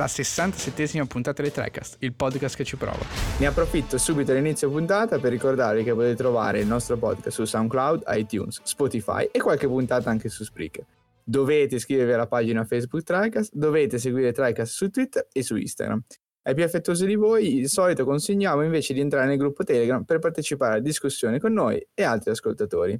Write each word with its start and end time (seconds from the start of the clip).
alla 0.00 0.08
67esima 0.08 1.04
puntata 1.04 1.42
di 1.42 1.50
TriCast, 1.50 1.96
il 2.00 2.14
podcast 2.14 2.56
che 2.56 2.64
ci 2.64 2.76
prova. 2.76 3.04
Ne 3.38 3.46
approfitto 3.46 3.98
subito 3.98 4.32
all'inizio 4.32 4.70
puntata 4.70 5.18
per 5.18 5.30
ricordarvi 5.30 5.82
che 5.82 5.92
potete 5.92 6.16
trovare 6.16 6.60
il 6.60 6.66
nostro 6.66 6.96
podcast 6.96 7.36
su 7.36 7.44
SoundCloud, 7.44 8.04
iTunes, 8.08 8.60
Spotify 8.62 9.28
e 9.30 9.38
qualche 9.40 9.66
puntata 9.66 10.08
anche 10.08 10.30
su 10.30 10.42
Spreaker. 10.42 10.86
Dovete 11.22 11.74
iscrivervi 11.76 12.12
alla 12.12 12.26
pagina 12.26 12.64
Facebook 12.64 13.02
TriCast, 13.02 13.52
dovete 13.52 13.98
seguire 13.98 14.32
TriCast 14.32 14.72
su 14.72 14.88
Twitter 14.88 15.28
e 15.30 15.42
su 15.42 15.56
Instagram. 15.56 16.02
Ai 16.42 16.54
più 16.54 16.64
affettuosi 16.64 17.04
di 17.04 17.14
voi, 17.16 17.56
di 17.56 17.68
solito 17.68 18.04
consigliamo 18.06 18.62
invece 18.62 18.94
di 18.94 19.00
entrare 19.00 19.26
nel 19.26 19.36
gruppo 19.36 19.62
Telegram 19.62 20.02
per 20.04 20.18
partecipare 20.18 20.78
a 20.78 20.80
discussioni 20.80 21.38
con 21.38 21.52
noi 21.52 21.86
e 21.92 22.02
altri 22.02 22.30
ascoltatori. 22.30 22.98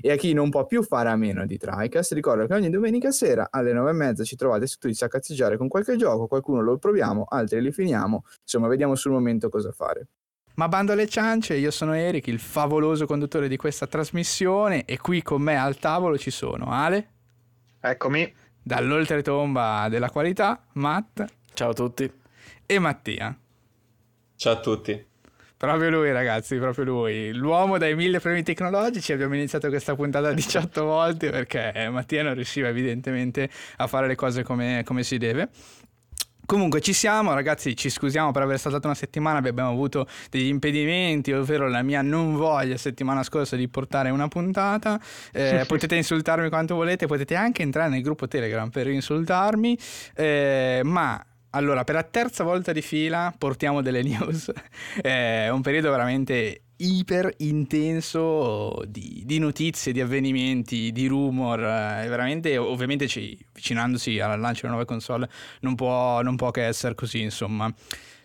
E 0.00 0.10
a 0.10 0.16
chi 0.16 0.32
non 0.32 0.50
può 0.50 0.66
più 0.66 0.82
fare 0.82 1.08
a 1.08 1.16
meno 1.16 1.46
di 1.46 1.56
TriCast, 1.56 2.12
ricordo 2.12 2.46
che 2.46 2.54
ogni 2.54 2.70
domenica 2.70 3.10
sera 3.10 3.48
alle 3.50 3.72
9.30 3.72 4.24
ci 4.24 4.36
trovate 4.36 4.66
su 4.66 4.78
Twitch 4.78 5.02
a 5.02 5.08
cazzeggiare 5.08 5.56
con 5.56 5.68
qualche 5.68 5.96
gioco, 5.96 6.26
qualcuno 6.26 6.60
lo 6.62 6.78
proviamo, 6.78 7.24
altri 7.28 7.60
li 7.60 7.72
finiamo, 7.72 8.24
insomma 8.42 8.68
vediamo 8.68 8.94
sul 8.94 9.12
momento 9.12 9.48
cosa 9.48 9.72
fare. 9.72 10.08
Ma 10.54 10.68
bando 10.68 10.92
alle 10.92 11.06
ciance, 11.06 11.54
io 11.54 11.70
sono 11.70 11.94
Eric, 11.94 12.26
il 12.26 12.38
favoloso 12.38 13.06
conduttore 13.06 13.48
di 13.48 13.56
questa 13.56 13.86
trasmissione 13.86 14.84
e 14.84 14.98
qui 14.98 15.22
con 15.22 15.40
me 15.40 15.56
al 15.56 15.78
tavolo 15.78 16.18
ci 16.18 16.30
sono 16.30 16.70
Ale. 16.70 17.08
Eccomi. 17.80 18.30
Dall'oltretomba 18.62 19.88
della 19.88 20.10
qualità, 20.10 20.62
Matt. 20.74 21.24
Ciao 21.54 21.70
a 21.70 21.74
tutti. 21.74 22.12
E 22.66 22.78
Mattia. 22.78 23.34
Ciao 24.36 24.52
a 24.52 24.60
tutti. 24.60 25.09
Proprio 25.60 25.90
lui, 25.90 26.10
ragazzi, 26.10 26.56
proprio 26.56 26.86
lui. 26.86 27.34
L'uomo 27.34 27.76
dai 27.76 27.94
mille 27.94 28.18
premi 28.18 28.42
tecnologici. 28.42 29.12
Abbiamo 29.12 29.34
iniziato 29.34 29.68
questa 29.68 29.94
puntata 29.94 30.32
18 30.32 30.82
volte 30.84 31.28
perché 31.28 31.86
Mattia 31.90 32.22
non 32.22 32.32
riusciva 32.32 32.68
evidentemente 32.68 33.46
a 33.76 33.86
fare 33.86 34.06
le 34.06 34.14
cose 34.14 34.42
come, 34.42 34.80
come 34.86 35.02
si 35.02 35.18
deve. 35.18 35.50
Comunque 36.46 36.80
ci 36.80 36.94
siamo, 36.94 37.34
ragazzi, 37.34 37.76
ci 37.76 37.90
scusiamo 37.90 38.32
per 38.32 38.40
aver 38.40 38.58
saltato 38.58 38.86
una 38.86 38.96
settimana, 38.96 39.46
abbiamo 39.46 39.68
avuto 39.68 40.06
degli 40.30 40.46
impedimenti, 40.46 41.30
ovvero 41.30 41.68
la 41.68 41.82
mia 41.82 42.00
non 42.00 42.36
voglia 42.36 42.78
settimana 42.78 43.22
scorsa 43.22 43.54
di 43.54 43.68
portare 43.68 44.08
una 44.08 44.28
puntata. 44.28 44.98
Eh, 45.30 45.64
potete 45.68 45.94
insultarmi 45.94 46.48
quanto 46.48 46.74
volete, 46.74 47.04
potete 47.04 47.34
anche 47.34 47.60
entrare 47.60 47.90
nel 47.90 48.00
gruppo 48.00 48.26
Telegram 48.26 48.70
per 48.70 48.88
insultarmi, 48.88 49.78
eh, 50.14 50.80
ma 50.84 51.22
allora, 51.50 51.84
per 51.84 51.96
la 51.96 52.02
terza 52.04 52.44
volta 52.44 52.72
di 52.72 52.82
fila 52.82 53.34
portiamo 53.36 53.82
delle 53.82 54.02
news. 54.04 54.52
È 55.00 55.48
un 55.48 55.62
periodo 55.62 55.90
veramente 55.90 56.62
iper 56.76 57.34
intenso 57.38 58.82
di, 58.86 59.22
di, 59.24 59.38
notizie, 59.38 59.92
di 59.92 60.00
avvenimenti, 60.00 60.92
di 60.92 61.06
rumor. 61.06 61.58
È 61.58 62.06
veramente, 62.08 62.56
ovviamente, 62.56 63.08
ci, 63.08 63.38
avvicinandosi 63.48 64.20
al 64.20 64.38
lancio 64.38 64.62
della 64.62 64.74
nuova 64.74 64.86
console, 64.86 65.28
non 65.60 65.74
può, 65.74 66.22
non 66.22 66.36
può 66.36 66.50
che 66.50 66.66
essere 66.66 66.94
così, 66.94 67.20
insomma. 67.20 67.72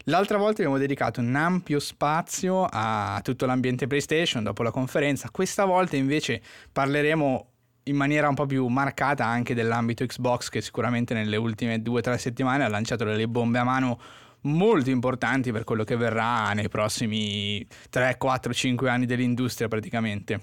L'altra 0.07 0.37
volta 0.37 0.61
abbiamo 0.61 0.77
dedicato 0.77 1.19
un 1.19 1.33
ampio 1.35 1.79
spazio 1.79 2.67
a 2.69 3.19
tutto 3.23 3.47
l'ambiente 3.47 3.87
PlayStation 3.87 4.43
dopo 4.43 4.61
la 4.61 4.69
conferenza. 4.69 5.29
Questa 5.31 5.65
volta 5.65 5.95
invece 5.95 6.43
parleremo 6.71 7.53
in 7.87 7.95
maniera 7.95 8.27
un 8.27 8.35
po' 8.35 8.45
più 8.45 8.65
marcata 8.67 9.25
anche 9.25 9.53
dell'ambito 9.53 10.05
Xbox 10.05 10.49
che 10.49 10.61
sicuramente 10.61 11.13
nelle 11.13 11.35
ultime 11.35 11.81
due 11.81 11.99
o 11.99 12.01
tre 12.01 12.17
settimane 12.17 12.63
ha 12.63 12.67
lanciato 12.67 13.03
delle 13.03 13.27
bombe 13.27 13.59
a 13.59 13.63
mano 13.63 13.99
molto 14.41 14.89
importanti 14.89 15.51
per 15.51 15.63
quello 15.63 15.83
che 15.83 15.95
verrà 15.95 16.51
nei 16.53 16.69
prossimi 16.69 17.65
3, 17.89 18.17
4, 18.17 18.53
5 18.53 18.89
anni 18.89 19.05
dell'industria 19.05 19.67
praticamente. 19.67 20.39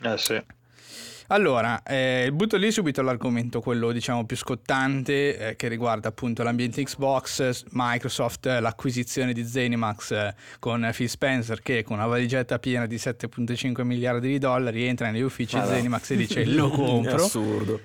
Eh 0.00 0.18
sì. 0.18 0.42
Allora, 1.28 1.82
eh, 1.82 2.30
butto 2.32 2.56
lì 2.56 2.70
subito 2.70 3.02
l'argomento, 3.02 3.60
quello 3.60 3.90
diciamo 3.90 4.24
più 4.24 4.36
scottante, 4.36 5.38
eh, 5.38 5.56
che 5.56 5.68
riguarda 5.68 6.08
appunto 6.08 6.42
l'ambiente 6.42 6.82
Xbox, 6.82 7.64
Microsoft, 7.70 8.46
l'acquisizione 8.46 9.32
di 9.32 9.44
Zenimax 9.44 10.10
eh, 10.12 10.34
con 10.60 10.88
Phil 10.94 11.08
Spencer 11.08 11.60
che 11.60 11.82
con 11.82 11.96
una 11.96 12.06
valigetta 12.06 12.58
piena 12.58 12.86
di 12.86 12.96
7.5 12.96 13.82
miliardi 13.82 14.28
di 14.28 14.38
dollari 14.38 14.84
entra 14.84 15.10
negli 15.10 15.22
uffici 15.22 15.58
di 15.58 15.66
Zenimax 15.66 16.10
e 16.10 16.16
dice 16.16 16.44
lo 16.46 16.68
compro. 16.68 17.16
È 17.16 17.24
assurdo 17.24 17.80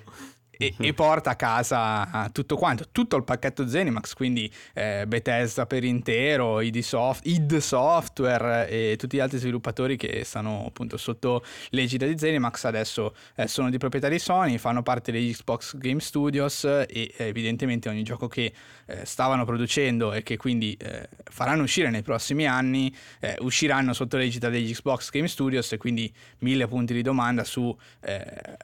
e, 0.66 0.74
e, 0.78 0.94
porta 0.94 1.30
a 1.30 1.36
casa 1.36 2.30
tutto 2.32 2.56
quanto, 2.56 2.86
tutto 2.92 3.16
il 3.16 3.24
pacchetto 3.24 3.66
Zenimax, 3.66 4.14
quindi 4.14 4.52
eh, 4.74 5.04
Bethesda 5.06 5.66
per 5.66 5.84
intero, 5.84 6.60
id, 6.60 6.78
Soft, 6.78 7.26
id 7.26 7.56
Software 7.58 8.68
e 8.68 8.96
tutti 8.98 9.16
gli 9.16 9.20
altri 9.20 9.38
sviluppatori 9.38 9.96
che 9.96 10.22
stanno 10.24 10.64
appunto 10.66 10.96
sotto 10.96 11.44
l'egida 11.70 12.06
di 12.06 12.18
Zenimax. 12.18 12.64
Adesso 12.64 13.14
eh, 13.34 13.48
sono 13.48 13.70
di 13.70 13.78
proprietà 13.78 14.08
di 14.08 14.18
Sony, 14.18 14.58
fanno 14.58 14.82
parte 14.82 15.12
degli 15.12 15.32
Xbox 15.32 15.76
Game 15.76 16.00
Studios 16.00 16.64
e 16.64 16.86
eh, 16.86 17.12
evidentemente 17.16 17.88
ogni 17.88 18.02
gioco 18.02 18.28
che 18.28 18.52
eh, 18.86 19.04
stavano 19.04 19.44
producendo 19.44 20.12
e 20.12 20.22
che 20.22 20.36
quindi 20.36 20.76
eh, 20.78 21.08
faranno 21.24 21.62
uscire 21.62 21.90
nei 21.90 22.02
prossimi 22.02 22.46
anni 22.46 22.94
eh, 23.20 23.36
usciranno 23.40 23.92
sotto 23.92 24.16
l'egida 24.16 24.48
degli 24.48 24.72
Xbox 24.72 25.10
Game 25.10 25.28
Studios 25.28 25.72
e 25.72 25.76
quindi 25.76 26.12
mille 26.38 26.66
punti 26.66 26.92
di 26.92 27.02
domanda 27.02 27.44
su 27.44 27.76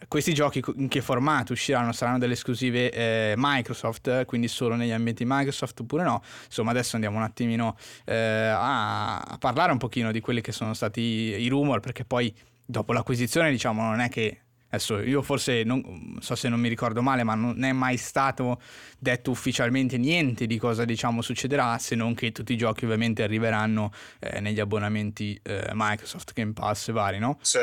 questi 0.09 0.35
giochi 0.35 0.63
in 0.77 0.89
che 0.89 1.01
formato 1.01 1.53
usciranno 1.53 1.88
saranno, 1.89 1.93
saranno 1.93 2.19
delle 2.19 2.33
esclusive 2.35 2.91
eh, 2.91 3.35
Microsoft, 3.37 4.25
quindi 4.25 4.49
solo 4.49 4.75
negli 4.75 4.91
ambienti 4.91 5.25
Microsoft 5.27 5.81
oppure 5.81 6.03
no. 6.03 6.23
Insomma, 6.47 6.71
adesso 6.71 6.95
andiamo 6.95 7.19
un 7.19 7.23
attimino 7.23 7.77
eh, 8.05 8.15
a, 8.15 9.19
a, 9.19 9.39
parlare 9.39 9.73
un 9.73 9.79
pochino 9.79 10.13
di 10.13 10.21
quelli 10.21 10.41
che 10.41 10.53
sono 10.53 10.75
stati 10.75 11.01
i 11.01 11.49
rumor, 11.49 11.81
perché 11.81 12.05
poi 12.05 12.35
dopo 12.65 12.93
l'acquisizione, 12.93 13.51
diciamo, 13.51 13.83
non 13.83 14.01
è 14.01 14.09
che 14.09 14.41
Adesso 14.71 15.01
io 15.01 15.23
forse 15.23 15.63
non 15.65 16.19
so 16.21 16.35
se 16.35 16.51
non 16.51 16.61
mi 16.61 16.69
ricordo 16.69 17.01
male, 17.01 17.25
ma 17.25 17.35
non 17.35 17.65
è 17.65 17.73
mai 17.73 17.97
stato 17.97 18.61
detto 18.99 19.31
ufficialmente 19.31 19.97
niente 19.97 20.47
di 20.47 20.59
cosa 20.59 20.85
diciamo 20.85 21.23
succederà, 21.23 21.79
se 21.79 21.95
non 21.95 22.13
che 22.13 22.33
tutti 22.33 22.53
i 22.53 22.57
giochi 22.59 22.85
ovviamente 22.85 23.23
arriveranno 23.23 23.91
eh, 24.19 24.41
negli 24.41 24.61
abbonamenti 24.61 25.41
eh, 25.43 25.71
Microsoft 25.73 26.35
Game 26.35 26.53
Pass 26.53 26.91
vari, 26.91 27.19
no? 27.19 27.39
Sì. 27.41 27.61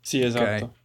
Sì, 0.00 0.22
esatto. 0.22 0.64
Okay. 0.64 0.77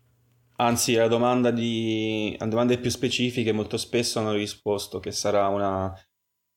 Anzi, 0.57 0.97
a, 0.97 1.07
domanda 1.07 1.51
di... 1.51 2.35
a 2.39 2.45
domande 2.47 2.77
più 2.79 2.89
specifiche 2.89 3.51
molto 3.51 3.77
spesso 3.77 4.19
hanno 4.19 4.33
risposto 4.33 4.99
che 4.99 5.11
sarà 5.11 5.47
una 5.47 5.93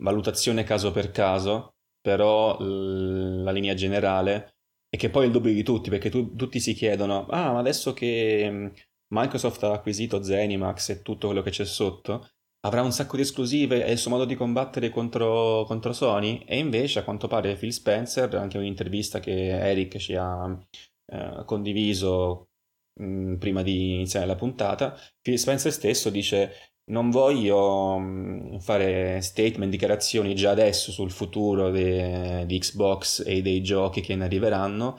valutazione 0.02 0.64
caso 0.64 0.92
per 0.92 1.10
caso, 1.10 1.76
però 2.00 2.58
l- 2.60 3.42
la 3.42 3.50
linea 3.52 3.74
generale 3.74 4.56
è 4.88 4.96
che 4.96 5.08
poi 5.10 5.24
è 5.24 5.26
il 5.26 5.32
dubbio 5.32 5.52
di 5.52 5.62
tutti, 5.62 5.88
perché 5.90 6.10
tu- 6.10 6.34
tutti 6.36 6.60
si 6.60 6.74
chiedono, 6.74 7.26
ah, 7.28 7.52
ma 7.52 7.58
adesso 7.58 7.92
che 7.94 8.48
mm, 8.50 8.66
Microsoft 9.14 9.62
ha 9.64 9.72
acquisito 9.72 10.22
Zenimax 10.22 10.90
e 10.90 11.02
tutto 11.02 11.26
quello 11.28 11.42
che 11.42 11.50
c'è 11.50 11.64
sotto, 11.64 12.28
avrà 12.60 12.82
un 12.82 12.92
sacco 12.92 13.16
di 13.16 13.22
esclusive 13.22 13.84
e 13.86 13.92
il 13.92 13.98
suo 13.98 14.10
modo 14.10 14.24
di 14.26 14.34
combattere 14.34 14.90
contro, 14.90 15.64
contro 15.66 15.92
Sony? 15.92 16.44
E 16.46 16.58
invece, 16.58 16.98
a 16.98 17.04
quanto 17.04 17.28
pare, 17.28 17.56
Phil 17.56 17.72
Spencer, 17.72 18.34
anche 18.34 18.58
un'intervista 18.58 19.20
che 19.20 19.48
Eric 19.50 19.96
ci 19.98 20.14
ha 20.14 20.58
eh, 21.06 21.42
condiviso 21.44 22.50
Prima 22.98 23.62
di 23.62 23.92
iniziare 23.92 24.24
la 24.24 24.36
puntata, 24.36 24.96
Phil 25.20 25.38
Spencer 25.38 25.70
stesso 25.70 26.08
dice 26.08 26.72
non 26.86 27.10
voglio 27.10 28.58
fare 28.60 29.20
statement, 29.20 29.70
dichiarazioni 29.70 30.34
già 30.34 30.50
adesso 30.52 30.92
sul 30.92 31.10
futuro 31.10 31.70
di 31.70 32.58
Xbox 32.58 33.22
e 33.26 33.42
dei 33.42 33.62
giochi 33.62 34.00
che 34.00 34.14
ne 34.16 34.24
arriveranno. 34.24 34.96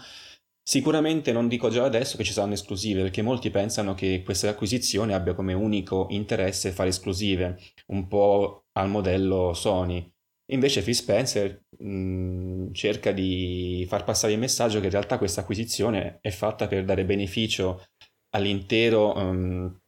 Sicuramente 0.62 1.32
non 1.32 1.48
dico 1.48 1.70
già 1.70 1.86
adesso 1.86 2.18
che 2.18 2.24
ci 2.24 2.34
saranno 2.34 2.54
esclusive, 2.54 3.02
perché 3.02 3.22
molti 3.24 3.50
pensano 3.50 3.96
che 3.96 4.22
questa 4.24 4.50
acquisizione 4.50 5.14
abbia 5.16 5.34
come 5.34 5.54
unico 5.54 6.08
interesse 6.10 6.72
fare 6.72 6.90
esclusive, 6.90 7.58
un 7.88 8.08
po' 8.08 8.66
al 8.74 8.90
modello 8.90 9.54
Sony. 9.54 10.14
Invece 10.48 10.82
Phil 10.82 10.96
Spencer 10.96 11.64
mh, 11.80 11.90
mm, 11.90 12.74
cerca 12.74 13.12
di 13.12 13.86
far 13.88 14.04
passare 14.04 14.34
il 14.34 14.40
messaggio 14.40 14.80
che 14.80 14.86
in 14.86 14.92
realtà 14.92 15.18
questa 15.18 15.42
acquisizione 15.42 16.20
è 16.22 16.30
fatta 16.30 16.68
per 16.68 16.86
dare 16.86 17.04
beneficio 17.04 17.86
all'intero 18.30 19.16
um, 19.18 19.80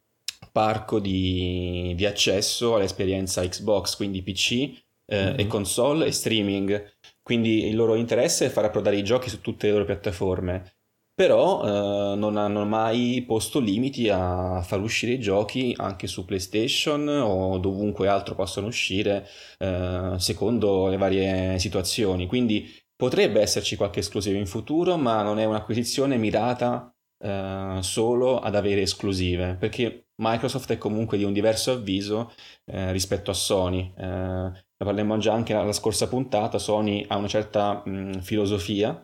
parco 0.52 1.00
di, 1.00 1.94
di, 1.96 2.06
accesso 2.06 2.76
all'esperienza 2.76 3.48
Xbox, 3.48 3.96
quindi 3.96 4.22
PC 4.22 4.52
eh, 4.52 4.76
mm-hmm. 5.14 5.40
e 5.40 5.48
console 5.48 6.06
e 6.08 6.12
streaming. 6.12 6.94
Quindi 7.22 7.68
il 7.68 7.76
loro 7.76 7.96
interesse 7.96 8.48
è 8.48 8.50
far 8.50 8.66
approdare 8.66 8.98
i 8.98 9.04
giochi 9.04 9.30
su 9.30 9.40
tutte 9.40 9.68
le 9.68 9.74
loro 9.74 9.86
piattaforme 9.86 10.79
però 11.20 12.14
eh, 12.14 12.16
non 12.16 12.38
hanno 12.38 12.64
mai 12.64 13.26
posto 13.28 13.60
limiti 13.60 14.08
a 14.08 14.62
far 14.62 14.80
uscire 14.80 15.12
i 15.12 15.20
giochi 15.20 15.74
anche 15.76 16.08
su 16.08 16.24
PlayStation 16.24 17.06
o 17.10 17.58
dovunque 17.58 18.08
altro 18.08 18.36
possano 18.36 18.68
uscire 18.68 19.28
eh, 19.58 20.14
secondo 20.16 20.88
le 20.88 20.96
varie 20.96 21.60
situazioni. 21.60 22.26
Quindi 22.26 22.74
potrebbe 22.96 23.42
esserci 23.42 23.76
qualche 23.76 24.00
esclusiva 24.00 24.38
in 24.38 24.46
futuro, 24.46 24.96
ma 24.96 25.22
non 25.22 25.40
è 25.40 25.44
un'acquisizione 25.44 26.16
mirata 26.16 26.90
eh, 27.22 27.80
solo 27.82 28.40
ad 28.40 28.56
avere 28.56 28.84
esclusive, 28.84 29.58
perché 29.60 30.12
Microsoft 30.22 30.72
è 30.72 30.78
comunque 30.78 31.18
di 31.18 31.26
un 31.26 31.34
diverso 31.34 31.74
avviso 31.74 32.32
eh, 32.64 32.94
rispetto 32.94 33.30
a 33.30 33.34
Sony. 33.34 33.94
Eh, 33.98 34.04
ne 34.06 34.86
parlemmo 34.86 35.18
già 35.18 35.34
anche 35.34 35.54
alla 35.54 35.74
scorsa 35.74 36.08
puntata, 36.08 36.60
Sony 36.60 37.04
ha 37.10 37.18
una 37.18 37.28
certa 37.28 37.82
mh, 37.86 38.22
filosofia 38.22 39.04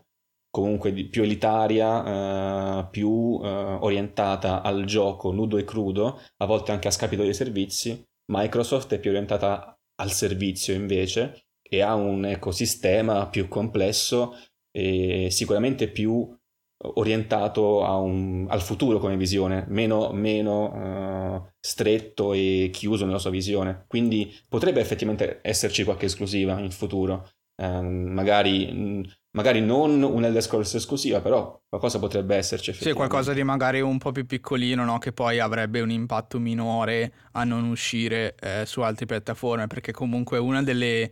comunque 0.55 0.93
più 0.93 1.23
elitaria, 1.23 2.79
eh, 2.79 2.87
più 2.89 3.41
eh, 3.43 3.47
orientata 3.47 4.61
al 4.61 4.85
gioco 4.85 5.33
nudo 5.33 5.57
e 5.57 5.65
crudo, 5.65 6.21
a 6.37 6.45
volte 6.45 6.71
anche 6.71 6.87
a 6.87 6.91
scapito 6.91 7.23
dei 7.23 7.33
servizi. 7.33 8.01
Microsoft 8.31 8.93
è 8.93 8.99
più 8.99 9.09
orientata 9.09 9.77
al 9.95 10.11
servizio 10.11 10.73
invece 10.73 11.47
e 11.61 11.81
ha 11.81 11.93
un 11.95 12.23
ecosistema 12.25 13.27
più 13.27 13.49
complesso 13.49 14.33
e 14.71 15.27
sicuramente 15.29 15.89
più 15.89 16.33
orientato 16.77 17.79
un, 18.01 18.45
al 18.47 18.61
futuro 18.61 18.99
come 18.99 19.17
visione, 19.17 19.65
meno, 19.67 20.11
meno 20.13 21.43
uh, 21.43 21.51
stretto 21.59 22.31
e 22.31 22.69
chiuso 22.71 23.05
nella 23.05 23.17
sua 23.19 23.29
visione. 23.29 23.83
Quindi 23.87 24.33
potrebbe 24.47 24.79
effettivamente 24.79 25.39
esserci 25.41 25.83
qualche 25.83 26.05
esclusiva 26.05 26.59
in 26.59 26.71
futuro, 26.71 27.29
uh, 27.61 27.81
magari, 27.81 29.03
magari, 29.35 29.61
non 29.61 30.01
un 30.01 30.23
Elder 30.25 30.41
Scrolls 30.41 30.73
esclusiva, 30.73 31.21
però 31.21 31.61
qualcosa 31.67 31.99
potrebbe 31.99 32.35
esserci. 32.35 32.73
Sì, 32.73 32.93
qualcosa 32.93 33.33
di 33.33 33.43
magari 33.43 33.81
un 33.81 33.97
po' 33.97 34.11
più 34.11 34.25
piccolino, 34.25 34.83
no? 34.83 34.97
che 34.97 35.11
poi 35.11 35.39
avrebbe 35.39 35.81
un 35.81 35.91
impatto 35.91 36.39
minore 36.39 37.11
a 37.33 37.43
non 37.43 37.65
uscire 37.65 38.35
eh, 38.39 38.63
su 38.65 38.81
altre 38.81 39.05
piattaforme, 39.05 39.67
perché 39.67 39.91
comunque 39.91 40.37
una 40.37 40.63
delle, 40.63 41.11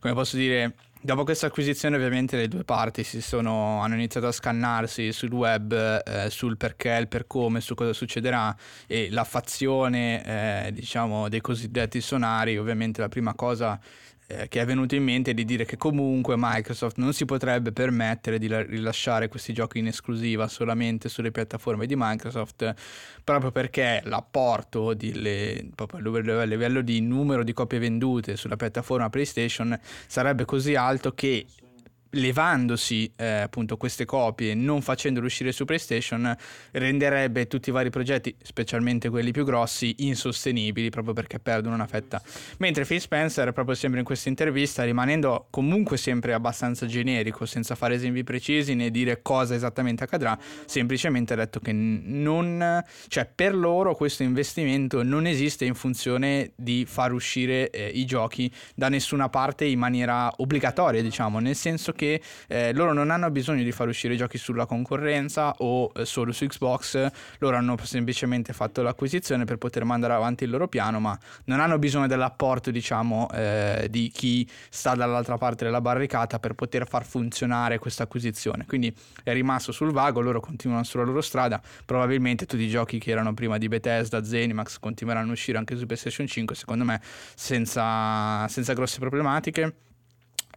come 0.00 0.12
posso 0.12 0.36
dire 0.36 0.74
Dopo 1.04 1.24
questa 1.24 1.48
acquisizione 1.48 1.96
ovviamente 1.96 2.36
le 2.36 2.46
due 2.46 2.62
parti 2.62 3.02
sono, 3.02 3.80
hanno 3.80 3.94
iniziato 3.94 4.28
a 4.28 4.30
scannarsi 4.30 5.10
sul 5.10 5.32
web, 5.32 5.72
eh, 5.72 6.30
sul 6.30 6.56
perché, 6.56 6.90
il 6.90 7.08
per 7.08 7.26
come, 7.26 7.60
su 7.60 7.74
cosa 7.74 7.92
succederà 7.92 8.56
e 8.86 9.08
la 9.10 9.24
fazione 9.24 10.66
eh, 10.66 10.72
diciamo 10.72 11.28
dei 11.28 11.40
cosiddetti 11.40 12.00
sonari 12.00 12.56
ovviamente 12.56 13.00
la 13.00 13.08
prima 13.08 13.34
cosa 13.34 13.80
eh, 14.32 14.48
che 14.48 14.60
è 14.60 14.64
venuto 14.64 14.94
in 14.94 15.02
mente 15.02 15.34
di 15.34 15.44
dire 15.44 15.66
che 15.66 15.76
comunque 15.76 16.36
Microsoft 16.38 16.96
non 16.96 17.12
si 17.12 17.26
potrebbe 17.26 17.70
permettere 17.70 18.38
di 18.38 18.46
rilasciare 18.46 19.28
questi 19.28 19.52
giochi 19.52 19.78
in 19.78 19.88
esclusiva 19.88 20.48
solamente 20.48 21.10
sulle 21.10 21.30
piattaforme 21.30 21.84
di 21.86 21.94
Microsoft 21.96 22.74
proprio 23.22 23.50
perché 23.50 24.00
l'apporto 24.04 24.94
di 24.94 25.20
le, 25.20 25.68
proprio 25.74 26.40
a 26.40 26.44
livello 26.44 26.80
di 26.80 27.00
numero 27.00 27.44
di 27.44 27.52
copie 27.52 27.78
vendute 27.78 28.36
sulla 28.36 28.56
piattaforma 28.56 29.10
PlayStation 29.10 29.78
sarebbe 30.06 30.46
così 30.46 30.74
alto 30.74 31.12
che 31.12 31.44
levandosi 32.12 33.12
eh, 33.16 33.26
appunto 33.26 33.76
queste 33.76 34.04
copie 34.04 34.50
e 34.50 34.54
non 34.54 34.82
facendole 34.82 35.26
uscire 35.26 35.52
su 35.52 35.64
PlayStation 35.64 36.34
renderebbe 36.72 37.46
tutti 37.46 37.70
i 37.70 37.72
vari 37.72 37.90
progetti, 37.90 38.34
specialmente 38.42 39.08
quelli 39.08 39.30
più 39.30 39.44
grossi, 39.44 39.94
insostenibili 39.98 40.90
proprio 40.90 41.14
perché 41.14 41.38
perdono 41.38 41.74
una 41.74 41.86
fetta. 41.86 42.20
Mentre 42.58 42.84
Phil 42.84 43.00
Spencer, 43.00 43.52
proprio 43.52 43.74
sempre 43.74 44.00
in 44.00 44.04
questa 44.04 44.28
intervista, 44.28 44.84
rimanendo 44.84 45.46
comunque 45.50 45.96
sempre 45.96 46.34
abbastanza 46.34 46.86
generico, 46.86 47.46
senza 47.46 47.74
fare 47.74 47.94
esempi 47.94 48.24
precisi 48.24 48.74
né 48.74 48.90
dire 48.90 49.22
cosa 49.22 49.54
esattamente 49.54 50.04
accadrà, 50.04 50.38
semplicemente 50.66 51.32
ha 51.32 51.36
detto 51.36 51.60
che 51.60 51.72
non, 51.72 52.82
cioè 53.08 53.28
per 53.32 53.54
loro 53.54 53.94
questo 53.94 54.22
investimento 54.22 55.02
non 55.02 55.26
esiste 55.26 55.64
in 55.64 55.74
funzione 55.74 56.52
di 56.56 56.84
far 56.86 57.12
uscire 57.12 57.70
eh, 57.70 57.88
i 57.88 58.04
giochi 58.04 58.52
da 58.74 58.88
nessuna 58.88 59.28
parte 59.28 59.64
in 59.64 59.78
maniera 59.78 60.30
obbligatoria, 60.36 61.00
diciamo, 61.02 61.38
nel 61.38 61.56
senso 61.56 61.92
che 61.92 62.01
che 62.02 62.20
eh, 62.48 62.72
loro 62.72 62.92
non 62.92 63.10
hanno 63.10 63.30
bisogno 63.30 63.62
di 63.62 63.70
far 63.70 63.86
uscire 63.86 64.14
i 64.14 64.16
giochi 64.16 64.36
sulla 64.36 64.66
concorrenza 64.66 65.54
o 65.58 65.92
eh, 65.94 66.04
solo 66.04 66.32
su 66.32 66.44
Xbox, 66.46 67.10
loro 67.38 67.56
hanno 67.56 67.76
semplicemente 67.80 68.52
fatto 68.52 68.82
l'acquisizione 68.82 69.44
per 69.44 69.56
poter 69.58 69.84
mandare 69.84 70.14
avanti 70.14 70.42
il 70.42 70.50
loro 70.50 70.66
piano, 70.66 70.98
ma 70.98 71.16
non 71.44 71.60
hanno 71.60 71.78
bisogno 71.78 72.08
dell'apporto, 72.08 72.72
diciamo, 72.72 73.30
eh, 73.32 73.86
di 73.88 74.10
chi 74.12 74.48
sta 74.68 74.96
dall'altra 74.96 75.38
parte 75.38 75.64
della 75.64 75.80
barricata 75.80 76.40
per 76.40 76.54
poter 76.54 76.88
far 76.88 77.04
funzionare 77.04 77.78
questa 77.78 78.02
acquisizione. 78.02 78.64
Quindi 78.66 78.92
è 79.22 79.32
rimasto 79.32 79.70
sul 79.70 79.92
vago, 79.92 80.20
loro 80.20 80.40
continuano 80.40 80.82
sulla 80.82 81.04
loro 81.04 81.20
strada, 81.20 81.60
probabilmente 81.84 82.46
tutti 82.46 82.64
i 82.64 82.68
giochi 82.68 82.98
che 82.98 83.12
erano 83.12 83.32
prima 83.32 83.58
di 83.58 83.68
Bethesda, 83.68 84.24
Zenimax 84.24 84.80
continueranno 84.80 85.30
a 85.30 85.32
uscire 85.34 85.58
anche 85.58 85.76
su 85.76 85.86
PlayStation 85.86 86.26
5, 86.26 86.56
secondo 86.56 86.82
me 86.82 87.00
senza, 87.36 88.48
senza 88.48 88.72
grosse 88.72 88.98
problematiche. 88.98 89.90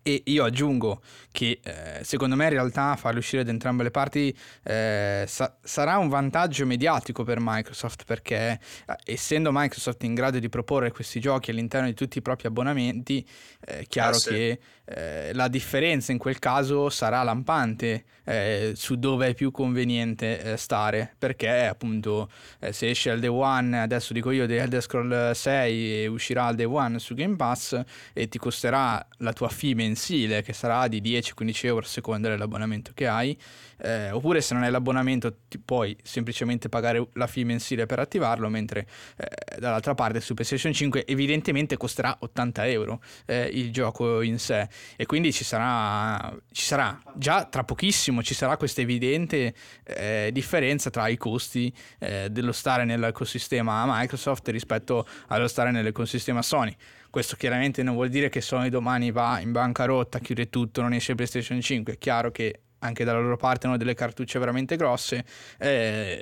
E 0.08 0.22
io 0.26 0.44
aggiungo 0.44 1.02
che 1.32 1.60
eh, 1.64 2.04
secondo 2.04 2.36
me 2.36 2.44
in 2.44 2.52
realtà 2.52 2.96
farli 2.96 3.18
uscire 3.18 3.44
da 3.44 3.50
entrambe 3.50 3.82
le 3.82 3.90
parti 3.90 4.38
eh, 4.62 5.26
sa- 5.28 5.58
sarà 5.64 5.98
un 5.98 6.10
vantaggio 6.10 6.64
mediatico 6.68 7.24
per 7.24 7.40
Microsoft 7.42 8.04
perché 8.06 8.60
eh, 8.86 8.96
essendo 9.04 9.50
Microsoft 9.52 10.04
in 10.04 10.14
grado 10.14 10.38
di 10.38 10.48
proporre 10.48 10.92
questi 10.92 11.20
giochi 11.20 11.50
all'interno 11.50 11.88
di 11.88 11.96
tutti 11.96 12.20
i 12.20 12.22
propri 12.22 12.46
abbonamenti, 12.46 13.28
è 13.60 13.84
chiaro 13.88 14.18
ah, 14.18 14.20
sì. 14.20 14.30
che 14.30 14.60
eh, 14.86 15.32
la 15.34 15.48
differenza 15.48 16.12
in 16.12 16.18
quel 16.18 16.38
caso 16.38 16.90
sarà 16.90 17.24
lampante 17.24 18.04
eh, 18.24 18.74
su 18.76 18.96
dove 18.96 19.30
è 19.30 19.34
più 19.34 19.50
conveniente 19.52 20.54
eh, 20.54 20.58
stare 20.58 21.16
perché 21.18 21.66
appunto 21.66 22.30
eh, 22.60 22.72
se 22.72 22.90
esce 22.90 23.10
al 23.10 23.20
day 23.20 23.30
one 23.30 23.80
adesso 23.82 24.14
dico 24.14 24.30
io 24.32 24.46
The 24.46 24.58
Elder 24.58 24.82
Scroll 24.82 25.32
6 25.32 26.04
e 26.04 26.08
uscirà 26.08 26.46
al 26.46 26.56
day 26.56 26.66
one 26.66 27.00
su 27.00 27.16
Game 27.16 27.36
Pass 27.36 27.82
e 28.14 28.28
ti 28.28 28.38
costerà 28.38 29.06
la 29.18 29.34
tua 29.34 29.50
fee 29.50 29.74
mensile 29.74 30.44
che 30.44 30.54
sarà 30.54 30.88
di 30.88 31.02
10-15 31.02 31.66
euro 31.66 31.82
a 31.82 31.88
seconda 31.88 32.30
dell'abbonamento 32.30 32.92
che 32.94 33.08
hai 33.08 33.38
eh, 33.78 34.12
oppure 34.12 34.42
se 34.42 34.54
non 34.54 34.64
hai 34.64 34.72
l'abbonamento 34.72 35.36
ti 35.48 35.60
puoi 35.60 35.96
semplicemente 36.04 36.70
pagare 36.70 37.08
la 37.14 37.28
fee 37.28 37.44
mensile 37.44 37.86
per 37.86 38.00
attivarlo, 38.00 38.50
mentre 38.50 38.88
eh, 39.18 39.60
dall'altra 39.60 39.94
parte 39.94 40.22
su 40.22 40.34
PlayStation 40.34 40.74
5 40.74 41.06
evidentemente 41.06 41.78
costerà 41.78 42.16
80 42.20 42.68
euro 42.68 43.02
eh, 43.26 43.50
il 43.52 43.72
gioco 43.72 44.22
in 44.22 44.40
sé 44.40 44.68
e 44.96 45.06
quindi 45.06 45.32
ci 45.32 45.44
sarà, 45.44 46.36
ci 46.52 46.64
sarà 46.64 47.00
già 47.16 47.46
tra 47.46 47.64
pochissimo 47.64 48.22
ci 48.22 48.34
sarà 48.34 48.58
questa 48.58 48.82
evidente 48.82 49.54
eh, 49.84 50.30
differenza 50.32 50.90
tra 50.90 51.08
i 51.08 51.18
costi 51.18 51.74
eh, 52.00 52.30
dello 52.30 52.52
stare 52.52 52.86
nell'ecosistema 52.86 53.84
Microsoft 53.88 54.48
rispetto 54.50 55.08
allo 55.28 55.48
stare 55.48 55.72
nell'ecosistema 55.72 56.42
Sony. 56.42 56.76
Questo 57.10 57.38
chiaramente 57.38 57.82
non 57.82 57.94
vuol 57.94 58.10
dire 58.10 58.28
che 58.28 58.42
Sony 58.42 58.68
domani 58.68 59.10
va 59.12 59.40
in 59.40 59.54
bancarotta, 59.54 60.20
chiude 60.20 60.50
tutto, 60.50 60.82
non 60.82 60.92
esce 60.92 61.16
PlayStation 61.16 61.62
5. 61.62 61.94
È 61.94 61.98
chiaro 61.98 62.30
che 62.30 62.64
anche 62.86 63.04
dalla 63.04 63.20
loro 63.20 63.38
parte 63.38 63.68
hanno 63.68 63.78
delle 63.78 63.94
cartucce 63.94 64.40
veramente 64.40 64.76
grosse. 64.76 65.26
Eh, 65.58 66.22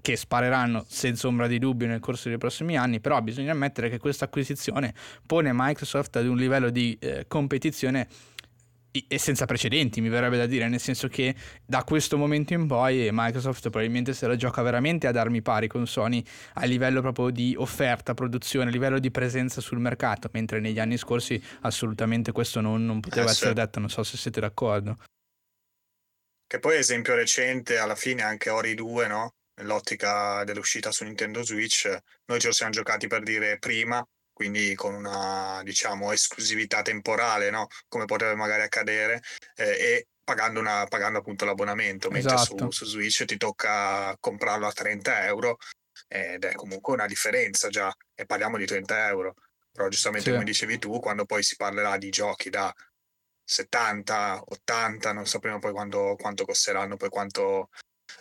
che 0.00 0.16
spareranno 0.16 0.86
senza 0.88 1.26
ombra 1.26 1.46
di 1.46 1.58
dubbio 1.58 1.86
nel 1.86 2.00
corso 2.00 2.28
dei 2.30 2.38
prossimi 2.38 2.78
anni, 2.78 2.98
però 2.98 3.20
bisogna 3.20 3.52
ammettere 3.52 3.90
che 3.90 3.98
questa 3.98 4.24
acquisizione 4.24 4.94
pone 5.26 5.50
Microsoft 5.52 6.16
ad 6.16 6.26
un 6.26 6.36
livello 6.36 6.70
di 6.70 6.96
eh, 7.00 7.26
competizione 7.28 8.06
e 8.90 9.18
senza 9.18 9.44
precedenti, 9.44 10.00
mi 10.00 10.08
verrebbe 10.08 10.38
da 10.38 10.46
dire, 10.46 10.66
nel 10.68 10.80
senso 10.80 11.08
che 11.08 11.34
da 11.64 11.84
questo 11.84 12.16
momento 12.16 12.54
in 12.54 12.66
poi 12.66 13.10
Microsoft 13.12 13.60
probabilmente 13.68 14.14
se 14.14 14.26
la 14.26 14.34
gioca 14.34 14.62
veramente 14.62 15.06
ad 15.06 15.16
armi 15.16 15.42
pari 15.42 15.68
con 15.68 15.86
Sony 15.86 16.24
a 16.54 16.64
livello 16.64 17.00
proprio 17.00 17.30
di 17.30 17.54
offerta, 17.56 18.14
produzione, 18.14 18.70
a 18.70 18.72
livello 18.72 18.98
di 18.98 19.10
presenza 19.10 19.60
sul 19.60 19.78
mercato, 19.78 20.28
mentre 20.32 20.58
negli 20.58 20.78
anni 20.78 20.96
scorsi 20.96 21.40
assolutamente 21.60 22.32
questo 22.32 22.60
non, 22.60 22.84
non 22.84 23.00
poteva 23.00 23.26
eh, 23.26 23.30
essere 23.30 23.52
detto, 23.52 23.78
non 23.78 23.90
so 23.90 24.02
se 24.02 24.16
siete 24.16 24.40
d'accordo. 24.40 24.96
Che 26.48 26.60
poi 26.60 26.78
esempio 26.78 27.14
recente, 27.14 27.76
alla 27.76 27.94
fine 27.94 28.22
anche 28.22 28.48
Ori 28.48 28.72
2, 28.72 29.06
no? 29.06 29.34
Nell'ottica 29.56 30.44
dell'uscita 30.44 30.90
su 30.90 31.04
Nintendo 31.04 31.42
Switch, 31.42 31.94
noi 32.24 32.40
ce 32.40 32.46
lo 32.46 32.52
siamo 32.54 32.72
giocati 32.72 33.06
per 33.06 33.22
dire 33.22 33.58
prima, 33.58 34.02
quindi 34.32 34.74
con 34.74 34.94
una 34.94 35.60
diciamo 35.62 36.10
esclusività 36.10 36.80
temporale, 36.80 37.50
no? 37.50 37.66
Come 37.86 38.06
potrebbe 38.06 38.34
magari 38.34 38.62
accadere, 38.62 39.20
eh, 39.56 39.64
e 39.64 40.06
pagando, 40.24 40.58
una, 40.58 40.86
pagando, 40.86 41.18
appunto 41.18 41.44
l'abbonamento, 41.44 42.08
mentre 42.08 42.32
esatto. 42.32 42.70
su, 42.70 42.84
su, 42.84 42.84
Switch 42.86 43.26
ti 43.26 43.36
tocca 43.36 44.16
comprarlo 44.18 44.66
a 44.66 44.72
30 44.72 45.26
euro 45.26 45.58
ed 46.06 46.44
è 46.44 46.54
comunque 46.54 46.94
una 46.94 47.06
differenza 47.06 47.68
già, 47.68 47.94
e 48.14 48.24
parliamo 48.24 48.56
di 48.56 48.64
30 48.64 49.08
euro. 49.08 49.34
Però 49.70 49.86
giustamente 49.88 50.28
sì. 50.28 50.32
come 50.32 50.44
dicevi 50.44 50.78
tu, 50.78 50.98
quando 50.98 51.26
poi 51.26 51.42
si 51.42 51.56
parlerà 51.56 51.98
di 51.98 52.08
giochi 52.08 52.48
da 52.48 52.74
70, 53.48 54.42
80, 54.46 55.12
non 55.12 55.26
sapremo 55.26 55.58
poi 55.58 55.72
quando, 55.72 56.16
quanto 56.18 56.44
costeranno, 56.44 56.96
poi 56.96 57.08
quanto... 57.08 57.70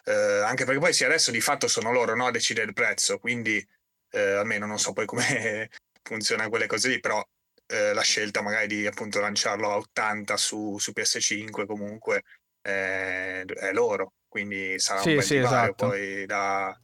Eh, 0.05 0.13
anche 0.13 0.63
perché 0.63 0.79
poi 0.79 0.93
sì, 0.93 1.03
adesso 1.03 1.31
di 1.31 1.41
fatto 1.41 1.67
sono 1.67 1.91
loro 1.91 2.15
no, 2.15 2.27
a 2.27 2.31
decidere 2.31 2.67
il 2.67 2.74
prezzo, 2.74 3.19
quindi 3.19 3.65
eh, 4.12 4.31
almeno 4.31 4.65
non 4.65 4.79
so 4.79 4.93
poi 4.93 5.05
come 5.05 5.69
funziona 6.01 6.48
quelle 6.48 6.65
cose 6.65 6.88
lì, 6.88 7.00
però 7.01 7.22
eh, 7.67 7.93
la 7.93 8.01
scelta 8.01 8.41
magari 8.41 8.67
di 8.67 8.88
appunto 8.88 9.19
lanciarlo 9.19 9.69
a 9.69 9.77
80 9.77 10.38
su, 10.38 10.77
su 10.77 10.93
PS5 10.96 11.65
comunque 11.65 12.24
è 12.62 13.46
loro, 13.72 14.13
quindi 14.27 14.77
sarà 14.77 15.01
sì, 15.01 15.10
un 15.10 15.15
bel 15.15 15.24
sì, 15.24 15.38
esatto. 15.38 15.88
poi 15.88 16.25
da, 16.25 16.77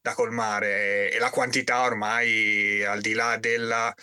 da 0.00 0.14
colmare 0.14 1.10
e 1.10 1.18
la 1.20 1.30
quantità 1.30 1.82
ormai 1.82 2.84
al 2.84 3.00
di 3.00 3.12
là 3.12 3.36
della 3.36 3.94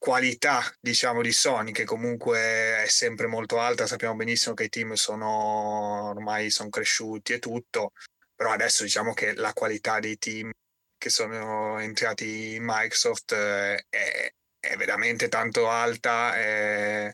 qualità 0.00 0.62
diciamo 0.80 1.20
di 1.20 1.30
Sony 1.30 1.72
che 1.72 1.84
comunque 1.84 2.38
è 2.84 2.86
sempre 2.88 3.26
molto 3.26 3.60
alta 3.60 3.86
sappiamo 3.86 4.16
benissimo 4.16 4.54
che 4.54 4.64
i 4.64 4.68
team 4.70 4.94
sono 4.94 6.08
ormai 6.08 6.48
sono 6.48 6.70
cresciuti 6.70 7.34
e 7.34 7.38
tutto 7.38 7.92
però 8.34 8.50
adesso 8.52 8.82
diciamo 8.82 9.12
che 9.12 9.34
la 9.34 9.52
qualità 9.52 10.00
dei 10.00 10.16
team 10.16 10.50
che 10.96 11.10
sono 11.10 11.78
entrati 11.80 12.54
in 12.54 12.64
Microsoft 12.64 13.32
eh, 13.32 13.84
è, 13.90 14.32
è 14.58 14.76
veramente 14.76 15.28
tanto 15.28 15.68
alta 15.68 16.34
è 16.34 17.12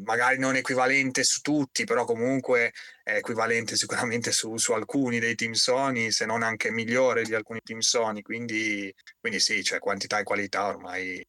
magari 0.00 0.38
non 0.38 0.56
equivalente 0.56 1.22
su 1.24 1.40
tutti 1.42 1.84
però 1.84 2.06
comunque 2.06 2.72
è 3.02 3.16
equivalente 3.16 3.76
sicuramente 3.76 4.32
su, 4.32 4.56
su, 4.56 4.72
alcuni 4.72 5.18
dei 5.18 5.34
team 5.34 5.52
Sony 5.52 6.10
se 6.10 6.24
non 6.24 6.42
anche 6.42 6.70
migliore 6.70 7.24
di 7.24 7.34
alcuni 7.34 7.60
team 7.62 7.80
Sony 7.80 8.22
quindi, 8.22 8.90
quindi 9.20 9.40
sì 9.40 9.62
cioè 9.62 9.78
quantità 9.78 10.18
e 10.18 10.22
qualità 10.22 10.66
ormai 10.68 11.22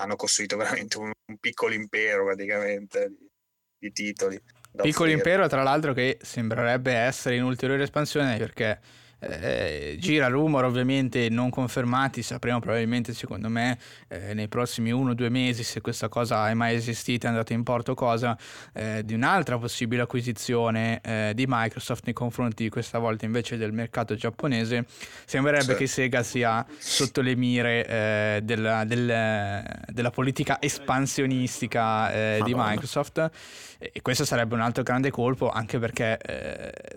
hanno 0.00 0.16
costruito 0.16 0.56
veramente 0.56 0.98
un, 0.98 1.10
un 1.26 1.38
piccolo 1.38 1.74
impero 1.74 2.24
praticamente 2.24 3.08
di, 3.08 3.30
di 3.78 3.92
titoli. 3.92 4.40
Piccolo 4.80 5.10
impero, 5.10 5.48
tra 5.48 5.62
l'altro, 5.62 5.92
che 5.92 6.18
sembrerebbe 6.20 6.92
essere 6.92 7.36
in 7.36 7.42
ulteriore 7.42 7.82
espansione 7.82 8.36
perché 8.36 8.78
eh, 9.20 9.96
gira 9.98 10.28
rumor 10.28 10.64
ovviamente 10.64 11.28
non 11.28 11.50
confermati, 11.50 12.22
sapremo 12.22 12.60
probabilmente 12.60 13.12
secondo 13.14 13.48
me 13.48 13.78
eh, 14.08 14.34
nei 14.34 14.48
prossimi 14.48 14.92
uno 14.92 15.10
o 15.10 15.14
due 15.14 15.28
mesi 15.28 15.64
se 15.64 15.80
questa 15.80 16.08
cosa 16.08 16.48
è 16.48 16.54
mai 16.54 16.74
esistita, 16.74 17.26
è 17.26 17.30
andata 17.30 17.52
in 17.52 17.62
porto 17.62 17.94
cosa, 17.94 18.36
eh, 18.74 19.02
di 19.04 19.14
un'altra 19.14 19.58
possibile 19.58 20.02
acquisizione 20.02 21.00
eh, 21.02 21.32
di 21.34 21.46
Microsoft 21.48 22.04
nei 22.04 22.14
confronti 22.14 22.68
questa 22.68 22.98
volta 22.98 23.24
invece 23.24 23.56
del 23.56 23.72
mercato 23.72 24.14
giapponese. 24.14 24.86
Sembrerebbe 25.24 25.72
sì. 25.72 25.78
che 25.78 25.86
Sega 25.86 26.22
sia 26.22 26.64
sotto 26.78 27.20
le 27.20 27.34
mire 27.34 27.86
eh, 27.86 28.40
della, 28.42 28.84
del, 28.84 29.64
della, 29.88 30.10
politica 30.10 30.60
espansionistica 30.60 32.12
eh, 32.12 32.40
di 32.44 32.54
Microsoft 32.54 33.30
e 33.78 34.02
questo 34.02 34.24
sarebbe 34.24 34.54
un 34.54 34.60
altro 34.60 34.82
grande 34.82 35.10
colpo 35.10 35.50
anche 35.50 35.78
perché 35.78 36.18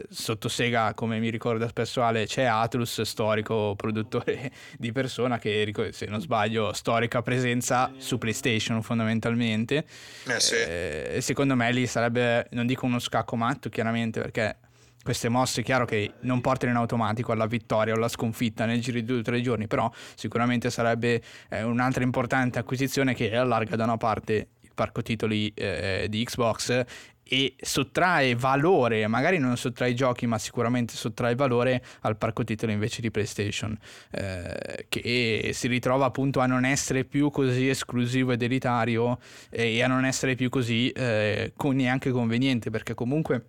sotto 0.09 0.49
Sega 0.49 0.93
come 0.95 1.19
mi 1.19 1.29
ricorda 1.29 1.67
spesso 1.67 2.01
quale 2.11 2.25
c'è 2.25 2.43
Atlus, 2.43 3.01
storico 3.01 3.73
produttore 3.75 4.51
di 4.77 4.91
persona 4.91 5.39
che, 5.39 5.71
se 5.91 6.05
non 6.05 6.19
sbaglio, 6.19 6.73
storica 6.73 7.21
presenza 7.21 7.91
su 7.97 8.17
PlayStation 8.17 8.83
fondamentalmente. 8.83 9.85
Eh 10.27 10.39
sì. 10.39 10.55
eh, 10.55 11.17
secondo 11.21 11.55
me 11.55 11.71
lì 11.71 11.87
sarebbe, 11.87 12.47
non 12.51 12.67
dico 12.67 12.85
uno 12.85 12.99
scacco 12.99 13.35
matto 13.35 13.69
chiaramente 13.69 14.19
perché 14.21 14.57
queste 15.01 15.29
mosse 15.29 15.61
è 15.61 15.63
chiaro 15.63 15.85
che 15.85 16.13
non 16.21 16.41
portano 16.41 16.73
in 16.73 16.77
automatico 16.77 17.31
alla 17.31 17.47
vittoria 17.47 17.93
o 17.93 17.97
alla 17.97 18.07
sconfitta 18.07 18.65
nel 18.65 18.81
giro 18.81 18.99
di 18.99 19.05
due 19.05 19.19
o 19.19 19.21
tre 19.21 19.41
giorni, 19.41 19.67
però 19.67 19.89
sicuramente 20.15 20.69
sarebbe 20.69 21.21
eh, 21.49 21.63
un'altra 21.63 22.03
importante 22.03 22.59
acquisizione 22.59 23.15
che 23.15 23.35
allarga 23.35 23.75
da 23.75 23.85
una 23.85 23.97
parte 23.97 24.49
il 24.61 24.71
parco 24.73 25.01
titoli 25.01 25.51
eh, 25.55 26.05
di 26.07 26.23
Xbox 26.23 26.85
e 27.33 27.55
sottrae 27.61 28.35
valore, 28.35 29.07
magari 29.07 29.37
non 29.37 29.55
sottrae 29.55 29.93
giochi, 29.93 30.27
ma 30.27 30.37
sicuramente 30.37 30.95
sottrae 30.95 31.33
valore 31.33 31.81
al 32.01 32.17
parco 32.17 32.43
titolo 32.43 32.73
invece 32.73 32.99
di 32.99 33.09
PlayStation, 33.09 33.73
eh, 34.11 34.87
che 34.89 35.51
si 35.53 35.69
ritrova 35.69 36.03
appunto 36.07 36.41
a 36.41 36.45
non 36.45 36.65
essere 36.65 37.05
più 37.05 37.29
così 37.29 37.69
esclusivo 37.69 38.33
ed 38.33 38.41
elitario 38.41 39.17
e 39.49 39.81
a 39.81 39.87
non 39.87 40.03
essere 40.03 40.35
più 40.35 40.49
così 40.49 40.89
eh, 40.89 41.53
neanche 41.71 42.11
conveniente, 42.11 42.69
perché 42.69 42.95
comunque 42.95 43.45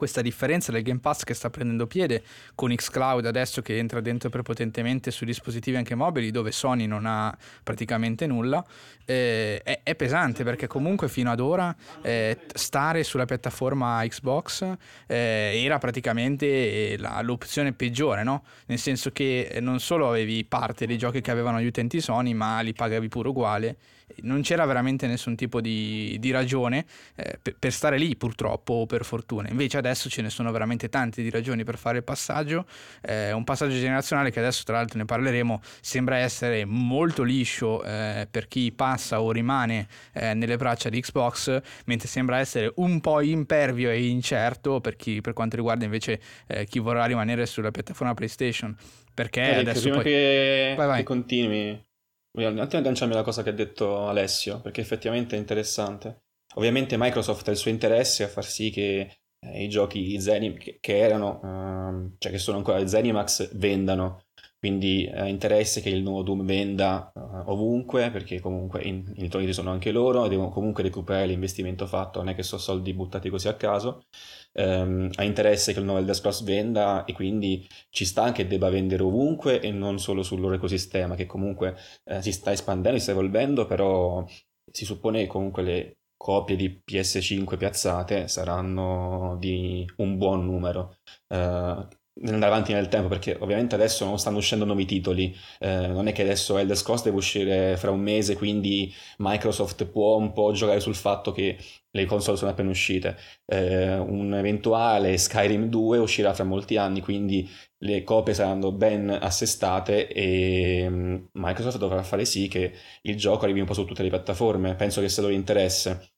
questa 0.00 0.22
differenza 0.22 0.72
del 0.72 0.80
Game 0.82 0.98
Pass 0.98 1.24
che 1.24 1.34
sta 1.34 1.50
prendendo 1.50 1.86
piede 1.86 2.22
con 2.54 2.74
xCloud 2.74 3.26
adesso 3.26 3.60
che 3.60 3.76
entra 3.76 4.00
dentro 4.00 4.30
prepotentemente 4.30 5.10
su 5.10 5.26
dispositivi 5.26 5.76
anche 5.76 5.94
mobili 5.94 6.30
dove 6.30 6.52
Sony 6.52 6.86
non 6.86 7.04
ha 7.04 7.36
praticamente 7.62 8.26
nulla, 8.26 8.64
eh, 9.04 9.60
è, 9.62 9.80
è, 9.82 9.94
pesante 9.96 10.42
perché 10.42 10.66
comunque 10.66 11.10
fino 11.10 11.30
ad 11.30 11.38
ora 11.38 11.76
eh, 12.00 12.38
stare 12.54 13.04
sulla 13.04 13.26
piattaforma 13.26 14.02
Xbox 14.06 14.62
eh, 15.06 15.60
era 15.62 15.76
praticamente 15.76 16.96
la, 16.96 17.20
l'opzione 17.20 17.74
peggiore, 17.74 18.22
no? 18.22 18.44
nel 18.68 18.78
senso 18.78 19.10
che 19.10 19.58
non 19.60 19.80
solo 19.80 20.08
avevi 20.08 20.46
parte 20.46 20.86
dei 20.86 20.96
giochi 20.96 21.20
che 21.20 21.30
avevano 21.30 21.60
gli 21.60 21.66
utenti 21.66 22.00
Sony 22.00 22.32
ma 22.32 22.60
li 22.60 22.72
pagavi 22.72 23.08
pure 23.08 23.28
uguale 23.28 23.76
non 24.22 24.42
c'era 24.42 24.64
veramente 24.64 25.06
nessun 25.06 25.36
tipo 25.36 25.60
di, 25.60 26.16
di 26.18 26.30
ragione 26.30 26.84
eh, 27.14 27.38
per, 27.40 27.56
per, 27.58 27.72
stare 27.72 27.98
lì 27.98 28.16
purtroppo 28.16 28.74
o 28.74 28.86
per 28.86 29.04
fortuna. 29.04 29.48
Invece 29.48 29.78
adesso 29.78 30.08
ce 30.08 30.22
ne 30.22 30.30
sono 30.30 30.50
veramente 30.50 30.88
tante 30.88 31.22
di 31.22 31.30
ragioni 31.30 31.64
per 31.64 31.78
fare 31.78 31.98
il 31.98 32.04
passaggio, 32.04 32.66
eh, 33.02 33.32
un 33.32 33.44
passaggio 33.44 33.74
generazionale 33.74 34.30
che 34.30 34.38
adesso 34.38 34.62
tra 34.64 34.76
l'altro 34.76 34.98
ne 34.98 35.04
parleremo, 35.04 35.60
sembra 35.80 36.16
essere 36.16 36.64
molto 36.64 37.22
liscio 37.22 37.82
eh, 37.82 38.26
per 38.30 38.48
chi 38.48 38.72
passa 38.72 39.20
o 39.20 39.32
rimane 39.32 39.86
eh, 40.12 40.34
nelle 40.34 40.56
braccia 40.56 40.88
di 40.88 41.00
Xbox, 41.00 41.60
mentre 41.86 42.08
sembra 42.08 42.38
essere 42.38 42.72
un 42.76 43.00
po' 43.00 43.20
impervio 43.20 43.90
e 43.90 44.06
incerto 44.06 44.80
per, 44.80 44.96
chi, 44.96 45.20
per 45.20 45.32
quanto 45.32 45.56
riguarda 45.56 45.84
invece 45.84 46.20
eh, 46.46 46.64
chi 46.66 46.78
vorrà 46.78 47.04
rimanere 47.04 47.46
sulla 47.46 47.70
piattaforma 47.70 48.14
PlayStation. 48.14 48.76
Perché 49.12 49.40
Eric, 49.40 49.58
adesso 49.68 49.80
prima 49.82 49.96
poi... 49.96 50.04
che, 50.04 50.74
vai, 50.76 50.86
vai. 50.86 50.96
che 50.98 51.02
continui, 51.02 51.84
un 52.32 52.58
attimo 52.58 52.80
agganciarmi 52.80 53.14
alla 53.14 53.22
cosa 53.22 53.42
che 53.42 53.50
ha 53.50 53.54
detto 53.54 54.06
Alessio, 54.06 54.60
perché 54.60 54.80
effettivamente 54.80 55.36
è 55.36 55.38
interessante. 55.38 56.24
Ovviamente 56.54 56.96
Microsoft 56.98 57.48
ha 57.48 57.50
il 57.50 57.56
suo 57.56 57.70
interesse 57.70 58.24
a 58.24 58.28
far 58.28 58.44
sì 58.44 58.70
che 58.70 59.20
eh, 59.38 59.62
i 59.62 59.68
giochi 59.68 60.20
Zeni, 60.20 60.56
che, 60.56 60.80
erano, 60.98 61.40
uh, 61.42 62.14
cioè 62.18 62.32
che 62.32 62.38
sono 62.38 62.58
ancora 62.58 62.86
Zenimax, 62.86 63.54
vendano. 63.56 64.24
Quindi 64.58 65.10
ha 65.12 65.26
interesse 65.26 65.80
che 65.80 65.88
il 65.88 66.02
nuovo 66.02 66.22
Doom 66.22 66.44
venda 66.44 67.10
uh, 67.14 67.50
ovunque, 67.50 68.10
perché 68.10 68.40
comunque 68.40 68.82
i 68.82 69.04
ritorni 69.16 69.50
sono 69.52 69.70
anche 69.70 69.90
loro, 69.90 70.28
devono 70.28 70.50
comunque 70.50 70.82
recuperare 70.82 71.26
l'investimento 71.26 71.86
fatto, 71.86 72.18
non 72.18 72.28
è 72.28 72.34
che 72.34 72.42
sono 72.42 72.60
soldi 72.60 72.92
buttati 72.92 73.30
così 73.30 73.48
a 73.48 73.54
caso 73.54 74.04
ehm, 74.52 75.10
ha 75.14 75.24
interesse 75.24 75.72
che 75.72 75.78
il 75.78 75.84
nuovo 75.84 76.00
Elder 76.00 76.14
Scrolls 76.14 76.42
venda 76.42 77.04
e 77.04 77.12
quindi 77.12 77.66
ci 77.90 78.04
sta 78.04 78.32
che 78.32 78.46
debba 78.46 78.70
vendere 78.70 79.02
ovunque 79.02 79.60
e 79.60 79.70
non 79.70 79.98
solo 79.98 80.22
sul 80.22 80.40
loro 80.40 80.54
ecosistema 80.54 81.14
che 81.14 81.26
comunque 81.26 81.76
eh, 82.04 82.22
si 82.22 82.32
sta 82.32 82.52
espandendo, 82.52 82.98
si 82.98 83.04
sta 83.04 83.12
evolvendo, 83.12 83.66
però 83.66 84.24
si 84.70 84.84
suppone 84.84 85.20
che 85.22 85.26
comunque 85.26 85.62
le 85.62 85.94
copie 86.16 86.54
di 86.54 86.82
PS5 86.84 87.56
piazzate 87.56 88.28
saranno 88.28 89.36
di 89.38 89.90
un 89.96 90.18
buon 90.18 90.44
numero. 90.44 90.96
Uh, 91.28 91.86
andare 92.24 92.46
avanti 92.52 92.72
nel 92.72 92.88
tempo 92.88 93.08
perché 93.08 93.36
ovviamente 93.40 93.74
adesso 93.74 94.04
non 94.04 94.18
stanno 94.18 94.38
uscendo 94.38 94.64
nuovi 94.64 94.84
titoli. 94.84 95.34
Eh, 95.58 95.86
non 95.88 96.06
è 96.08 96.12
che 96.12 96.22
adesso 96.22 96.58
Elder 96.58 96.76
Scrolls 96.76 97.02
deve 97.02 97.16
uscire 97.16 97.76
fra 97.76 97.90
un 97.90 98.00
mese 98.00 98.36
quindi 98.36 98.92
Microsoft 99.18 99.86
può 99.86 100.16
un 100.16 100.32
po' 100.32 100.52
giocare 100.52 100.80
sul 100.80 100.94
fatto 100.94 101.32
che 101.32 101.56
le 101.90 102.04
console 102.06 102.36
sono 102.36 102.50
appena 102.50 102.70
uscite. 102.70 103.16
Eh, 103.46 103.96
un 103.98 104.34
eventuale 104.34 105.16
Skyrim 105.16 105.68
2 105.68 105.98
uscirà 105.98 106.34
fra 106.34 106.44
molti 106.44 106.76
anni 106.76 107.00
quindi 107.00 107.48
le 107.78 108.02
copie 108.04 108.34
saranno 108.34 108.72
ben 108.72 109.08
assestate 109.10 110.08
e 110.08 110.86
mm, 110.88 111.16
Microsoft 111.32 111.78
dovrà 111.78 112.02
fare 112.02 112.24
sì 112.24 112.48
che 112.48 112.72
il 113.02 113.16
gioco 113.16 113.44
arrivi 113.44 113.60
un 113.60 113.66
po' 113.66 113.74
su 113.74 113.84
tutte 113.84 114.02
le 114.02 114.08
piattaforme. 114.10 114.74
Penso 114.74 115.00
che 115.00 115.08
sia 115.08 115.22
loro 115.22 115.34
interesse. 115.34 116.12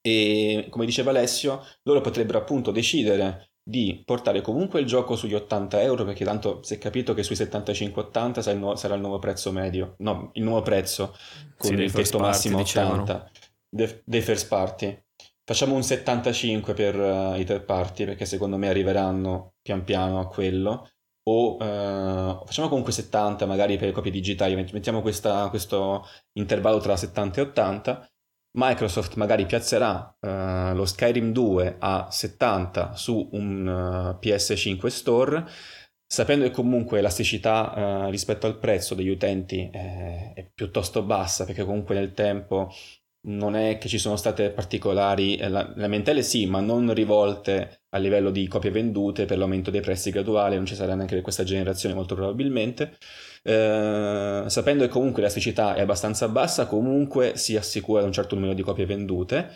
E 0.00 0.66
come 0.70 0.86
diceva 0.86 1.10
Alessio 1.10 1.62
loro 1.82 2.00
potrebbero 2.00 2.38
appunto 2.38 2.70
decidere 2.70 3.47
di 3.68 4.00
portare 4.02 4.40
comunque 4.40 4.80
il 4.80 4.86
gioco 4.86 5.14
sugli 5.14 5.34
80 5.34 5.82
euro 5.82 6.06
perché 6.06 6.24
tanto 6.24 6.62
si 6.62 6.72
è 6.72 6.78
capito 6.78 7.12
che 7.12 7.22
sui 7.22 7.34
75-80 7.34 8.40
sarà 8.40 8.52
il, 8.52 8.58
nuovo, 8.60 8.76
sarà 8.76 8.94
il 8.94 9.00
nuovo 9.02 9.18
prezzo 9.18 9.52
medio. 9.52 9.94
No, 9.98 10.30
il 10.32 10.42
nuovo 10.42 10.62
prezzo 10.62 11.14
con 11.58 11.76
sì, 11.76 11.82
il 11.82 11.92
tetto 11.92 12.18
massimo 12.18 12.60
80 12.60 13.30
de, 13.68 14.02
dei 14.06 14.22
first 14.22 14.48
party. 14.48 14.98
Facciamo 15.44 15.74
un 15.74 15.82
75 15.82 16.72
per 16.72 16.98
uh, 16.98 17.38
i 17.38 17.44
third 17.44 17.64
party 17.64 18.06
perché 18.06 18.24
secondo 18.24 18.56
me 18.56 18.70
arriveranno 18.70 19.56
pian 19.60 19.84
piano 19.84 20.18
a 20.18 20.28
quello. 20.28 20.88
O 21.24 21.56
uh, 21.56 22.46
facciamo 22.46 22.68
comunque 22.68 22.92
70 22.92 23.44
magari 23.44 23.76
per 23.76 23.88
le 23.88 23.92
copie 23.92 24.10
digitali. 24.10 24.54
Mettiamo 24.54 25.02
questa, 25.02 25.46
questo 25.50 26.06
intervallo 26.38 26.78
tra 26.78 26.96
70 26.96 27.38
e 27.38 27.44
80 27.44 28.08
Microsoft 28.52 29.14
magari 29.14 29.46
piazzerà 29.46 30.16
uh, 30.20 30.74
lo 30.74 30.84
Skyrim 30.84 31.32
2 31.32 31.76
a 31.78 32.08
70 32.10 32.94
su 32.94 33.28
un 33.32 33.66
uh, 33.66 34.18
eh, 34.24 34.36
PS5 34.36 34.86
Store, 34.86 35.44
sapendo 36.06 36.44
che 36.44 36.50
comunque 36.50 36.96
l'elasticità 36.96 38.06
uh, 38.06 38.10
rispetto 38.10 38.46
al 38.46 38.58
prezzo 38.58 38.94
degli 38.94 39.10
utenti 39.10 39.68
è, 39.70 40.32
è, 40.34 40.50
piuttosto 40.52 41.02
bassa, 41.02 41.44
perché 41.44 41.64
comunque 41.64 41.94
nel 41.94 42.14
tempo 42.14 42.72
non 43.28 43.56
è 43.56 43.78
che 43.78 43.88
ci 43.88 43.98
sono 43.98 44.16
state 44.16 44.50
particolari 44.50 45.36
eh, 45.36 45.48
lamentele 45.48 46.22
sì, 46.22 46.46
ma 46.46 46.60
non 46.60 46.92
rivolte 46.94 47.82
a 47.90 47.98
livello 47.98 48.30
di 48.30 48.46
copie 48.48 48.70
vendute 48.70 49.24
per 49.24 49.38
l'aumento 49.38 49.70
dei 49.70 49.80
prezzi 49.80 50.10
graduali, 50.10 50.56
non 50.56 50.66
ci 50.66 50.74
sarà 50.74 50.94
neanche 50.94 51.20
questa 51.20 51.44
generazione 51.44 51.94
molto 51.94 52.14
probabilmente. 52.14 52.96
Eh, 53.42 54.44
sapendo 54.46 54.84
che 54.84 54.90
comunque 54.90 55.22
l'elasticità 55.22 55.74
è 55.74 55.80
abbastanza 55.80 56.28
bassa, 56.28 56.66
comunque 56.66 57.36
si 57.36 57.56
assicura 57.56 58.02
un 58.04 58.12
certo 58.12 58.34
numero 58.34 58.54
di 58.54 58.62
copie 58.62 58.86
vendute 58.86 59.50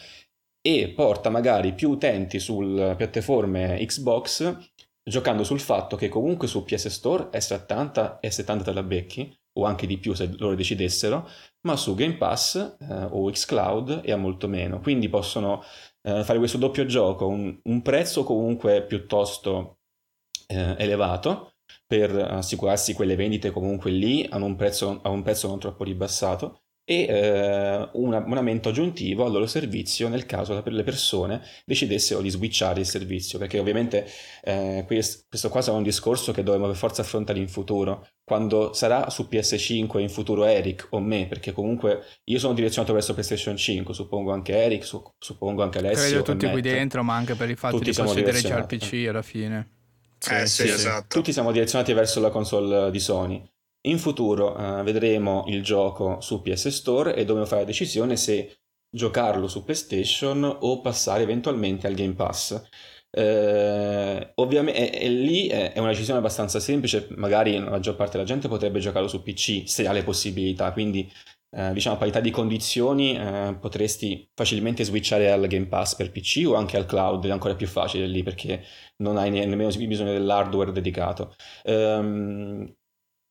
e 0.60 0.92
porta 0.94 1.28
magari 1.30 1.74
più 1.74 1.90
utenti 1.90 2.38
sulle 2.38 2.94
piattaforme 2.96 3.84
Xbox 3.84 4.70
giocando 5.02 5.42
sul 5.44 5.60
fatto 5.60 5.96
che 5.96 6.08
comunque 6.08 6.46
su 6.46 6.62
PS 6.64 6.88
Store 6.88 7.30
è 7.30 7.40
70 7.40 8.20
e 8.20 8.30
70 8.30 8.64
te 8.64 8.72
la 8.72 8.82
becchi 8.84 9.41
o 9.54 9.64
anche 9.64 9.86
di 9.86 9.98
più 9.98 10.14
se 10.14 10.34
loro 10.38 10.54
decidessero, 10.54 11.28
ma 11.66 11.76
su 11.76 11.94
Game 11.94 12.16
Pass 12.16 12.56
eh, 12.56 13.06
o 13.10 13.30
Xcloud 13.30 14.00
è 14.00 14.12
a 14.12 14.16
molto 14.16 14.48
meno. 14.48 14.80
Quindi 14.80 15.08
possono 15.08 15.62
eh, 16.02 16.24
fare 16.24 16.38
questo 16.38 16.58
doppio 16.58 16.86
gioco, 16.86 17.26
un, 17.26 17.58
un 17.64 17.82
prezzo 17.82 18.24
comunque 18.24 18.84
piuttosto 18.84 19.78
eh, 20.48 20.74
elevato 20.78 21.54
per 21.86 22.14
assicurarsi 22.14 22.94
quelle 22.94 23.16
vendite 23.16 23.50
comunque 23.50 23.90
lì 23.90 24.26
a 24.28 24.36
un 24.36 24.56
prezzo, 24.56 25.00
a 25.02 25.08
un 25.08 25.22
prezzo 25.22 25.48
non 25.48 25.58
troppo 25.58 25.84
ribassato 25.84 26.61
e 26.84 27.06
eh, 27.08 27.88
un 27.92 28.14
abbonamento 28.14 28.70
aggiuntivo 28.70 29.24
al 29.24 29.32
loro 29.32 29.46
servizio 29.46 30.08
nel 30.08 30.26
caso 30.26 30.60
per 30.62 30.72
le 30.72 30.82
persone 30.82 31.40
decidessero 31.64 32.20
di 32.20 32.30
switchare 32.30 32.80
il 32.80 32.86
servizio 32.86 33.38
perché 33.38 33.58
ovviamente 33.58 34.06
eh, 34.42 34.84
questo 34.86 35.48
qua 35.48 35.62
sarà 35.62 35.76
un 35.76 35.82
discorso 35.82 36.32
che 36.32 36.42
dovremo 36.42 36.66
per 36.66 36.76
forza 36.76 37.02
affrontare 37.02 37.38
in 37.38 37.48
futuro 37.48 38.06
quando 38.24 38.72
sarà 38.72 39.10
su 39.10 39.28
PS5 39.30 39.98
in 39.98 40.08
futuro 40.08 40.44
Eric 40.44 40.86
o 40.90 41.00
me, 41.00 41.26
perché 41.26 41.52
comunque 41.52 42.02
io 42.24 42.38
sono 42.38 42.54
direzionato 42.54 42.92
verso 42.94 43.12
PlayStation 43.12 43.56
5, 43.56 43.92
suppongo 43.92 44.32
anche 44.32 44.56
Eric, 44.56 44.84
su, 44.84 45.02
suppongo 45.18 45.62
anche 45.62 45.78
Alessio. 45.78 46.22
Credo 46.22 46.22
tutti 46.22 46.50
qui 46.50 46.60
dentro, 46.60 47.02
ma 47.02 47.14
anche 47.14 47.34
per 47.34 47.50
il 47.50 47.56
fatto 47.56 47.76
tutti 47.78 47.90
di 47.90 47.96
possedere 47.96 48.40
già 48.40 48.58
il 48.58 48.66
PC 48.66 49.06
alla 49.08 49.22
fine. 49.22 49.68
Sì, 50.18 50.34
eh, 50.34 50.46
sì, 50.46 50.62
sì, 50.62 50.68
esatto. 50.68 51.18
Tutti 51.18 51.32
siamo 51.32 51.50
direzionati 51.50 51.92
verso 51.92 52.20
la 52.20 52.30
console 52.30 52.90
di 52.90 53.00
Sony. 53.00 53.51
In 53.84 53.98
futuro 53.98 54.54
uh, 54.56 54.82
vedremo 54.82 55.44
il 55.48 55.62
gioco 55.62 56.20
su 56.20 56.40
PS 56.40 56.68
Store 56.68 57.14
e 57.14 57.24
dobbiamo 57.24 57.46
fare 57.46 57.62
la 57.62 57.66
decisione 57.66 58.16
se 58.16 58.58
giocarlo 58.88 59.48
su 59.48 59.64
PlayStation 59.64 60.44
o 60.44 60.80
passare 60.80 61.22
eventualmente 61.22 61.86
al 61.86 61.94
Game 61.94 62.14
Pass. 62.14 62.62
Eh, 63.14 64.32
ovviamente 64.36 64.90
e, 64.90 65.04
e 65.04 65.08
lì 65.10 65.46
è, 65.48 65.72
è, 65.72 65.78
una 65.80 65.90
decisione 65.90 66.18
abbastanza 66.18 66.60
semplice, 66.60 67.08
magari 67.16 67.58
la 67.58 67.70
maggior 67.70 67.94
parte 67.96 68.12
della 68.12 68.24
gente 68.24 68.48
potrebbe 68.48 68.78
giocarlo 68.78 69.08
su 69.08 69.22
PC 69.22 69.64
se 69.66 69.86
ha 69.86 69.92
le 69.92 70.02
possibilità, 70.02 70.72
quindi 70.72 71.10
eh, 71.54 71.72
diciamo 71.72 71.96
a 71.96 71.98
parità 71.98 72.20
di 72.20 72.30
condizioni 72.30 73.16
eh, 73.16 73.56
potresti 73.60 74.30
facilmente 74.34 74.84
switchare 74.84 75.30
al 75.30 75.46
Game 75.46 75.66
Pass 75.66 75.94
per 75.96 76.10
PC 76.10 76.44
o 76.46 76.54
anche 76.54 76.76
al 76.76 76.86
cloud, 76.86 77.26
è 77.26 77.30
ancora 77.30 77.54
più 77.54 77.66
facile 77.66 78.06
lì 78.06 78.22
perché 78.22 78.64
non 78.98 79.18
hai 79.18 79.30
ne- 79.30 79.44
nemmeno 79.44 79.70
bisogno 79.76 80.12
dell'hardware 80.12 80.72
dedicato. 80.72 81.34
Ehm, 81.64 82.74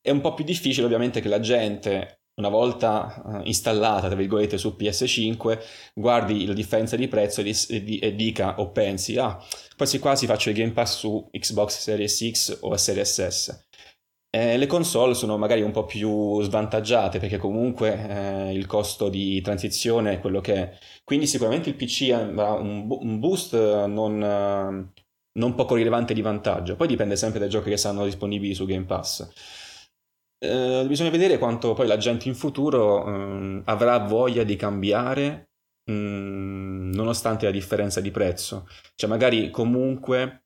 è 0.02 0.10
un 0.10 0.22
po' 0.22 0.34
più 0.34 0.44
difficile 0.44 0.86
ovviamente 0.86 1.22
che 1.22 1.30
la 1.30 1.40
gente 1.40 2.22
una 2.42 2.50
volta 2.50 3.22
uh, 3.24 3.42
installata, 3.44 4.08
tra 4.08 4.16
virgolette, 4.16 4.58
su 4.58 4.76
PS5, 4.78 5.60
guardi 5.94 6.46
la 6.46 6.54
differenza 6.54 6.96
di 6.96 7.08
prezzo 7.08 7.42
e, 7.42 7.84
di, 7.84 8.16
dica 8.16 8.60
o 8.60 8.72
pensi, 8.72 9.18
ah, 9.18 9.38
quasi 9.76 10.00
quasi 10.00 10.26
faccio 10.26 10.50
il 10.50 10.56
Game 10.56 10.72
Pass 10.72 10.98
su 10.98 11.30
Xbox 11.32 11.80
Series 11.80 12.30
X 12.32 12.58
o 12.62 12.76
Series 12.76 13.28
S. 13.28 13.68
Eh, 14.34 14.58
le 14.58 14.66
console 14.66 15.14
sono 15.14 15.38
magari 15.38 15.62
un 15.62 15.72
po' 15.72 15.84
più 15.84 16.42
svantaggiate 16.42 17.20
perché 17.20 17.38
comunque 17.38 18.48
eh, 18.48 18.54
il 18.54 18.66
costo 18.66 19.10
di 19.10 19.42
transizione 19.42 20.14
è 20.14 20.20
quello 20.20 20.40
che 20.40 20.54
è. 20.54 20.78
Quindi 21.04 21.28
sicuramente 21.28 21.68
il 21.70 21.76
PC 21.76 22.12
avrà 22.14 22.54
un, 22.54 22.88
un 22.90 23.20
boost 23.20 23.54
non, 23.54 24.90
non 25.34 25.56
poco 25.56 25.76
rilevante 25.76 26.14
di 26.14 26.22
vantaggio. 26.22 26.78
Poi 26.78 26.88
dipende 26.88 27.18
sempre 27.18 27.40
dai 27.40 27.50
giochi 27.50 27.72
che 27.72 27.78
saranno 27.78 28.06
disponibili 28.06 28.54
su 28.54 28.66
Game 28.66 28.86
Pass. 28.86 29.30
Eh, 30.44 30.86
bisogna 30.88 31.12
vedere 31.12 31.38
quanto 31.38 31.74
poi 31.74 31.86
la 31.86 31.98
gente 31.98 32.28
in 32.28 32.34
futuro 32.34 33.06
eh, 33.06 33.62
avrà 33.66 34.00
voglia 34.00 34.44
di 34.44 34.56
cambiare 34.56 35.52
mh, 35.84 35.94
mm, 35.94 36.92
nonostante 36.94 37.46
la 37.46 37.52
differenza 37.52 38.02
di 38.02 38.10
prezzo. 38.10 38.68
Cioè 38.96 39.08
magari 39.10 39.52
comunque 39.52 40.46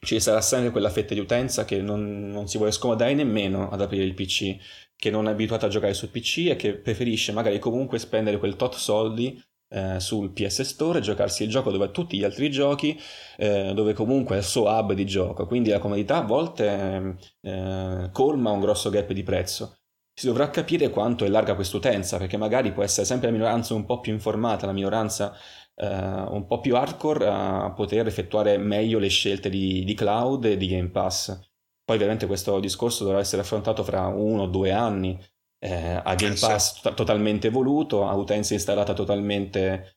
ci 0.00 0.18
sarà 0.20 0.40
sempre 0.40 0.70
quella 0.70 0.88
fetta 0.88 1.12
di 1.12 1.20
utenza 1.20 1.66
che 1.66 1.82
non, 1.82 2.30
non 2.30 2.48
si 2.48 2.56
vuole 2.56 2.72
scomodare 2.72 3.12
nemmeno 3.14 3.68
ad 3.70 3.82
aprire 3.82 4.04
il 4.04 4.14
PC, 4.14 4.56
che 4.96 5.10
non 5.10 5.28
è 5.28 5.32
abituata 5.32 5.66
a 5.66 5.68
giocare 5.68 5.92
sul 5.92 6.08
PC 6.08 6.48
e 6.48 6.56
che 6.56 6.74
preferisce 6.74 7.32
magari 7.32 7.58
comunque 7.58 7.98
spendere 7.98 8.38
quel 8.38 8.56
tot 8.56 8.74
soldi 8.74 9.38
eh, 9.68 10.00
sul 10.00 10.32
PS 10.32 10.62
Store, 10.62 11.00
giocarsi 11.00 11.42
il 11.42 11.50
gioco 11.50 11.70
dove 11.70 11.90
tutti 11.90 12.16
gli 12.16 12.24
altri 12.24 12.50
giochi, 12.50 12.98
eh, 13.36 13.72
dove 13.74 13.92
comunque 13.92 14.36
è 14.36 14.38
il 14.38 14.44
suo 14.44 14.68
hub 14.68 14.92
di 14.92 15.06
gioco, 15.06 15.46
quindi 15.46 15.70
la 15.70 15.78
comodità 15.78 16.18
a 16.18 16.22
volte 16.22 17.16
eh, 17.40 18.08
colma 18.12 18.50
un 18.50 18.60
grosso 18.60 18.90
gap 18.90 19.12
di 19.12 19.22
prezzo. 19.22 19.78
Si 20.18 20.26
dovrà 20.26 20.48
capire 20.48 20.88
quanto 20.88 21.24
è 21.26 21.28
larga 21.28 21.54
quest'utenza, 21.54 22.16
perché 22.16 22.38
magari 22.38 22.72
può 22.72 22.82
essere 22.82 23.06
sempre 23.06 23.26
la 23.26 23.34
minoranza 23.34 23.74
un 23.74 23.84
po' 23.84 24.00
più 24.00 24.12
informata, 24.12 24.64
la 24.64 24.72
minoranza 24.72 25.36
eh, 25.74 25.86
un 25.86 26.46
po' 26.46 26.60
più 26.60 26.74
hardcore 26.74 27.26
a 27.26 27.72
poter 27.72 28.06
effettuare 28.06 28.56
meglio 28.56 28.98
le 28.98 29.08
scelte 29.08 29.50
di, 29.50 29.84
di 29.84 29.94
cloud 29.94 30.44
e 30.46 30.56
di 30.56 30.68
Game 30.68 30.88
Pass. 30.88 31.38
Poi 31.84 31.96
ovviamente 31.96 32.26
questo 32.26 32.58
discorso 32.60 33.04
dovrà 33.04 33.20
essere 33.20 33.42
affrontato 33.42 33.84
fra 33.84 34.06
uno 34.06 34.42
o 34.42 34.46
due 34.46 34.72
anni, 34.72 35.18
eh, 35.58 36.00
a 36.02 36.14
Game 36.14 36.36
Pass 36.38 36.80
to- 36.80 36.94
totalmente 36.94 37.50
voluto, 37.50 38.06
a 38.06 38.14
utenza 38.14 38.54
installata 38.54 38.92
totalmente, 38.92 39.96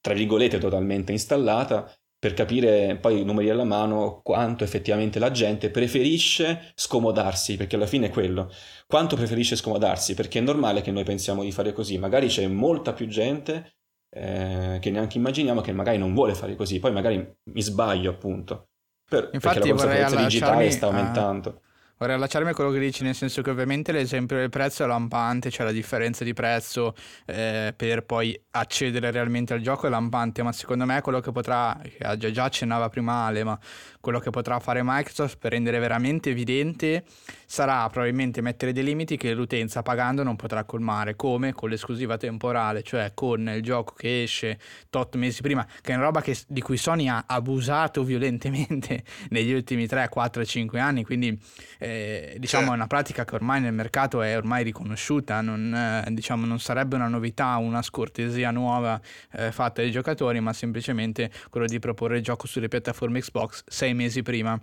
tra 0.00 0.14
virgolette, 0.14 0.58
totalmente 0.58 1.12
installata, 1.12 1.92
per 2.18 2.34
capire 2.34 2.98
poi 2.98 3.24
numeri 3.24 3.48
alla 3.48 3.64
mano 3.64 4.20
quanto 4.22 4.62
effettivamente 4.62 5.18
la 5.18 5.30
gente 5.30 5.70
preferisce 5.70 6.72
scomodarsi, 6.74 7.56
perché 7.56 7.76
alla 7.76 7.86
fine 7.86 8.06
è 8.06 8.10
quello. 8.10 8.52
Quanto 8.86 9.16
preferisce 9.16 9.56
scomodarsi? 9.56 10.14
Perché 10.14 10.38
è 10.38 10.42
normale 10.42 10.82
che 10.82 10.90
noi 10.90 11.04
pensiamo 11.04 11.42
di 11.42 11.50
fare 11.50 11.72
così, 11.72 11.96
magari 11.96 12.28
c'è 12.28 12.46
molta 12.46 12.92
più 12.92 13.06
gente 13.06 13.76
eh, 14.10 14.78
che 14.80 14.90
neanche 14.90 15.16
immaginiamo 15.16 15.60
che 15.60 15.72
magari 15.72 15.96
non 15.96 16.12
vuole 16.12 16.34
fare 16.34 16.56
così, 16.56 16.78
poi 16.78 16.92
magari 16.92 17.16
mi 17.16 17.62
sbaglio 17.62 18.10
appunto. 18.10 18.68
Per, 19.08 19.30
Infatti 19.32 19.60
perché 19.60 19.68
la 19.68 19.74
consapevolezza 19.74 20.22
digitale 20.22 20.70
sta 20.70 20.86
aumentando. 20.86 21.62
Vorrei 22.00 22.16
allacciarmi 22.16 22.48
a 22.48 22.54
quello 22.54 22.70
che 22.70 22.78
dici, 22.78 23.02
nel 23.02 23.14
senso 23.14 23.42
che 23.42 23.50
ovviamente 23.50 23.92
l'esempio 23.92 24.34
del 24.34 24.48
prezzo 24.48 24.82
è 24.82 24.86
lampante, 24.86 25.50
cioè 25.50 25.66
la 25.66 25.70
differenza 25.70 26.24
di 26.24 26.32
prezzo 26.32 26.94
eh, 27.26 27.74
per 27.76 28.04
poi 28.06 28.40
accedere 28.52 29.10
realmente 29.10 29.52
al 29.52 29.60
gioco 29.60 29.86
è 29.86 29.90
lampante, 29.90 30.42
ma 30.42 30.50
secondo 30.50 30.86
me 30.86 31.02
quello 31.02 31.20
che 31.20 31.30
potrà, 31.30 31.78
che 31.82 32.32
già 32.32 32.44
accennava 32.44 32.88
prima 32.88 33.26
Ale, 33.26 33.44
ma 33.44 33.58
quello 34.00 34.18
che 34.18 34.30
potrà 34.30 34.58
fare 34.60 34.80
Microsoft 34.82 35.36
per 35.38 35.52
rendere 35.52 35.78
veramente 35.78 36.30
evidente 36.30 37.04
sarà 37.46 37.88
probabilmente 37.88 38.40
mettere 38.40 38.72
dei 38.72 38.84
limiti 38.84 39.16
che 39.16 39.34
l'utenza 39.34 39.82
pagando 39.82 40.22
non 40.22 40.36
potrà 40.36 40.64
colmare, 40.64 41.16
come? 41.16 41.52
Con 41.52 41.68
l'esclusiva 41.68 42.16
temporale, 42.16 42.82
cioè 42.82 43.10
con 43.12 43.48
il 43.48 43.62
gioco 43.62 43.92
che 43.94 44.22
esce 44.22 44.58
tot 44.88 45.16
mesi 45.16 45.42
prima, 45.42 45.66
che 45.80 45.92
è 45.92 45.96
una 45.96 46.04
roba 46.04 46.22
che, 46.22 46.38
di 46.46 46.60
cui 46.60 46.76
Sony 46.76 47.08
ha 47.08 47.24
abusato 47.26 48.04
violentemente 48.04 49.02
negli 49.30 49.52
ultimi 49.52 49.86
3, 49.86 50.08
4, 50.08 50.44
5 50.44 50.78
anni, 50.78 51.04
quindi 51.04 51.38
eh, 51.78 52.36
diciamo 52.38 52.70
è 52.70 52.74
una 52.74 52.86
pratica 52.86 53.24
che 53.24 53.34
ormai 53.34 53.60
nel 53.60 53.72
mercato 53.72 54.22
è 54.22 54.36
ormai 54.36 54.62
riconosciuta, 54.62 55.40
non, 55.40 55.74
eh, 55.74 56.10
diciamo, 56.12 56.46
non 56.46 56.60
sarebbe 56.60 56.94
una 56.94 57.08
novità, 57.08 57.56
una 57.56 57.82
scortesia 57.82 58.50
nuova 58.52 59.00
eh, 59.32 59.50
fatta 59.50 59.82
ai 59.82 59.90
giocatori, 59.90 60.38
ma 60.40 60.52
semplicemente 60.52 61.30
quello 61.50 61.66
di 61.66 61.78
proporre 61.80 62.18
il 62.18 62.22
gioco 62.22 62.46
sulle 62.46 62.68
piattaforme 62.68 63.20
Xbox 63.20 63.64
sei 63.66 63.89
sei 63.90 63.94
mesi 63.94 64.22
prima. 64.22 64.60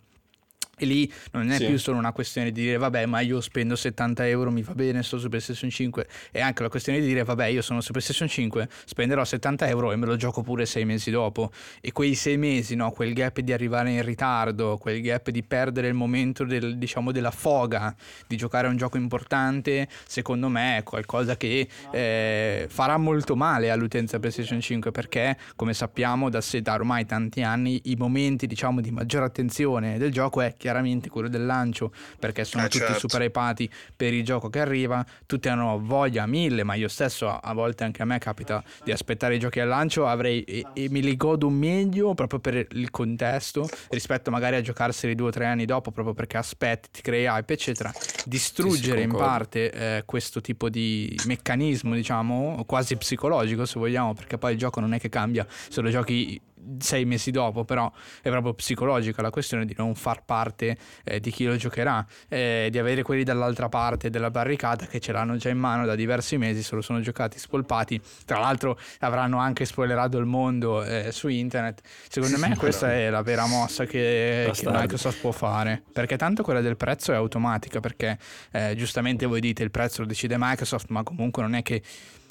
E 0.79 0.85
lì 0.85 1.11
non 1.31 1.49
è 1.49 1.57
sì. 1.57 1.65
più 1.65 1.79
solo 1.79 1.97
una 1.97 2.11
questione 2.11 2.51
di 2.51 2.61
dire 2.61 2.77
vabbè 2.77 3.07
ma 3.07 3.19
io 3.21 3.41
spendo 3.41 3.75
70 3.75 4.27
euro, 4.27 4.51
mi 4.51 4.61
va 4.61 4.75
bene, 4.75 5.01
sto 5.01 5.17
su 5.17 5.27
PlayStation 5.27 5.71
5, 5.71 6.07
è 6.31 6.39
anche 6.39 6.61
la 6.61 6.69
questione 6.69 6.99
di 6.99 7.07
dire 7.07 7.23
vabbè 7.23 7.47
io 7.47 7.63
sono 7.63 7.81
su 7.81 7.91
PlayStation 7.91 8.27
5, 8.27 8.69
spenderò 8.85 9.23
70 9.23 9.67
euro 9.69 9.91
e 9.91 9.95
me 9.95 10.05
lo 10.05 10.15
gioco 10.17 10.43
pure 10.43 10.67
sei 10.67 10.85
mesi 10.85 11.09
dopo. 11.09 11.51
E 11.81 11.91
quei 11.91 12.13
sei 12.13 12.37
mesi, 12.37 12.75
no, 12.75 12.91
quel 12.91 13.13
gap 13.13 13.39
di 13.39 13.53
arrivare 13.53 13.91
in 13.91 14.03
ritardo, 14.03 14.77
quel 14.77 15.01
gap 15.01 15.29
di 15.31 15.41
perdere 15.41 15.87
il 15.87 15.95
momento 15.95 16.43
del, 16.43 16.77
diciamo, 16.77 17.11
della 17.11 17.31
foga 17.31 17.95
di 18.27 18.37
giocare 18.37 18.67
a 18.67 18.69
un 18.69 18.77
gioco 18.77 18.97
importante, 18.97 19.87
secondo 20.05 20.47
me 20.47 20.77
è 20.77 20.83
qualcosa 20.83 21.37
che 21.37 21.67
eh, 21.91 22.67
farà 22.69 22.97
molto 22.97 23.35
male 23.35 23.71
all'utenza 23.71 24.19
PlayStation 24.19 24.61
5 24.61 24.91
perché 24.91 25.37
come 25.55 25.73
sappiamo 25.73 26.29
da, 26.29 26.43
da 26.61 26.73
ormai 26.73 27.05
tanti 27.05 27.41
anni 27.41 27.81
i 27.85 27.95
momenti 27.95 28.45
diciamo 28.45 28.81
di 28.81 28.91
maggiore 28.91 29.25
attenzione 29.25 29.97
del 29.97 30.11
gioco 30.11 30.41
è 30.41 30.53
chiaramente 30.67 31.07
quello 31.07 31.29
del 31.29 31.45
lancio 31.45 31.93
perché 32.19 32.43
sono 32.43 32.65
eh, 32.65 32.67
tutti 32.67 32.83
certo. 32.83 33.07
super 33.07 33.21
hypati 33.21 33.69
per 33.95 34.13
il 34.13 34.25
gioco 34.25 34.49
che 34.49 34.59
arriva, 34.59 35.05
tutti 35.25 35.47
hanno 35.47 35.79
voglia 35.81 36.23
a 36.23 36.27
mille, 36.27 36.63
ma 36.63 36.73
io 36.73 36.89
stesso 36.89 37.29
a, 37.29 37.53
volte 37.53 37.85
anche 37.85 38.01
a 38.01 38.05
me 38.05 38.19
capita 38.19 38.61
di 38.83 38.91
aspettare 38.91 39.35
i 39.35 39.39
giochi 39.39 39.61
al 39.61 39.69
lancio, 39.69 40.05
avrei 40.05 40.43
e, 40.43 40.65
e 40.73 40.89
me 40.89 40.99
li 40.99 41.15
godo 41.15 41.49
meglio 41.49 42.13
proprio 42.15 42.39
per 42.39 42.67
il 42.71 42.91
contesto 42.91 43.69
rispetto 43.89 44.29
magari 44.29 44.57
a 44.57 44.61
giocarseli 44.61 45.15
due 45.15 45.29
o 45.29 45.31
tre 45.31 45.45
anni 45.45 45.63
dopo 45.63 45.91
proprio 45.91 46.13
perché 46.13 46.35
aspetti, 46.35 46.89
ti 46.91 47.01
crei 47.01 47.25
hype 47.25 47.53
eccetera, 47.53 47.89
distruggere 48.25 49.01
in 49.01 49.11
parte 49.11 49.71
eh, 49.71 50.03
questo 50.05 50.41
tipo 50.41 50.67
di 50.67 51.17
meccanismo 51.27 51.95
diciamo 51.95 52.65
quasi 52.65 52.97
psicologico 52.97 53.65
se 53.65 53.79
vogliamo 53.79 54.13
perché 54.13 54.37
poi 54.37 54.51
il 54.51 54.57
gioco 54.57 54.81
non 54.81 54.93
è 54.93 54.99
che 54.99 55.07
cambia 55.07 55.47
se 55.47 55.79
lo 55.79 55.89
giochi 55.89 56.41
sei 56.79 57.05
mesi 57.05 57.31
dopo, 57.31 57.63
però 57.63 57.91
è 58.21 58.29
proprio 58.29 58.53
psicologica 58.53 59.21
la 59.21 59.29
questione 59.29 59.65
di 59.65 59.73
non 59.77 59.95
far 59.95 60.23
parte 60.23 60.77
eh, 61.03 61.19
di 61.19 61.31
chi 61.31 61.45
lo 61.45 61.55
giocherà, 61.55 62.05
eh, 62.27 62.67
di 62.71 62.77
avere 62.77 63.03
quelli 63.03 63.23
dall'altra 63.23 63.69
parte 63.69 64.09
della 64.09 64.31
barricata 64.31 64.85
che 64.85 64.99
ce 64.99 65.11
l'hanno 65.11 65.37
già 65.37 65.49
in 65.49 65.57
mano 65.57 65.85
da 65.85 65.95
diversi 65.95 66.37
mesi, 66.37 66.63
se 66.63 66.75
lo 66.75 66.81
sono 66.81 66.99
giocati 66.99 67.39
spolpati, 67.39 68.01
tra 68.25 68.39
l'altro 68.39 68.77
avranno 68.99 69.37
anche 69.37 69.65
spoilerato 69.65 70.17
il 70.17 70.25
mondo 70.25 70.83
eh, 70.83 71.11
su 71.11 71.27
internet. 71.27 71.81
Secondo 72.09 72.37
me 72.37 72.55
questa 72.57 72.93
è 72.93 73.09
la 73.09 73.21
vera 73.21 73.45
mossa 73.45 73.85
che, 73.85 74.51
che, 74.53 74.69
Microsoft 74.69 75.21
può 75.21 75.31
fare, 75.31 75.83
perché 75.91 76.17
tanto 76.17 76.43
quella 76.43 76.61
del 76.61 76.77
prezzo 76.77 77.11
è 77.11 77.15
automatica, 77.15 77.79
perché 77.79 78.17
eh, 78.51 78.75
giustamente 78.75 79.25
voi 79.25 79.39
dite 79.39 79.63
il 79.63 79.71
prezzo 79.71 80.01
lo 80.01 80.07
decide 80.07 80.35
Microsoft, 80.37 80.89
ma 80.89 81.03
comunque 81.03 81.41
non 81.41 81.55
è 81.55 81.61
che 81.61 81.81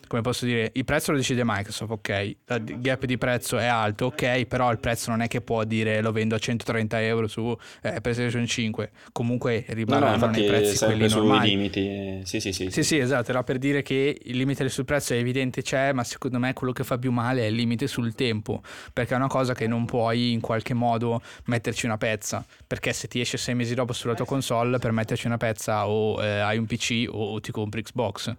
come 0.07 0.23
posso 0.23 0.45
dire, 0.45 0.71
il 0.75 0.85
prezzo 0.85 1.11
lo 1.11 1.19
decide 1.19 1.43
Microsoft, 1.45 1.91
ok, 1.91 2.37
il 2.67 2.81
gap 2.81 3.05
di 3.05 3.19
prezzo 3.19 3.59
è 3.59 3.67
alto, 3.67 4.07
ok, 4.07 4.45
però 4.45 4.71
il 4.71 4.79
prezzo 4.79 5.11
non 5.11 5.21
è 5.21 5.29
che 5.29 5.41
può 5.41 5.65
dire 5.65 6.01
lo 6.01 6.13
vendo 6.13 6.35
a 6.35 6.39
130 6.39 7.03
euro 7.03 7.27
su 7.27 7.57
eh, 7.83 8.01
PlayStation 8.01 8.47
5, 8.47 8.91
comunque 9.13 9.65
rimarranno 9.69 10.17
no, 10.17 10.27
no, 10.27 10.33
nei 10.33 10.47
prezzi 10.47 10.85
quelli 10.85 11.09
normali. 11.09 11.49
limiti, 11.49 12.21
sì 12.25 12.41
sì 12.41 12.53
sì, 12.53 12.71
sì 12.71 12.83
sì. 12.83 12.99
esatto, 12.99 13.31
era 13.31 13.43
per 13.43 13.59
dire 13.59 13.83
che 13.83 14.19
il 14.23 14.37
limite 14.37 14.69
sul 14.69 14.85
prezzo 14.85 15.15
è 15.15 15.17
evidente 15.17 15.63
c'è, 15.63 15.93
ma 15.93 16.05
secondo 16.05 16.39
me 16.39 16.53
quello 16.53 16.73
che 16.73 16.85
fa 16.85 16.99
più 16.99 17.11
male 17.11 17.43
è 17.43 17.47
il 17.47 17.55
limite 17.55 17.87
sul 17.87 18.15
tempo, 18.15 18.63
perché 18.93 19.15
è 19.15 19.17
una 19.17 19.29
cosa 19.29 19.55
che 19.55 19.67
non 19.67 19.85
puoi 19.85 20.33
in 20.33 20.41
qualche 20.41 20.75
modo 20.75 21.21
metterci 21.47 21.87
una 21.87 21.99
pezza, 21.99 22.45
perché 22.67 22.93
se 22.93 23.09
ti 23.09 23.21
esce 23.21 23.37
sei 23.37 23.55
mesi 23.55 23.75
dopo 23.75 23.93
sulla 23.93 24.15
tua 24.15 24.27
console 24.27 24.79
per 24.79 24.93
metterci 24.93 25.27
una 25.27 25.37
pezza 25.37 25.89
o 25.89 26.23
eh, 26.23 26.39
hai 26.39 26.59
un 26.59 26.67
PC 26.67 27.07
o 27.11 27.41
ti 27.41 27.51
compri 27.51 27.83
Xbox 27.83 28.35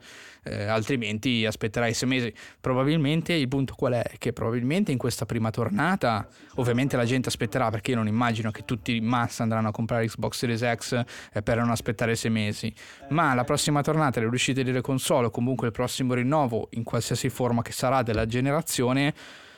eh, 0.50 0.66
altrimenti 0.66 1.46
aspetterai 1.46 1.94
sei 1.94 2.08
mesi. 2.08 2.34
Probabilmente 2.60 3.34
il 3.34 3.48
punto 3.48 3.74
qual 3.76 3.94
è? 3.94 4.12
Che 4.18 4.34
probabilmente 4.34 4.92
in 4.92 4.98
questa 4.98 5.26
prima 5.26 5.50
tornata, 5.50 6.28
ovviamente 6.56 6.96
la 6.96 7.06
gente 7.06 7.30
aspetterà 7.30 7.70
perché 7.70 7.92
io 7.92 7.98
non 7.98 8.08
immagino 8.08 8.52
che 8.52 8.66
tutti 8.66 8.96
in 8.96 9.06
massa 9.06 9.44
andranno 9.44 9.70
a 9.70 9.72
comprare 9.72 10.06
Xbox 10.08 10.38
Series 10.38 10.76
X 10.76 11.04
eh, 11.34 11.42
per 11.42 11.58
non 11.58 11.70
aspettare 11.70 12.16
sei 12.16 12.32
mesi, 12.32 12.74
ma 13.10 13.34
la 13.34 13.44
prossima 13.44 13.82
tornata, 13.82 14.20
le 14.20 14.26
uscite 14.28 14.64
delle 14.64 14.82
console 14.82 15.28
o 15.28 15.30
comunque 15.30 15.68
il 15.68 15.74
prossimo 15.74 16.14
rinnovo 16.14 16.70
in 16.72 16.84
qualsiasi 16.84 17.30
forma 17.30 17.62
che 17.62 17.72
sarà 17.72 18.04
della 18.04 18.26
generazione 18.26 19.14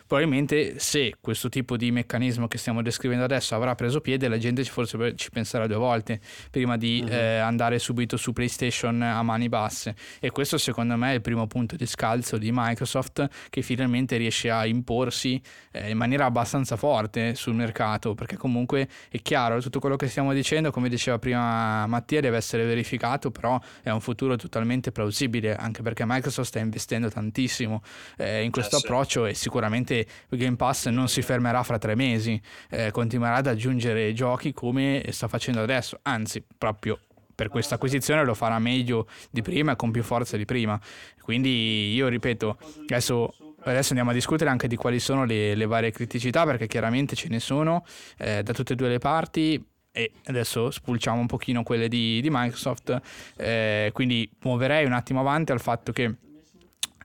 probabilmente 0.10 0.80
se 0.80 1.14
questo 1.22 1.50
tipo 1.50 1.78
di 1.78 1.92
meccanismo 1.92 2.48
che 2.48 2.58
stiamo 2.58 2.82
descrivendo 2.82 3.26
adesso 3.26 3.54
avrà 3.54 3.76
preso 3.76 4.02
piede, 4.02 4.28
la 4.28 4.40
gente 4.40 4.64
forse 4.64 5.16
ci 5.16 5.30
penserà 5.30 5.68
due 5.68 5.78
volte 5.78 6.20
prima 6.50 6.78
di 6.78 7.04
uh-huh. 7.06 7.14
eh, 7.14 7.38
andare 7.38 7.78
subito 7.78 8.18
su 8.18 8.34
PlayStation 8.34 9.04
a 9.04 9.22
mani 9.22 9.50
basse. 9.50 9.94
E 10.20 10.32
questo 10.32 10.58
secondo 10.58 10.96
me 10.96 11.12
è 11.12 11.14
il 11.14 11.22
primo 11.22 11.46
punto 11.46 11.76
di 11.76 11.86
scalzo 11.86 12.40
di 12.40 12.50
Microsoft 12.52 13.28
che 13.52 13.62
finalmente 13.62 14.18
riesce 14.18 14.50
a 14.50 14.66
imporsi 14.66 15.40
eh, 15.74 15.92
in 15.92 15.98
maniera 15.98 16.26
abbastanza 16.26 16.76
forte 16.76 17.36
sul 17.36 17.54
mercato, 17.54 18.16
perché 18.16 18.36
comunque 18.36 18.90
è 19.12 19.22
chiaro, 19.22 19.62
tutto 19.62 19.80
quello 19.80 19.96
che 19.96 20.08
stiamo 20.08 20.34
dicendo, 20.34 20.72
come 20.72 20.90
diceva 20.90 21.20
prima 21.20 21.86
Mattia, 21.86 22.20
deve 22.20 22.38
essere 22.38 22.66
verificato, 22.66 23.30
però 23.30 23.62
è 23.84 23.92
un 23.92 24.02
futuro 24.02 24.36
totalmente 24.38 24.92
plausibile, 24.92 25.56
anche 25.56 25.84
perché 25.84 26.04
Microsoft 26.04 26.48
sta 26.48 26.58
investendo 26.58 27.12
tantissimo 27.12 27.84
eh, 28.18 28.42
in 28.42 28.50
questo 28.50 28.78
eh, 28.78 28.80
approccio 28.80 29.26
sì. 29.26 29.30
e 29.30 29.34
sicuramente 29.36 29.98
Game 30.30 30.56
Pass 30.56 30.88
non 30.88 31.08
si 31.08 31.22
fermerà 31.22 31.64
fra 31.64 31.78
tre 31.78 31.96
mesi, 31.96 32.42
eh, 32.70 32.92
continuerà 32.92 33.36
ad 33.36 33.48
aggiungere 33.48 34.14
giochi 34.14 34.54
come 34.54 35.04
sta 35.10 35.28
facendo 35.28 35.62
adesso, 35.62 36.00
anzi 36.04 36.44
proprio 36.58 37.00
per 37.34 37.48
questa 37.48 37.76
acquisizione 37.76 38.26
lo 38.26 38.34
farà 38.34 38.60
meglio 38.60 39.08
di 39.32 39.42
prima 39.42 39.72
e 39.72 39.76
con 39.78 39.92
più 39.92 40.04
forza 40.04 40.36
di 40.36 40.44
prima. 40.44 40.80
Quindi 41.22 41.94
io 41.94 42.08
ripeto, 42.08 42.58
adesso 42.84 43.34
Adesso 43.62 43.90
andiamo 43.90 44.12
a 44.12 44.14
discutere 44.14 44.50
anche 44.50 44.70
di 44.70 44.78
quali 44.78 45.02
sono 45.02 45.26
le, 45.26 45.54
le 45.54 45.66
varie 45.66 45.92
criticità, 45.92 46.46
perché 46.46 46.66
chiaramente 46.66 47.14
ce 47.14 47.28
ne 47.28 47.42
sono 47.42 47.84
eh, 48.18 48.42
da 48.42 48.54
tutte 48.54 48.72
e 48.72 48.76
due 48.78 48.88
le 48.88 49.00
parti. 49.00 49.62
E 49.92 50.12
adesso 50.28 50.72
spulciamo 50.72 51.20
un 51.20 51.26
pochino 51.26 51.62
quelle 51.64 51.90
di, 51.90 52.22
di 52.22 52.30
Microsoft. 52.32 52.98
Eh, 53.36 53.90
quindi 53.92 54.30
muoverei 54.44 54.86
un 54.86 54.94
attimo 54.94 55.20
avanti 55.20 55.52
al 55.52 55.60
fatto 55.60 55.92
che 55.92 56.16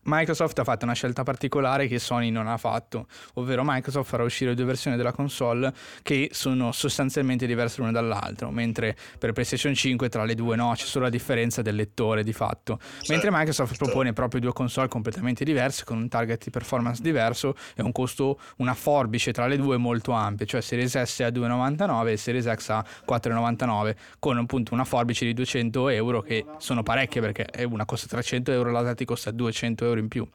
Microsoft 0.04 0.58
ha 0.58 0.64
fatto 0.64 0.84
una 0.84 0.94
scelta 0.94 1.22
particolare 1.22 1.86
che 1.86 1.98
Sony 1.98 2.30
non 2.30 2.46
ha 2.46 2.56
fatto, 2.56 3.06
ovvero 3.34 3.62
Microsoft 3.64 4.08
farà 4.08 4.22
uscire 4.22 4.54
due 4.54 4.64
versioni 4.64 4.96
della 4.96 5.12
console 5.12 5.72
che 6.02 6.28
sono 6.32 6.72
sostanzialmente 6.72 7.46
diverse 7.46 7.80
l'una 7.80 7.92
dall'altra, 7.92 8.50
mentre 8.50 8.96
per 9.18 9.32
PlayStation 9.32 9.74
5 9.74 10.08
tra 10.08 10.24
le 10.24 10.34
due 10.34 10.56
no, 10.56 10.72
c'è 10.74 10.84
solo 10.84 11.04
la 11.04 11.10
differenza 11.10 11.62
del 11.62 11.74
lettore 11.74 12.22
di 12.22 12.32
fatto, 12.32 12.78
mentre 13.08 13.30
Microsoft 13.32 13.76
propone 13.76 14.12
proprio 14.12 14.40
due 14.40 14.52
console 14.52 14.88
completamente 14.88 15.44
diverse 15.44 15.84
con 15.84 15.96
un 15.96 16.08
target 16.08 16.44
di 16.44 16.50
performance 16.50 17.00
diverso 17.00 17.54
e 17.74 17.82
un 17.82 17.92
costo, 17.92 18.38
una 18.56 18.74
forbice 18.74 19.32
tra 19.32 19.46
le 19.46 19.56
due 19.56 19.78
molto 19.78 20.12
ampia, 20.12 20.44
cioè 20.44 20.60
Series 20.60 21.00
S 21.00 21.20
a 21.20 21.28
2,99 21.28 22.08
e 22.08 22.16
Series 22.16 22.52
X 22.52 22.68
a 22.68 22.84
4,99 23.08 23.94
con 24.18 24.36
appunto 24.36 24.74
una 24.74 24.84
forbice 24.84 25.24
di 25.24 25.32
200 25.32 25.88
euro 25.88 26.20
che 26.20 26.44
sono 26.58 26.82
parecchie 26.82 27.20
perché 27.20 27.46
una 27.64 27.86
costa 27.86 28.06
300 28.06 28.52
euro, 28.52 28.70
l'altra 28.70 28.94
ti 28.94 29.04
costa 29.04 29.30
200 29.30 29.84
euro 29.84 29.93
euro 29.94 30.00
in 30.00 30.08
più. 30.08 30.28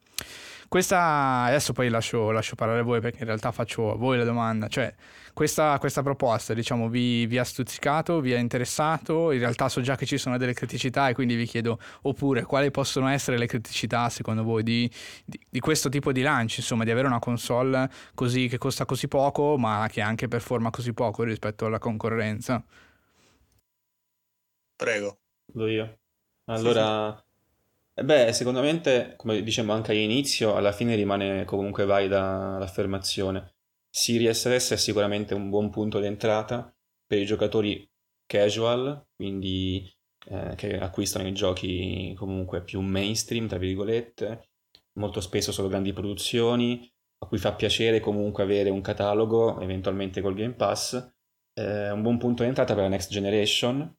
Questa, 0.68 1.46
adesso 1.46 1.74
poi 1.74 1.90
lascio, 1.90 2.30
lascio, 2.30 2.54
parlare 2.54 2.82
a 2.82 2.84
voi 2.84 3.02
perché 3.02 3.20
in 3.22 3.26
realtà 3.26 3.52
faccio 3.52 3.92
a 3.92 3.96
voi 3.96 4.20
la 4.20 4.24
domanda, 4.24 4.68
cioè 4.68 4.94
questa, 5.34 5.80
questa 5.80 6.04
proposta 6.04 6.54
diciamo 6.54 6.90
vi, 6.90 7.26
vi, 7.26 7.40
ha 7.40 7.44
stuzzicato, 7.44 8.22
vi 8.22 8.36
ha 8.36 8.38
interessato, 8.38 9.32
in 9.32 9.40
realtà 9.40 9.68
so 9.68 9.82
già 9.82 9.96
che 9.96 10.06
ci 10.06 10.20
sono 10.20 10.38
delle 10.38 10.54
criticità 10.54 11.10
e 11.10 11.16
quindi 11.16 11.34
vi 11.34 11.48
chiedo 11.48 11.80
oppure 12.04 12.44
quali 12.44 12.70
possono 12.70 13.08
essere 13.08 13.40
le 13.40 13.48
criticità 13.48 14.10
secondo 14.10 14.44
voi 14.44 14.62
di, 14.62 14.88
di, 15.26 15.40
di 15.50 15.60
questo 15.60 15.90
tipo 15.90 16.12
di 16.12 16.22
lancio, 16.22 16.60
insomma 16.60 16.84
di 16.84 16.92
avere 16.92 17.08
una 17.08 17.20
console 17.20 17.90
così, 18.14 18.48
che 18.48 18.60
costa 18.60 18.86
così 18.86 19.08
poco 19.08 19.58
ma 19.58 19.88
che 19.90 20.02
anche 20.02 20.28
performa 20.28 20.70
così 20.70 20.94
poco 20.94 21.24
rispetto 21.24 21.66
alla 21.66 21.80
concorrenza. 21.80 22.64
Prego. 24.76 25.18
Lo 25.54 25.68
io. 25.68 26.00
Allora... 26.46 27.12
Sì, 27.16 27.22
sì. 27.24 27.29
Beh, 28.04 28.32
me, 28.44 29.14
come 29.18 29.42
dicevamo 29.42 29.74
anche 29.74 29.92
all'inizio, 29.92 30.56
alla 30.56 30.72
fine 30.72 30.96
rimane 30.96 31.44
comunque 31.46 31.86
valida 31.86 32.58
l'affermazione. 32.58 33.56
Series 33.90 34.56
S 34.56 34.72
è 34.72 34.78
sicuramente 34.78 35.34
un 35.34 35.50
buon 35.50 35.70
punto 35.70 36.00
di 36.00 36.06
entrata 36.06 36.74
per 37.06 37.20
i 37.20 37.26
giocatori 37.26 37.90
casual, 38.26 39.06
quindi 39.16 39.92
eh, 40.28 40.54
che 40.56 40.80
acquistano 40.80 41.28
i 41.28 41.34
giochi 41.34 42.14
comunque 42.16 42.62
più 42.62 42.80
mainstream, 42.82 43.48
tra 43.48 43.58
virgolette, 43.58 44.50
molto 45.00 45.20
spesso 45.20 45.52
sono 45.52 45.68
grandi 45.68 45.92
produzioni, 45.92 46.88
a 47.20 47.28
cui 47.28 47.38
fa 47.38 47.54
piacere 47.54 48.00
comunque 48.00 48.44
avere 48.44 48.70
un 48.70 48.82
catalogo, 48.82 49.60
eventualmente 49.62 50.22
col 50.22 50.36
Game 50.36 50.54
Pass. 50.54 50.94
Eh, 51.54 51.92
un 51.92 52.02
buon 52.02 52.18
punto 52.18 52.44
di 52.44 52.50
entrata 52.50 52.74
per 52.74 52.84
la 52.84 52.90
next 52.90 53.10
generation, 53.10 53.98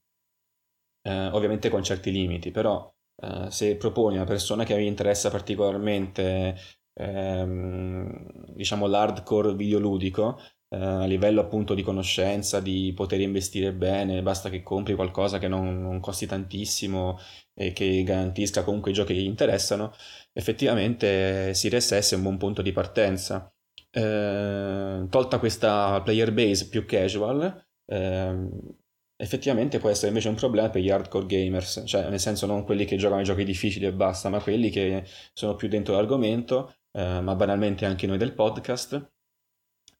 eh, 1.02 1.26
ovviamente 1.26 1.68
con 1.68 1.82
certi 1.82 2.10
limiti, 2.12 2.50
però 2.50 2.90
Uh, 3.20 3.50
se 3.50 3.76
proponi 3.76 4.16
una 4.16 4.24
persona 4.24 4.64
che 4.64 4.74
vi 4.76 4.86
interessa 4.86 5.30
particolarmente 5.30 6.56
ehm, 6.94 8.54
diciamo 8.54 8.86
l'hardcore 8.86 9.54
videoludico 9.54 10.38
eh, 10.72 10.76
a 10.76 11.04
livello 11.04 11.40
appunto 11.40 11.74
di 11.74 11.82
conoscenza, 11.82 12.60
di 12.60 12.92
poter 12.94 13.20
investire 13.20 13.72
bene, 13.72 14.22
basta 14.22 14.48
che 14.50 14.62
compri 14.62 14.94
qualcosa 14.94 15.38
che 15.38 15.48
non, 15.48 15.82
non 15.82 16.00
costi 16.00 16.26
tantissimo 16.26 17.18
e 17.54 17.72
che 17.72 18.02
garantisca 18.04 18.62
comunque 18.62 18.92
i 18.92 18.94
giochi 18.94 19.14
che 19.14 19.20
gli 19.20 19.24
interessano, 19.24 19.92
effettivamente 20.32 21.52
Series 21.54 21.98
S 21.98 22.12
è 22.12 22.16
un 22.16 22.22
buon 22.22 22.36
punto 22.38 22.62
di 22.62 22.72
partenza. 22.72 23.52
Eh, 23.92 25.06
tolta 25.10 25.38
questa 25.40 26.00
player 26.02 26.32
base 26.32 26.68
più 26.68 26.86
casual, 26.86 27.66
eh, 27.86 28.48
effettivamente 29.20 29.78
può 29.78 29.90
essere 29.90 30.08
invece 30.08 30.28
un 30.28 30.34
problema 30.34 30.70
per 30.70 30.80
gli 30.80 30.90
hardcore 30.90 31.26
gamers, 31.26 31.82
cioè 31.86 32.08
nel 32.08 32.18
senso 32.18 32.46
non 32.46 32.64
quelli 32.64 32.86
che 32.86 32.96
giocano 32.96 33.20
ai 33.20 33.26
giochi 33.26 33.44
difficili 33.44 33.86
e 33.86 33.92
basta, 33.92 34.30
ma 34.30 34.40
quelli 34.40 34.70
che 34.70 35.04
sono 35.32 35.54
più 35.56 35.68
dentro 35.68 35.94
l'argomento, 35.94 36.74
eh, 36.92 37.20
ma 37.20 37.34
banalmente 37.34 37.84
anche 37.84 38.06
noi 38.06 38.18
del 38.18 38.32
podcast, 38.32 39.12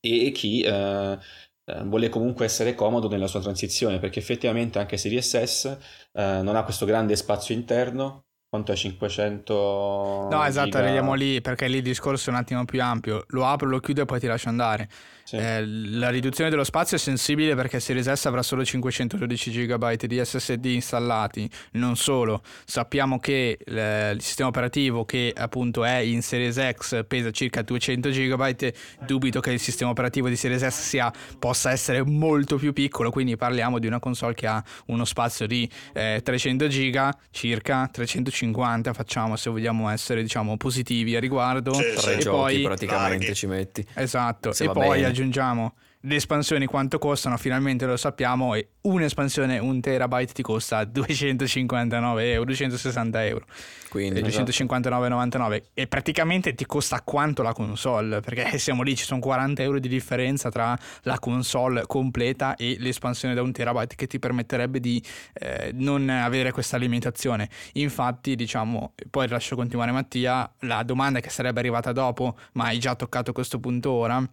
e 0.00 0.30
chi 0.32 0.62
eh, 0.62 1.18
eh, 1.64 1.82
vuole 1.84 2.08
comunque 2.08 2.46
essere 2.46 2.74
comodo 2.74 3.08
nella 3.08 3.26
sua 3.26 3.40
transizione, 3.40 3.98
perché 3.98 4.18
effettivamente 4.20 4.78
anche 4.78 4.96
Series 4.96 5.42
S 5.42 5.78
eh, 6.12 6.40
non 6.42 6.56
ha 6.56 6.64
questo 6.64 6.86
grande 6.86 7.14
spazio 7.14 7.54
interno, 7.54 8.24
quanto 8.50 8.72
è? 8.72 8.74
500 8.74 10.28
no 10.28 10.44
esatto 10.44 10.64
giga... 10.64 10.78
arriviamo 10.80 11.14
lì 11.14 11.40
perché 11.40 11.68
lì 11.68 11.76
il 11.76 11.82
discorso 11.84 12.30
è 12.30 12.32
un 12.32 12.38
attimo 12.40 12.64
più 12.64 12.82
ampio. 12.82 13.24
Lo 13.28 13.46
apro 13.46 13.68
lo 13.68 13.78
chiudo 13.78 14.02
e 14.02 14.06
poi 14.06 14.18
ti 14.18 14.26
lascio 14.26 14.48
andare 14.48 14.88
sì. 15.30 15.36
eh, 15.36 15.64
la 15.66 16.10
riduzione 16.10 16.50
dello 16.50 16.64
spazio 16.64 16.96
è 16.96 17.00
sensibile 17.00 17.54
perché 17.54 17.80
Series 17.80 18.10
S 18.12 18.26
avrà 18.26 18.42
solo 18.42 18.64
512 18.64 19.66
GB 19.66 19.94
di 20.04 20.24
SSD 20.24 20.64
installati 20.66 21.48
non 21.72 21.96
solo 21.96 22.42
sappiamo 22.64 23.18
che 23.18 23.58
eh, 23.64 24.10
il 24.12 24.22
sistema 24.22 24.48
operativo 24.48 25.04
che 25.04 25.32
appunto 25.34 25.84
è 25.84 25.96
in 25.96 26.22
Series 26.22 26.58
X 26.72 27.04
pesa 27.06 27.30
circa 27.30 27.62
200 27.62 28.08
GB 28.10 28.72
dubito 29.06 29.40
che 29.40 29.52
il 29.52 29.60
sistema 29.60 29.90
operativo 29.90 30.28
di 30.28 30.36
Series 30.36 30.66
S 30.66 30.88
sia, 30.88 31.12
possa 31.38 31.70
essere 31.70 32.04
molto 32.04 32.56
più 32.56 32.72
piccolo 32.72 33.10
quindi 33.10 33.36
parliamo 33.36 33.78
di 33.78 33.86
una 33.86 33.98
console 33.98 34.34
che 34.34 34.46
ha 34.46 34.62
uno 34.86 35.04
spazio 35.04 35.46
di 35.46 35.68
eh, 35.92 36.20
300 36.22 36.66
GB 36.66 37.08
circa 37.30 37.88
350 37.90 38.38
50 38.40 38.92
facciamo 38.92 39.36
se 39.36 39.50
vogliamo 39.50 39.88
essere 39.88 40.22
diciamo 40.22 40.56
positivi 40.56 41.16
a 41.16 41.20
riguardo 41.20 41.72
sì, 41.74 41.94
tre 41.96 42.14
e 42.14 42.18
giochi 42.18 42.36
poi 42.36 42.62
praticamente 42.62 43.24
Larghi. 43.24 43.34
ci 43.34 43.46
metti 43.46 43.86
esatto 43.94 44.52
se 44.52 44.64
e 44.64 44.70
poi 44.70 45.00
bene. 45.00 45.06
Aggiungiamo 45.20 45.74
le 46.04 46.14
espansioni 46.14 46.64
quanto 46.64 46.98
costano, 46.98 47.36
finalmente 47.36 47.84
lo 47.84 47.98
sappiamo, 47.98 48.54
e 48.54 48.68
un'espansione, 48.80 49.58
un 49.58 49.82
terabyte 49.82 50.32
ti 50.32 50.40
costa 50.40 50.82
259 50.84 52.32
euro, 52.32 52.44
260 52.46 53.26
euro. 53.26 53.44
Quindi, 53.90 54.22
259,99 54.22 55.52
esatto. 55.52 55.70
e 55.74 55.86
praticamente 55.88 56.54
ti 56.54 56.64
costa 56.64 57.02
quanto 57.02 57.42
la 57.42 57.52
console, 57.52 58.20
perché 58.20 58.56
siamo 58.58 58.82
lì, 58.82 58.96
ci 58.96 59.04
sono 59.04 59.20
40 59.20 59.62
euro 59.62 59.78
di 59.78 59.88
differenza 59.88 60.48
tra 60.48 60.78
la 61.02 61.18
console 61.18 61.84
completa 61.86 62.54
e 62.54 62.76
l'espansione 62.78 63.34
da 63.34 63.42
un 63.42 63.52
terabyte 63.52 63.94
che 63.94 64.06
ti 64.06 64.18
permetterebbe 64.18 64.80
di 64.80 65.02
eh, 65.34 65.70
non 65.74 66.08
avere 66.08 66.50
questa 66.50 66.78
limitazione. 66.78 67.50
Infatti, 67.74 68.36
diciamo, 68.36 68.94
poi 69.10 69.28
lascio 69.28 69.54
continuare 69.54 69.90
Mattia, 69.90 70.50
la 70.60 70.82
domanda 70.82 71.20
che 71.20 71.28
sarebbe 71.28 71.58
arrivata 71.58 71.92
dopo, 71.92 72.38
ma 72.52 72.66
hai 72.66 72.78
già 72.78 72.94
toccato 72.94 73.32
questo 73.32 73.60
punto 73.60 73.90
ora 73.90 74.26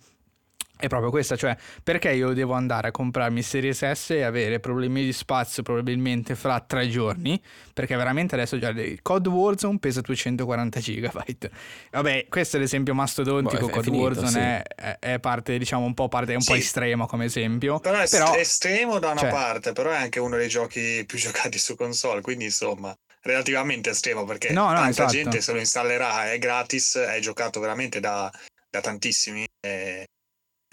è 0.78 0.88
proprio 0.88 1.10
questa, 1.10 1.36
cioè 1.36 1.58
perché 1.84 2.12
io 2.12 2.34
devo 2.34 2.54
andare 2.54 2.90
a 2.90 2.92
comprarmi 2.92 3.42
Series 3.42 3.92
S 3.92 4.12
e 4.12 4.22
avere 4.22 4.60
problemi 4.60 5.04
di 5.04 5.12
spazio 5.12 5.64
probabilmente 5.64 6.36
fra 6.36 6.60
tre 6.60 6.88
giorni, 6.88 7.42
perché 7.74 7.96
veramente 7.96 8.36
adesso 8.36 8.60
già 8.60 8.70
il 8.70 9.02
Code 9.02 9.28
Warzone 9.28 9.80
pesa 9.80 10.02
240 10.02 10.80
GB. 10.80 11.50
Vabbè, 11.92 12.28
questo 12.30 12.58
è 12.58 12.60
l'esempio 12.60 12.94
mastodontico, 12.94 13.66
boh, 13.66 13.70
è, 13.70 13.72
Code 13.72 13.86
finito, 13.86 14.04
Warzone 14.04 14.30
sì. 14.30 14.74
è, 14.76 15.00
è, 15.00 15.20
parte, 15.20 15.58
diciamo, 15.58 15.84
un 15.84 15.96
po', 15.96 16.08
parte, 16.08 16.36
un 16.36 16.42
sì. 16.42 16.52
po' 16.52 16.58
estremo 16.58 17.08
come 17.08 17.26
esempio. 17.26 17.80
Però 17.80 17.98
è 17.98 18.08
però, 18.08 18.36
estremo 18.36 19.00
da 19.00 19.12
una 19.12 19.22
cioè, 19.22 19.30
parte, 19.32 19.74
però 19.74 19.90
è 19.90 19.98
anche 19.98 20.20
uno 20.20 20.38
dei 20.38 20.48
giochi 20.48 21.04
più 21.08 21.18
giocati 21.18 21.58
su 21.58 21.76
console, 21.76 22.22
quindi 22.22 22.46
insomma 22.46 22.96
relativamente 23.24 23.90
estremo 23.90 24.24
perché 24.24 24.54
no, 24.54 24.68
no, 24.68 24.76
tanta 24.76 24.90
esatto. 24.90 25.12
gente 25.12 25.42
se 25.42 25.52
lo 25.52 25.58
installerà, 25.58 26.32
è 26.32 26.38
gratis, 26.38 26.98
è 26.98 27.20
giocato 27.20 27.60
veramente 27.60 28.00
da, 28.00 28.32
da 28.70 28.80
tantissimi. 28.80 29.44
E 29.60 30.06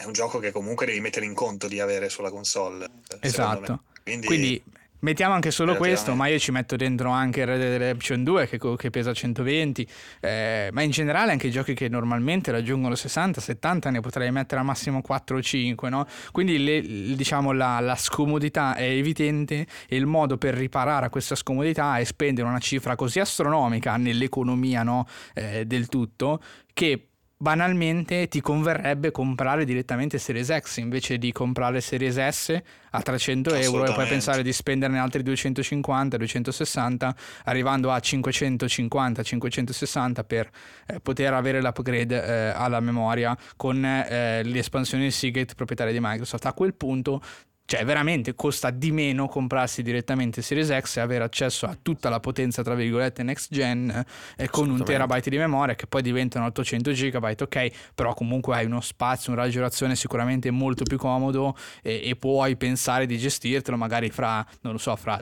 è 0.05 0.07
un 0.07 0.13
gioco 0.13 0.39
che 0.39 0.53
comunque 0.53 0.87
devi 0.87 1.01
mettere 1.01 1.27
in 1.27 1.35
conto 1.35 1.67
di 1.67 1.81
avere 1.81 2.09
sulla 2.09 2.31
console. 2.31 2.89
Esatto. 3.21 3.85
Quindi, 4.03 4.27
Quindi, 4.27 4.63
mettiamo 5.01 5.33
anche 5.33 5.51
solo 5.51 5.77
questo, 5.77 6.15
ma 6.15 6.27
io 6.27 6.39
ci 6.39 6.51
metto 6.51 6.77
dentro 6.77 7.09
anche 7.09 7.45
Red 7.47 7.59
Dead 7.59 7.79
Redemption 7.79 8.23
2 8.23 8.49
che, 8.49 8.59
che 8.77 8.91
pesa 8.91 9.15
120, 9.15 9.89
eh, 10.21 10.69
ma 10.73 10.83
in 10.83 10.91
generale 10.91 11.33
anche 11.33 11.47
i 11.47 11.51
giochi 11.51 11.73
che 11.73 11.89
normalmente 11.89 12.51
raggiungono 12.51 12.95
60-70 12.95 13.91
ne 13.91 14.01
potrei 14.01 14.31
mettere 14.31 14.61
al 14.61 14.67
massimo 14.67 15.01
4 15.01 15.39
o 15.39 15.43
5, 15.43 15.89
no? 15.89 16.07
Quindi 16.33 16.63
le, 16.63 17.17
diciamo 17.17 17.53
la, 17.53 17.81
la, 17.81 17.97
scomodità 17.97 18.75
è 18.75 18.85
evidente 18.85 19.67
e 19.89 19.97
il 19.97 20.07
modo 20.07 20.37
per 20.37 20.55
riparare 20.55 21.07
a 21.07 21.09
questa 21.09 21.35
scomodità 21.35 21.97
è 21.97 22.05
spendere 22.05 22.47
una 22.47 22.59
cifra 22.59 22.95
così 22.95 23.21
astronomica 23.21 23.97
nell'economia 23.97 24.83
no? 24.83 25.07
eh, 25.33 25.65
del 25.65 25.89
tutto 25.89 26.43
che 26.75 27.09
banalmente 27.37 28.29
ti 28.29 28.41
converrebbe 28.41 29.11
comprare 29.11 29.65
direttamente 29.65 30.19
Series 30.19 30.57
X 30.57 30.77
invece 30.77 31.19
di 31.19 31.33
comprare 31.33 31.81
Series 31.81 32.29
S 32.29 32.63
a 32.91 33.03
300 33.03 33.55
euro 33.55 33.85
e 33.85 33.93
poi 33.93 34.07
pensare 34.07 34.43
di 34.43 34.53
spenderne 34.53 34.99
altri 34.99 35.23
250, 35.23 36.17
260 36.17 37.17
arrivando 37.45 37.91
a 37.91 37.99
550, 37.99 39.23
560 39.23 40.25
per 40.25 40.51
eh, 40.87 41.01
poter 41.01 41.33
avere 41.35 41.61
l'upgrade 41.61 42.25
eh, 42.25 42.53
alla 42.55 42.81
memoria 42.81 43.37
con 43.57 43.85
eh, 43.85 44.43
le 44.43 44.59
espansioni 44.59 45.11
Seagate 45.11 45.55
proprietarie 45.55 45.93
di 45.93 45.99
Microsoft. 46.01 46.47
A 46.47 46.53
quel 46.53 46.75
punto 46.75 47.21
cioè, 47.67 47.85
veramente 47.85 48.35
costa 48.35 48.71
di 48.71 48.93
meno 48.93 49.27
comprarsi 49.27 49.83
direttamente 49.83 50.43
Series 50.43 50.77
X 50.81 50.99
e 50.99 51.01
avere 51.01 51.25
accesso 51.25 51.67
a 51.67 51.77
tutta 51.81 52.11
la 52.11 52.21
potenza, 52.21 52.63
tra 52.63 52.75
virgolette, 52.75 53.23
next 53.23 53.53
gen 53.53 54.05
eh, 54.37 54.49
con 54.49 54.69
un 54.69 54.85
terabyte 54.85 55.31
di 55.31 55.39
memoria 55.39 55.75
che 55.75 55.87
poi 55.87 56.03
diventano 56.03 56.45
800 56.47 56.91
GB, 56.93 57.35
ok, 57.41 57.93
però 57.95 58.13
comunque 58.13 58.55
hai 58.57 58.67
uno 58.67 58.81
spazio, 58.81 59.33
una 59.33 59.43
raggirazione 59.43 59.97
sicuramente 59.97 60.51
molto 60.51 60.85
più 60.85 60.99
comodo 60.99 61.57
e, 61.83 62.03
e 62.05 62.17
puoi 62.17 62.57
pensare 62.57 63.07
di 63.07 63.17
gestirtelo 63.17 63.77
magari 63.77 64.11
fra, 64.11 64.47
non 64.61 64.73
lo 64.73 64.79
so, 64.79 64.95
fra 64.97 65.19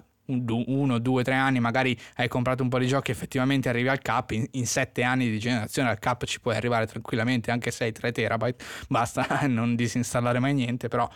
uno, 0.67 0.99
due, 0.99 1.23
tre 1.23 1.35
anni, 1.35 1.61
magari 1.61 1.99
hai 2.17 2.29
comprato 2.29 2.63
un 2.63 2.69
po' 2.69 2.79
di 2.79 2.87
giochi, 2.87 3.11
effettivamente 3.11 3.69
arrivi 3.69 3.89
al 3.89 4.01
cap, 4.01 4.31
in, 4.31 4.47
in 4.53 4.67
sette 4.67 5.03
anni 5.03 5.31
di 5.31 5.39
generazione 5.39 5.89
al 5.89 5.99
cap 5.99 6.25
ci 6.25 6.41
puoi 6.41 6.57
arrivare 6.57 6.87
tranquillamente 6.87 7.51
anche 7.51 7.71
se 7.71 7.85
hai 7.85 7.93
3 7.93 8.13
terabyte, 8.13 8.65
basta 8.89 9.41
non 9.47 9.75
disinstallare 9.75 10.39
mai 10.39 10.55
niente, 10.55 10.89
però 10.89 11.09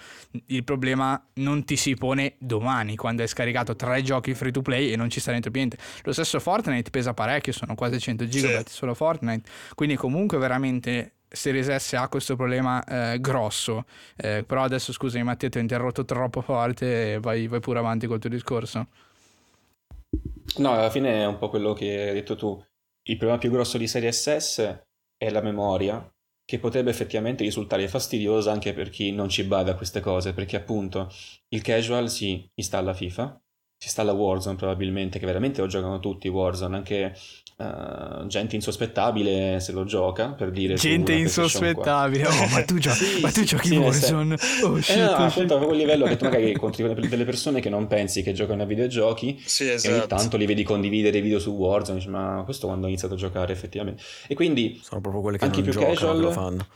il 0.47 0.65
problema 0.65 1.23
non 1.35 1.65
ti 1.65 1.77
si 1.77 1.95
pone 1.95 2.35
domani 2.39 2.97
quando 2.97 3.23
hai 3.23 3.29
scaricato 3.29 3.75
tre 3.77 4.03
giochi 4.03 4.35
free 4.35 4.53
to 4.53 4.63
play 4.63 4.93
e 4.93 4.97
non 4.97 5.11
ci 5.11 5.21
sta 5.21 5.33
dentro 5.33 5.51
niente. 5.53 5.77
Lo 6.03 6.13
stesso 6.13 6.39
Fortnite 6.41 6.91
pesa 6.91 7.15
parecchio, 7.15 7.53
sono 7.53 7.75
quasi 7.75 7.99
100 7.99 8.25
GB 8.25 8.29
sì. 8.31 8.63
solo 8.67 8.95
Fortnite, 8.95 9.49
quindi 9.75 9.97
comunque 9.97 10.39
veramente 10.39 11.13
Series 11.29 11.75
S 11.75 11.95
ha 11.95 12.09
questo 12.09 12.37
problema 12.37 12.83
eh, 12.85 13.21
grosso. 13.21 13.85
Eh, 14.17 14.45
però 14.47 14.63
adesso 14.63 14.93
scusami 14.93 15.25
Mattia, 15.25 15.49
ti 15.49 15.59
ho 15.59 15.61
interrotto 15.61 16.05
troppo 16.05 16.41
forte, 16.41 17.19
vai, 17.21 17.47
vai 17.47 17.61
pure 17.61 17.79
avanti 17.79 18.07
col 18.07 18.19
tuo 18.19 18.31
discorso. 18.31 18.87
No, 20.59 20.73
alla 20.73 20.91
fine 20.91 21.23
è 21.23 21.27
un 21.27 21.39
po' 21.39 21.49
quello 21.49 21.73
che 21.73 22.09
hai 22.09 22.15
detto 22.15 22.37
tu. 22.37 22.63
Il 23.09 23.17
problema 23.17 23.39
più 23.39 23.51
grosso 23.51 23.79
di 23.79 23.87
Series 23.87 24.37
S 24.37 24.85
è 25.17 25.31
la 25.31 25.41
memoria, 25.41 26.11
che 26.45 26.59
potrebbe 26.59 26.91
effettivamente 26.91 27.43
risultare 27.43 27.89
fastidiosa 27.89 28.53
anche 28.53 28.73
per 28.73 28.89
chi 28.89 29.13
non 29.13 29.29
ci 29.29 29.45
bada 29.45 29.73
a 29.73 29.75
queste 29.75 30.01
cose, 30.01 30.33
perché 30.33 30.57
appunto 30.57 31.13
il 31.49 31.63
casual 31.63 32.09
si 32.09 32.49
installa 32.55 32.95
FIFA, 32.95 33.43
si 33.77 33.87
installa 33.87 34.13
Warzone 34.13 34.57
probabilmente, 34.57 35.19
che 35.19 35.27
veramente 35.27 35.61
lo 35.61 35.67
giocano 35.67 36.01
tutti 36.01 36.29
Warzone, 36.29 36.77
anche 36.77 37.15
Uh, 37.57 38.27
gente 38.27 38.55
insospettabile 38.55 39.61
se 39.61 39.73
lo 39.73 39.85
gioca 39.85 40.29
per 40.33 40.51
dire 40.51 40.75
gente 40.75 41.15
insospettabile 41.15 42.27
oh, 42.27 42.49
ma 42.53 42.63
tu, 42.65 42.77
giochi, 42.77 42.97
sì, 42.97 43.21
ma 43.23 43.31
tu 43.31 43.45
giochi 43.45 43.69
sì, 43.69 43.77
Warzone 43.79 44.35
oh, 44.63 44.79
shit, 44.79 44.95
eh, 44.95 45.01
no, 45.01 45.11
appunto 45.13 45.57
a 45.57 45.65
quel 45.65 45.79
livello 45.79 46.05
che 46.05 46.19
tu 46.19 46.25
magari 46.25 46.51
incontri 46.53 47.09
delle 47.09 47.25
persone 47.25 47.61
che 47.61 47.71
non 47.71 47.87
pensi 47.87 48.23
che 48.23 48.35
giocano 48.35 48.63
a 48.63 48.67
videogiochi 48.67 49.43
sì, 49.43 49.71
esatto. 49.71 49.87
e 49.87 49.89
ogni 49.89 50.05
esatto. 50.05 50.17
tanto 50.17 50.37
li 50.37 50.45
vedi 50.45 50.65
condividere 50.65 51.23
video 51.23 51.39
su 51.39 51.53
Warzone 51.53 51.97
dici, 51.97 52.11
ma 52.11 52.43
questo 52.45 52.67
quando 52.67 52.85
ho 52.85 52.89
iniziato 52.91 53.15
a 53.15 53.17
giocare 53.17 53.55
effettivamente 53.55 54.03
e 54.27 54.35
quindi 54.35 54.79
sono 54.83 55.01
proprio 55.01 55.23
quelli 55.23 55.39
che 55.39 55.45
anche 55.47 55.57
non 55.57 55.65
più 55.65 55.73
giocano 55.73 55.95
casual, 55.95 56.21
lo 56.21 56.31
fanno 56.33 56.67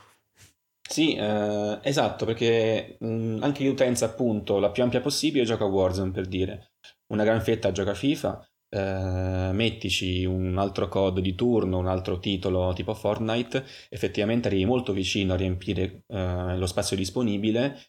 sì, 0.91 1.15
eh, 1.15 1.79
esatto, 1.83 2.25
perché 2.25 2.97
mh, 2.99 3.37
anche 3.39 3.63
l'utenza 3.63 4.05
appunto 4.05 4.59
la 4.59 4.71
più 4.71 4.83
ampia 4.83 4.99
possibile 4.99 5.45
gioca 5.45 5.63
a 5.63 5.67
Warzone 5.67 6.11
per 6.11 6.25
dire. 6.25 6.71
Una 7.13 7.23
gran 7.23 7.41
fetta 7.41 7.71
gioca 7.71 7.93
FIFA, 7.93 8.45
eh, 8.73 9.49
mettici 9.53 10.23
un 10.25 10.57
altro 10.57 10.87
code 10.87 11.21
di 11.21 11.35
turno, 11.35 11.77
un 11.77 11.87
altro 11.87 12.19
titolo 12.19 12.73
tipo 12.73 12.93
Fortnite, 12.93 13.65
effettivamente 13.89 14.47
arrivi 14.47 14.65
molto 14.65 14.93
vicino 14.93 15.33
a 15.33 15.37
riempire 15.37 16.03
eh, 16.07 16.57
lo 16.57 16.65
spazio 16.65 16.95
disponibile 16.95 17.79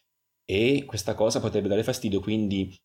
e 0.45 0.83
questa 0.85 1.15
cosa 1.15 1.39
potrebbe 1.39 1.69
dare 1.69 1.83
fastidio, 1.83 2.19
quindi 2.19 2.77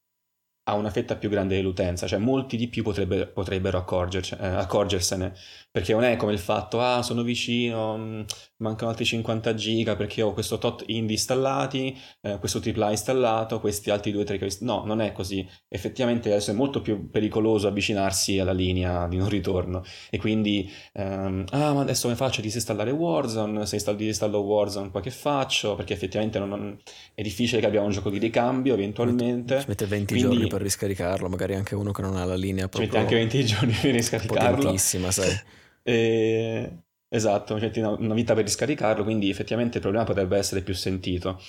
a 0.69 0.75
una 0.75 0.91
fetta 0.91 1.17
più 1.17 1.31
grande 1.31 1.57
dell'utenza, 1.57 2.07
cioè 2.07 2.19
molti 2.19 2.57
di 2.57 2.69
più 2.69 2.83
potrebbe, 2.83 3.27
potrebbero 3.27 3.79
eh, 3.79 4.47
accorgersene, 4.47 5.35
perché 5.71 5.93
non 5.95 6.05
è 6.05 6.17
come 6.17 6.33
il 6.33 6.39
fatto, 6.39 6.81
ah 6.81 7.03
sono 7.03 7.23
vicino, 7.23 7.97
mm, 7.97 8.21
mancano 8.59 8.91
altri 8.91 9.07
50 9.07 9.55
giga 9.55 9.97
perché 9.97 10.23
ho 10.23 10.33
questo 10.33 10.59
tot 10.59 10.85
indie 10.87 11.15
installati, 11.15 11.97
eh, 12.21 12.39
questo 12.39 12.61
AAA 12.65 12.91
installato, 12.91 13.61
questi 13.61 13.91
altri 13.91 14.13
2-3 14.13 14.39
che... 14.39 14.57
No, 14.61 14.85
non 14.85 15.01
è 15.01 15.13
così, 15.13 15.47
effettivamente 15.69 16.31
adesso 16.31 16.51
è 16.51 16.55
molto 16.55 16.83
più 16.83 17.09
pericoloso 17.11 17.69
avvicinarsi 17.69 18.39
alla 18.39 18.53
linea 18.53 19.09
di 19.09 19.17
non 19.17 19.29
ritorno 19.29 19.83
e 20.11 20.19
quindi, 20.19 20.71
ehm, 20.93 21.45
ah 21.51 21.73
ma 21.73 21.81
adesso 21.81 22.03
come 22.03 22.17
faccio 22.17 22.41
a 22.41 22.43
disinstallare 22.43 22.91
Warzone, 22.91 23.65
se 23.65 23.77
installo, 23.77 23.97
disinstallo 23.97 24.39
Warzone 24.41 24.91
poi 24.91 25.03
che 25.03 25.11
faccio, 25.11 25.75
perché 25.75 25.95
effettivamente 25.95 26.39
non, 26.39 26.49
non... 26.51 26.79
è 27.15 27.23
difficile 27.23 27.61
che 27.61 27.67
abbiamo 27.67 27.87
un 27.87 27.93
gioco 27.93 28.11
di 28.11 28.19
ricambio 28.19 28.75
eventualmente. 28.75 29.61
Ci 29.61 29.67
mette 29.69 29.87
20 29.87 30.15
quindi... 30.15 30.35
giorni 30.35 30.47
per 30.49 30.59
per 30.59 30.63
riscaricarlo, 30.63 31.29
magari 31.29 31.55
anche 31.55 31.75
uno 31.75 31.93
che 31.93 32.03
non 32.03 32.17
ha 32.17 32.25
la 32.25 32.35
linea 32.35 32.69
proprio... 32.69 32.91
Ci 32.91 32.97
mette 32.97 33.15
anche 33.15 33.15
20 33.15 33.47
giorni 33.47 33.73
per 33.81 33.93
riscaricarlo. 33.93 34.57
Potentissima, 34.57 35.11
sai. 35.11 35.31
e... 35.83 36.83
Esatto, 37.11 37.59
ci 37.59 37.81
una 37.81 38.15
vita 38.15 38.35
per 38.35 38.45
riscaricarlo, 38.45 39.03
quindi 39.03 39.31
effettivamente 39.31 39.77
il 39.79 39.83
problema 39.83 40.05
potrebbe 40.05 40.37
essere 40.37 40.61
più 40.63 40.75
sentito. 40.75 41.41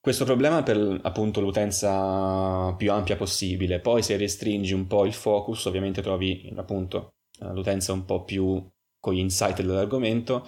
Questo 0.00 0.24
problema 0.24 0.62
per 0.62 1.00
appunto 1.02 1.42
l'utenza 1.42 2.74
più 2.74 2.90
ampia 2.90 3.16
possibile, 3.16 3.80
poi 3.80 4.02
se 4.02 4.16
restringi 4.16 4.72
un 4.72 4.86
po' 4.86 5.04
il 5.04 5.12
focus 5.12 5.66
ovviamente 5.66 6.00
trovi 6.00 6.50
appunto 6.56 7.16
l'utenza 7.52 7.92
un 7.92 8.06
po' 8.06 8.24
più 8.24 8.66
con 8.98 9.12
gli 9.12 9.18
insight 9.18 9.56
dell'argomento 9.56 10.46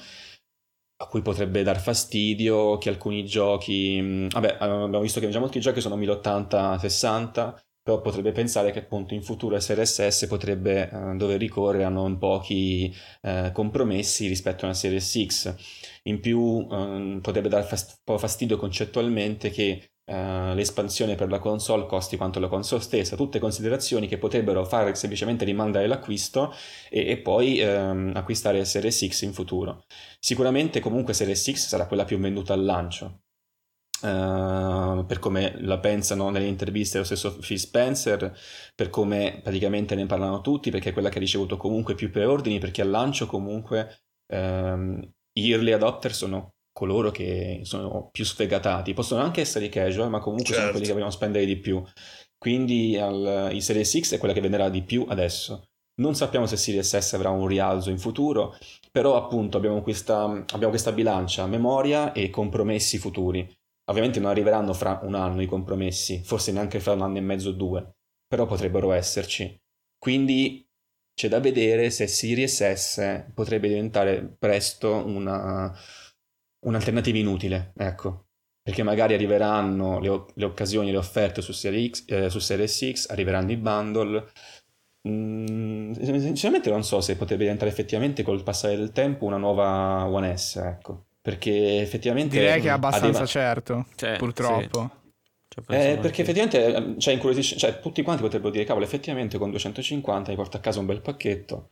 a 1.02 1.06
cui 1.06 1.20
potrebbe 1.20 1.62
dar 1.62 1.80
fastidio, 1.80 2.78
che 2.78 2.88
alcuni 2.88 3.24
giochi, 3.26 4.26
vabbè, 4.30 4.56
abbiamo 4.60 5.00
visto 5.00 5.20
che 5.20 5.28
già 5.28 5.40
molti 5.40 5.60
giochi 5.60 5.80
sono 5.80 5.96
1080-60, 5.96 7.58
però 7.82 8.00
potrebbe 8.00 8.32
pensare 8.32 8.70
che 8.70 8.80
appunto 8.80 9.14
in 9.14 9.22
futuro 9.22 9.58
SRSS 9.58 10.26
potrebbe 10.26 10.88
eh, 10.90 11.16
dover 11.16 11.38
ricorrere 11.38 11.84
a 11.84 11.88
non 11.88 12.18
pochi 12.18 12.94
eh, 13.22 13.50
compromessi 13.52 14.28
rispetto 14.28 14.62
a 14.64 14.68
una 14.68 14.74
Series 14.74 15.24
X. 15.26 15.54
In 16.04 16.20
più 16.20 16.66
eh, 16.70 17.18
potrebbe 17.20 17.48
dar 17.48 17.64
fast- 17.64 18.00
po' 18.04 18.18
fastidio 18.18 18.56
concettualmente 18.56 19.50
che 19.50 19.86
Uh, 20.04 20.52
l'espansione 20.54 21.14
per 21.14 21.28
la 21.30 21.38
console 21.38 21.86
costi 21.86 22.16
quanto 22.16 22.40
la 22.40 22.48
console 22.48 22.82
stessa, 22.82 23.14
tutte 23.14 23.38
considerazioni 23.38 24.08
che 24.08 24.18
potrebbero 24.18 24.64
fare 24.64 24.92
semplicemente 24.96 25.44
rimandare 25.44 25.86
l'acquisto 25.86 26.52
e, 26.90 27.08
e 27.08 27.18
poi 27.18 27.60
um, 27.62 28.10
acquistare 28.12 28.64
Series 28.64 29.22
in 29.22 29.32
futuro. 29.32 29.84
Sicuramente 30.18 30.80
comunque 30.80 31.14
Series 31.14 31.52
sarà 31.54 31.86
quella 31.86 32.04
più 32.04 32.18
venduta 32.18 32.52
al 32.52 32.64
lancio, 32.64 33.21
Uh, 34.02 35.06
per 35.06 35.20
come 35.20 35.54
la 35.60 35.78
pensano 35.78 36.28
nelle 36.30 36.46
interviste 36.46 36.98
lo 36.98 37.04
stesso 37.04 37.36
Phil 37.36 37.58
Spencer, 37.58 38.36
per 38.74 38.90
come 38.90 39.38
praticamente 39.42 39.94
ne 39.94 40.06
parlano 40.06 40.40
tutti, 40.40 40.70
perché 40.70 40.90
è 40.90 40.92
quella 40.92 41.08
che 41.08 41.18
ha 41.18 41.20
ricevuto 41.20 41.56
comunque 41.56 41.94
più 41.94 42.10
preordini, 42.10 42.58
perché 42.58 42.82
al 42.82 42.90
lancio 42.90 43.26
comunque 43.26 44.02
um, 44.34 45.00
gli 45.32 45.52
early 45.52 45.70
adopter 45.70 46.12
sono 46.12 46.54
coloro 46.72 47.12
che 47.12 47.60
sono 47.62 48.08
più 48.10 48.24
sfegatati, 48.24 48.92
possono 48.92 49.22
anche 49.22 49.40
essere 49.40 49.68
casual, 49.68 50.10
ma 50.10 50.18
comunque 50.18 50.46
certo. 50.46 50.60
sono 50.60 50.70
quelli 50.72 50.86
che 50.86 50.92
vogliono 50.92 51.12
spendere 51.12 51.44
di 51.44 51.56
più. 51.58 51.80
Quindi 52.36 52.98
al, 52.98 53.50
il 53.52 53.62
Series 53.62 54.00
X 54.00 54.14
è 54.14 54.18
quella 54.18 54.34
che 54.34 54.40
venderà 54.40 54.68
di 54.68 54.82
più 54.82 55.06
adesso. 55.08 55.68
Non 56.00 56.16
sappiamo 56.16 56.46
se 56.46 56.56
Series 56.56 56.96
S 56.96 57.12
avrà 57.12 57.30
un 57.30 57.46
rialzo 57.46 57.90
in 57.90 57.98
futuro, 57.98 58.56
però 58.90 59.16
appunto 59.16 59.58
abbiamo 59.58 59.80
questa, 59.82 60.24
abbiamo 60.24 60.70
questa 60.70 60.90
bilancia 60.90 61.46
memoria 61.46 62.12
e 62.12 62.30
compromessi 62.30 62.98
futuri 62.98 63.48
Ovviamente 63.86 64.20
non 64.20 64.30
arriveranno 64.30 64.72
fra 64.74 65.00
un 65.02 65.14
anno 65.14 65.42
i 65.42 65.46
compromessi, 65.46 66.22
forse 66.22 66.52
neanche 66.52 66.78
fra 66.78 66.92
un 66.92 67.02
anno 67.02 67.18
e 67.18 67.20
mezzo 67.20 67.48
o 67.50 67.52
due, 67.52 67.96
però 68.26 68.46
potrebbero 68.46 68.92
esserci. 68.92 69.60
Quindi 69.98 70.66
c'è 71.14 71.28
da 71.28 71.40
vedere 71.40 71.90
se 71.90 72.06
Series 72.06 72.72
S 72.72 73.24
potrebbe 73.34 73.68
diventare 73.68 74.34
presto 74.38 74.94
una, 74.94 75.72
un'alternativa 76.60 77.18
inutile, 77.18 77.72
ecco. 77.76 78.26
Perché 78.62 78.84
magari 78.84 79.14
arriveranno 79.14 79.98
le, 79.98 80.26
le 80.34 80.44
occasioni, 80.44 80.92
le 80.92 80.96
offerte 80.96 81.42
su 81.42 81.52
Series, 81.52 82.04
X, 82.04 82.04
eh, 82.06 82.30
su 82.30 82.38
Series 82.38 82.90
X, 82.92 83.10
arriveranno 83.10 83.50
i 83.50 83.56
bundle. 83.56 84.24
Mm, 85.08 85.92
sinceramente 85.92 86.70
non 86.70 86.84
so 86.84 87.00
se 87.00 87.16
potrebbe 87.16 87.42
diventare 87.42 87.70
effettivamente 87.70 88.22
col 88.22 88.44
passare 88.44 88.76
del 88.76 88.92
tempo 88.92 89.24
una 89.24 89.36
nuova 89.36 90.06
One 90.06 90.36
S, 90.36 90.56
ecco 90.56 91.06
perché 91.22 91.80
effettivamente... 91.80 92.36
Direi 92.36 92.60
che 92.60 92.66
è 92.66 92.72
abbastanza 92.72 93.06
arriva... 93.06 93.26
certo, 93.26 93.86
cioè, 93.94 94.16
purtroppo. 94.18 94.90
Sì. 94.92 95.00
Cioè, 95.52 95.92
eh, 95.92 95.98
perché 95.98 96.22
effettivamente 96.22 96.98
cioè, 96.98 97.18
cioè, 97.42 97.80
tutti 97.80 98.02
quanti 98.02 98.22
potrebbero 98.22 98.50
dire 98.50 98.64
cavolo 98.64 98.86
effettivamente 98.86 99.36
con 99.36 99.50
250 99.50 100.30
hai 100.30 100.36
porta 100.36 100.56
a 100.56 100.60
casa 100.60 100.80
un 100.80 100.86
bel 100.86 101.02
pacchetto 101.02 101.68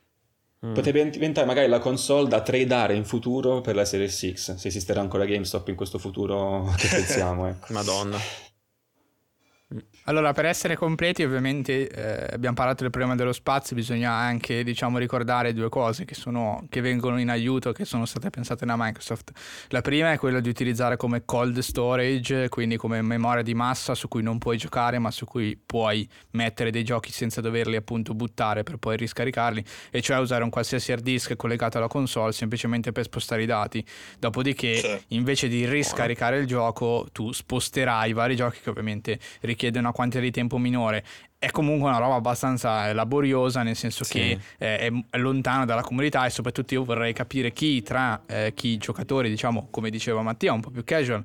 mm. 0.66 0.74
potrebbe 0.74 1.08
diventare 1.08 1.46
magari 1.46 1.66
la 1.66 1.78
console 1.78 2.28
da 2.28 2.42
tradare 2.42 2.94
in 2.94 3.06
futuro 3.06 3.62
per 3.62 3.74
la 3.74 3.86
Series 3.86 4.32
X 4.34 4.56
se 4.56 4.68
esisterà 4.68 5.00
ancora 5.00 5.24
GameStop 5.24 5.68
in 5.68 5.76
questo 5.76 5.96
futuro 5.96 6.70
che 6.76 6.88
pensiamo 6.88 7.46
ecco. 7.46 7.72
madonna 7.72 8.18
allora, 10.04 10.32
per 10.32 10.46
essere 10.46 10.76
completi, 10.76 11.22
ovviamente 11.22 11.88
eh, 11.88 12.32
abbiamo 12.32 12.54
parlato 12.54 12.82
del 12.82 12.90
problema 12.90 13.14
dello 13.14 13.34
spazio, 13.34 13.76
bisogna 13.76 14.10
anche 14.12 14.64
diciamo, 14.64 14.96
ricordare 14.96 15.52
due 15.52 15.68
cose 15.68 16.06
che, 16.06 16.14
sono, 16.14 16.64
che, 16.70 16.80
vengono 16.80 17.20
in 17.20 17.28
aiuto, 17.28 17.72
che 17.72 17.84
sono 17.84 18.06
state 18.06 18.30
pensate 18.30 18.64
da 18.64 18.74
Microsoft. 18.78 19.30
La 19.68 19.82
prima 19.82 20.12
è 20.12 20.18
quella 20.18 20.40
di 20.40 20.48
utilizzare 20.48 20.96
come 20.96 21.24
cold 21.26 21.58
storage, 21.58 22.48
quindi 22.48 22.78
come 22.78 23.02
memoria 23.02 23.42
di 23.42 23.52
massa 23.52 23.94
su 23.94 24.08
cui 24.08 24.22
non 24.22 24.38
puoi 24.38 24.56
giocare, 24.56 24.98
ma 24.98 25.10
su 25.10 25.26
cui 25.26 25.60
puoi 25.64 26.08
mettere 26.30 26.70
dei 26.70 26.82
giochi 26.82 27.12
senza 27.12 27.42
doverli 27.42 27.76
appunto 27.76 28.14
buttare 28.14 28.62
per 28.62 28.78
poi 28.78 28.96
riscaricarli, 28.96 29.62
e 29.90 30.00
cioè 30.00 30.18
usare 30.18 30.42
un 30.42 30.50
qualsiasi 30.50 30.92
hard 30.92 31.02
disk 31.02 31.36
collegato 31.36 31.76
alla 31.76 31.88
console 31.88 32.32
semplicemente 32.32 32.90
per 32.90 33.04
spostare 33.04 33.42
i 33.42 33.46
dati. 33.46 33.84
Dopodiché, 34.18 34.76
sì. 34.76 34.98
invece 35.08 35.46
di 35.48 35.68
riscaricare 35.68 36.38
il 36.38 36.46
gioco, 36.46 37.06
tu 37.12 37.32
sposterai 37.32 38.08
i 38.08 38.12
vari 38.14 38.34
giochi 38.34 38.60
che 38.62 38.70
ovviamente 38.70 39.18
richiedono 39.40 39.88
una 39.90 39.92
quantità 39.92 40.22
di 40.22 40.30
tempo 40.30 40.56
minore 40.58 41.04
è 41.38 41.50
comunque 41.50 41.88
una 41.88 41.98
roba 41.98 42.16
abbastanza 42.16 42.92
laboriosa, 42.92 43.62
nel 43.62 43.74
senso 43.74 44.04
sì. 44.04 44.12
che 44.12 44.38
eh, 44.58 44.92
è 45.10 45.18
lontana 45.18 45.64
dalla 45.64 45.80
comunità 45.80 46.26
e 46.26 46.30
soprattutto 46.30 46.74
io 46.74 46.84
vorrei 46.84 47.14
capire 47.14 47.50
chi 47.52 47.82
tra 47.82 48.22
eh, 48.26 48.52
chi 48.54 48.76
giocatori, 48.76 49.30
diciamo, 49.30 49.68
come 49.70 49.88
diceva 49.88 50.20
Mattia, 50.20 50.52
un 50.52 50.60
po' 50.60 50.70
più 50.70 50.84
casual, 50.84 51.24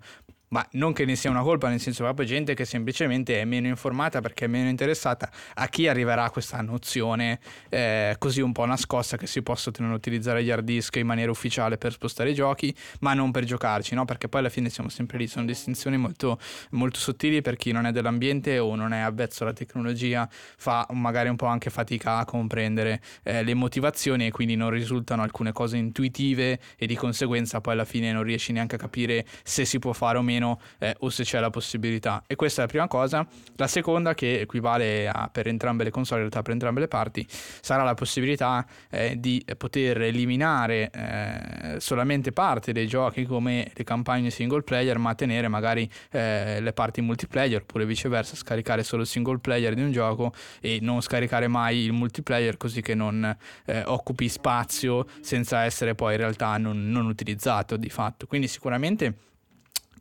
ma 0.49 0.65
non 0.71 0.93
che 0.93 1.05
ne 1.05 1.15
sia 1.15 1.29
una 1.29 1.41
colpa, 1.41 1.69
nel 1.69 1.79
senso 1.79 2.03
proprio 2.03 2.25
gente 2.25 2.53
che 2.53 2.65
semplicemente 2.65 3.41
è 3.41 3.45
meno 3.45 3.67
informata 3.67 4.21
perché 4.21 4.45
è 4.45 4.47
meno 4.47 4.69
interessata 4.69 5.29
a 5.55 5.67
chi 5.67 5.87
arriverà 5.87 6.29
questa 6.29 6.61
nozione 6.61 7.39
eh, 7.69 8.15
così 8.19 8.41
un 8.41 8.51
po' 8.51 8.65
nascosta 8.65 9.17
che 9.17 9.27
si 9.27 9.41
possono 9.41 9.93
utilizzare 9.93 10.43
gli 10.43 10.51
hard 10.51 10.63
disk 10.63 10.95
in 10.97 11.07
maniera 11.07 11.31
ufficiale 11.31 11.77
per 11.77 11.91
spostare 11.91 12.31
i 12.31 12.33
giochi, 12.33 12.75
ma 12.99 13.13
non 13.13 13.31
per 13.31 13.43
giocarci, 13.43 13.95
no? 13.95 14.05
Perché 14.05 14.27
poi 14.27 14.41
alla 14.41 14.49
fine 14.49 14.69
siamo 14.69 14.89
sempre 14.89 15.17
lì, 15.17 15.27
sono 15.27 15.45
distinzioni 15.45 15.97
molto, 15.97 16.39
molto 16.71 16.99
sottili 16.99 17.41
per 17.41 17.55
chi 17.55 17.71
non 17.71 17.85
è 17.85 17.91
dell'ambiente 17.91 18.59
o 18.59 18.75
non 18.75 18.93
è 18.93 18.99
avvezzo 18.99 19.43
alla 19.43 19.53
tecnologia, 19.53 20.27
fa 20.29 20.85
magari 20.91 21.29
un 21.29 21.35
po' 21.35 21.47
anche 21.47 21.69
fatica 21.69 22.17
a 22.17 22.25
comprendere 22.25 23.01
eh, 23.23 23.43
le 23.43 23.53
motivazioni 23.53 24.27
e 24.27 24.31
quindi 24.31 24.55
non 24.55 24.69
risultano 24.69 25.21
alcune 25.21 25.51
cose 25.51 25.77
intuitive 25.77 26.59
e 26.77 26.85
di 26.85 26.95
conseguenza 26.95 27.61
poi 27.61 27.73
alla 27.73 27.85
fine 27.85 28.11
non 28.11 28.23
riesci 28.23 28.51
neanche 28.51 28.75
a 28.75 28.77
capire 28.77 29.25
se 29.43 29.65
si 29.65 29.79
può 29.79 29.93
fare 29.93 30.17
o 30.17 30.21
meno 30.21 30.34
meno 30.35 30.59
eh, 30.79 30.95
o 30.99 31.09
se 31.09 31.23
c'è 31.23 31.39
la 31.39 31.49
possibilità. 31.49 32.23
E 32.27 32.35
questa 32.35 32.61
è 32.61 32.65
la 32.65 32.69
prima 32.69 32.87
cosa. 32.87 33.25
La 33.55 33.67
seconda, 33.67 34.13
che 34.13 34.41
equivale 34.41 35.07
a, 35.07 35.29
per 35.31 35.47
entrambe 35.47 35.83
le 35.83 35.89
console, 35.89 36.21
in 36.21 36.27
realtà 36.27 36.41
per 36.41 36.53
entrambe 36.53 36.81
le 36.81 36.87
parti, 36.87 37.25
sarà 37.29 37.83
la 37.83 37.93
possibilità 37.93 38.65
eh, 38.89 39.15
di 39.17 39.43
poter 39.57 40.01
eliminare 40.01 40.91
eh, 40.91 41.79
solamente 41.79 42.31
parte 42.31 42.71
dei 42.71 42.87
giochi 42.87 43.25
come 43.25 43.71
le 43.73 43.83
campagne 43.83 44.29
single 44.29 44.61
player, 44.61 44.97
ma 44.97 45.15
tenere 45.15 45.47
magari 45.47 45.89
eh, 46.11 46.59
le 46.59 46.73
parti 46.73 47.01
multiplayer, 47.01 47.61
oppure 47.61 47.85
viceversa, 47.85 48.35
scaricare 48.35 48.83
solo 48.83 49.03
il 49.03 49.07
single 49.07 49.39
player 49.39 49.73
di 49.73 49.81
un 49.81 49.91
gioco 49.91 50.33
e 50.59 50.79
non 50.81 51.01
scaricare 51.01 51.47
mai 51.47 51.83
il 51.85 51.93
multiplayer 51.93 52.57
così 52.57 52.81
che 52.81 52.95
non 52.95 53.35
eh, 53.65 53.83
occupi 53.85 54.27
spazio 54.27 55.05
senza 55.21 55.63
essere 55.63 55.95
poi 55.95 56.13
in 56.13 56.19
realtà 56.19 56.57
non, 56.57 56.89
non 56.89 57.05
utilizzato 57.05 57.77
di 57.77 57.89
fatto. 57.89 58.27
Quindi 58.27 58.47
sicuramente 58.47 59.13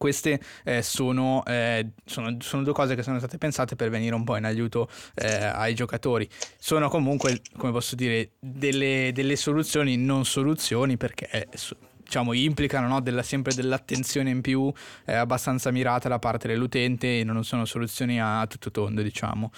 queste 0.05 0.39
eh, 0.65 0.83
sono, 0.83 1.43
eh, 1.47 1.93
sono, 2.05 2.37
sono, 2.41 2.63
due 2.63 2.75
cose 2.75 2.95
che 2.95 3.03
sono 3.03 3.19
state 3.19 3.39
pensate 3.39 3.75
per 3.75 3.89
venire 3.89 4.15
un 4.15 4.23
po' 4.23 4.37
in 4.37 4.45
aiuto 4.45 4.87
eh, 5.15 5.47
ai 5.47 5.75
giocatori. 5.75 6.29
Sono 6.59 6.91
comunque, 6.91 7.41
come 7.57 7.73
posso 7.73 7.95
dire, 7.95 8.33
delle, 8.39 9.13
delle 9.15 9.35
soluzioni, 9.35 9.97
non 9.97 10.27
soluzioni, 10.27 10.99
perché 10.99 11.31
eh, 11.31 11.49
diciamo, 12.03 12.35
implicano 12.35 12.87
no, 12.87 13.01
della, 13.01 13.23
sempre 13.23 13.55
dell'attenzione 13.55 14.29
in 14.29 14.43
più 14.43 14.71
eh, 15.07 15.15
abbastanza 15.15 15.71
mirata 15.71 16.07
da 16.11 16.19
parte 16.19 16.49
dell'utente 16.49 17.21
e 17.21 17.25
non 17.25 17.43
sono 17.43 17.65
soluzioni 17.65 18.21
a 18.21 18.47
tutto 18.47 18.71
tondo, 18.71 19.01
diciamo. 19.01 19.53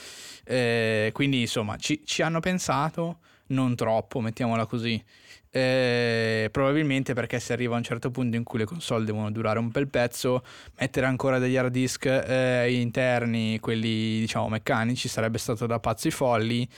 Eh, 0.44 1.11
quindi, 1.12 1.40
insomma, 1.40 1.74
ci, 1.76 2.02
ci 2.04 2.22
hanno 2.22 2.38
pensato, 2.38 3.18
non 3.48 3.74
troppo, 3.74 4.20
mettiamola 4.20 4.64
così. 4.66 5.02
Eh, 5.57 6.51
probabilmente 6.53 7.14
perché 7.14 7.40
si 7.40 7.51
arriva 7.55 7.77
a 7.77 7.79
un 7.79 7.83
certo 7.83 8.11
punto 8.11 8.37
in 8.37 8.42
cui 8.42 8.59
le 8.59 8.66
console 8.66 9.07
devono 9.07 9.31
durare 9.31 9.59
un 9.59 9.71
bel 9.71 9.88
pezzo, 9.88 10.42
mettere 10.79 11.07
ancora 11.07 11.38
degli 11.38 11.57
hard 11.57 11.73
disk 11.73 12.05
eh, 12.05 12.71
interni, 12.79 13.59
quelli 13.59 14.21
diciamo 14.21 14.51
meccanici, 14.51 15.09
sarebbe 15.09 15.38
stato 15.38 15.64
da 15.64 15.79
pazzi 15.81 16.11
folli 16.11 16.69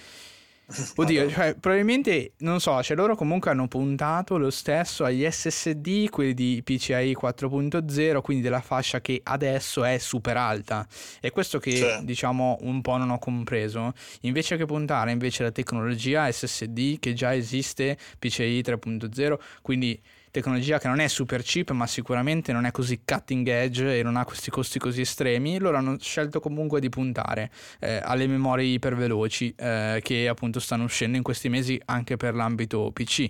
Oddio, 0.97 1.31
cioè, 1.31 1.55
probabilmente, 1.55 2.33
non 2.39 2.61
so, 2.61 2.83
cioè 2.83 2.95
loro 2.95 3.17
comunque 3.17 3.51
hanno 3.51 3.69
puntato 3.69 4.37
lo 4.37 4.51
stesso 4.51 5.05
agli 5.05 5.27
SSD, 5.27 6.11
quelli 6.11 6.35
di 6.35 6.61
PCI 6.63 7.17
4.0, 7.19 8.21
quindi 8.21 8.43
della 8.43 8.61
fascia 8.61 9.01
che 9.01 9.21
adesso 9.23 9.83
è 9.85 9.97
super 9.97 10.37
alta. 10.37 10.87
E 11.21 11.31
questo 11.31 11.59
che, 11.59 11.71
sì. 11.77 12.05
diciamo, 12.05 12.59
un 12.61 12.83
po' 12.83 12.99
non 12.99 13.09
ho 13.09 13.19
compreso. 13.19 13.95
Invece 14.23 14.59
che 14.59 14.67
puntare 14.67 15.11
invece 15.11 15.43
la 15.43 15.51
tecnologia 15.51 16.31
SSD 16.31 16.99
che 16.99 17.15
già 17.15 17.35
esiste, 17.35 17.97
PCI 18.19 18.61
3.0, 18.61 19.39
quindi 19.63 19.99
tecnologia 20.41 20.79
che 20.79 20.89
non 20.89 21.01
è 21.01 21.09
super 21.09 21.43
cheap 21.43 21.71
ma 21.71 21.87
sicuramente 21.87 22.53
non 22.53 22.65
è 22.65 22.71
così 22.71 23.01
cutting 23.05 23.47
edge 23.49 23.99
e 23.99 24.03
non 24.03 24.17
ha 24.17 24.25
questi 24.25 24.51
costi 24.51 24.79
così 24.79 25.03
estremi, 25.03 25.59
loro 25.59 25.77
hanno 25.77 25.97
scelto 25.99 26.41
comunque 26.41 26.81
di 26.81 26.89
puntare 26.89 27.51
eh, 27.81 28.01
alle 28.03 28.27
memorie 28.27 28.67
iperveloci 28.67 29.55
eh, 29.57 30.01
che 30.03 30.29
appunto 30.29 30.61
stanno 30.61 30.85
uscendo 30.85 31.17
in 31.17 31.23
questi 31.23 31.49
mesi 31.49 31.81
anche 31.87 32.17
per 32.17 32.35
l'ambito 32.35 32.91
PC. 32.93 33.29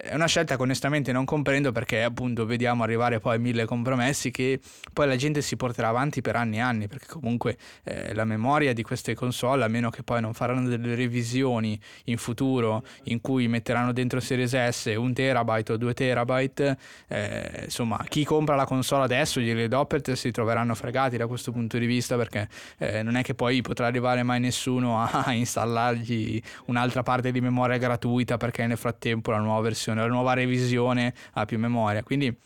È 0.00 0.14
una 0.14 0.26
scelta 0.26 0.54
che 0.54 0.62
onestamente 0.62 1.10
non 1.10 1.24
comprendo 1.24 1.72
perché 1.72 2.04
appunto 2.04 2.46
vediamo 2.46 2.84
arrivare 2.84 3.18
poi 3.18 3.40
mille 3.40 3.64
compromessi 3.64 4.30
che 4.30 4.60
poi 4.92 5.08
la 5.08 5.16
gente 5.16 5.42
si 5.42 5.56
porterà 5.56 5.88
avanti 5.88 6.20
per 6.20 6.36
anni 6.36 6.58
e 6.58 6.60
anni 6.60 6.86
perché 6.86 7.06
comunque 7.08 7.56
eh, 7.82 8.14
la 8.14 8.24
memoria 8.24 8.72
di 8.72 8.84
queste 8.84 9.16
console 9.16 9.64
a 9.64 9.68
meno 9.68 9.90
che 9.90 10.04
poi 10.04 10.20
non 10.20 10.34
faranno 10.34 10.68
delle 10.68 10.94
revisioni 10.94 11.78
in 12.04 12.16
futuro 12.16 12.84
in 13.04 13.20
cui 13.20 13.48
metteranno 13.48 13.92
dentro 13.92 14.20
Series 14.20 14.68
S 14.68 14.94
un 14.96 15.12
terabyte 15.12 15.72
o 15.72 15.76
due 15.76 15.94
terabyte 15.94 16.78
eh, 17.08 17.62
insomma 17.64 18.00
chi 18.08 18.24
compra 18.24 18.54
la 18.54 18.66
console 18.66 19.02
adesso 19.02 19.40
gli 19.40 19.66
Doppelt 19.66 20.12
si 20.12 20.30
troveranno 20.30 20.76
fregati 20.76 21.16
da 21.16 21.26
questo 21.26 21.50
punto 21.50 21.76
di 21.76 21.86
vista 21.86 22.16
perché 22.16 22.48
eh, 22.78 23.02
non 23.02 23.16
è 23.16 23.22
che 23.24 23.34
poi 23.34 23.62
potrà 23.62 23.86
arrivare 23.86 24.22
mai 24.22 24.38
nessuno 24.38 25.02
a 25.02 25.32
installargli 25.32 26.40
un'altra 26.66 27.02
parte 27.02 27.32
di 27.32 27.40
memoria 27.40 27.78
gratuita 27.78 28.36
perché 28.36 28.64
nel 28.68 28.78
frattempo 28.78 29.32
la 29.32 29.38
nuova 29.38 29.62
versione 29.62 29.86
versione, 29.88 30.00
la 30.00 30.06
nuova 30.06 30.34
revisione 30.34 31.14
ha 31.32 31.44
più 31.44 31.58
memoria. 31.58 32.02
Quindi 32.02 32.36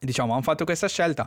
diciamo, 0.00 0.34
hanno 0.34 0.42
fatto 0.42 0.64
questa 0.64 0.86
scelta, 0.86 1.26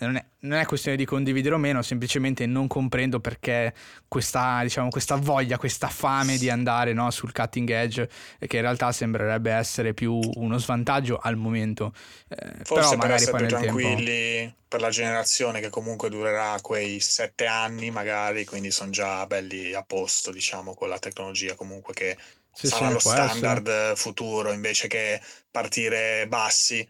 non 0.00 0.16
è, 0.16 0.24
non 0.40 0.58
è, 0.58 0.66
questione 0.66 0.96
di 0.96 1.04
condividere 1.04 1.54
o 1.54 1.58
meno, 1.58 1.80
semplicemente 1.82 2.44
non 2.44 2.66
comprendo 2.66 3.20
perché 3.20 3.72
questa, 4.08 4.62
diciamo, 4.62 4.88
questa 4.88 5.14
voglia, 5.14 5.58
questa 5.58 5.86
fame 5.86 6.36
di 6.36 6.50
andare 6.50 6.92
no, 6.92 7.08
sul 7.12 7.32
cutting 7.32 7.70
edge, 7.70 8.08
che 8.38 8.56
in 8.56 8.62
realtà 8.62 8.90
sembrerebbe 8.90 9.52
essere 9.52 9.94
più 9.94 10.18
uno 10.34 10.58
svantaggio 10.58 11.18
al 11.22 11.36
momento. 11.36 11.92
Eh, 12.28 12.64
Forse 12.64 12.96
però 12.96 12.98
per 12.98 13.10
essere 13.12 13.46
tranquilli 13.46 14.38
tempo... 14.38 14.56
per 14.66 14.80
la 14.80 14.90
generazione 14.90 15.60
che 15.60 15.70
comunque 15.70 16.10
durerà 16.10 16.58
quei 16.60 16.98
sette 16.98 17.46
anni 17.46 17.92
magari, 17.92 18.44
quindi 18.44 18.72
sono 18.72 18.90
già 18.90 19.24
belli 19.26 19.72
a 19.72 19.84
posto, 19.84 20.32
diciamo, 20.32 20.74
con 20.74 20.88
la 20.88 20.98
tecnologia 20.98 21.54
comunque 21.54 21.94
che 21.94 22.16
sì, 22.56 22.68
sarà 22.68 22.86
sì, 22.86 22.92
lo 22.92 22.98
standard 22.98 23.66
essere. 23.66 23.96
futuro 23.96 24.52
invece 24.52 24.88
che 24.88 25.20
partire 25.50 26.26
bassi 26.26 26.86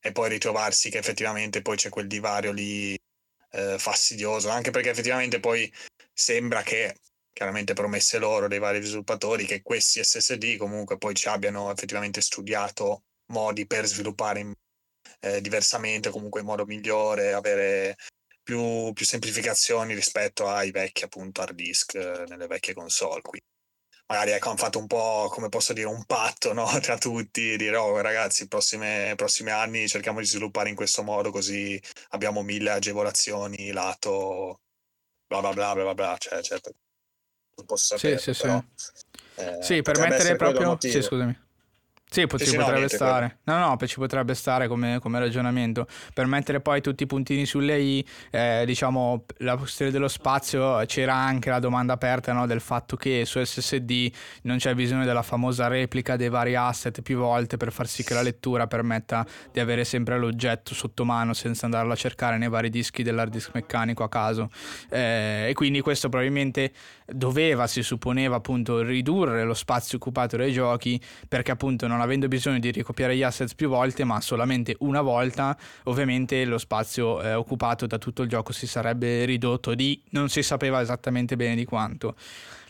e 0.00 0.12
poi 0.12 0.30
ritrovarsi 0.30 0.88
che 0.88 0.98
effettivamente 0.98 1.60
poi 1.60 1.76
c'è 1.76 1.90
quel 1.90 2.06
divario 2.06 2.52
lì 2.52 2.98
eh, 3.52 3.78
fastidioso, 3.78 4.48
anche 4.48 4.70
perché 4.70 4.90
effettivamente 4.90 5.40
poi 5.40 5.70
sembra 6.12 6.62
che 6.62 6.96
chiaramente 7.32 7.74
promesse 7.74 8.18
loro 8.18 8.48
dei 8.48 8.58
vari 8.58 8.82
sviluppatori 8.82 9.44
che 9.44 9.62
questi 9.62 10.02
SSD 10.02 10.56
comunque 10.56 10.98
poi 10.98 11.14
ci 11.14 11.28
abbiano 11.28 11.70
effettivamente 11.70 12.20
studiato 12.20 13.04
modi 13.26 13.66
per 13.66 13.86
sviluppare 13.86 14.40
in, 14.40 14.52
eh, 15.20 15.40
diversamente, 15.40 16.10
comunque 16.10 16.40
in 16.40 16.46
modo 16.46 16.64
migliore, 16.64 17.32
avere 17.32 17.96
più, 18.42 18.92
più, 18.92 19.04
semplificazioni 19.04 19.94
rispetto 19.94 20.48
ai 20.48 20.70
vecchi 20.70 21.04
appunto 21.04 21.42
hard 21.42 21.54
disk 21.54 21.94
eh, 21.94 22.24
nelle 22.26 22.46
vecchie 22.46 22.74
console. 22.74 23.20
Quindi 23.20 23.46
magari 24.10 24.32
ecco, 24.32 24.48
hanno 24.48 24.58
fatto 24.58 24.78
un 24.80 24.88
po', 24.88 25.28
come 25.30 25.48
posso 25.48 25.72
dire, 25.72 25.86
un 25.86 26.04
patto 26.04 26.52
no? 26.52 26.66
tra 26.82 26.98
tutti, 26.98 27.56
dire 27.56 27.76
oh 27.76 28.00
ragazzi, 28.00 28.48
prossimi 28.48 29.50
anni 29.50 29.88
cerchiamo 29.88 30.18
di 30.18 30.26
sviluppare 30.26 30.68
in 30.68 30.74
questo 30.74 31.02
modo 31.02 31.30
così 31.30 31.80
abbiamo 32.10 32.42
mille 32.42 32.70
agevolazioni 32.70 33.70
lato 33.70 34.60
bla 35.26 35.40
bla 35.40 35.52
bla 35.52 35.74
bla 35.74 35.94
bla, 35.94 36.16
cioè, 36.18 36.42
cioè 36.42 36.58
non 37.56 37.66
posso 37.66 37.96
sapere, 37.96 38.18
sì, 38.18 38.34
sì, 38.34 38.42
però, 38.42 38.62
sì. 38.74 38.90
Eh, 39.36 39.62
sì, 39.62 39.82
per 39.82 39.98
mettere 39.98 40.36
proprio... 40.36 40.76
Sì, 40.80 41.00
scusami. 41.00 41.48
Sì, 42.12 42.26
pot- 42.26 42.42
sì, 42.42 42.50
ci 42.50 42.56
potrebbe 42.56 42.80
no, 42.80 42.88
stare. 42.88 43.38
No, 43.44 43.58
no, 43.58 43.78
ci 43.86 43.94
potrebbe 43.94 44.34
stare 44.34 44.66
come, 44.66 44.98
come, 44.98 45.20
ragionamento. 45.20 45.86
Per 46.12 46.26
mettere 46.26 46.60
poi 46.60 46.80
tutti 46.80 47.04
i 47.04 47.06
puntini 47.06 47.46
sulle 47.46 47.78
i, 47.78 48.04
eh, 48.32 48.64
diciamo, 48.66 49.26
la 49.38 49.56
questione 49.56 49.92
dello 49.92 50.08
spazio, 50.08 50.82
c'era 50.86 51.14
anche 51.14 51.50
la 51.50 51.60
domanda 51.60 51.92
aperta 51.92 52.32
no, 52.32 52.46
del 52.46 52.60
fatto 52.60 52.96
che 52.96 53.24
su 53.24 53.40
SSD 53.40 54.12
non 54.42 54.56
c'è 54.56 54.74
bisogno 54.74 55.04
della 55.04 55.22
famosa 55.22 55.68
replica 55.68 56.16
dei 56.16 56.28
vari 56.28 56.56
asset 56.56 57.00
più 57.00 57.16
volte 57.16 57.56
per 57.56 57.70
far 57.70 57.86
sì 57.86 58.02
che 58.02 58.12
la 58.12 58.22
lettura 58.22 58.66
permetta 58.66 59.24
di 59.52 59.60
avere 59.60 59.84
sempre 59.84 60.18
l'oggetto 60.18 60.74
sotto 60.74 61.04
mano 61.04 61.32
senza 61.32 61.66
andarlo 61.66 61.92
a 61.92 61.96
cercare 61.96 62.38
nei 62.38 62.48
vari 62.48 62.70
dischi 62.70 63.04
dell'hard 63.04 63.30
disk 63.30 63.50
meccanico 63.54 64.02
a 64.02 64.08
caso. 64.08 64.50
Eh, 64.88 65.46
e 65.50 65.52
quindi 65.54 65.80
questo 65.80 66.08
probabilmente 66.08 66.72
doveva, 67.06 67.68
si 67.68 67.84
supponeva 67.84 68.34
appunto, 68.34 68.82
ridurre 68.82 69.44
lo 69.44 69.54
spazio 69.54 69.98
occupato 69.98 70.36
dai 70.36 70.52
giochi 70.52 71.00
perché 71.28 71.52
appunto 71.52 71.86
non 71.86 71.99
avendo 72.00 72.28
bisogno 72.28 72.58
di 72.58 72.70
ricopiare 72.70 73.16
gli 73.16 73.22
asset 73.22 73.54
più 73.54 73.68
volte, 73.68 74.04
ma 74.04 74.20
solamente 74.20 74.76
una 74.80 75.02
volta, 75.02 75.56
ovviamente 75.84 76.44
lo 76.44 76.58
spazio 76.58 77.22
eh, 77.22 77.34
occupato 77.34 77.86
da 77.86 77.98
tutto 77.98 78.22
il 78.22 78.28
gioco 78.28 78.52
si 78.52 78.66
sarebbe 78.66 79.24
ridotto 79.24 79.74
di 79.74 80.00
non 80.10 80.28
si 80.28 80.42
sapeva 80.42 80.80
esattamente 80.80 81.36
bene 81.36 81.54
di 81.54 81.64
quanto. 81.64 82.14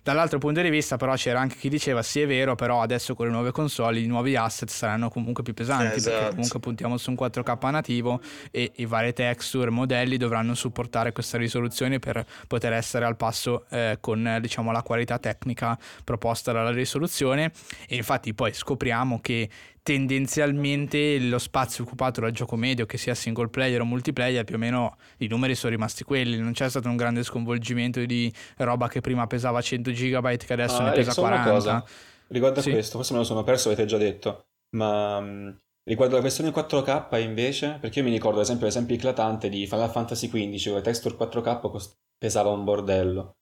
Dall'altro 0.02 0.38
punto 0.38 0.62
di 0.62 0.70
vista, 0.70 0.96
però, 0.96 1.14
c'era 1.14 1.40
anche 1.40 1.56
chi 1.56 1.68
diceva: 1.68 2.02
Sì, 2.02 2.22
è 2.22 2.26
vero, 2.26 2.54
però 2.54 2.80
adesso 2.80 3.14
con 3.14 3.26
le 3.26 3.32
nuove 3.32 3.50
console 3.50 4.00
i 4.00 4.06
nuovi 4.06 4.34
asset 4.34 4.70
saranno 4.70 5.10
comunque 5.10 5.42
più 5.42 5.52
pesanti. 5.52 5.96
Esatto. 5.96 6.16
Perché 6.16 6.34
comunque 6.34 6.60
puntiamo 6.60 6.96
su 6.96 7.10
un 7.10 7.16
4K 7.20 7.70
nativo 7.70 8.20
e 8.50 8.72
i 8.76 8.86
vari 8.86 9.12
texture, 9.12 9.68
modelli 9.70 10.16
dovranno 10.16 10.54
supportare 10.54 11.12
questa 11.12 11.36
risoluzione 11.36 11.98
per 11.98 12.24
poter 12.46 12.72
essere 12.72 13.04
al 13.04 13.16
passo 13.16 13.66
eh, 13.68 13.98
con 14.00 14.38
diciamo, 14.40 14.72
la 14.72 14.82
qualità 14.82 15.18
tecnica 15.18 15.78
proposta 16.02 16.52
dalla 16.52 16.72
risoluzione. 16.72 17.52
E 17.86 17.96
infatti, 17.96 18.32
poi 18.32 18.54
scopriamo 18.54 19.20
che 19.20 19.48
tendenzialmente 19.82 21.18
lo 21.18 21.38
spazio 21.38 21.84
occupato 21.84 22.20
dal 22.20 22.32
gioco 22.32 22.56
medio, 22.56 22.86
che 22.86 22.98
sia 22.98 23.14
single 23.14 23.48
player 23.48 23.80
o 23.80 23.84
multiplayer, 23.84 24.44
più 24.44 24.56
o 24.56 24.58
meno 24.58 24.96
i 25.18 25.26
numeri 25.26 25.54
sono 25.54 25.72
rimasti 25.72 26.04
quelli. 26.04 26.38
Non 26.38 26.52
c'è 26.52 26.68
stato 26.68 26.88
un 26.88 26.96
grande 26.96 27.22
sconvolgimento 27.22 28.04
di 28.04 28.32
roba 28.58 28.88
che 28.88 29.00
prima 29.00 29.26
pesava 29.26 29.60
100 29.60 29.90
GB 29.90 30.36
che 30.36 30.52
adesso 30.52 30.78
ah, 30.78 30.90
ne 30.90 30.92
pesa 30.92 31.14
40. 31.14 31.50
Cosa. 31.50 31.84
Riguardo 32.28 32.60
sì. 32.60 32.68
a 32.68 32.72
questo, 32.72 32.96
forse 32.96 33.12
me 33.12 33.18
lo 33.18 33.24
sono 33.24 33.42
perso, 33.42 33.68
avete 33.68 33.86
già 33.86 33.96
detto, 33.96 34.44
ma 34.76 35.20
mm, 35.20 35.48
riguardo 35.84 36.14
la 36.14 36.22
versione 36.22 36.50
4K 36.50 37.20
invece, 37.20 37.78
perché 37.80 37.98
io 37.98 38.04
mi 38.04 38.12
ricordo 38.12 38.38
ad 38.38 38.44
esempio 38.44 38.66
l'esempio 38.66 38.94
eclatante 38.94 39.48
di 39.48 39.66
Final 39.66 39.90
Fantasy 39.90 40.28
XV, 40.28 40.68
dove 40.68 40.80
texture 40.82 41.16
4K 41.16 41.60
cost- 41.60 41.96
pesava 42.16 42.50
un 42.50 42.62
bordello. 42.62 43.34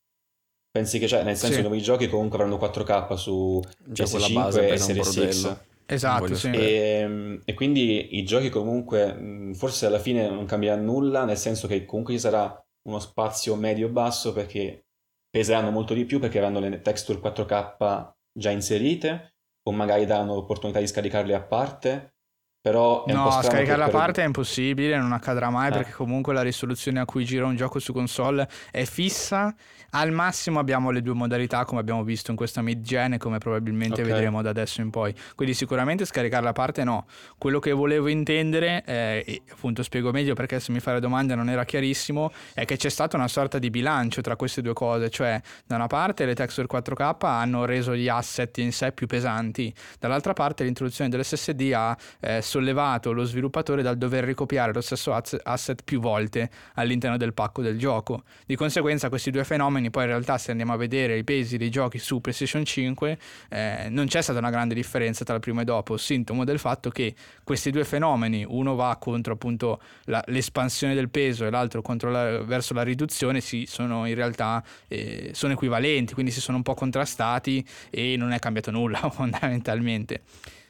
Pensi 0.71 0.97
che, 0.99 1.07
cioè, 1.07 1.23
nel 1.23 1.35
senso, 1.35 1.55
sì. 1.55 1.59
i 1.59 1.63
nuovi 1.63 1.81
giochi 1.81 2.07
comunque 2.07 2.37
avranno 2.37 2.57
4K 2.57 3.13
su 3.15 3.61
PS5 3.91 4.71
e 4.71 4.77
Series 4.77 5.29
X. 5.29 5.57
Esatto, 5.91 6.35
sì. 6.35 6.51
e, 6.51 6.99
ehm, 6.99 7.41
e, 7.43 7.53
quindi 7.55 8.17
i 8.19 8.23
giochi 8.23 8.49
comunque 8.49 9.51
forse 9.53 9.87
alla 9.87 9.97
fine 9.97 10.29
non 10.29 10.45
cambierà 10.45 10.79
nulla, 10.79 11.25
nel 11.25 11.37
senso 11.37 11.67
che 11.67 11.83
comunque 11.85 12.13
ci 12.13 12.19
sarà 12.19 12.63
uno 12.87 12.99
spazio 12.99 13.55
medio-basso 13.55 14.31
perché 14.31 14.85
peseranno 15.29 15.71
molto 15.71 15.95
di 15.95 16.05
più 16.05 16.19
perché 16.19 16.37
avranno 16.37 16.59
le 16.59 16.81
texture 16.81 17.19
4K 17.19 18.13
già 18.31 18.51
inserite 18.51 19.33
o 19.67 19.71
magari 19.71 20.05
daranno 20.05 20.35
l'opportunità 20.35 20.79
di 20.79 20.87
scaricarle 20.87 21.33
a 21.33 21.41
parte 21.41 22.17
però 22.61 23.05
è 23.05 23.13
no, 23.13 23.31
scaricare 23.41 23.83
a 23.83 23.89
parte 23.89 24.21
è 24.21 24.25
impossibile, 24.25 24.97
non 24.97 25.13
accadrà 25.13 25.49
mai 25.49 25.69
eh. 25.69 25.71
perché 25.71 25.91
comunque 25.91 26.33
la 26.33 26.41
risoluzione 26.41 26.99
a 26.99 27.05
cui 27.05 27.23
gira 27.23 27.45
un 27.45 27.55
gioco 27.55 27.79
su 27.79 27.93
console 27.93 28.47
è 28.71 28.83
fissa 28.83 29.55
al 29.91 30.11
massimo 30.11 30.59
abbiamo 30.59 30.91
le 30.91 31.01
due 31.01 31.13
modalità 31.13 31.65
come 31.65 31.79
abbiamo 31.79 32.03
visto 32.03 32.31
in 32.31 32.37
questa 32.37 32.61
mid-gen 32.61 33.13
e 33.13 33.17
come 33.17 33.37
probabilmente 33.37 34.01
okay. 34.01 34.13
vedremo 34.13 34.41
da 34.41 34.49
adesso 34.49 34.81
in 34.81 34.89
poi. 34.89 35.13
Quindi 35.35 35.55
sicuramente 35.55 36.05
scaricare 36.05 36.43
la 36.43 36.51
parte 36.51 36.83
no. 36.83 37.05
Quello 37.37 37.59
che 37.59 37.71
volevo 37.71 38.07
intendere, 38.07 38.83
eh, 38.85 39.23
e 39.25 39.41
appunto 39.51 39.81
spiego 39.83 40.11
meglio 40.11 40.33
perché 40.33 40.59
se 40.59 40.71
mi 40.71 40.79
fai 40.79 40.95
la 40.95 40.99
domanda 40.99 41.35
non 41.35 41.49
era 41.49 41.63
chiarissimo, 41.65 42.31
è 42.53 42.65
che 42.65 42.77
c'è 42.77 42.89
stata 42.89 43.15
una 43.15 43.27
sorta 43.27 43.57
di 43.57 43.69
bilancio 43.69 44.21
tra 44.21 44.35
queste 44.35 44.61
due 44.61 44.73
cose. 44.73 45.09
Cioè 45.09 45.41
da 45.65 45.75
una 45.75 45.87
parte 45.87 46.25
le 46.25 46.35
texture 46.35 46.67
4K 46.71 47.15
hanno 47.25 47.65
reso 47.65 47.95
gli 47.95 48.07
asset 48.07 48.55
in 48.59 48.71
sé 48.71 48.91
più 48.91 49.07
pesanti, 49.07 49.73
dall'altra 49.99 50.33
parte 50.33 50.63
l'introduzione 50.63 51.09
dell'SSD 51.09 51.71
ha 51.73 51.97
eh, 52.19 52.41
sollevato 52.49 53.11
lo 53.11 53.23
sviluppatore 53.23 53.83
dal 53.83 53.95
dover 53.95 54.23
ricopiare 54.23 54.73
lo 54.73 54.81
stesso 54.81 55.13
asset 55.13 55.83
più 55.83 55.99
volte 55.99 56.49
all'interno 56.73 57.15
del 57.15 57.33
pacco 57.33 57.61
del 57.61 57.77
gioco. 57.77 58.23
Di 58.45 58.55
conseguenza 58.55 59.07
questi 59.09 59.29
due 59.29 59.43
fenomeni 59.43 59.91
poi 59.91 60.03
in 60.03 60.09
realtà 60.09 60.39
se 60.39 60.49
andiamo 60.49 60.73
a 60.73 60.75
vedere 60.77 61.17
i 61.17 61.23
pesi 61.23 61.57
dei 61.57 61.69
giochi 61.69 61.99
su 61.99 62.19
PlayStation 62.19 62.65
5 62.65 63.17
eh, 63.49 63.87
non 63.89 64.07
c'è 64.07 64.21
stata 64.21 64.39
una 64.39 64.49
grande 64.49 64.73
differenza 64.73 65.23
tra 65.23 65.35
il 65.35 65.41
primo 65.41 65.61
e 65.61 65.63
dopo, 65.63 65.95
sintomo 65.95 66.43
del 66.43 66.57
fatto 66.57 66.89
che 66.89 67.13
questi 67.43 67.69
due 67.69 67.85
fenomeni, 67.85 68.43
uno 68.47 68.73
va 68.73 68.97
contro 68.99 69.33
appunto 69.33 69.79
la, 70.05 70.23
l'espansione 70.27 70.95
del 70.95 71.09
peso 71.09 71.45
e 71.45 71.51
l'altro 71.51 71.83
la, 72.09 72.41
verso 72.43 72.73
la 72.73 72.83
riduzione, 72.83 73.41
si 73.41 73.65
sono 73.67 74.07
in 74.07 74.15
realtà 74.15 74.63
eh, 74.87 75.31
sono 75.33 75.53
equivalenti, 75.53 76.13
quindi 76.13 76.31
si 76.31 76.41
sono 76.41 76.57
un 76.57 76.63
po' 76.63 76.73
contrastati 76.73 77.63
e 77.91 78.15
non 78.17 78.31
è 78.31 78.39
cambiato 78.39 78.71
nulla 78.71 78.97
fondamentalmente. 79.11 80.21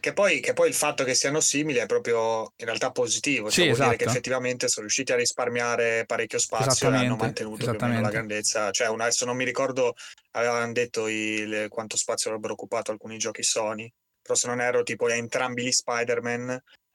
Che 0.02 0.14
poi, 0.14 0.40
che 0.40 0.54
poi, 0.54 0.70
il 0.70 0.74
fatto 0.74 1.04
che 1.04 1.14
siano 1.14 1.42
simili 1.42 1.80
è 1.80 1.86
proprio 1.86 2.54
in 2.56 2.66
realtà 2.66 2.92
positivo, 2.92 3.52
cioè 3.52 3.52
sì, 3.52 3.62
vuol 3.64 3.72
esatto. 3.72 3.90
dire 3.90 3.98
che 3.98 4.04
esatto. 4.04 4.18
effettivamente 4.18 4.68
sono 4.70 4.86
riusciti 4.86 5.12
a 5.12 5.18
risparmiare 5.18 6.06
parecchio 6.06 6.40
spazio 6.40 6.90
e 6.90 6.96
hanno 6.96 7.18
mantenuto 7.18 7.70
più 7.70 7.78
o 7.80 7.88
meno 7.88 8.02
la 8.02 8.10
grandezza. 8.10 8.72
Cioè, 8.72 8.88
una, 8.88 9.04
adesso 9.04 9.26
non 9.26 9.36
mi 9.36 9.44
ricordo, 9.44 9.96
avevano 10.32 10.72
detto 10.72 11.08
il, 11.08 11.68
quanto 11.68 11.98
spazio 11.98 12.30
avrebbero 12.30 12.54
occupato 12.54 12.92
alcuni 12.92 13.18
giochi 13.18 13.44
Sony, 13.44 13.92
però 14.22 14.36
se 14.36 14.48
non 14.48 14.62
ero 14.62 14.84
tipo 14.84 15.10
entrambi 15.10 15.64
gli 15.64 15.72
Spider-Man 15.72 16.50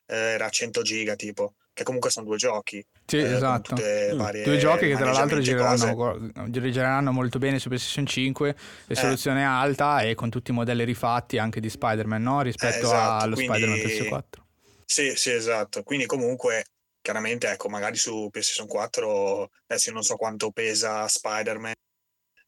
eh, 0.06 0.16
era 0.16 0.48
100 0.48 0.80
giga 0.80 1.14
tipo 1.14 1.56
che 1.74 1.82
comunque 1.82 2.08
sono 2.10 2.24
due 2.24 2.36
giochi. 2.36 2.84
Sì, 3.04 3.18
eh, 3.18 3.34
esatto. 3.34 3.74
Mm. 3.74 4.42
Due 4.44 4.56
giochi 4.56 4.86
che 4.86 4.96
tra 4.96 5.10
l'altro 5.10 5.40
gireranno, 5.40 6.30
gireranno, 6.48 7.12
molto 7.12 7.38
bene 7.38 7.58
su 7.58 7.68
PlayStation 7.68 8.06
5, 8.06 8.56
risoluzione 8.86 9.40
eh. 9.40 9.44
alta 9.44 10.02
e 10.02 10.14
con 10.14 10.30
tutti 10.30 10.52
i 10.52 10.54
modelli 10.54 10.84
rifatti 10.84 11.36
anche 11.36 11.60
di 11.60 11.68
Spider-Man, 11.68 12.22
no? 12.22 12.42
Rispetto 12.42 12.76
eh, 12.76 12.94
esatto. 12.94 13.24
allo 13.24 13.34
Quindi... 13.34 13.58
Spider-Man 13.58 13.78
PS4. 13.78 14.42
Sì, 14.86 15.16
sì, 15.16 15.32
esatto. 15.32 15.82
Quindi 15.82 16.06
comunque, 16.06 16.64
chiaramente, 17.02 17.50
ecco, 17.50 17.68
magari 17.68 17.96
su 17.96 18.28
PlayStation 18.30 18.68
4, 18.68 19.50
adesso 19.66 19.90
non 19.90 20.02
so 20.02 20.14
quanto 20.14 20.52
pesa 20.52 21.08
Spider-Man 21.08 21.72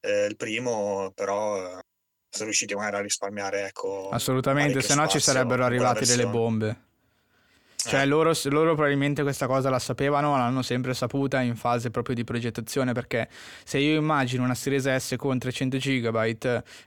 eh, 0.01 0.27
il 0.27 0.37
primo, 0.37 1.11
però 1.15 1.81
sono 2.29 2.45
riusciti 2.45 2.75
magari 2.75 2.97
a 2.97 3.01
risparmiare, 3.01 3.67
ecco. 3.67 4.09
Assolutamente, 4.11 4.81
se 4.83 4.95
no 4.95 5.09
ci 5.09 5.19
sarebbero 5.19 5.65
arrivate 5.65 6.05
delle 6.05 6.27
bombe. 6.27 6.85
Cioè 7.87 8.03
Eh. 8.03 8.07
loro, 8.07 8.33
loro 8.45 8.75
probabilmente 8.75 9.23
questa 9.23 9.47
cosa 9.47 9.71
la 9.71 9.79
sapevano, 9.79 10.37
l'hanno 10.37 10.63
sempre 10.63 10.93
saputa 10.95 11.41
in 11.41 11.55
fase 11.57 11.91
proprio 11.91 12.15
di 12.15 12.25
progettazione 12.25 12.93
perché 12.93 13.29
se 13.65 13.79
io 13.79 13.97
immagino 13.99 14.43
una 14.45 14.55
Series 14.55 14.95
S 14.97 15.15
con 15.17 15.39
300 15.39 15.77
GB 15.79 16.17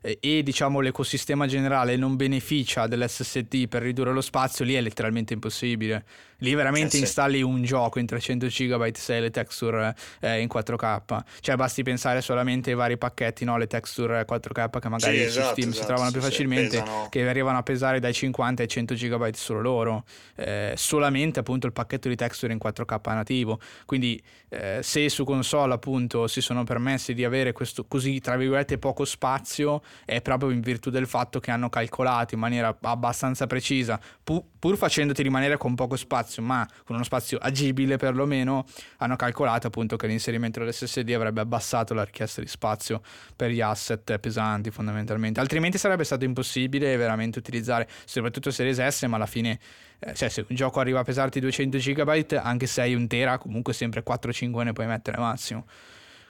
e, 0.02 0.18
e 0.20 0.44
diciamo 0.44 0.80
l'ecosistema 0.82 1.48
generale 1.48 1.96
non 1.96 2.16
beneficia 2.16 2.88
dell'SSD 2.88 3.68
per 3.68 3.82
ridurre 3.82 4.12
lo 4.12 4.22
spazio, 4.22 4.66
lì 4.66 4.74
è 4.76 4.82
letteralmente 4.82 5.34
impossibile. 5.34 6.04
Lì 6.42 6.54
veramente 6.56 6.88
Eh 6.88 6.92
sì. 6.92 7.00
installi 7.00 7.42
un 7.42 7.64
gioco 7.64 8.00
in 8.00 8.06
300 8.06 8.46
GB 8.48 8.94
se 8.94 9.20
le 9.20 9.30
texture 9.30 9.94
eh, 10.22 10.40
in 10.40 10.48
4K. 10.48 11.20
Cioè 11.42 11.56
basti 11.58 11.84
pensare 11.84 12.22
solamente 12.22 12.70
ai 12.70 12.78
vari 12.78 12.98
pacchetti, 12.98 13.44
no? 13.44 13.58
le 13.58 13.68
texture 13.68 14.26
4K 14.26 14.80
che 14.80 14.88
magari 14.88 15.18
Sì, 15.18 15.24
su 15.24 15.40
esatto, 15.40 15.52
Steam 15.52 15.72
si 15.72 15.78
esatto, 15.80 15.88
trovano 15.88 16.12
più 16.12 16.22
sì, 16.22 16.26
sì, 16.28 16.32
facilmente 16.32 16.80
pesano. 16.80 17.08
che 17.10 17.28
arrivano 17.28 17.58
a 17.58 17.64
pesare 17.64 18.00
dai 18.00 18.14
50 18.14 18.62
ai 18.62 18.68
100 18.70 18.94
GB 18.94 19.34
solo 19.34 19.60
loro, 19.60 20.06
eh, 20.36 20.74
solamente 20.90 21.40
appunto 21.40 21.68
il 21.68 21.74
pacchetto 21.74 22.10
di 22.10 22.16
texture 22.16 22.52
in 22.52 22.58
4K 22.60 23.14
nativo. 23.14 23.60
Quindi 23.86 24.20
eh, 24.50 24.80
se 24.82 25.08
su 25.10 25.24
console 25.24 25.76
appunto 25.76 26.26
si 26.26 26.42
sono 26.42 26.64
permessi 26.64 27.14
di 27.14 27.24
avere 27.24 27.52
questo 27.52 27.86
così 27.86 28.20
tra 28.20 28.36
virgolette 28.36 28.80
poco 28.80 29.06
spazio 29.06 29.84
è 30.04 30.20
proprio 30.24 30.50
in 30.50 30.62
virtù 30.62 30.90
del 30.90 31.06
fatto 31.06 31.40
che 31.40 31.52
hanno 31.52 31.70
calcolato 31.70 32.34
in 32.34 32.40
maniera 32.40 32.76
abbastanza 32.82 33.46
precisa, 33.46 34.00
pu- 34.24 34.44
pur 34.58 34.78
facendoti 34.78 35.22
rimanere 35.22 35.58
con 35.58 35.76
poco 35.76 35.96
spazio, 35.96 36.42
ma 36.42 36.68
con 36.84 36.96
uno 36.96 37.06
spazio 37.06 37.38
agibile 37.38 37.98
perlomeno, 37.98 38.66
hanno 38.98 39.16
calcolato 39.16 39.68
appunto 39.68 39.96
che 39.96 40.08
l'inserimento 40.08 40.60
dell'SSD 40.60 41.12
avrebbe 41.12 41.42
abbassato 41.42 41.94
la 41.94 42.04
richiesta 42.04 42.42
di 42.42 42.48
spazio 42.48 43.02
per 43.36 43.52
gli 43.52 43.62
asset 43.62 44.18
pesanti 44.18 44.72
fondamentalmente. 44.72 45.40
Altrimenti 45.40 45.78
sarebbe 45.78 46.04
stato 46.04 46.26
impossibile 46.26 46.98
veramente 46.98 47.38
utilizzare 47.38 47.88
soprattutto 48.06 48.50
Series 48.50 48.86
S, 48.88 49.04
ma 49.04 49.18
alla 49.18 49.28
fine 49.28 49.60
eh, 50.00 50.14
cioè 50.14 50.30
se 50.30 50.46
un 50.48 50.56
gioco 50.56 50.80
arriva 50.80 51.00
a 51.00 51.04
pesarti 51.04 51.40
200 51.40 51.78
GB, 51.78 52.40
anche 52.42 52.66
se 52.68 52.82
hai 52.82 52.94
un 52.96 53.08
tera, 53.08 53.38
comunque 53.38 53.74
sempre 53.74 54.04
4-5 54.04 54.64
ne 54.64 54.74
puoi 54.74 54.88
mettere 54.88 55.18
massimo. 55.18 55.66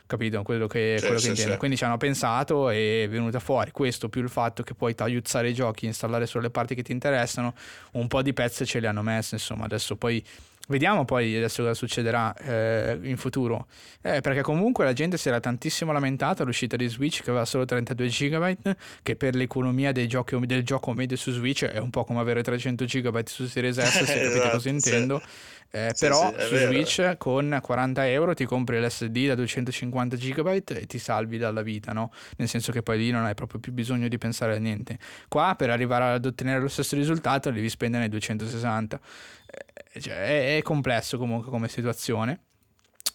Capito 0.08 0.42
quello 0.42 0.66
che, 0.66 0.96
Sì, 0.98 1.06
quello 1.06 1.20
che 1.20 1.26
sì, 1.26 1.30
intendo? 1.30 1.52
sì. 1.52 1.58
Quindi 1.60 1.78
ci 1.78 1.84
hanno 1.84 1.98
pensato 1.98 2.72
e 2.72 3.04
è 3.04 3.10
venuta 3.10 3.40
fuori 3.40 3.70
questo 3.70 4.10
più 4.10 4.24
il 4.24 4.30
fatto 4.30 4.64
che 4.64 4.74
puoi 4.74 4.96
tagliuzzare 4.96 5.50
i 5.50 5.54
giochi, 5.54 5.86
installare 5.86 6.26
solo 6.26 6.46
le 6.46 6.50
parti 6.50 6.74
che 6.74 6.82
ti 6.82 6.92
interessano, 6.92 7.54
un 7.92 8.08
po' 8.08 8.24
di 8.24 8.34
pezzi 8.34 8.66
ce 8.66 8.80
li 8.80 8.88
hanno 8.88 9.04
messi, 9.04 9.36
insomma, 9.36 9.66
adesso 9.66 9.96
poi 9.98 10.26
vediamo 10.70 11.06
poi 11.06 11.36
adesso 11.36 11.62
cosa 11.62 11.74
succederà 11.74 12.34
eh, 12.36 12.98
in 13.04 13.18
futuro. 13.18 13.68
Eh, 14.02 14.22
perché 14.22 14.42
comunque 14.42 14.86
la 14.86 14.94
gente 14.94 15.18
si 15.18 15.28
era 15.28 15.40
tantissimo 15.40 15.92
lamentata 15.92 16.44
all'uscita 16.44 16.76
di 16.76 16.88
Switch 16.88 17.22
che 17.22 17.30
aveva 17.30 17.46
solo 17.46 17.66
32 17.66 18.08
GB, 18.08 18.76
che 19.04 19.16
per 19.16 19.36
l'economia 19.36 19.92
giochi, 19.92 20.38
del 20.46 20.64
gioco 20.64 20.94
medio 20.94 21.18
su 21.18 21.32
Switch 21.32 21.66
è 21.66 21.80
un 21.80 21.90
po' 21.90 22.06
come 22.06 22.20
avere 22.20 22.42
300 22.42 22.86
GB 22.86 23.26
su 23.26 23.46
Series 23.46 23.78
S, 23.80 24.04
se 24.04 24.06
capite 24.06 24.28
Esatto, 24.28 24.50
cosa 24.50 24.60
sì. 24.60 24.70
intendo. 24.70 25.22
Eh, 25.72 25.92
Sì, 25.94 26.06
però 26.06 26.34
sì, 26.36 26.46
su 26.46 26.54
vero. 26.54 26.72
Switch 26.72 27.18
con 27.18 27.60
40 27.62 28.08
euro 28.10 28.34
ti 28.34 28.46
compri 28.46 28.80
l'SD 28.80 29.28
da 29.28 29.36
250 29.36 30.16
GB 30.16 30.48
e 30.48 30.86
ti 30.88 30.98
salvi 30.98 31.38
dalla 31.38 31.62
vita, 31.62 31.94
no? 31.94 32.12
Nel 32.38 32.48
senso 32.48 32.72
che 32.72 32.82
poi 32.82 32.98
lì 32.98 33.12
non 33.12 33.26
hai 33.26 33.36
proprio 33.36 33.60
più 33.60 33.72
bisogno 33.72 34.08
di 34.08 34.18
pensare 34.18 34.56
a 34.56 34.60
niente. 34.60 34.98
Qua 35.28 35.54
per 35.56 35.70
arrivare 35.70 36.16
ad 36.16 36.26
ottenere 36.26 36.60
lo 36.60 36.70
stesso 36.70 36.96
risultato 36.96 37.52
devi 37.52 37.70
spendere 37.70 38.10
260. 38.10 39.00
Cioè, 40.00 40.58
è, 40.58 40.62
complesso 40.62 41.18
comunque 41.18 41.50
come 41.50 41.68
situazione. 41.68 42.42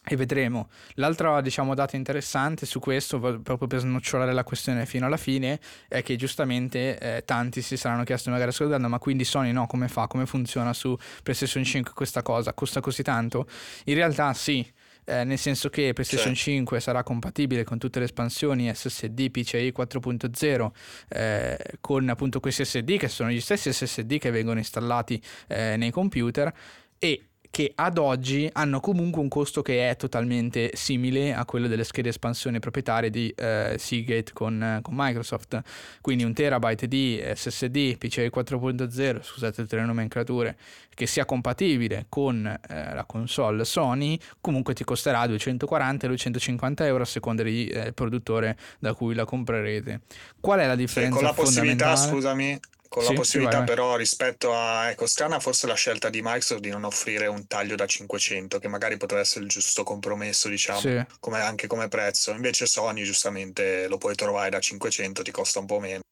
E 0.07 0.17
vedremo. 0.17 0.69
L'altra, 0.97 1.41
diciamo, 1.41 1.75
data 1.75 1.97
interessante 1.97 2.67
su 2.67 2.79
questo, 2.79 3.19
proprio 3.19 3.67
per 3.67 3.79
snocciolare 3.79 4.35
la 4.35 4.45
questione 4.45 4.85
fino 4.85 5.07
alla 5.07 5.17
fine, 5.17 5.59
è 5.89 6.03
che 6.03 6.17
giustamente 6.17 6.99
eh, 6.99 7.25
tanti 7.25 7.63
si 7.63 7.79
saranno 7.79 8.05
chiesti 8.05 8.29
magari 8.29 8.51
ascoltando, 8.51 8.87
ma 8.89 8.99
quindi 8.99 9.25
Sony 9.25 9.53
no, 9.53 9.67
come 9.67 9.89
fa? 9.89 10.07
Come 10.07 10.27
funziona 10.27 10.75
su 10.75 10.95
PlayStation 11.23 11.65
5 11.65 11.95
questa 11.95 12.21
cosa? 12.21 12.53
Costa 12.53 12.81
così 12.81 13.03
tanto? 13.03 13.47
In 13.85 13.95
realtà 13.95 14.35
sì, 14.35 14.71
eh, 15.05 15.25
nel 15.25 15.39
senso 15.39 15.69
che 15.69 15.93
PlayStation 15.93 16.35
5 16.35 16.81
sarà 16.81 17.03
compatibile 17.03 17.65
con 17.65 17.79
tutte 17.79 17.99
le 17.99 18.07
espansioni 18.07 18.73
SSD 18.73 19.31
PCI 19.31 19.73
4.0 19.77 20.71
eh, 21.09 21.59
con 21.81 22.09
appunto 22.09 22.41
questi 22.41 22.65
SSD 22.65 22.97
che 22.97 23.09
sono 23.09 23.31
gli 23.31 23.41
stessi 23.41 23.73
SSD 23.73 24.19
che 24.19 24.31
vengono 24.31 24.59
installati 24.59 25.21
eh, 25.49 25.77
nei 25.77 25.91
computer 25.91 26.53
e 26.99 27.29
che 27.55 27.71
ad 27.77 27.99
oggi 27.99 28.51
hanno 28.53 28.81
comunque 28.81 29.23
un 29.23 29.29
costo 29.29 29.63
che 29.63 29.89
è 29.89 29.95
totalmente 29.95 30.73
simile 30.75 31.33
a 31.33 31.45
quello 31.45 31.69
delle 31.69 31.85
schede 31.85 32.09
espansione 32.09 32.59
proprietarie 32.59 33.11
di 33.11 33.33
eh, 33.37 33.77
Seagate 33.79 34.33
con, 34.33 34.61
eh, 34.61 34.81
con 34.83 34.93
Microsoft. 34.97 35.63
Quindi 36.01 36.25
un 36.25 36.33
terabyte 36.35 36.89
di 36.89 37.23
SSD 37.25 37.97
PCI 37.97 38.29
4.0, 38.35 39.23
scusate 39.23 39.63
tutte 39.63 39.77
le 39.77 39.85
nomenclature, 39.85 40.57
che 40.95 41.07
sia 41.07 41.25
compatibile 41.25 42.07
con 42.09 42.45
eh, 42.45 42.93
la 42.93 43.05
console 43.05 43.65
Sony, 43.65 44.19
comunque 44.41 44.75
ti 44.75 44.83
costerà 44.83 45.25
240-250 45.27 46.83
euro 46.83 47.05
a 47.05 47.07
seconda 47.07 47.45
del 47.45 47.71
eh, 47.71 47.93
produttore 47.93 48.57
da 48.81 48.95
cui 48.95 49.15
la 49.15 49.25
comprerete. 49.25 50.01
Qual 50.41 50.59
è 50.59 50.67
la 50.67 50.73
Sì, 50.73 50.79
differenza 50.79 51.15
con 51.19 51.25
la 51.25 51.33
possibilità, 51.33 51.95
scusami, 51.95 52.59
con 52.95 53.03
Sì, 53.03 53.09
la 53.09 53.13
sì, 53.13 53.17
possibilità 53.19 53.57
vai. 53.59 53.65
però 53.65 53.97
rispetto 53.97 54.55
a 54.55 54.89
ecco, 54.89 55.07
strana 55.07 55.41
forse 55.41 55.67
la 55.67 55.75
scelta 55.75 56.11
di 56.11 56.21
Microsoft 56.23 56.61
di 56.61 56.71
non 56.71 56.85
offrire 56.85 57.27
un 57.27 57.45
taglio 57.49 57.75
da 57.75 57.87
500, 57.87 58.59
che 58.61 58.69
magari 58.69 58.97
poteva 58.97 59.21
essere 59.21 59.45
il 59.45 59.51
giusto 59.51 59.83
compromesso, 59.83 60.49
diciamo, 60.49 60.81
Sì. 60.81 61.05
come, 61.19 61.41
anche 61.41 61.67
come 61.67 61.89
prezzo. 61.89 62.31
Invece 62.31 62.67
Sony 62.67 63.03
giustamente 63.03 63.89
lo 63.89 63.99
puoi 63.99 64.15
trovare 64.15 64.51
da 64.51 64.61
500, 64.61 65.23
ti 65.23 65.33
costa 65.33 65.59
un 65.59 65.67
po' 65.67 65.81
meno. 65.81 66.03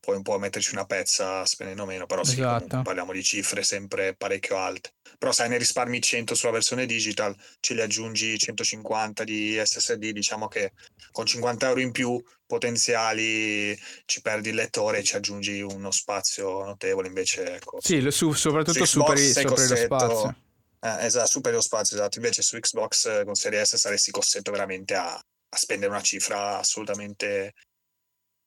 Puoi 0.00 0.16
un 0.16 0.22
po' 0.22 0.38
metterci 0.38 0.72
una 0.72 0.86
pezza 0.86 1.44
spendendo 1.44 1.84
meno, 1.84 2.06
però 2.06 2.24
sì, 2.24 2.40
Esatto. 2.40 2.80
parliamo 2.82 3.12
di 3.12 3.22
cifre 3.22 3.62
sempre 3.62 4.14
parecchio 4.16 4.56
alte. 4.56 4.94
Però 5.18 5.30
sai, 5.30 5.50
ne 5.50 5.58
risparmi 5.58 6.00
100 6.00 6.34
sulla 6.34 6.52
versione 6.52 6.86
digital, 6.86 7.36
ce 7.60 7.74
li 7.74 7.82
aggiungi 7.82 8.38
150 8.38 9.24
di 9.24 9.60
SSD, 9.62 10.10
diciamo 10.12 10.48
che 10.48 10.72
con 11.10 11.26
50 11.26 11.68
euro 11.68 11.80
in 11.80 11.90
più 11.92 12.18
potenziali 12.46 13.78
ci 14.06 14.22
perdi 14.22 14.48
il 14.48 14.54
lettore 14.54 14.98
e 14.98 15.02
ci 15.02 15.16
aggiungi 15.16 15.60
uno 15.60 15.90
spazio 15.90 16.64
notevole, 16.64 17.08
invece 17.08 17.56
ecco, 17.56 17.78
Sì, 17.80 18.10
su- 18.10 18.32
soprattutto 18.32 18.84
su 18.86 19.00
Xbox 19.02 19.18
superi, 19.18 19.48
superi 19.48 19.68
lo 19.68 19.76
spazio. 19.76 20.36
eh, 20.80 21.04
esatto, 21.06 21.28
superi 21.28 21.54
lo 21.56 21.60
spazio, 21.60 21.96
esatto. 21.96 22.16
Invece 22.18 22.40
su 22.42 22.58
Xbox 22.58 23.04
eh, 23.06 23.24
con 23.24 23.34
Series 23.34 23.74
S 23.74 23.76
saresti 23.76 24.10
costretto 24.10 24.50
veramente 24.50 24.94
a, 24.94 25.12
a 25.14 25.56
spendere 25.56 25.90
una 25.90 26.00
cifra 26.00 26.58
assolutamente 26.58 27.52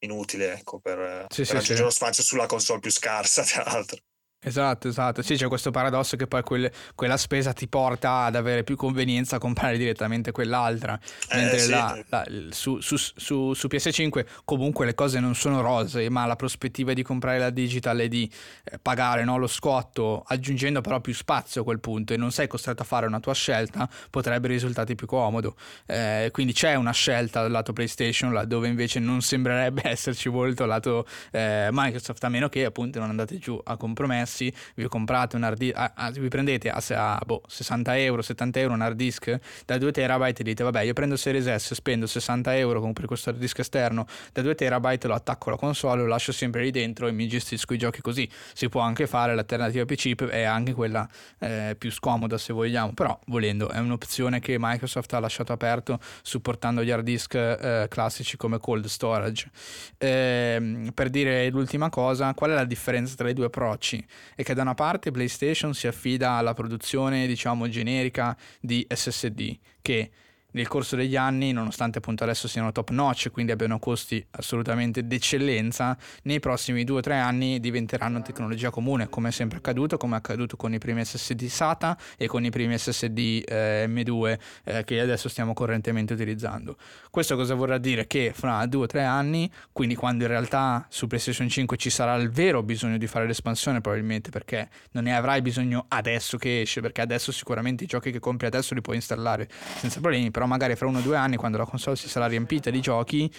inutile, 0.04 0.54
ecco, 0.54 0.80
per, 0.80 0.98
per 0.98 1.28
Sì, 1.28 1.44
sì, 1.46 1.56
aggiungere 1.58 1.76
sì. 1.76 1.84
lo 1.84 1.90
spazio 1.90 2.24
sulla 2.24 2.46
console 2.46 2.80
più 2.80 2.92
scarsa, 2.92 3.44
tra 3.46 3.64
l'altro. 3.64 4.00
Esatto, 4.44 4.88
esatto. 4.88 5.22
Sì, 5.22 5.36
c'è 5.36 5.48
questo 5.48 5.72
paradosso 5.72 6.16
che 6.18 6.28
poi 6.28 6.44
quel- 6.44 6.72
quella 6.96 7.18
spesa 7.18 7.54
ti 7.54 7.68
porta 7.68 8.26
ad 8.26 8.36
avere 8.36 8.64
più 8.64 8.76
convenienza 8.76 9.38
a 9.38 9.40
comprare 9.40 9.78
direttamente 9.78 10.32
quell'altra. 10.32 11.00
Eh, 11.30 11.36
Mentre 11.38 11.60
sì. 11.60 11.70
la- 11.72 11.98
la- 12.10 12.26
su, 12.52 12.80
su- 12.82 12.98
su- 12.98 13.54
su 13.54 13.68
PS5 13.68 14.26
comunque 14.44 14.86
le 14.86 14.94
cose 14.96 15.20
non 15.20 15.34
sono 15.36 15.62
rose, 15.62 16.10
ma 16.10 16.26
la 16.26 16.36
prospettiva 16.36 16.94
di 16.94 17.04
comprare 17.04 17.40
la 17.40 17.50
digital 17.50 18.00
e 18.02 18.08
di 18.10 18.30
eh, 18.66 18.80
pagare 18.82 19.24
no, 19.24 19.38
lo 19.38 19.48
scotto, 19.48 20.24
aggiungendo 20.28 20.82
però 20.82 21.00
più 21.00 21.14
spazio 21.14 21.62
a 21.62 21.64
quel 21.64 21.80
punto 21.80 22.14
e 22.14 22.18
non 22.18 22.32
sei 22.32 22.48
costretto 22.48 22.82
a 22.82 22.86
fare 22.86 23.06
una 23.06 23.20
tua 23.22 23.34
scelta, 23.34 23.88
potrebbe 24.10 24.48
risultare 24.50 24.96
più 24.96 25.08
comodo. 25.08 25.56
Eh, 25.86 26.30
quindi 26.34 26.52
c'è 26.54 26.76
una 26.76 26.92
scelta 26.92 27.42
dal 27.42 27.52
lato 27.52 27.72
PlayStation, 27.72 28.34
laddove 28.34 28.68
invece 28.68 29.00
non 29.00 29.22
sembrerebbe 29.22 29.82
esserci 29.90 30.28
molto 30.30 30.66
lato 30.66 31.06
eh, 31.32 31.70
Microsoft, 31.72 32.24
a 32.26 32.30
meno 32.30 32.50
che 32.50 32.66
appunto 32.66 33.00
non 33.00 33.10
andate 33.10 33.38
giù 33.38 33.60
a 33.64 33.78
compromessi, 33.78 34.32
vi 34.76 34.88
comprate 34.88 35.36
un 35.36 35.44
hard 35.44 35.58
disk, 35.58 35.76
ah, 35.76 35.92
ah, 35.96 36.12
vi 36.12 36.28
prendete 36.28 36.70
a, 36.70 36.82
a, 36.90 37.22
boh, 37.26 37.42
60 37.48 37.98
euro, 38.00 38.22
70 38.22 38.60
euro 38.60 38.74
un 38.74 38.82
hard 38.82 38.96
disk 38.96 39.40
da 39.66 39.78
2 39.78 39.92
terabyte 39.92 40.42
e 40.42 40.44
dite 40.44 40.64
vabbè 40.64 40.82
io 40.82 40.94
prendo 40.94 41.16
Series 41.16 41.54
S, 41.56 41.74
spendo 41.74 42.08
60 42.08 42.56
euro 42.58 42.80
compro 42.80 43.06
questo 43.08 43.30
hard 43.30 43.40
disk 43.40 43.60
esterno 43.60 44.06
da 44.32 44.42
2 44.42 44.56
terabyte, 44.56 45.08
lo 45.08 45.14
attacco 45.14 45.50
alla 45.50 45.58
console, 45.58 46.02
lo 46.02 46.08
lascio 46.08 46.32
sempre 46.32 46.64
lì 46.64 46.72
dentro 46.72 47.08
e 47.08 47.12
mi 47.12 47.28
gestisco 47.28 47.74
i 47.74 47.78
giochi 47.78 48.02
così. 48.02 48.30
Si 48.54 48.70
può 48.70 48.82
anche 48.82 49.08
fare, 49.08 49.36
l'alternativa 49.36 49.86
PC 49.86 50.16
è 50.16 50.44
anche 50.44 50.74
quella 50.74 51.08
eh, 51.40 51.76
più 51.78 51.92
scomoda 51.92 52.38
se 52.38 52.54
vogliamo, 52.54 52.94
però 52.94 53.18
volendo 53.28 53.70
è 53.70 53.80
un'opzione 53.80 54.40
che 54.40 54.58
Microsoft 54.60 55.14
ha 55.14 55.20
lasciato 55.20 55.54
aperto 55.54 56.00
supportando 56.22 56.84
gli 56.84 56.92
hard 56.92 57.04
disk 57.04 57.36
eh, 57.36 57.88
classici 57.90 58.38
come 58.38 58.60
cold 58.60 58.86
storage. 58.86 59.50
Ehm, 59.98 60.92
per 60.94 61.10
dire 61.10 61.50
l'ultima 61.50 61.90
cosa, 61.90 62.34
qual 62.34 62.52
è 62.52 62.54
la 62.54 62.66
differenza 62.66 63.16
tra 63.16 63.30
i 63.30 63.34
due 63.34 63.46
approcci? 63.46 64.06
È 64.36 64.44
che 64.44 64.54
da 64.54 64.62
una 64.62 64.74
parte 64.74 65.12
PlayStation 65.12 65.74
si 65.74 65.88
affida 65.88 66.32
alla 66.32 66.54
produzione, 66.54 67.28
diciamo, 67.28 67.68
generica 67.68 68.36
di 68.60 68.86
SSD, 68.90 69.58
che 69.82 70.12
nel 70.54 70.68
corso 70.68 70.96
degli 70.96 71.16
anni, 71.16 71.52
nonostante 71.52 72.00
appunto 72.00 72.24
adesso 72.24 72.48
siano 72.48 72.72
top 72.72 72.90
notch, 72.90 73.30
quindi 73.32 73.52
abbiano 73.52 73.80
costi 73.80 74.26
assolutamente 74.32 75.06
d'eccellenza, 75.06 75.98
nei 76.24 76.40
prossimi 76.40 76.84
due 76.84 77.00
o 77.00 77.02
tre 77.02 77.18
anni 77.18 77.60
diventeranno 77.60 78.22
tecnologia 78.22 78.70
comune, 78.70 79.10
come 79.10 79.30
è 79.30 79.32
sempre 79.32 79.58
accaduto, 79.58 79.98
come 79.98 80.16
è 80.16 80.18
accaduto 80.18 80.56
con 80.56 80.74
i 80.74 80.78
primi 80.78 81.04
SSD 81.04 81.46
SATA 81.46 81.98
e 82.18 82.28
con 82.28 82.44
i 82.46 82.50
primi 82.50 82.78
SSD 82.78 83.44
eh, 83.46 83.86
M2 83.88 84.40
eh, 84.64 84.84
che 84.84 85.00
adesso 85.00 85.30
stiamo 85.30 85.54
correntemente 85.54 86.14
utilizzando. 86.14 86.78
Questo 87.10 87.36
cosa 87.36 87.56
vorrà 87.56 87.78
dire? 87.78 88.08
Che 88.08 88.32
fra 88.34 88.66
due 88.66 88.84
o 88.84 88.88
tre 88.88 89.04
anni, 89.04 89.50
quindi 89.72 89.96
quando 89.96 90.24
in 90.24 90.30
realtà 90.30 90.86
su 90.90 91.08
PlayStation 91.08 91.50
5 91.50 91.78
ci 91.78 91.90
sarà 91.90 92.16
il 92.16 92.30
vero 92.30 92.64
bisogno 92.64 92.98
di 92.98 93.08
fare 93.08 93.26
l'espansione, 93.28 93.82
probabilmente 93.82 94.30
perché 94.30 94.70
non 94.92 95.04
ne 95.04 95.16
avrai 95.16 95.42
bisogno 95.42 95.86
adesso 95.90 96.38
che 96.38 96.62
esce, 96.62 96.82
perché 96.82 97.02
adesso 97.02 97.32
sicuramente 97.32 97.84
i 97.84 97.88
giochi 97.88 98.12
che 98.12 98.20
compri 98.20 98.48
adesso 98.48 98.74
li 98.74 98.82
puoi 98.82 98.96
installare 98.96 99.48
senza 99.78 100.00
problemi, 100.00 100.32
però 100.32 100.43
magari 100.48 100.76
fra 100.76 100.88
uno 100.88 101.00
o 101.00 101.02
due 101.02 101.18
anni 101.18 101.36
quando 101.36 101.58
la 101.58 101.66
console 101.66 101.96
si 101.96 102.08
sarà 102.08 102.28
riempita 102.28 102.70
di 102.70 102.80
giochi 102.80 103.32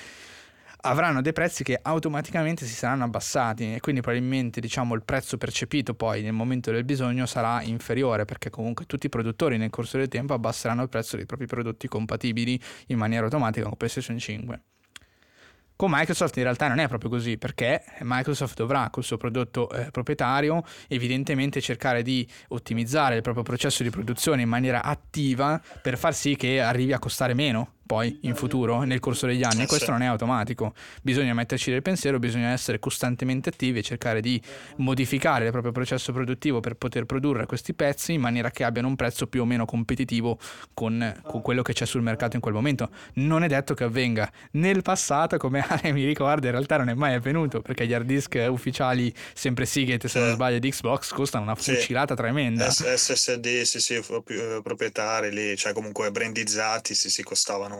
avranno 0.87 1.23
dei 1.23 1.33
prezzi 1.33 1.65
che 1.65 1.79
automaticamente 1.81 2.67
si 2.67 2.75
saranno 2.75 3.05
abbassati 3.05 3.75
e 3.75 3.81
quindi 3.81 4.01
probabilmente 4.01 4.61
diciamo 4.61 4.95
il 4.95 5.03
prezzo 5.03 5.39
percepito 5.39 5.95
poi 5.95 6.23
nel 6.23 6.33
momento 6.33 6.71
del 6.71 6.85
bisogno 6.85 7.27
sarà 7.27 7.63
inferiore 7.63 8.25
perché 8.25 8.51
comunque 8.51 8.85
tutti 8.85 9.07
i 9.07 9.09
produttori 9.09 9.57
nel 9.57 9.71
corso 9.71 9.97
del 9.97 10.09
tempo 10.09 10.35
abbasseranno 10.35 10.83
il 10.83 10.89
prezzo 10.89 11.17
dei 11.17 11.27
propri 11.27 11.47
prodotti 11.47 11.89
compatibili 11.89 12.61
in 12.89 12.99
maniera 12.99 13.25
automatica 13.25 13.67
con 13.67 13.77
PlayStation 13.77 14.19
5. 14.19 14.63
Con 15.77 15.91
Microsoft 15.93 16.37
in 16.37 16.45
realtà 16.45 16.69
non 16.69 16.79
è 16.79 16.87
proprio 16.87 17.11
così 17.11 17.37
perché 17.37 17.83
Microsoft 18.03 18.57
dovrà 18.57 18.91
col 18.91 19.03
suo 19.03 19.17
prodotto 19.17 19.69
eh, 19.71 19.91
proprietario 19.91 20.63
evidentemente 20.87 21.61
cercare 21.61 22.03
di 22.03 22.27
ottimizzare 22.49 23.17
il 23.17 23.23
proprio 23.23 23.43
processo 23.43 23.83
di 23.83 23.91
produzione 23.91 24.43
in 24.43 24.49
maniera 24.49 24.85
attiva 24.85 25.61
per 25.83 25.99
far 25.99 26.15
sì 26.15 26.37
che 26.37 26.61
arrivi 26.61 26.93
a 26.93 27.01
costare 27.01 27.35
meno 27.35 27.73
poi 27.87 28.19
in 28.23 28.35
futuro, 28.35 28.83
nel 28.83 29.01
corso 29.01 29.27
degli 29.27 29.43
anni. 29.43 29.63
Eh, 29.63 29.67
Questo 29.67 29.87
sì. 29.87 29.91
non 29.91 30.03
è 30.03 30.07
automatico. 30.07 30.75
Bisogna 31.03 31.35
metterci 31.35 31.71
del 31.71 31.83
pensiero, 31.83 32.19
bisogna 32.19 32.51
essere 32.51 32.79
costantemente 32.79 33.51
attivi 33.51 33.81
e 33.81 33.83
cercare 33.83 34.21
di 34.21 34.41
modificare 34.77 35.45
il 35.47 35.51
proprio 35.51 35.73
processo 35.73 36.13
produttivo 36.13 36.61
per 36.61 36.75
poter 36.75 37.05
produrre 37.05 37.47
questi 37.47 37.75
pezzi 37.75 38.13
in 38.13 38.21
maniera 38.21 38.51
che 38.51 38.65
abbiano 38.65 38.89
un 38.89 38.97
prezzo 38.97 39.27
più 39.27 39.43
o 39.43 39.45
meno 39.45 39.65
competitivo 39.65 40.39
con, 40.73 41.21
con 41.23 41.43
quello 41.43 41.63
che 41.63 41.73
c'è 41.73 41.87
sul 41.87 42.03
mercato 42.03 42.37
in 42.37 42.43
quel 42.43 42.55
momento. 42.55 42.91
Non 43.15 43.43
è 43.45 43.49
detto 43.49 43.75
che 43.75 43.85
avvenga. 43.85 44.31
Nel 44.53 44.83
passato, 44.83 45.37
come 45.37 45.65
Ale 45.67 45.93
mi 45.93 46.05
ricorda, 46.05 46.47
in 46.47 46.53
realtà 46.53 46.77
non 46.79 46.89
è 46.89 46.95
mai 46.95 47.15
avvenuto 47.15 47.61
perché 47.61 47.87
gli 47.87 47.93
hard 47.93 48.07
disk 48.07 48.43
ufficiali, 48.49 49.13
sempre 49.35 49.67
Seagate 49.67 50.09
se 50.09 50.19
non 50.19 50.29
Sì. 50.29 50.35
sbaglio, 50.35 50.59
di 50.59 50.71
Xbox 50.71 51.11
costano 51.13 51.45
una 51.45 51.55
Sì. 51.57 51.75
fucilata 51.75 52.15
tremenda. 52.15 52.71
S- 52.71 52.93
SSD, 52.95 53.63
sì, 53.63 53.81
sì, 53.81 54.01
pro- 54.07 54.23
proprietari 54.63 55.31
lì, 55.33 55.57
cioè 55.57 55.73
comunque 55.73 56.11
brandizzati, 56.11 56.95
sì, 56.95 57.11
sì, 57.11 57.23
costavano 57.23 57.74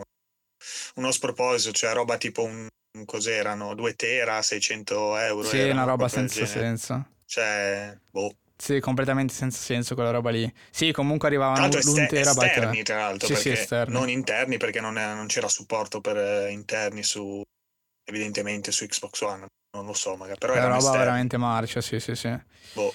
uno 0.97 1.11
sproposito, 1.11 1.73
cioè 1.73 1.93
roba 1.93 2.17
tipo 2.17 2.43
un, 2.43 2.67
cos'erano, 3.05 3.75
2 3.75 3.95
tera, 3.95 4.41
600 4.43 5.17
euro. 5.17 5.49
Sì, 5.49 5.69
una 5.69 5.85
roba 5.85 6.09
senza 6.09 6.47
senso. 6.47 7.07
Cioè, 7.27 7.99
boh. 8.11 8.35
Sì, 8.57 8.79
completamente 8.81 9.35
senza 9.35 9.59
senso 9.59 9.95
quella 9.95 10.11
roba 10.11 10.31
lì. 10.31 10.51
Sì, 10.71 10.93
comunque 10.93 11.29
arrivavano 11.29 11.67
l'un 11.67 11.79
ester- 11.79 12.07
terabyte. 12.07 12.47
esterni, 12.51 12.83
tra 12.83 12.97
l'altro, 12.97 13.29
Sì, 13.29 13.35
sì, 13.37 13.51
esterni. 13.51 13.93
non 13.93 14.09
interni, 14.09 14.57
perché 14.57 14.81
non, 14.81 14.97
è- 14.97 15.15
non 15.15 15.27
c'era 15.27 15.49
supporto 15.49 16.01
per 16.01 16.17
eh, 16.17 16.51
interni 16.53 17.03
su, 17.03 17.43
evidentemente 18.05 18.71
su 18.73 18.87
Xbox 18.87 19.21
One, 19.23 19.47
non 19.77 19.87
lo 19.87 19.93
so, 19.93 20.17
magari, 20.17 20.39
però 20.39 20.55
È 20.55 20.59
una 20.59 20.69
roba 20.69 20.79
esterni. 20.79 20.99
veramente 20.99 21.37
marcia, 21.37 21.81
sì, 21.81 21.99
sì, 22.01 22.15
sì. 22.15 22.39
Boh. 22.75 22.93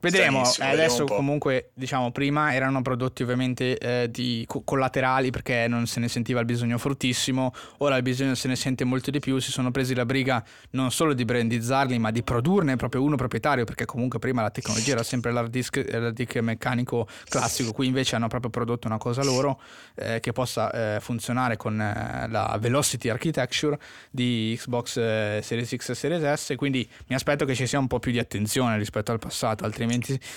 Vedremo, 0.00 0.42
eh, 0.58 0.64
adesso 0.64 1.04
po'. 1.04 1.16
comunque 1.16 1.72
diciamo 1.74 2.10
prima 2.10 2.54
erano 2.54 2.80
prodotti 2.80 3.22
ovviamente 3.22 3.76
eh, 3.76 4.10
di 4.10 4.44
co- 4.46 4.62
collaterali 4.62 5.30
perché 5.30 5.66
non 5.68 5.86
se 5.86 6.00
ne 6.00 6.08
sentiva 6.08 6.40
il 6.40 6.46
bisogno 6.46 6.78
fortissimo, 6.78 7.52
ora 7.78 7.96
il 7.96 8.02
bisogno 8.02 8.34
se 8.34 8.48
ne 8.48 8.56
sente 8.56 8.84
molto 8.84 9.10
di 9.10 9.18
più, 9.18 9.38
si 9.38 9.50
sono 9.50 9.70
presi 9.70 9.94
la 9.94 10.06
briga 10.06 10.42
non 10.70 10.90
solo 10.90 11.12
di 11.12 11.26
brandizzarli 11.26 11.98
ma 11.98 12.10
di 12.10 12.22
produrne 12.22 12.76
proprio 12.76 13.02
uno 13.02 13.16
proprietario 13.16 13.64
perché 13.64 13.84
comunque 13.84 14.18
prima 14.18 14.40
la 14.40 14.50
tecnologia 14.50 14.92
era 14.92 15.02
sempre 15.02 15.32
l'hard 15.32 15.50
disk, 15.50 15.76
eh, 15.76 15.98
l'hard 15.98 16.14
disk 16.14 16.34
meccanico 16.36 17.06
classico, 17.28 17.72
qui 17.72 17.86
invece 17.86 18.16
hanno 18.16 18.28
proprio 18.28 18.50
prodotto 18.50 18.86
una 18.86 18.96
cosa 18.98 19.22
loro 19.22 19.60
eh, 19.96 20.18
che 20.20 20.32
possa 20.32 20.96
eh, 20.96 21.00
funzionare 21.00 21.58
con 21.58 21.78
eh, 21.78 22.26
la 22.26 22.56
Velocity 22.58 23.10
Architecture 23.10 23.78
di 24.10 24.56
Xbox 24.58 24.94
Series 25.40 25.76
X 25.76 25.90
e 25.90 25.94
Series 25.94 26.32
S, 26.40 26.54
quindi 26.56 26.88
mi 27.08 27.14
aspetto 27.14 27.44
che 27.44 27.54
ci 27.54 27.66
sia 27.66 27.78
un 27.78 27.86
po' 27.86 27.98
più 27.98 28.12
di 28.12 28.18
attenzione 28.18 28.78
rispetto 28.78 29.12
al 29.12 29.18
passato, 29.18 29.64
altrimenti 29.64 29.89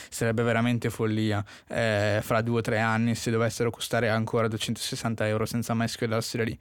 sarebbe 0.10 0.44
veramente 0.44 0.90
follia 0.90 1.44
eh, 1.68 2.20
fra 2.22 2.42
due 2.42 2.60
o 2.60 2.62
tre 2.62 2.80
anni 2.80 3.16
se 3.16 3.32
dovessero 3.32 3.70
costare 3.70 4.10
ancora 4.10 4.48
260 4.48 5.28
euro 5.28 5.46
senza 5.46 5.74
mai 5.74 5.88
schioddarsi 5.88 6.38
da 6.38 6.44
lì. 6.44 6.58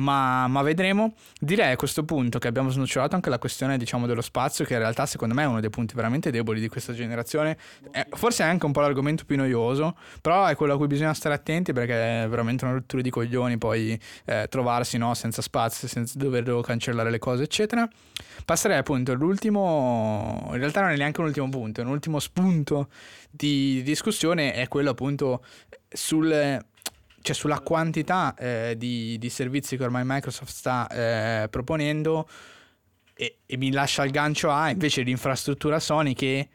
Ma, 0.00 0.46
ma 0.48 0.62
vedremo. 0.62 1.14
Direi 1.38 1.72
a 1.72 1.76
questo 1.76 2.04
punto 2.04 2.38
che 2.38 2.48
abbiamo 2.48 2.70
snocciolato 2.70 3.14
anche 3.14 3.28
la 3.28 3.38
questione 3.38 3.76
diciamo 3.76 4.06
dello 4.06 4.22
spazio, 4.22 4.64
che 4.64 4.72
in 4.72 4.78
realtà 4.78 5.04
secondo 5.04 5.34
me 5.34 5.42
è 5.42 5.46
uno 5.46 5.60
dei 5.60 5.70
punti 5.70 5.94
veramente 5.94 6.30
deboli 6.30 6.60
di 6.60 6.68
questa 6.68 6.94
generazione. 6.94 7.56
Eh, 7.92 8.06
forse 8.10 8.42
è 8.42 8.46
anche 8.46 8.64
un 8.64 8.72
po' 8.72 8.80
l'argomento 8.80 9.24
più 9.24 9.36
noioso, 9.36 9.96
però 10.22 10.46
è 10.46 10.56
quello 10.56 10.74
a 10.74 10.76
cui 10.76 10.86
bisogna 10.86 11.12
stare 11.12 11.34
attenti 11.34 11.72
perché 11.72 12.22
è 12.22 12.28
veramente 12.28 12.64
una 12.64 12.74
rottura 12.74 13.02
di 13.02 13.10
coglioni 13.10 13.58
poi 13.58 13.98
eh, 14.24 14.46
trovarsi 14.48 14.96
no, 14.96 15.12
senza 15.14 15.42
spazio, 15.42 15.86
senza 15.86 16.18
dover 16.18 16.60
cancellare 16.62 17.10
le 17.10 17.18
cose, 17.18 17.42
eccetera. 17.42 17.88
Passerei 18.44 18.78
appunto 18.78 19.12
all'ultimo, 19.12 20.48
in 20.52 20.58
realtà 20.58 20.80
non 20.80 20.90
è 20.90 20.96
neanche 20.96 21.20
un 21.20 21.26
ultimo 21.26 21.48
punto, 21.50 21.82
un 21.82 21.88
ultimo 21.88 22.18
spunto 22.18 22.88
di 23.30 23.82
discussione, 23.82 24.54
è 24.54 24.66
quello 24.66 24.90
appunto 24.90 25.44
sul 25.92 26.64
cioè 27.22 27.34
sulla 27.34 27.60
quantità 27.60 28.34
eh, 28.36 28.74
di, 28.76 29.16
di 29.18 29.28
servizi 29.28 29.76
che 29.76 29.84
ormai 29.84 30.02
Microsoft 30.04 30.52
sta 30.52 30.88
eh, 30.88 31.48
proponendo 31.48 32.28
e, 33.14 33.38
e 33.46 33.56
mi 33.56 33.70
lascia 33.70 34.04
il 34.04 34.10
gancio 34.10 34.50
a 34.50 34.70
invece 34.70 35.02
l'infrastruttura 35.02 35.78
Sony 35.78 36.14
che 36.14 36.48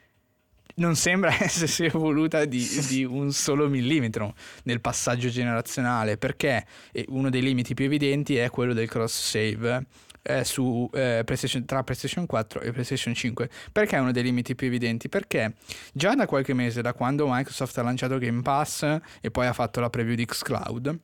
non 0.75 0.95
sembra 0.95 1.31
essersi 1.39 1.85
evoluta 1.85 2.45
di, 2.45 2.67
di 2.89 3.03
un 3.03 3.31
solo 3.31 3.69
millimetro 3.69 4.35
nel 4.63 4.81
passaggio 4.81 5.29
generazionale 5.29 6.17
perché 6.17 6.65
uno 7.07 7.29
dei 7.29 7.41
limiti 7.41 7.73
più 7.73 7.85
evidenti 7.85 8.37
è 8.37 8.49
quello 8.49 8.73
del 8.73 8.89
cross 8.89 9.29
save 9.29 9.85
eh, 10.27 10.43
su, 10.43 10.89
eh, 10.93 11.21
PlayStation, 11.23 11.65
tra 11.65 11.83
PlayStation 11.83 12.25
4 12.25 12.61
e 12.61 12.71
PlayStation 12.71 13.13
5 13.13 13.49
perché 13.71 13.95
è 13.95 13.99
uno 13.99 14.11
dei 14.11 14.23
limiti 14.23 14.55
più 14.55 14.67
evidenti? 14.67 15.07
Perché 15.07 15.53
già 15.93 16.15
da 16.15 16.25
qualche 16.25 16.53
mese 16.53 16.81
da 16.81 16.93
quando 16.93 17.27
Microsoft 17.29 17.77
ha 17.77 17.83
lanciato 17.83 18.17
Game 18.17 18.41
Pass 18.41 18.99
e 19.21 19.31
poi 19.31 19.45
ha 19.45 19.53
fatto 19.53 19.79
la 19.79 19.89
preview 19.89 20.15
di 20.15 20.25
xCloud 20.25 20.99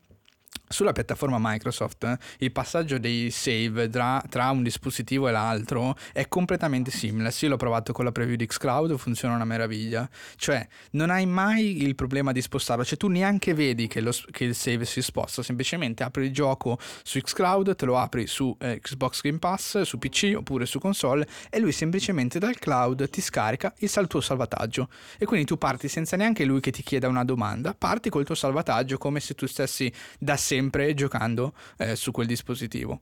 sulla 0.72 0.93
piattaforma 0.93 1.38
Microsoft 1.39 2.04
eh, 2.06 2.18
il 2.39 2.52
passaggio 2.52 2.97
dei 2.97 3.30
save 3.30 3.89
tra, 3.89 4.24
tra 4.30 4.49
un 4.49 4.64
dispositivo 4.64 5.28
e 5.28 5.32
l'altro 5.32 5.95
è 6.14 6.28
completamente 6.28 6.91
seamless. 6.91 7.41
Io 7.41 7.49
l'ho 7.49 7.58
provato 7.58 7.93
con 7.93 8.06
la 8.06 8.12
preview 8.12 8.36
di 8.36 8.45
xCloud, 8.45 8.97
funziona 8.97 9.36
una 9.36 9.45
meraviglia. 9.45 10.10
Cioè, 10.36 10.66
non 10.91 11.10
hai 11.10 11.26
mai 11.26 11.84
il 11.84 11.95
problema 11.95 12.32
di 12.32 12.41
spostarlo, 12.41 12.84
cioè 12.84 12.97
tu 12.97 13.08
neanche 13.08 13.54
vedi 13.54 13.88
che, 13.88 14.02
lo- 14.02 14.14
che 14.32 14.45
il 14.45 14.56
save 14.56 14.86
si 14.86 15.02
sposta, 15.02 15.43
semplicemente 15.43 16.04
apri 16.04 16.26
il 16.26 16.34
gioco 16.34 16.80
su 17.04 17.20
xCloud, 17.20 17.76
te 17.76 17.86
lo 17.86 17.97
apri 17.97 18.26
su 18.28 18.56
eh, 18.60 18.80
Xbox 18.80 19.22
Game 19.22 19.39
Pass, 19.39 19.82
su 19.82 19.99
PC 19.99 20.34
oppure 20.36 20.66
su 20.66 20.80
console 20.80 21.28
e 21.49 21.60
lui 21.60 21.72
semplicemente 21.72 22.39
dal 22.39 22.58
cloud 22.58 23.10
ti 23.10 23.22
scarica 23.22 23.74
il 23.80 23.89
sal- 23.89 24.08
tuo 24.08 24.22
salvataggio. 24.22 24.89
E 25.18 25.26
quindi 25.26 25.45
tu 25.45 25.58
parti 25.58 25.88
senza 25.88 26.16
neanche 26.16 26.45
lui 26.45 26.60
che 26.62 26.72
ti 26.72 26.82
chieda 26.82 27.08
una 27.08 27.26
domanda, 27.26 27.76
parti 27.78 28.10
col 28.10 28.26
tuo 28.26 28.36
salvataggio 28.36 28.97
come 28.97 29.20
se 29.20 29.34
tu 29.36 29.45
stessi 29.45 29.91
da 30.18 30.38
sempre 30.42 30.94
giocando 30.94 31.54
eh, 31.78 31.96
su 31.96 32.12
quel 32.12 32.28
dispositivo. 32.28 33.02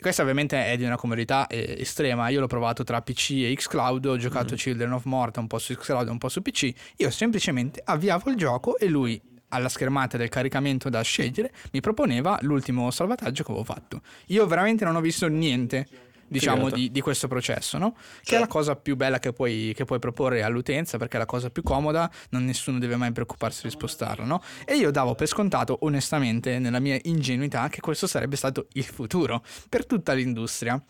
Questa 0.00 0.22
ovviamente 0.22 0.64
è 0.64 0.76
di 0.76 0.84
una 0.84 0.96
comodità 0.96 1.48
eh, 1.48 1.76
estrema, 1.80 2.28
io 2.28 2.38
l'ho 2.38 2.46
provato 2.46 2.84
tra 2.84 3.02
PC 3.02 3.30
e 3.30 3.54
xCloud, 3.56 4.04
ho 4.06 4.16
giocato 4.16 4.54
Children 4.54 4.92
of 4.92 5.04
Morta 5.04 5.40
un 5.40 5.48
po' 5.48 5.58
su 5.58 5.74
xCloud 5.74 6.06
e 6.06 6.10
un 6.10 6.18
po' 6.18 6.28
su 6.28 6.40
PC, 6.40 6.72
io 6.98 7.10
semplicemente 7.10 7.82
avviavo 7.84 8.30
il 8.30 8.36
gioco 8.36 8.78
e 8.78 8.86
lui 8.86 9.20
alla 9.48 9.68
schermata 9.68 10.16
del 10.16 10.28
caricamento 10.28 10.88
da 10.88 11.00
scegliere 11.02 11.52
mi 11.72 11.80
proponeva 11.80 12.38
l'ultimo 12.42 12.90
salvataggio 12.90 13.42
che 13.42 13.50
avevo 13.50 13.64
fatto. 13.64 14.02
Io 14.26 14.46
veramente 14.46 14.84
non 14.84 14.94
ho 14.94 15.00
visto 15.00 15.26
niente 15.26 15.88
diciamo 16.28 16.70
di, 16.70 16.90
di 16.90 17.00
questo 17.00 17.26
processo, 17.26 17.78
no? 17.78 17.96
Che 18.22 18.36
è 18.36 18.38
la 18.38 18.46
cosa 18.46 18.76
più 18.76 18.96
bella 18.96 19.18
che 19.18 19.32
puoi, 19.32 19.72
che 19.74 19.84
puoi 19.84 19.98
proporre 19.98 20.42
all'utenza 20.42 20.98
perché 20.98 21.16
è 21.16 21.18
la 21.18 21.26
cosa 21.26 21.50
più 21.50 21.62
comoda, 21.62 22.10
non 22.30 22.44
nessuno 22.44 22.78
deve 22.78 22.96
mai 22.96 23.12
preoccuparsi 23.12 23.62
di 23.62 23.70
spostarlo, 23.70 24.24
no? 24.24 24.42
E 24.64 24.76
io 24.76 24.90
davo 24.90 25.14
per 25.14 25.26
scontato, 25.26 25.78
onestamente, 25.82 26.58
nella 26.58 26.80
mia 26.80 26.98
ingenuità, 27.02 27.68
che 27.68 27.80
questo 27.80 28.06
sarebbe 28.06 28.36
stato 28.36 28.66
il 28.72 28.84
futuro 28.84 29.42
per 29.68 29.86
tutta 29.86 30.12
l'industria. 30.12 30.80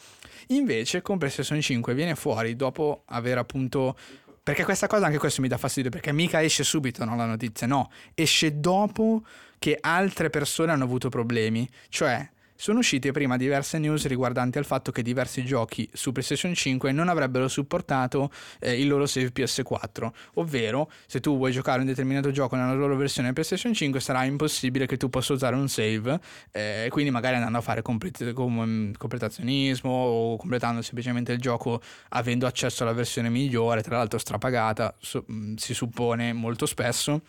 Invece, 0.49 1.03
con 1.03 1.19
PlayStation 1.19 1.61
5 1.61 1.95
viene 1.95 2.15
fuori 2.15 2.57
dopo 2.57 3.03
aver 3.07 3.39
appunto. 3.39 3.97
Perché 4.43 4.65
questa 4.65 4.87
cosa, 4.87 5.07
anche 5.07 5.19
questo 5.19 5.43
mi 5.43 5.49
dà 5.49 5.59
fastidio, 5.59 5.91
perché 5.91 6.11
mica 6.11 6.43
esce 6.43 6.65
subito 6.65 7.05
no, 7.05 7.17
la 7.17 7.27
notizia, 7.27 7.67
no, 7.67 7.91
esce 8.15 8.59
dopo 8.61 9.23
che 9.59 9.77
altre 9.79 10.31
persone 10.31 10.73
hanno 10.73 10.85
avuto 10.85 11.11
problemi. 11.11 11.69
Cioè, 11.91 12.27
sono 12.61 12.81
uscite 12.81 13.13
prima 13.13 13.37
diverse 13.37 13.79
news 13.79 14.05
riguardanti 14.07 14.59
al 14.59 14.65
fatto 14.65 14.91
che 14.91 15.03
diversi 15.03 15.45
giochi 15.45 15.89
su 15.93 16.11
PlayStation 16.11 16.55
5 16.55 16.91
non 16.91 17.09
avrebbero 17.09 17.47
supportato 17.47 18.33
eh, 18.59 18.81
il 18.81 18.89
loro 18.89 19.07
save 19.07 19.31
PS4, 19.33 20.11
ovvero 20.35 20.91
se 21.07 21.21
tu 21.21 21.37
vuoi 21.37 21.53
giocare 21.53 21.79
un 21.79 21.87
determinato 21.87 22.33
gioco 22.33 22.57
nella 22.57 22.75
loro 22.75 22.97
versione 22.97 23.33
PlayStation 23.33 23.73
5 23.73 24.01
sarà 24.01 24.25
impossibile 24.25 24.87
che 24.87 24.97
tu 24.97 25.09
possa 25.09 25.35
usare 25.35 25.55
un 25.55 25.69
save, 25.69 26.19
eh, 26.51 26.89
quindi 26.91 27.13
magari 27.13 27.37
andando 27.37 27.59
a 27.59 27.61
fare 27.61 27.81
complet- 27.81 28.33
com- 28.33 28.91
completazionismo 28.91 29.89
o 29.89 30.37
completando 30.37 30.83
semplicemente 30.83 31.31
il 31.31 31.39
gioco 31.39 31.81
avendo 32.09 32.45
accesso 32.49 32.83
alla 32.83 32.93
versione 32.93 33.29
migliore, 33.29 33.83
tra 33.83 33.99
l'altro 33.99 34.19
strapagata, 34.19 34.97
so- 34.99 35.25
mm, 35.31 35.55
si 35.55 35.75
suppone 35.75 36.33
molto 36.33 36.67
spesso. 36.67 37.23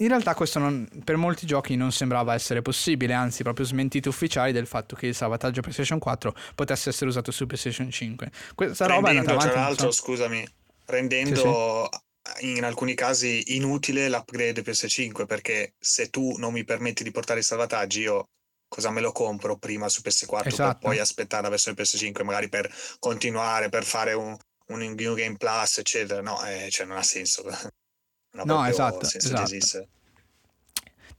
In 0.00 0.08
realtà 0.08 0.34
questo 0.34 0.60
non, 0.60 0.88
per 1.04 1.16
molti 1.16 1.44
giochi 1.44 1.74
non 1.74 1.90
sembrava 1.90 2.34
essere 2.34 2.62
possibile, 2.62 3.14
anzi 3.14 3.42
proprio 3.42 3.66
smentite 3.66 4.08
ufficiali 4.08 4.52
del 4.52 4.66
fatto 4.66 4.94
che 4.94 5.08
il 5.08 5.14
salvataggio 5.14 5.60
PlayStation 5.60 5.98
4 5.98 6.34
potesse 6.54 6.90
essere 6.90 7.10
usato 7.10 7.32
su 7.32 7.46
PlayStation 7.46 7.90
5. 7.90 8.30
Questa 8.54 8.86
roba 8.86 9.08
è 9.08 9.16
andata 9.16 9.32
avanti. 9.32 9.50
Tra 9.50 9.60
l'altro, 9.60 9.90
so. 9.90 10.02
scusami, 10.02 10.46
rendendo 10.86 11.88
sì, 12.22 12.40
sì. 12.40 12.56
in 12.56 12.64
alcuni 12.64 12.94
casi 12.94 13.56
inutile 13.56 14.08
l'upgrade 14.08 14.62
PS5 14.62 15.26
perché 15.26 15.74
se 15.78 16.10
tu 16.10 16.36
non 16.38 16.52
mi 16.52 16.64
permetti 16.64 17.02
di 17.02 17.10
portare 17.10 17.40
i 17.40 17.44
salvataggi 17.44 18.00
io 18.00 18.28
cosa 18.68 18.90
me 18.90 19.00
lo 19.00 19.12
compro 19.12 19.56
prima 19.56 19.88
su 19.88 20.02
PS4 20.04 20.46
esatto. 20.46 20.68
per 20.68 20.78
poi 20.78 20.98
aspettare 20.98 21.42
la 21.42 21.48
versione 21.48 21.76
PS5 21.76 22.22
magari 22.22 22.48
per 22.48 22.72
continuare, 23.00 23.68
per 23.68 23.82
fare 23.82 24.12
un, 24.12 24.36
un 24.66 24.78
New 24.78 25.14
Game 25.14 25.36
Plus 25.36 25.78
eccetera, 25.78 26.20
no, 26.20 26.44
eh, 26.44 26.68
cioè 26.70 26.86
non 26.86 26.98
ha 26.98 27.02
senso. 27.02 27.42
No, 28.32 28.66
esatto, 28.66 29.06
esatto. 29.06 29.86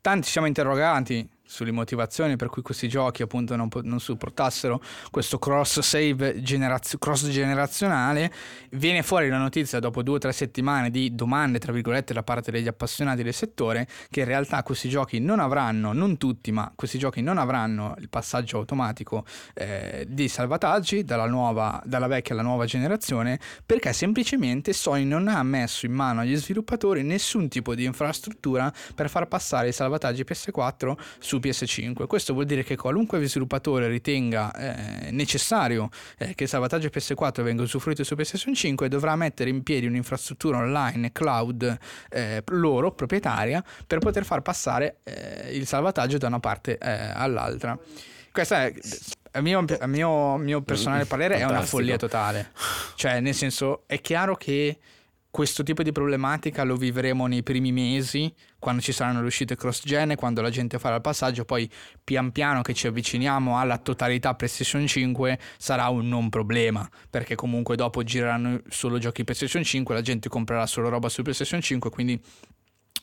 Tanti 0.01 0.29
siamo 0.29 0.47
interrogati 0.47 1.29
sulle 1.49 1.71
motivazioni 1.71 2.35
per 2.35 2.47
cui 2.47 2.61
questi 2.61 2.87
giochi 2.87 3.23
appunto 3.23 3.55
non, 3.55 3.69
non 3.81 3.99
supportassero 3.99 4.79
questo 5.09 5.39
cross 5.39 5.79
save 5.79 6.43
generazio- 6.43 6.99
cross 6.99 7.27
generazionale 7.27 8.31
viene 8.73 9.01
fuori 9.01 9.29
la 9.29 9.39
notizia 9.39 9.79
dopo 9.79 10.03
due 10.03 10.17
o 10.17 10.19
tre 10.19 10.31
settimane 10.31 10.91
di 10.91 11.15
domande 11.15 11.57
tra 11.57 11.71
virgolette 11.71 12.13
da 12.13 12.21
parte 12.21 12.51
degli 12.51 12.67
appassionati 12.67 13.23
del 13.23 13.33
settore 13.33 13.87
che 14.11 14.19
in 14.19 14.27
realtà 14.27 14.61
questi 14.61 14.89
giochi 14.89 15.19
non 15.19 15.39
avranno 15.39 15.91
non 15.91 16.17
tutti 16.17 16.51
ma 16.51 16.71
questi 16.75 16.99
giochi 16.99 17.21
non 17.21 17.39
avranno 17.39 17.95
il 17.97 18.09
passaggio 18.09 18.57
automatico 18.57 19.25
eh, 19.55 20.05
di 20.07 20.27
salvataggi 20.27 21.03
dalla, 21.03 21.25
nuova, 21.25 21.81
dalla 21.83 22.05
vecchia 22.05 22.35
alla 22.35 22.43
nuova 22.43 22.65
generazione 22.65 23.39
perché 23.65 23.91
semplicemente 23.91 24.71
Sony 24.71 25.03
non 25.03 25.27
ha 25.27 25.41
messo 25.41 25.87
in 25.87 25.93
mano 25.93 26.21
agli 26.21 26.35
sviluppatori 26.35 27.01
nessun 27.01 27.47
tipo 27.47 27.73
di 27.73 27.85
infrastruttura 27.85 28.71
per 28.93 29.09
far 29.09 29.27
passare 29.27 29.69
i 29.69 29.73
salvataggi 29.73 30.23
PS4 30.23 30.93
su 31.17 31.37
PS5. 31.39 32.07
Questo 32.07 32.33
vuol 32.33 32.45
dire 32.45 32.63
che 32.63 32.75
qualunque 32.75 33.25
sviluppatore 33.25 33.87
ritenga 33.87 34.51
eh, 34.53 35.11
necessario 35.11 35.89
eh, 36.17 36.35
che 36.35 36.43
il 36.43 36.49
salvataggio 36.49 36.87
PS4 36.87 37.41
venga 37.41 37.63
usufruito 37.63 38.03
su 38.03 38.15
PS 38.15 38.51
5 38.53 38.87
dovrà 38.87 39.15
mettere 39.15 39.49
in 39.49 39.63
piedi 39.63 39.85
un'infrastruttura 39.85 40.57
online 40.57 41.11
cloud 41.11 41.77
eh, 42.09 42.43
loro, 42.47 42.91
proprietaria, 42.91 43.63
per 43.85 43.99
poter 43.99 44.25
far 44.25 44.41
passare 44.41 44.97
eh, 45.03 45.55
il 45.55 45.65
salvataggio 45.65 46.17
da 46.17 46.27
una 46.27 46.39
parte 46.39 46.77
eh, 46.77 47.11
all'altra. 47.13 47.77
Questa 48.31 48.65
è 48.65 48.73
a 49.31 49.41
mio, 49.41 49.63
a 49.79 49.87
mio, 49.87 50.37
mio 50.37 50.61
personale 50.61 51.05
parere 51.05 51.37
Fantastico. 51.37 51.53
è 51.53 51.57
una 51.57 51.67
follia 51.67 51.97
totale. 51.97 52.51
Cioè, 52.95 53.19
nel 53.19 53.35
senso, 53.35 53.83
è 53.85 54.01
chiaro 54.01 54.35
che 54.35 54.77
questo 55.31 55.61
tipo 55.63 55.83
di 55.83 55.91
problematica 55.91 56.63
lo 56.63 56.75
vivremo 56.75 57.27
nei 57.27 57.43
primi 57.43 57.71
mesi, 57.71 58.33
quando 58.57 58.81
ci 58.81 58.91
saranno 58.91 59.21
le 59.21 59.27
uscite 59.27 59.55
cross-gen, 59.55 60.15
quando 60.15 60.41
la 60.41 60.49
gente 60.49 60.79
farà 60.79 60.95
il 60.95 61.01
passaggio, 61.01 61.45
poi 61.45 61.69
pian 62.03 62.31
piano 62.31 62.61
che 62.61 62.73
ci 62.73 62.87
avviciniamo 62.87 63.57
alla 63.59 63.77
totalità 63.77 64.33
PlayStation 64.33 64.87
5 64.87 65.39
sarà 65.57 65.87
un 65.89 66.07
non 66.07 66.29
problema, 66.29 66.89
perché 67.09 67.35
comunque 67.35 67.75
dopo 67.75 68.03
gireranno 68.03 68.61
solo 68.69 68.97
giochi 68.97 69.23
PlayStation 69.23 69.63
5, 69.63 69.93
la 69.93 70.01
gente 70.01 70.29
comprerà 70.29 70.65
solo 70.65 70.89
roba 70.89 71.09
su 71.09 71.21
PlayStation 71.21 71.61
5, 71.61 71.89
quindi 71.91 72.19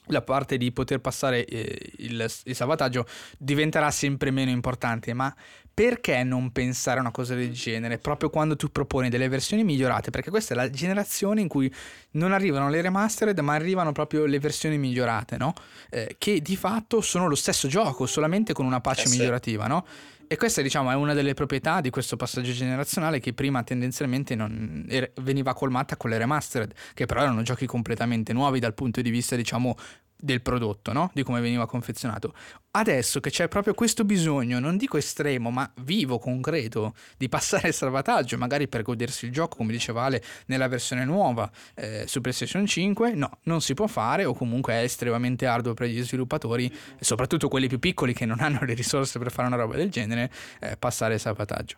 la 0.06 0.22
parte 0.22 0.56
di 0.56 0.72
poter 0.72 1.00
passare 1.00 1.44
eh, 1.44 1.92
il, 1.98 2.30
il, 2.44 2.54
salvataggio 2.54 3.06
diventerà 3.38 3.90
sempre 3.90 4.30
meno 4.30 4.50
importante, 4.50 5.12
ma 5.12 5.34
perché 5.72 6.22
non 6.22 6.52
pensare 6.52 6.98
a 6.98 7.02
una 7.02 7.10
cosa 7.10 7.34
del 7.34 7.52
genere 7.52 7.98
proprio 7.98 8.30
quando 8.30 8.56
tu 8.56 8.70
proponi 8.70 9.10
delle 9.10 9.28
versioni 9.28 9.62
migliorate? 9.62 10.10
Perché 10.10 10.30
questa 10.30 10.54
è 10.54 10.56
la 10.56 10.70
generazione 10.70 11.42
in 11.42 11.48
cui 11.48 11.72
non 12.12 12.32
arrivano 12.32 12.70
le 12.70 12.80
remastered, 12.80 13.38
ma 13.40 13.54
arrivano 13.54 13.92
proprio 13.92 14.24
le 14.24 14.38
versioni 14.38 14.78
migliorate, 14.78 15.36
no? 15.36 15.52
Eh, 15.90 16.16
che 16.18 16.40
di 16.40 16.56
fatto 16.56 17.02
sono 17.02 17.28
lo 17.28 17.34
stesso 17.34 17.68
gioco, 17.68 18.06
solamente 18.06 18.54
con 18.54 18.64
una 18.64 18.80
patch 18.80 19.00
eh 19.00 19.06
sì. 19.06 19.18
migliorativa, 19.18 19.66
no? 19.66 19.84
E 20.28 20.36
questa 20.36 20.60
diciamo, 20.60 20.90
è 20.90 20.94
una 20.94 21.14
delle 21.14 21.34
proprietà 21.34 21.80
di 21.80 21.90
questo 21.90 22.16
passaggio 22.16 22.50
generazionale 22.52 23.20
che 23.20 23.32
prima 23.32 23.62
tendenzialmente 23.62 24.34
non, 24.34 24.84
er, 24.88 25.12
veniva 25.22 25.54
colmata 25.54 25.96
con 25.96 26.10
le 26.10 26.18
remastered, 26.18 26.72
che 26.94 27.06
però 27.06 27.22
erano 27.22 27.42
giochi 27.42 27.66
completamente 27.66 28.32
nuovi 28.32 28.58
dal 28.58 28.74
punto 28.74 29.00
di 29.02 29.10
vista 29.10 29.36
diciamo 29.36 29.76
del 30.16 30.40
prodotto, 30.40 30.92
no? 30.92 31.10
di 31.12 31.22
come 31.22 31.40
veniva 31.40 31.66
confezionato. 31.66 32.34
Adesso 32.72 33.20
che 33.20 33.30
c'è 33.30 33.48
proprio 33.48 33.74
questo 33.74 34.04
bisogno, 34.04 34.58
non 34.58 34.76
dico 34.76 34.96
estremo, 34.96 35.50
ma 35.50 35.70
vivo, 35.82 36.18
concreto, 36.18 36.94
di 37.16 37.28
passare 37.28 37.68
il 37.68 37.74
salvataggio, 37.74 38.36
magari 38.36 38.68
per 38.68 38.82
godersi 38.82 39.26
il 39.26 39.32
gioco, 39.32 39.56
come 39.56 39.72
diceva 39.72 40.04
Ale, 40.04 40.22
nella 40.46 40.68
versione 40.68 41.04
nuova 41.04 41.50
eh, 41.74 42.04
su 42.06 42.20
PlayStation 42.20 42.66
5, 42.66 43.14
no, 43.14 43.38
non 43.44 43.60
si 43.60 43.74
può 43.74 43.86
fare 43.86 44.24
o 44.24 44.34
comunque 44.34 44.74
è 44.74 44.82
estremamente 44.82 45.46
arduo 45.46 45.74
per 45.74 45.88
gli 45.88 46.02
sviluppatori, 46.02 46.72
soprattutto 47.00 47.48
quelli 47.48 47.68
più 47.68 47.78
piccoli 47.78 48.12
che 48.12 48.26
non 48.26 48.40
hanno 48.44 48.60
le 48.62 48.74
risorse 48.74 49.18
per 49.18 49.30
fare 49.30 49.48
una 49.48 49.56
roba 49.56 49.76
del 49.76 49.90
genere, 49.90 50.30
eh, 50.60 50.76
passare 50.76 51.14
il 51.14 51.20
salvataggio. 51.20 51.76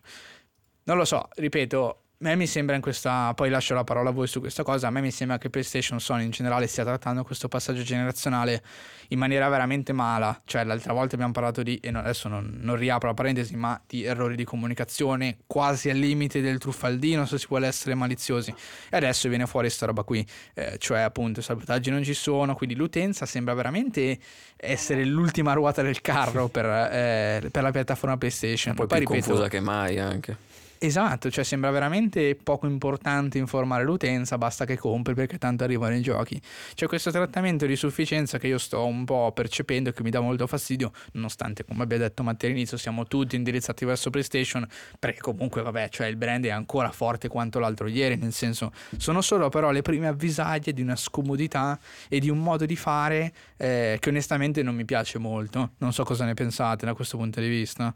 Non 0.83 0.97
lo 0.97 1.05
so, 1.05 1.29
ripeto, 1.35 2.03
a 2.21 2.27
me 2.27 2.35
mi 2.35 2.47
sembra 2.47 2.75
in 2.75 2.81
questa, 2.81 3.33
poi 3.33 3.49
lascio 3.49 3.73
la 3.73 3.85
parola 3.85 4.09
a 4.09 4.11
voi 4.11 4.27
su 4.27 4.41
questa 4.41 4.61
cosa, 4.61 4.87
a 4.87 4.89
me 4.89 4.99
mi 4.99 5.09
sembra 5.09 5.37
che 5.37 5.49
PlayStation 5.49 6.01
Sony 6.01 6.25
in 6.25 6.31
generale 6.31 6.67
stia 6.67 6.83
trattando 6.83 7.23
questo 7.23 7.47
passaggio 7.47 7.81
generazionale 7.81 8.61
in 9.09 9.19
maniera 9.19 9.47
veramente 9.47 9.93
mala, 9.93 10.37
cioè 10.43 10.65
l'altra 10.65 10.91
volta 10.91 11.15
abbiamo 11.15 11.31
parlato 11.31 11.63
di, 11.63 11.77
e 11.77 11.87
adesso 11.87 12.27
non, 12.27 12.57
non 12.59 12.75
riapro 12.75 13.07
la 13.07 13.13
parentesi, 13.13 13.55
ma 13.55 13.81
di 13.87 14.03
errori 14.03 14.35
di 14.35 14.43
comunicazione 14.43 15.37
quasi 15.47 15.89
al 15.89 15.95
limite 15.95 16.41
del 16.41 16.57
truffaldino 16.57 17.25
se 17.25 17.37
si 17.37 17.45
vuole 17.47 17.67
essere 17.67 17.95
maliziosi 17.95 18.53
e 18.89 18.97
adesso 18.97 19.29
viene 19.29 19.45
fuori 19.45 19.67
questa 19.67 19.85
roba 19.85 20.03
qui, 20.03 20.25
eh, 20.55 20.75
cioè 20.77 20.99
appunto 20.99 21.39
i 21.39 21.43
salvataggi 21.43 21.89
non 21.89 22.03
ci 22.03 22.13
sono, 22.13 22.53
quindi 22.53 22.75
l'utenza 22.75 23.25
sembra 23.25 23.53
veramente 23.53 24.19
essere 24.57 25.05
l'ultima 25.05 25.53
ruota 25.53 25.81
del 25.81 26.01
carro 26.01 26.49
per, 26.49 26.65
eh, 26.65 27.47
per 27.49 27.63
la 27.63 27.71
piattaforma 27.71 28.17
PlayStation. 28.17 28.75
Poi, 28.75 28.87
poi 28.87 28.97
più 28.99 29.07
ripeto, 29.07 29.27
confusa 29.27 29.47
che 29.47 29.61
mai 29.61 29.99
anche. 29.99 30.47
Esatto, 30.81 31.29
cioè 31.29 31.43
sembra 31.43 31.71
veramente 31.71 32.37
poco 32.41 32.65
importante 32.65 33.37
informare 33.37 33.83
l'utenza, 33.83 34.37
basta 34.37 34.63
che 34.63 34.77
compri 34.77 35.13
perché 35.13 35.37
tanto 35.37 35.65
arrivano 35.65 35.93
i 35.93 36.01
giochi. 36.01 36.41
C'è 36.73 36.87
questo 36.87 37.11
trattamento 37.11 37.65
di 37.65 37.75
sufficienza 37.75 38.37
che 38.37 38.47
io 38.47 38.57
sto 38.57 38.85
un 38.85 39.03
po' 39.03 39.33
percependo 39.33 39.89
e 39.89 39.93
che 39.93 40.03
mi 40.03 40.09
dà 40.09 40.21
molto 40.21 40.47
fastidio, 40.47 40.93
nonostante 41.11 41.65
come 41.65 41.83
abbia 41.83 41.97
detto 41.97 42.23
Matteo 42.23 42.49
all'inizio 42.49 42.77
siamo 42.77 43.05
tutti 43.07 43.35
indirizzati 43.35 43.83
verso 43.83 44.09
PlayStation, 44.09 44.65
perché 44.97 45.19
comunque 45.19 45.61
vabbè, 45.61 45.89
cioè 45.89 46.07
il 46.07 46.15
brand 46.15 46.45
è 46.45 46.49
ancora 46.49 46.91
forte 46.91 47.27
quanto 47.27 47.59
l'altro 47.59 47.87
ieri, 47.87 48.15
nel 48.15 48.31
senso 48.31 48.71
sono 48.95 49.19
solo 49.19 49.49
però 49.49 49.71
le 49.71 49.81
prime 49.81 50.07
avvisaglie 50.07 50.71
di 50.71 50.81
una 50.81 50.95
scomodità 50.95 51.77
e 52.07 52.19
di 52.19 52.29
un 52.29 52.37
modo 52.37 52.65
di 52.65 52.77
fare 52.77 53.33
eh, 53.57 53.97
che 53.99 54.07
onestamente 54.07 54.63
non 54.63 54.75
mi 54.75 54.85
piace 54.85 55.17
molto. 55.17 55.71
Non 55.79 55.91
so 55.91 56.05
cosa 56.05 56.23
ne 56.23 56.35
pensate 56.35 56.85
da 56.85 56.93
questo 56.93 57.17
punto 57.17 57.41
di 57.41 57.49
vista. 57.49 57.93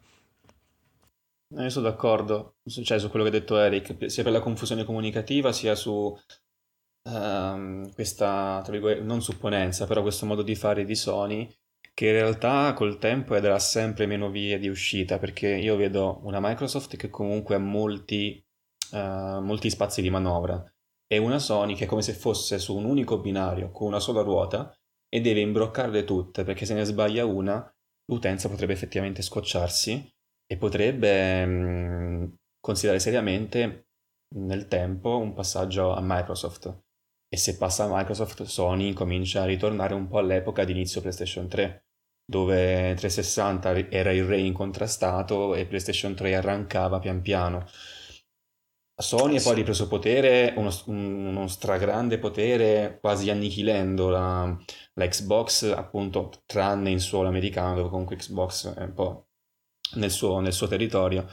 Io 1.58 1.70
sono 1.70 1.88
d'accordo, 1.88 2.56
cioè 2.66 3.00
su 3.00 3.10
quello 3.10 3.26
che 3.26 3.36
ha 3.36 3.40
detto 3.40 3.60
Eric, 3.60 4.10
sia 4.10 4.24
per 4.24 4.32
la 4.32 4.40
confusione 4.40 4.84
comunicativa 4.84 5.52
sia 5.52 5.76
su 5.76 5.92
uh, 5.92 7.92
questa, 7.94 8.64
non 9.02 9.22
supponenza, 9.22 9.86
però 9.86 10.02
questo 10.02 10.26
modo 10.26 10.42
di 10.42 10.56
fare 10.56 10.84
di 10.84 10.96
Sony 10.96 11.48
che 11.94 12.08
in 12.08 12.14
realtà 12.14 12.74
col 12.74 12.98
tempo 12.98 13.40
darà 13.40 13.60
sempre 13.60 14.08
meno 14.08 14.30
vie 14.30 14.58
di 14.58 14.68
uscita 14.68 15.20
perché 15.20 15.50
io 15.50 15.76
vedo 15.76 16.22
una 16.24 16.40
Microsoft 16.42 16.96
che 16.96 17.10
comunque 17.10 17.56
ha 17.56 17.60
molti, 17.60 18.44
uh, 18.92 19.40
molti 19.40 19.70
spazi 19.70 20.02
di 20.02 20.10
manovra 20.10 20.64
e 21.06 21.18
una 21.20 21.38
Sony 21.38 21.76
che 21.76 21.84
è 21.84 21.88
come 21.88 22.02
se 22.02 22.14
fosse 22.14 22.58
su 22.58 22.76
un 22.76 22.86
unico 22.86 23.20
binario 23.20 23.70
con 23.70 23.88
una 23.88 24.00
sola 24.00 24.22
ruota 24.22 24.76
e 25.08 25.22
deve 25.22 25.42
imbroccarle 25.42 26.04
tutte 26.04 26.44
perché 26.44 26.66
se 26.66 26.74
ne 26.74 26.84
sbaglia 26.84 27.26
una 27.26 27.72
l'utenza 28.06 28.50
potrebbe 28.50 28.74
effettivamente 28.74 29.22
scocciarsi 29.22 30.13
e 30.54 30.58
potrebbe 30.58 31.46
mh, 31.46 32.38
considerare 32.60 33.02
seriamente 33.02 33.88
nel 34.36 34.68
tempo 34.68 35.18
un 35.18 35.34
passaggio 35.34 35.94
a 35.94 36.00
Microsoft. 36.02 36.82
E 37.28 37.38
se 37.38 37.58
passa 37.58 37.86
a 37.86 37.90
Microsoft, 37.92 38.44
Sony 38.44 38.94
comincia 38.94 39.42
a 39.42 39.46
ritornare 39.46 39.96
un 39.96 40.08
po' 40.08 40.20
all'epoca 40.20 40.64
di 40.64 40.72
inizio 40.74 41.02
PlayStation 41.02 41.48
3, 41.48 41.86
dove 42.24 42.94
360 42.96 43.90
era 43.90 44.12
il 44.12 44.26
re 44.26 44.40
incontrastato 44.42 45.56
e 45.56 45.66
PlayStation 45.66 46.14
3 46.14 46.36
arrancava 46.36 47.00
pian 47.00 47.22
piano. 47.22 47.66
Sony 48.96 49.38
ha 49.38 49.42
poi 49.42 49.56
ripreso 49.56 49.88
potere, 49.88 50.54
uno, 50.56 50.70
uno, 50.86 51.48
stragrande 51.48 52.20
potere, 52.20 53.00
quasi 53.02 53.32
annichilendo 53.32 54.10
la, 54.10 54.56
la 54.94 55.08
Xbox, 55.08 55.64
appunto, 55.64 56.32
tranne 56.46 56.92
in 56.92 57.00
suolo 57.00 57.28
americano, 57.30 57.74
dove 57.74 57.90
comunque 57.90 58.18
Xbox 58.18 58.72
è 58.72 58.84
un 58.84 58.94
po' 58.94 59.28
nel 59.96 60.12
suo, 60.12 60.40
nel 60.40 60.54
suo 60.54 60.68
territorio. 60.68 61.28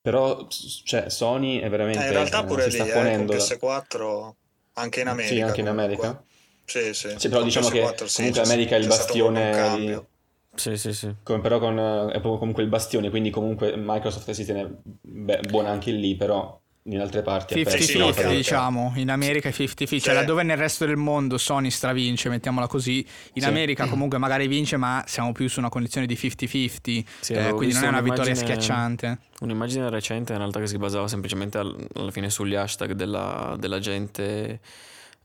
Però 0.00 0.46
cioè, 0.84 1.08
Sony 1.08 1.58
è 1.58 1.68
veramente... 1.68 2.04
Eh, 2.04 2.06
in 2.06 2.12
realtà 2.12 2.40
eh, 2.40 2.44
pure 2.44 2.62
si 2.62 2.70
lì, 2.70 2.74
sta 2.76 2.84
eh, 2.84 2.92
con 2.92 3.02
ponendo... 3.02 3.32
PS4 3.32 4.34
anche 4.74 5.00
in 5.00 5.08
America. 5.08 5.34
Sì, 5.34 5.40
anche 5.40 5.60
in 5.60 5.66
comunque. 5.66 6.06
America. 6.06 6.24
Sì, 6.64 6.94
sì. 6.94 7.14
Sì, 7.16 7.28
però 7.28 7.38
Con 7.40 7.48
diciamo 7.48 7.68
che 7.68 7.82
PS4 7.82 8.04
sì, 8.04 8.16
comunque 8.16 8.42
America 8.42 8.76
è 8.76 8.78
il 8.78 8.86
bastione 8.86 9.76
di-. 9.76 10.06
Sì, 10.54 10.76
sì, 10.76 10.92
sì. 10.92 11.14
Come- 11.22 11.40
però 11.40 11.58
con, 11.58 11.78
eh, 11.78 12.06
è 12.08 12.20
proprio 12.20 12.38
comunque 12.38 12.62
il 12.62 12.68
bastione, 12.68 13.10
quindi 13.10 13.30
comunque 13.30 13.74
Microsoft 13.76 14.30
si 14.30 14.44
tiene 14.44 14.80
beh, 14.82 15.40
buona 15.48 15.70
anche 15.70 15.90
lì, 15.90 16.16
però 16.16 16.60
in 16.88 17.00
altre 17.00 17.22
parti 17.22 17.60
ha 17.60 17.64
perso. 17.64 17.82
sì, 17.84 17.98
no, 17.98 18.06
50-50 18.08 18.12
chiaro, 18.14 18.30
diciamo, 18.34 18.92
in 18.96 19.10
America 19.10 19.48
è 19.48 19.52
50-50, 19.52 20.00
cioè 20.00 20.14
laddove 20.14 20.42
nel 20.42 20.56
resto 20.56 20.86
del 20.86 20.96
mondo 20.96 21.36
Sony 21.38 21.70
stravince, 21.70 22.28
mettiamola 22.28 22.66
così, 22.66 23.04
in 23.34 23.42
Sì. 23.42 23.48
America 23.48 23.86
comunque 23.86 24.18
magari 24.18 24.46
vince 24.48 24.76
ma 24.76 25.02
siamo 25.06 25.32
più 25.32 25.48
su 25.48 25.58
una 25.58 25.68
condizione 25.68 26.06
di 26.06 26.14
50-50, 26.14 27.04
Sì, 27.20 27.32
eh, 27.32 27.52
quindi 27.54 27.74
non 27.74 27.84
è 27.84 27.88
una 27.88 28.00
vittoria 28.00 28.34
schiacciante. 28.34 29.18
Un'immagine 29.40 29.90
recente 29.90 30.32
in 30.32 30.38
realtà 30.38 30.60
che 30.60 30.66
si 30.66 30.78
basava 30.78 31.08
semplicemente 31.08 31.58
al- 31.58 31.76
alla 31.94 32.10
fine 32.10 32.30
sugli 32.30 32.54
hashtag 32.54 32.92
della, 32.92 33.56
della 33.58 33.78
gente 33.80 34.60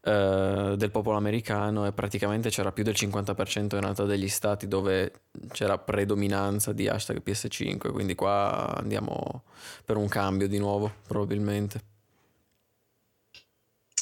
eh, 0.03 0.73
del 0.77 0.89
popolo 0.89 1.17
americano 1.17 1.85
e 1.85 1.91
praticamente 1.91 2.49
c'era 2.49 2.71
più 2.71 2.83
del 2.83 2.95
50% 2.95 3.75
in 3.75 3.81
realtà 3.81 4.03
degli 4.05 4.29
stati 4.29 4.67
dove 4.67 5.11
c'era 5.51 5.77
predominanza 5.77 6.73
di 6.73 6.87
hashtag 6.87 7.21
PS5, 7.21 7.91
quindi 7.91 8.15
qua 8.15 8.75
andiamo 8.75 9.43
per 9.85 9.97
un 9.97 10.07
cambio 10.07 10.47
di 10.47 10.57
nuovo 10.57 10.91
probabilmente. 11.07 11.89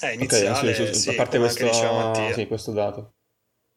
Eh, 0.02 0.14
iniziale, 0.14 0.74
sì, 0.74 0.86
sì, 0.86 0.93
sì, 0.93 1.10
a 1.10 1.16
parte 1.16 1.38
questo, 1.38 1.70
sì, 2.34 2.47
questo 2.47 2.72
dato. 2.72 3.16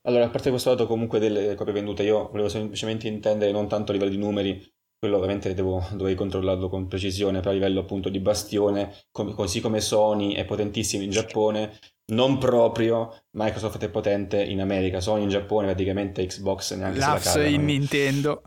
Allora, 0.02 0.24
a 0.26 0.30
parte 0.30 0.50
questo 0.50 0.70
dato 0.70 0.86
comunque 0.86 1.18
delle 1.18 1.56
copie 1.56 1.72
vendute, 1.72 2.04
io 2.04 2.28
volevo 2.28 2.48
semplicemente 2.48 3.08
intendere 3.08 3.50
non 3.50 3.68
tanto 3.68 3.90
a 3.90 3.94
livello 3.94 4.10
di 4.12 4.18
numeri, 4.18 4.72
quello 4.96 5.16
ovviamente 5.16 5.52
devo, 5.54 5.84
dovrei 5.94 6.14
controllarlo 6.14 6.68
con 6.68 6.86
precisione, 6.86 7.40
però 7.40 7.50
a 7.50 7.54
livello 7.54 7.80
appunto 7.80 8.08
di 8.08 8.20
bastione, 8.20 8.94
com- 9.10 9.34
così 9.34 9.60
come 9.60 9.80
Sony 9.80 10.34
è 10.34 10.44
potentissimo 10.44 11.02
in 11.02 11.10
Giappone, 11.10 11.76
non 12.06 12.38
proprio 12.38 13.24
Microsoft 13.30 13.78
è 13.82 13.88
potente 13.88 14.42
in 14.42 14.60
America, 14.60 15.00
Sony 15.00 15.22
in 15.22 15.28
Giappone 15.28 15.66
praticamente 15.68 16.24
Xbox 16.26 16.74
neanche 16.74 17.00
se 17.00 17.06
la 17.06 17.12
L'apps 17.12 17.24
cagano. 17.24 17.46
in 17.48 17.64
Nintendo. 17.64 18.42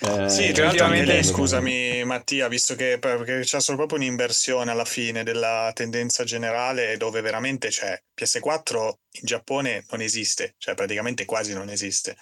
Eh, 0.00 0.28
Sì, 0.28 0.52
tra 0.52 0.64
l'altro 0.66 0.86
anche 0.86 1.04
lei, 1.04 1.22
scusami 1.22 2.04
Mattia, 2.04 2.48
visto 2.48 2.74
che 2.74 2.98
perché 2.98 3.40
c'è 3.40 3.60
solo 3.60 3.76
proprio 3.76 3.98
un'inversione 3.98 4.70
alla 4.70 4.84
fine 4.84 5.22
della 5.22 5.70
tendenza 5.74 6.24
generale 6.24 6.96
dove 6.96 7.20
veramente 7.20 7.68
c'è 7.68 8.00
PS4 8.14 8.98
in 9.12 9.20
Giappone 9.22 9.84
non 9.90 10.00
esiste, 10.00 10.54
cioè 10.58 10.74
praticamente 10.74 11.24
quasi 11.24 11.54
non 11.54 11.68
esiste. 11.68 12.16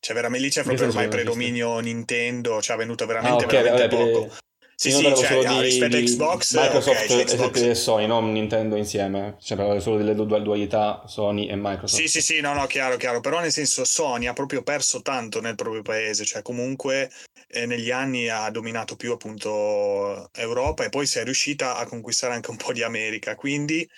Cioè 0.00 0.14
veramente 0.14 0.44
lì 0.44 0.52
c'è 0.52 0.62
proprio 0.62 0.86
ormai 0.88 1.04
esiste? 1.06 1.22
predominio 1.24 1.78
Nintendo, 1.80 2.60
cioè 2.60 2.76
è 2.76 2.78
venuto 2.78 3.04
Ah, 3.04 3.06
veramente, 3.06 3.44
ok, 3.44 3.52
veramente 3.52 3.96
vabbè, 3.96 4.12
poco. 4.12 4.26
per- 4.26 4.38
Sì, 4.84 4.90
sì, 4.90 5.02
parlavo 5.02 5.22
cioè, 5.22 5.46
ah, 5.46 5.56
di, 5.56 5.60
rispetto 5.62 5.96
a 5.96 6.00
Xbox, 6.00 6.54
Microsoft 6.60 7.00
ok, 7.00 7.06
c'è 7.06 7.20
e 7.20 7.24
Xbox. 7.24 7.56
e 7.62 7.74
Sony, 7.74 8.06
non 8.06 8.32
Nintendo 8.32 8.76
insieme, 8.76 9.36
cioè 9.40 9.56
parlavo 9.56 9.80
solo 9.80 9.96
delle 9.96 10.14
du- 10.14 10.26
dualità 10.26 11.04
Sony 11.06 11.46
e 11.46 11.56
Microsoft. 11.56 12.02
Sì, 12.02 12.06
sì, 12.08 12.20
sì, 12.20 12.40
no, 12.42 12.52
no, 12.52 12.66
chiaro, 12.66 12.98
chiaro, 12.98 13.20
però 13.20 13.40
nel 13.40 13.50
senso 13.50 13.86
Sony 13.86 14.26
ha 14.26 14.34
proprio 14.34 14.62
perso 14.62 15.00
tanto 15.00 15.40
nel 15.40 15.54
proprio 15.54 15.80
paese, 15.80 16.26
cioè 16.26 16.42
comunque 16.42 17.10
eh, 17.48 17.64
negli 17.64 17.90
anni 17.90 18.28
ha 18.28 18.50
dominato 18.50 18.94
più 18.94 19.12
appunto 19.12 20.28
Europa 20.34 20.84
e 20.84 20.90
poi 20.90 21.06
si 21.06 21.18
è 21.18 21.24
riuscita 21.24 21.76
a 21.76 21.86
conquistare 21.86 22.34
anche 22.34 22.50
un 22.50 22.58
po' 22.58 22.74
di 22.74 22.82
America, 22.82 23.34
quindi 23.36 23.88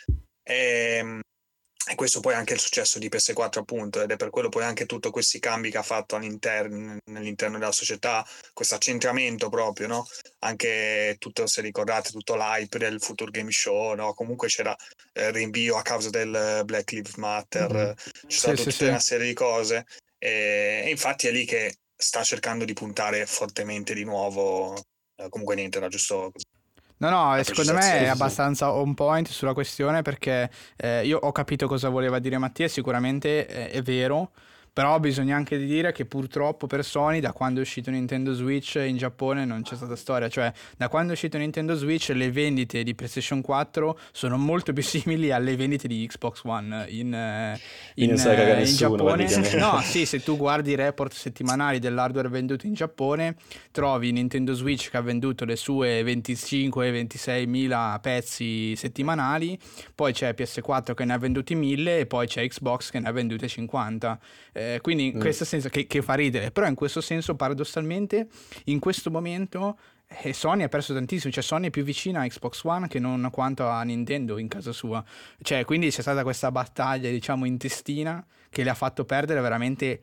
ehm, 0.45 1.20
e 1.89 1.95
questo 1.95 2.18
poi 2.20 2.32
è 2.32 2.37
anche 2.37 2.53
il 2.55 2.59
successo 2.59 2.99
di 2.99 3.09
PS4 3.09 3.61
appunto 3.61 4.03
ed 4.03 4.11
è 4.11 4.16
per 4.16 4.30
quello 4.30 4.49
poi 4.49 4.64
anche 4.64 4.87
tutti 4.87 5.09
questi 5.11 5.39
cambi 5.39 5.70
che 5.70 5.78
ha 5.78 5.82
fatto 5.82 6.16
all'interno, 6.16 6.97
nell'interno 7.05 7.59
della 7.59 7.70
società, 7.70 8.26
questo 8.53 8.74
accentramento 8.74 9.49
proprio, 9.49 9.87
no? 9.87 10.07
Anche 10.41 11.14
tutto, 11.18 11.47
se 11.47 11.61
ricordate, 11.61 12.11
tutto 12.11 12.34
l'hype 12.34 12.78
del 12.78 13.01
Future 13.01 13.30
Game 13.30 13.53
Show, 13.53 13.95
no? 13.95 14.14
Comunque 14.14 14.49
c'era 14.49 14.74
eh, 15.12 15.30
rinvio 15.30 15.76
a 15.76 15.82
causa 15.82 16.11
del 16.11 16.62
Black 16.64 16.91
Lives 16.91 17.14
Matter, 17.14 17.70
Mhm. 17.70 17.95
c'è 18.26 18.37
stata 18.37 18.57
Sì, 18.57 18.62
tutta 18.62 18.70
sì, 18.70 18.76
sì. 18.78 18.84
una 18.87 18.99
serie 18.99 19.26
di 19.28 19.34
cose 19.34 19.87
e, 20.18 20.82
e 20.87 20.91
infatti 20.91 21.28
è 21.28 21.30
lì 21.30 21.45
che 21.45 21.76
sta 21.95 22.22
cercando 22.24 22.64
di 22.64 22.72
puntare 22.72 23.26
fortemente 23.26 23.95
di 23.95 24.03
nuovo. 24.05 24.74
Eh, 25.14 25.28
comunque 25.28 25.55
niente, 25.55 25.78
era 25.78 25.89
giusto. 25.89 26.32
No, 26.99 27.11
no, 27.11 27.42
secondo 27.42 27.74
me 27.74 27.99
è 28.01 28.07
abbastanza 28.07 28.72
on 28.72 28.94
point 28.94 29.28
sulla 29.28 29.53
questione 29.53 30.01
perché 30.01 30.51
eh, 30.76 31.05
io 31.05 31.18
ho 31.18 31.30
capito 31.30 31.66
cosa 31.66 31.90
voleva 31.90 32.18
dire 32.18 32.38
Mattia, 32.38 32.68
sicuramente 32.68 33.47
eh, 33.47 33.70
è 33.70 33.82
vero, 33.82 34.30
però 34.77 35.01
bisogna 35.01 35.37
anche 35.37 35.57
dire 35.57 35.91
che 35.91 36.05
purtroppo 36.05 36.66
per 36.66 36.85
Sony 36.85 37.18
da 37.18 37.33
quando 37.33 37.61
è 37.61 37.62
uscito 37.62 37.91
Nintendo 37.91 38.35
Switch 38.35 38.74
in 38.74 38.99
Giappone 38.99 39.47
non 39.47 39.62
c'è 39.62 39.74
stata 39.74 39.97
storia, 39.97 40.29
cioè 40.29 40.53
da 40.77 40.91
quando 40.91 41.12
è 41.12 41.14
uscito 41.14 41.39
Nintendo 41.39 41.74
Switch 41.74 42.11
le 42.11 42.31
vendite 42.31 42.83
di 42.83 42.95
PlayStation 42.95 43.41
4 43.41 43.99
sono 44.12 44.37
molto 44.37 44.74
più 44.74 44.83
simili 44.85 45.33
alle 45.33 45.57
vendite 45.57 45.89
di 45.89 46.07
Xbox 46.07 46.43
One 46.45 46.85
in, 46.89 47.14
eh, 47.14 47.59
in, 47.95 48.11
eh, 48.11 48.53
in 48.53 48.59
nessuno, 48.59 48.97
Giappone. 48.97 49.14
praticamente. 49.14 49.57
No, 49.57 49.81
sì, 49.81 50.05
se 50.05 50.22
tu 50.22 50.37
guardi 50.37 50.72
i 50.72 50.74
report 50.74 51.14
settimanali 51.14 51.79
dell'hardware 51.79 52.29
venduto 52.29 52.66
in 52.66 52.74
Giappone, 52.74 53.37
trovi 53.70 54.12
Nintendo 54.12 54.53
Switch 54.53 54.91
che 54.91 54.99
ha 54.99 55.01
venduto 55.01 55.47
le 55.47 55.57
sue 55.57 56.03
25-26 56.03 57.49
mila 57.49 57.99
pezzi 58.03 58.77
settimanali, 58.77 59.59
poi 59.95 60.12
c'è 60.12 60.35
PS4 60.37 60.93
che 60.93 61.07
ne 61.07 61.14
ha 61.14 61.18
venduti 61.18 61.55
1000 61.55 62.01
e 62.01 62.05
poi 62.05 62.27
c'è 62.27 62.47
Xbox 62.47 62.91
che 62.91 63.01
ne 63.01 63.09
ha 63.09 63.12
vendute 63.12 63.49
50. 63.49 64.18
Eh, 64.53 64.64
quindi 64.81 65.07
in 65.09 65.17
Mm. 65.17 65.21
questo 65.21 65.45
senso 65.45 65.69
che, 65.69 65.87
che 65.87 66.03
fa 66.03 66.14
ridere, 66.14 66.51
però 66.51 66.67
in 66.67 66.75
questo 66.75 67.01
senso 67.01 67.35
paradossalmente 67.35 68.29
in 68.64 68.79
questo 68.79 69.11
momento 69.11 69.79
eh, 70.23 70.33
Sony 70.33 70.62
ha 70.62 70.69
perso 70.69 70.95
tantissimo, 70.95 71.33
cioè 71.33 71.43
Sony 71.43 71.67
è 71.67 71.71
più 71.71 71.83
vicina 71.83 72.21
a 72.21 72.27
Xbox 72.27 72.62
One 72.64 72.87
che 72.87 72.99
non 73.01 73.29
quanto 73.33 73.67
a 73.67 73.83
Nintendo 73.83 74.39
in 74.39 74.47
casa 74.49 74.73
sua. 74.73 75.05
Cioè, 75.43 75.64
quindi 75.64 75.91
c'è 75.91 76.01
stata 76.03 76.23
questa 76.23 76.51
battaglia, 76.53 77.11
diciamo, 77.11 77.45
intestina 77.45 78.25
che 78.49 78.62
le 78.62 78.71
ha 78.71 78.75
fatto 78.75 79.05
perdere 79.05 79.41
veramente 79.41 80.01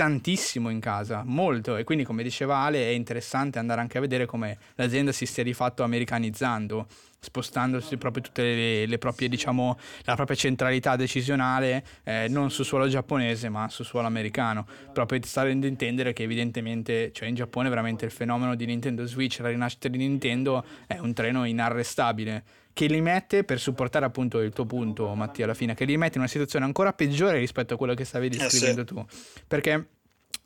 tantissimo 0.00 0.70
in 0.70 0.80
casa, 0.80 1.24
molto. 1.26 1.76
E 1.76 1.84
quindi, 1.84 2.04
come 2.04 2.22
diceva 2.22 2.56
Ale, 2.56 2.84
è 2.84 2.92
interessante 2.92 3.58
andare 3.58 3.82
anche 3.82 3.98
a 3.98 4.00
vedere 4.00 4.24
come 4.24 4.56
l'azienda 4.76 5.12
si 5.12 5.26
stia 5.26 5.42
di 5.42 5.52
fatto 5.52 5.82
americanizzando, 5.82 6.86
spostandosi 7.18 7.98
proprio 7.98 8.22
tutte 8.22 8.42
le, 8.42 8.86
le 8.86 8.96
proprie, 8.96 9.28
diciamo, 9.28 9.78
la 10.04 10.14
propria 10.14 10.38
centralità 10.38 10.96
decisionale 10.96 11.84
eh, 12.04 12.28
non 12.30 12.50
su 12.50 12.62
suolo 12.62 12.88
giapponese, 12.88 13.50
ma 13.50 13.68
su 13.68 13.82
suolo 13.82 14.06
americano. 14.06 14.66
Proprio 14.90 15.20
stare 15.22 15.50
ad 15.52 15.62
intendere 15.64 16.14
che 16.14 16.22
evidentemente, 16.22 17.12
cioè 17.12 17.28
in 17.28 17.34
Giappone 17.34 17.68
veramente 17.68 18.06
il 18.06 18.10
fenomeno 18.10 18.54
di 18.54 18.64
Nintendo 18.64 19.04
Switch, 19.04 19.40
la 19.40 19.48
rinascita 19.48 19.88
di 19.88 19.98
Nintendo 19.98 20.64
è 20.86 20.96
un 20.96 21.12
treno 21.12 21.44
inarrestabile 21.44 22.42
che 22.72 22.86
li 22.86 23.00
mette 23.00 23.44
per 23.44 23.58
supportare 23.58 24.04
appunto 24.04 24.40
il 24.40 24.52
tuo 24.52 24.64
punto 24.64 25.14
Mattia 25.14 25.44
alla 25.44 25.54
fine 25.54 25.74
che 25.74 25.84
li 25.84 25.96
mette 25.96 26.14
in 26.14 26.20
una 26.20 26.28
situazione 26.28 26.64
ancora 26.64 26.92
peggiore 26.92 27.38
rispetto 27.38 27.74
a 27.74 27.76
quello 27.76 27.94
che 27.94 28.04
stavi 28.04 28.28
descrivendo 28.28 28.84
tu. 28.84 29.04
Perché 29.46 29.88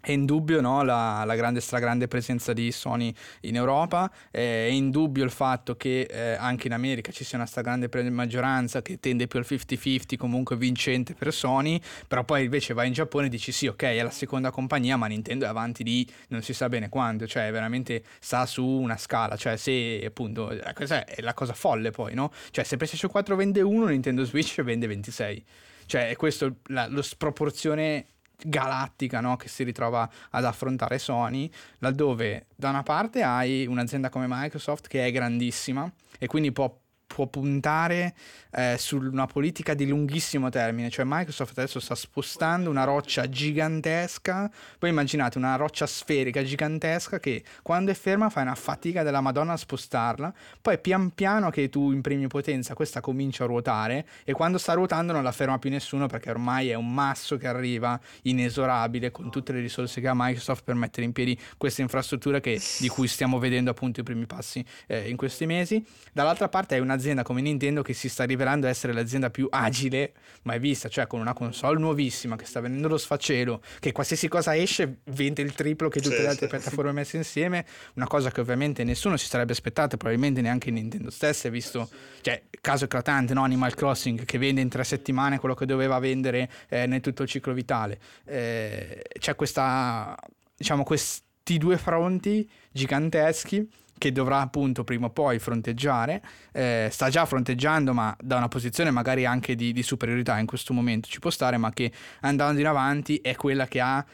è 0.05 0.13
indubbio 0.13 0.61
no, 0.61 0.83
la, 0.83 1.25
la 1.25 1.35
grande 1.35 1.61
stragrande 1.61 2.09
presenza 2.09 2.53
di 2.53 2.71
Sony 2.73 3.13
in 3.43 3.57
Europa, 3.57 4.13
eh, 4.31 4.69
è 4.69 4.71
indubbio 4.71 5.25
il 5.25 5.31
fatto 5.31 5.77
che 5.77 6.03
eh, 6.03 6.35
anche 6.35 6.67
in 6.67 6.75
America 6.75 7.11
ci 7.11 7.25
sia 7.25 7.39
una 7.39 7.47
stragrande 7.47 7.89
maggioranza 8.11 8.83
che 8.83 9.01
tende 9.01 9.27
più 9.27 9.39
al 9.39 9.47
50-50 9.49 10.17
comunque 10.17 10.57
vincente 10.57 11.15
per 11.15 11.33
Sony, 11.33 11.81
però 12.07 12.23
poi 12.23 12.45
invece 12.45 12.75
vai 12.75 12.89
in 12.89 12.93
Giappone 12.93 13.27
e 13.27 13.29
dici 13.31 13.51
sì 13.51 13.67
ok 13.67 13.83
è 13.83 14.03
la 14.03 14.11
seconda 14.11 14.51
compagnia 14.51 14.97
ma 14.99 15.07
Nintendo 15.07 15.47
è 15.47 15.49
avanti 15.49 15.83
di 15.83 16.07
non 16.29 16.43
si 16.43 16.53
sa 16.53 16.69
bene 16.69 16.91
quanto, 16.91 17.27
cioè 17.27 17.51
veramente 17.51 18.05
sta 18.21 18.45
su 18.45 18.65
una 18.67 18.99
scala, 18.99 19.37
cioè 19.37 19.57
se 19.57 20.03
appunto 20.05 20.55
questa 20.75 21.07
è 21.07 21.23
la 21.23 21.33
cosa 21.33 21.55
folle 21.55 21.91
poi 21.91 22.13
no? 22.13 22.31
Cioè 22.51 22.65
se 22.65 22.77
PlayStation 22.77 23.11
4 23.11 23.37
vende 23.37 23.63
1 23.63 23.87
Nintendo 23.87 24.25
Switch 24.25 24.61
vende 24.63 24.87
26, 24.87 25.45
cioè 25.87 26.09
è 26.09 26.17
questo 26.17 26.57
la, 26.65 26.87
lo 26.89 27.01
sproporzione 27.01 28.09
galattica 28.43 29.21
no? 29.21 29.37
che 29.37 29.49
si 29.49 29.63
ritrova 29.65 30.09
ad 30.31 30.45
affrontare 30.45 30.99
Sony, 30.99 31.51
laddove 31.79 32.47
da 32.55 32.71
una 32.71 32.83
parte 32.83 33.23
hai 33.23 33.67
un'azienda 33.67 34.09
come 34.09 34.27
Microsoft 34.29 34.89
che 34.89 35.07
è 35.07 35.13
grandissima 35.13 35.91
e 36.19 36.27
quindi 36.27 36.53
può, 36.53 36.75
può 37.15 37.27
puntare 37.27 38.13
eh, 38.51 38.75
su 38.77 38.97
una 38.97 39.27
politica 39.27 39.73
di 39.75 39.87
lunghissimo 39.87 40.49
termine, 40.49 40.91
cioè 40.91 41.05
Microsoft 41.07 41.57
adesso 41.57 41.79
sta 41.79 41.95
spostando 41.95 42.69
una 42.69 42.83
roccia 42.83 43.29
gigantesca, 43.29 44.51
poi 44.81 44.91
immaginate 44.91 45.39
una 45.39 45.55
roccia 45.55 45.87
sferica 45.87 46.43
gigantesca 46.43 47.21
che 47.21 47.45
quando 47.63 47.93
è 47.93 47.95
ferma 47.95 48.31
fai 48.31 48.43
una 48.43 48.57
fatica 48.57 49.05
della 49.05 49.21
Madonna 49.21 49.53
a 49.53 49.57
spostarla, 49.57 50.35
poi 50.61 50.81
pian 50.81 51.15
piano 51.15 51.51
che 51.51 51.69
tu 51.69 51.93
imprimi 51.93 52.27
potenza 52.27 52.75
questa 52.75 53.01
comincia 53.01 53.45
a 53.45 53.47
ruotare. 53.47 54.07
E 54.25 54.33
quando 54.33 54.59
sta 54.59 54.73
ruotando 54.73 55.13
non 55.13 55.23
la 55.23 55.31
ferma 55.31 55.59
più 55.59 55.71
nessuno 55.71 56.07
perché 56.07 56.31
ormai 56.31 56.71
è 56.71 56.75
un 56.75 56.93
masso 56.93 57.37
che 57.37 57.47
arriva 57.47 57.99
inesorabile 58.23 59.13
con 59.13 59.31
tutte 59.31 59.53
le 59.53 59.61
risorse 59.61 60.01
che 60.01 60.09
ha 60.09 60.15
Microsoft 60.17 60.65
per 60.65 60.75
mettere 60.75 61.07
in 61.07 61.13
piedi 61.13 61.39
questa 61.57 61.83
infrastruttura 61.83 62.41
che, 62.41 62.61
di 62.81 62.89
cui 62.89 63.07
stiamo 63.07 63.39
vedendo 63.39 63.71
appunto 63.71 64.01
i 64.01 64.03
primi 64.03 64.27
passi 64.27 64.65
eh, 64.89 65.09
in 65.09 65.17
questi 65.17 65.47
mesi. 65.47 65.85
Dall'altra 66.13 66.49
parte 66.49 66.75
hai 66.75 66.81
un'azienda 66.81 67.03
un'azienda 67.05 67.23
come 67.23 67.43
Nintendo 67.43 67.83
che 67.83 67.93
si 67.93 68.09
sta 68.09 68.25
rivelando 68.25 68.67
essere 68.67 68.93
l'azienda 68.93 69.31
più 69.31 69.47
agile 69.51 70.15
mai 70.43 70.59
vista, 70.59 70.89
cioè 70.89 71.07
con 71.07 71.21
una 71.21 71.35
console 71.35 71.79
nuovissima 71.79 72.37
che 72.37 72.47
sta 72.47 72.61
venendo 72.61 72.89
lo 72.89 72.97
sfacelo, 72.97 73.61
che 73.79 73.93
qualsiasi 73.93 74.29
cosa 74.29 74.57
esce 74.57 75.01
vende 75.05 75.43
il 75.43 75.53
triplo 75.55 75.89
che 75.89 76.01
tutte 76.01 76.17
sì, 76.17 76.23
le 76.23 76.29
altre 76.29 76.49
sì. 76.49 76.57
piattaforme 76.57 76.93
messe 76.93 77.17
insieme, 77.17 77.67
una 77.95 78.07
cosa 78.07 78.31
che 78.31 78.41
ovviamente 78.41 78.85
nessuno 78.85 79.17
si 79.17 79.27
sarebbe 79.27 79.53
aspettato, 79.53 79.97
probabilmente 79.97 80.41
neanche 80.41 80.71
Nintendo 80.71 81.11
stessa, 81.11 81.49
visto, 81.49 81.89
cioè, 82.23 82.43
caso 82.61 82.85
eclatante, 82.85 83.35
no? 83.35 83.43
Animal 83.43 83.75
Crossing 83.75 84.25
che 84.25 84.39
vende 84.39 84.61
in 84.61 84.69
tre 84.69 84.85
settimane 84.85 85.39
quello 85.39 85.55
che 85.55 85.67
doveva 85.67 85.99
vendere 85.99 86.51
eh, 86.69 86.87
nel 86.87 87.01
tutto 87.01 87.23
il 87.23 87.29
ciclo 87.29 87.53
vitale. 87.53 87.99
Eh, 88.25 89.03
c'è 89.19 89.35
questa, 89.35 90.17
diciamo, 90.57 90.83
questi 90.85 91.59
due 91.59 91.77
fronti 91.77 92.49
giganteschi 92.75 93.71
che 93.97 94.11
dovrà 94.11 94.41
appunto 94.41 94.83
prima 94.83 95.07
o 95.07 95.11
poi 95.11 95.39
fronteggiare, 95.39 96.21
eh, 96.53 96.89
sta 96.91 97.09
già 97.09 97.25
fronteggiando 97.25 97.95
ma 97.95 98.15
da 98.21 98.37
una 98.37 98.49
posizione 98.49 98.91
magari 98.91 99.25
anche 99.25 99.55
di, 99.55 99.73
di 99.73 99.83
superiorità 99.83 100.39
in 100.39 100.47
questo 100.47 100.75
momento 100.75 101.09
ci 101.09 101.21
può 101.21 101.31
stare, 101.31 101.57
ma 101.57 101.73
che 101.73 101.93
andando 102.21 102.61
in 102.61 102.67
avanti 102.67 103.17
è 103.19 103.37
quella 103.37 103.67
che 103.67 103.81
ha 103.81 104.05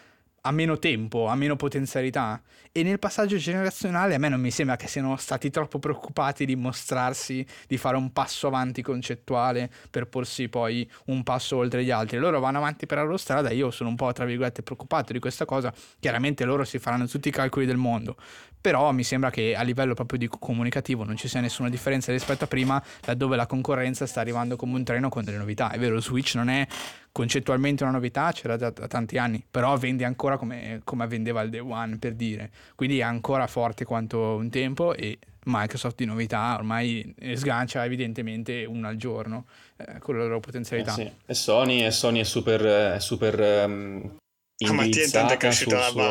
ha 0.42 0.50
meno 0.52 0.78
tempo, 0.78 1.26
ha 1.26 1.34
meno 1.34 1.56
potenzialità. 1.56 2.40
E 2.72 2.82
nel 2.84 3.00
passaggio 3.00 3.36
generazionale 3.36 4.14
a 4.14 4.18
me 4.18 4.28
non 4.28 4.40
mi 4.40 4.50
sembra 4.50 4.76
che 4.76 4.86
siano 4.86 5.16
stati 5.16 5.50
troppo 5.50 5.78
preoccupati 5.78 6.46
di 6.46 6.54
mostrarsi, 6.54 7.44
di 7.66 7.76
fare 7.76 7.96
un 7.96 8.12
passo 8.12 8.46
avanti 8.46 8.80
concettuale 8.80 9.70
per 9.90 10.06
porsi 10.06 10.48
poi 10.48 10.88
un 11.06 11.22
passo 11.24 11.56
oltre 11.56 11.82
gli 11.82 11.90
altri. 11.90 12.18
Loro 12.18 12.38
vanno 12.38 12.58
avanti 12.58 12.86
per 12.86 12.98
la 12.98 13.04
loro 13.04 13.16
strada, 13.16 13.50
io 13.50 13.70
sono 13.70 13.88
un 13.90 13.96
po' 13.96 14.12
tra 14.12 14.24
virgolette 14.24 14.62
preoccupato 14.62 15.12
di 15.12 15.18
questa 15.18 15.44
cosa. 15.44 15.72
Chiaramente 15.98 16.44
loro 16.44 16.64
si 16.64 16.78
faranno 16.78 17.06
tutti 17.06 17.28
i 17.28 17.32
calcoli 17.32 17.66
del 17.66 17.76
mondo, 17.76 18.16
però 18.60 18.92
mi 18.92 19.02
sembra 19.04 19.30
che 19.30 19.54
a 19.54 19.62
livello 19.62 19.94
proprio 19.94 20.18
di 20.18 20.28
comunicativo 20.28 21.04
non 21.04 21.16
ci 21.16 21.28
sia 21.28 21.40
nessuna 21.40 21.68
differenza 21.68 22.12
rispetto 22.12 22.44
a 22.44 22.46
prima, 22.46 22.82
laddove 23.04 23.36
la 23.36 23.46
concorrenza 23.46 24.06
sta 24.06 24.20
arrivando 24.20 24.56
come 24.56 24.74
un 24.74 24.84
treno 24.84 25.08
con 25.08 25.24
delle 25.24 25.38
novità. 25.38 25.70
È 25.70 25.78
vero, 25.78 26.00
Switch 26.00 26.34
non 26.34 26.48
è 26.48 26.66
concettualmente 27.12 27.82
una 27.82 27.92
novità, 27.92 28.30
c'era 28.32 28.56
da, 28.56 28.70
da 28.70 28.86
tanti 28.86 29.18
anni, 29.18 29.44
però 29.50 29.76
vende 29.76 30.04
ancora 30.04 30.36
come, 30.36 30.80
come 30.84 31.06
vendeva 31.06 31.42
il 31.42 31.50
Day 31.50 31.60
One, 31.60 31.98
per 31.98 32.14
dire. 32.14 32.50
Quindi 32.74 32.98
è 32.98 33.02
ancora 33.02 33.46
forte 33.46 33.84
quanto 33.84 34.36
un 34.36 34.50
tempo 34.50 34.94
e 34.94 35.18
Microsoft 35.44 35.96
di 35.96 36.04
novità 36.04 36.54
ormai 36.54 37.14
sgancia 37.34 37.84
evidentemente 37.84 38.66
una 38.66 38.88
al 38.88 38.96
giorno 38.96 39.46
eh, 39.76 39.98
con 39.98 40.16
la 40.16 40.24
loro 40.24 40.40
potenzialità. 40.40 40.92
Eh 40.92 40.94
sì. 40.94 41.12
E 41.26 41.34
Sony, 41.34 41.90
Sony 41.90 42.20
è 42.20 42.24
super, 42.24 42.62
è 42.94 43.00
super 43.00 43.66
um, 43.66 44.18
indirizzata 44.60 45.34
ah, 45.34 45.50
sul 45.50 45.72
la 45.72 45.82
suo... 45.90 46.02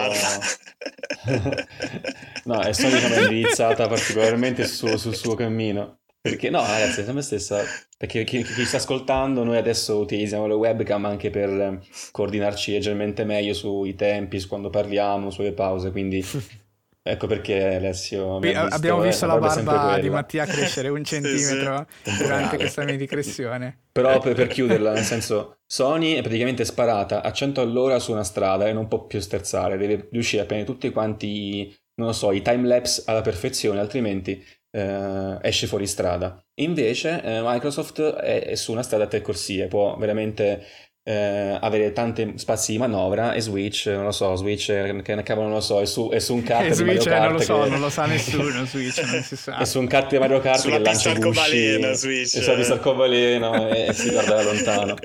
no, 2.45 2.61
è 2.61 2.73
come 3.01 3.21
indirizzata 3.21 3.87
particolarmente 3.87 4.65
sul, 4.65 4.97
sul 4.97 5.15
suo 5.15 5.35
cammino. 5.35 5.99
Perché 6.21 6.49
no, 6.49 6.59
ragazzi, 6.59 7.01
è 7.01 7.11
me 7.11 7.21
stessa. 7.21 7.63
Perché 7.97 8.25
chi, 8.25 8.43
chi, 8.43 8.65
sta 8.65 8.77
ascoltando, 8.77 9.43
noi 9.43 9.57
adesso 9.57 9.99
utilizziamo 9.99 10.47
le 10.47 10.53
webcam 10.53 11.05
anche 11.05 11.29
per 11.29 11.79
coordinarci 12.11 12.73
leggermente 12.73 13.23
meglio 13.23 13.53
sui 13.53 13.95
tempi, 13.95 14.39
su 14.39 14.47
quando 14.49 14.69
parliamo, 14.69 15.29
sulle 15.29 15.53
pause. 15.53 15.91
Quindi 15.91 16.23
ecco 17.11 17.27
perché 17.27 17.75
Alessio. 17.75 18.37
Qui, 18.39 18.49
visto, 18.49 18.75
abbiamo 18.75 19.01
visto 19.01 19.25
la 19.25 19.37
barba 19.37 19.99
di 19.99 20.09
Mattia 20.09 20.45
crescere 20.45 20.89
un 20.89 21.03
centimetro 21.03 21.85
sì, 22.03 22.11
sì. 22.11 22.23
durante 22.23 22.57
questa 22.57 22.83
mia 22.83 22.95
digressione. 22.95 23.77
Però 23.91 24.19
per, 24.19 24.35
per 24.35 24.47
chiuderla, 24.47 24.93
nel 24.93 25.03
senso, 25.03 25.59
Sony 25.65 26.13
è 26.13 26.21
praticamente 26.21 26.65
sparata 26.65 27.21
a 27.21 27.31
100 27.31 27.61
all'ora 27.61 27.99
su 27.99 28.11
una 28.11 28.23
strada 28.23 28.67
e 28.67 28.73
non 28.73 28.87
può 28.87 29.05
più 29.05 29.19
sterzare, 29.19 29.77
deve 29.77 30.07
riuscire 30.11 30.43
a 30.43 30.45
prendere 30.45 30.71
tutti 30.71 30.89
quanti, 30.91 31.75
non 31.95 32.07
lo 32.07 32.13
so, 32.13 32.31
i 32.31 32.41
time 32.41 32.67
lapse 32.67 33.03
alla 33.05 33.21
perfezione, 33.21 33.79
altrimenti 33.79 34.43
eh, 34.71 35.37
esce 35.41 35.67
fuori 35.67 35.87
strada. 35.87 36.43
Invece 36.55 37.21
eh, 37.23 37.41
Microsoft 37.43 38.01
è, 38.01 38.45
è, 38.45 38.55
su 38.55 38.71
una 38.71 38.83
strada 38.83 39.05
a 39.05 39.07
tre 39.07 39.21
corsie, 39.21 39.67
può 39.67 39.97
veramente 39.97 40.65
eh, 41.09 41.57
avere 41.59 41.91
tanti 41.91 42.33
spazi 42.35 42.73
di 42.73 42.77
manovra 42.77 43.33
e 43.33 43.41
Switch, 43.41 43.87
non 43.87 44.03
lo 44.03 44.11
so, 44.11 44.35
Switch 44.35 44.67
che 44.67 45.15
ne 45.15 45.23
cavolo 45.23 45.47
non 45.47 45.55
lo 45.55 45.61
so, 45.61 45.81
è 45.81 45.85
su, 45.85 46.09
è 46.09 46.19
su 46.19 46.35
un 46.35 46.43
kart 46.45 46.75
di 46.75 46.83
Mario 46.83 47.03
Kart 47.03 47.23
non 47.23 47.33
lo 47.33 47.39
so, 47.39 47.63
che... 47.63 47.69
non 47.69 47.79
lo 47.79 47.89
sa 47.89 48.05
nessuno 48.05 48.65
Switch, 48.65 49.01
non 49.11 49.23
si 49.23 49.35
sa. 49.35 49.57
È 49.57 49.65
su 49.65 49.79
un 49.79 49.87
kart 49.87 50.11
di 50.11 50.19
Mario 50.19 50.39
Kart 50.39 50.59
Sulla 50.59 50.77
che 50.77 50.83
lancia 50.83 51.13
gusci 51.13 51.95
Switch. 51.95 52.27
Sulla 52.27 52.55
pista 52.55 52.73
arcobaleno 52.73 53.69
e, 53.69 53.87
e 53.87 53.93
si 53.93 54.11
guarda 54.11 54.35
da 54.35 54.43
lontano. 54.43 54.95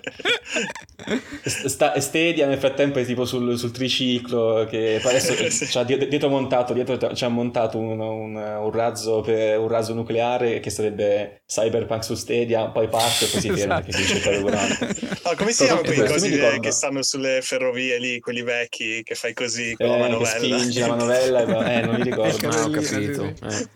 Sta, 1.45 2.01
Stadia 2.01 2.47
nel 2.47 2.59
frattempo 2.59 2.99
è 2.99 3.05
tipo 3.05 3.25
sul, 3.25 3.59
sul 3.59 3.71
triciclo 3.71 4.67
che 4.69 5.01
adesso 5.05 5.35
c'ha 5.71 5.83
dietro 5.83 6.29
montato 6.29 6.73
dietro 6.73 6.97
c'ha 6.97 7.29
montato 7.29 7.79
un, 7.79 8.01
un, 8.01 8.35
un, 8.37 8.71
razzo 8.71 9.21
per, 9.21 9.59
un 9.59 9.69
razzo 9.69 9.93
nucleare 9.93 10.61
che 10.61 10.71
sarebbe 10.71 11.43
Cyberpunk 11.47 12.05
su 12.05 12.15
Stadia 12.15 12.69
poi 12.69 12.89
parte 12.89 13.27
e 13.27 13.29
poi 13.29 13.41
si 13.41 13.51
ferma 13.51 13.81
esatto. 13.81 13.85
perché 13.85 13.93
finisce 13.93 14.17
il 14.17 14.23
carburante 14.23 15.37
come 15.37 15.53
si 15.53 15.65
chiama 15.65 15.81
quei 15.95 16.09
cosi 16.09 16.61
che 16.61 16.71
stanno 16.71 17.03
sulle 17.03 17.41
ferrovie 17.43 17.99
lì 17.99 18.21
quelli 18.21 18.43
vecchi 18.43 19.03
che 19.03 19.15
fai 19.15 19.33
così 19.33 19.75
con 19.77 19.87
eh, 19.87 19.91
la 19.91 19.97
manovella. 19.99 20.59
spingi 20.59 20.81
la 20.81 20.87
manovella 20.95 21.73
eh 21.73 21.81
non 21.83 21.95
mi 21.97 22.03
ricordo 22.03 22.49
ah, 22.49 22.65
ho 22.65 22.71
capito. 22.71 23.25
eh. 23.25 23.69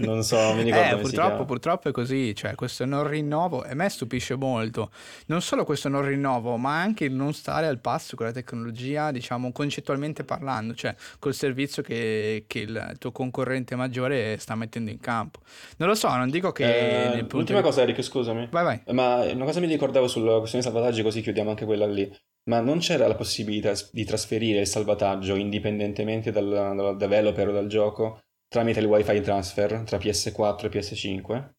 Non 0.00 0.22
so, 0.22 0.54
mi 0.54 0.62
ricordo. 0.62 0.96
Eh, 0.96 1.00
purtroppo, 1.00 1.44
purtroppo 1.44 1.88
è 1.88 1.92
così. 1.92 2.34
Cioè, 2.34 2.54
questo 2.54 2.84
non 2.84 3.06
rinnovo, 3.08 3.64
e 3.64 3.70
a 3.70 3.74
me 3.74 3.88
stupisce 3.88 4.36
molto. 4.36 4.90
Non 5.26 5.42
solo 5.42 5.64
questo 5.64 5.88
non 5.88 6.04
rinnovo, 6.04 6.56
ma 6.56 6.80
anche 6.80 7.04
il 7.04 7.12
non 7.12 7.32
stare 7.32 7.66
al 7.66 7.78
passo 7.78 8.16
con 8.16 8.26
la 8.26 8.32
tecnologia, 8.32 9.10
diciamo, 9.10 9.52
concettualmente 9.52 10.24
parlando, 10.24 10.74
cioè 10.74 10.94
col 11.18 11.34
servizio 11.34 11.82
che, 11.82 12.44
che 12.46 12.58
il 12.60 12.94
tuo 12.98 13.12
concorrente 13.12 13.76
maggiore 13.76 14.36
sta 14.38 14.54
mettendo 14.54 14.90
in 14.90 15.00
campo. 15.00 15.40
Non 15.78 15.88
lo 15.88 15.94
so, 15.94 16.08
non 16.14 16.30
dico 16.30 16.52
che. 16.52 17.12
Eh, 17.12 17.26
l'ultima 17.30 17.60
cosa, 17.60 17.82
Eric, 17.82 18.02
scusami. 18.02 18.48
Vai, 18.50 18.64
vai. 18.64 18.94
Ma 18.94 19.24
una 19.32 19.44
cosa 19.44 19.60
mi 19.60 19.66
ricordavo 19.66 20.08
sulla 20.08 20.38
questione 20.38 20.64
di 20.64 20.70
salvataggi, 20.70 21.02
così 21.02 21.20
chiudiamo 21.20 21.50
anche 21.50 21.64
quella 21.64 21.86
lì. 21.86 22.10
Ma 22.48 22.60
non 22.60 22.78
c'era 22.78 23.08
la 23.08 23.16
possibilità 23.16 23.72
di 23.90 24.04
trasferire 24.04 24.60
il 24.60 24.68
salvataggio 24.68 25.34
indipendentemente 25.34 26.30
dal, 26.30 26.48
dal 26.48 26.96
developer 26.96 27.48
o 27.48 27.52
dal 27.52 27.66
gioco? 27.66 28.20
Tramite 28.48 28.80
il 28.80 28.86
wifi 28.86 29.20
transfer 29.20 29.82
tra 29.84 29.98
PS4 29.98 30.64
e 30.64 30.68
PS5 30.68 31.50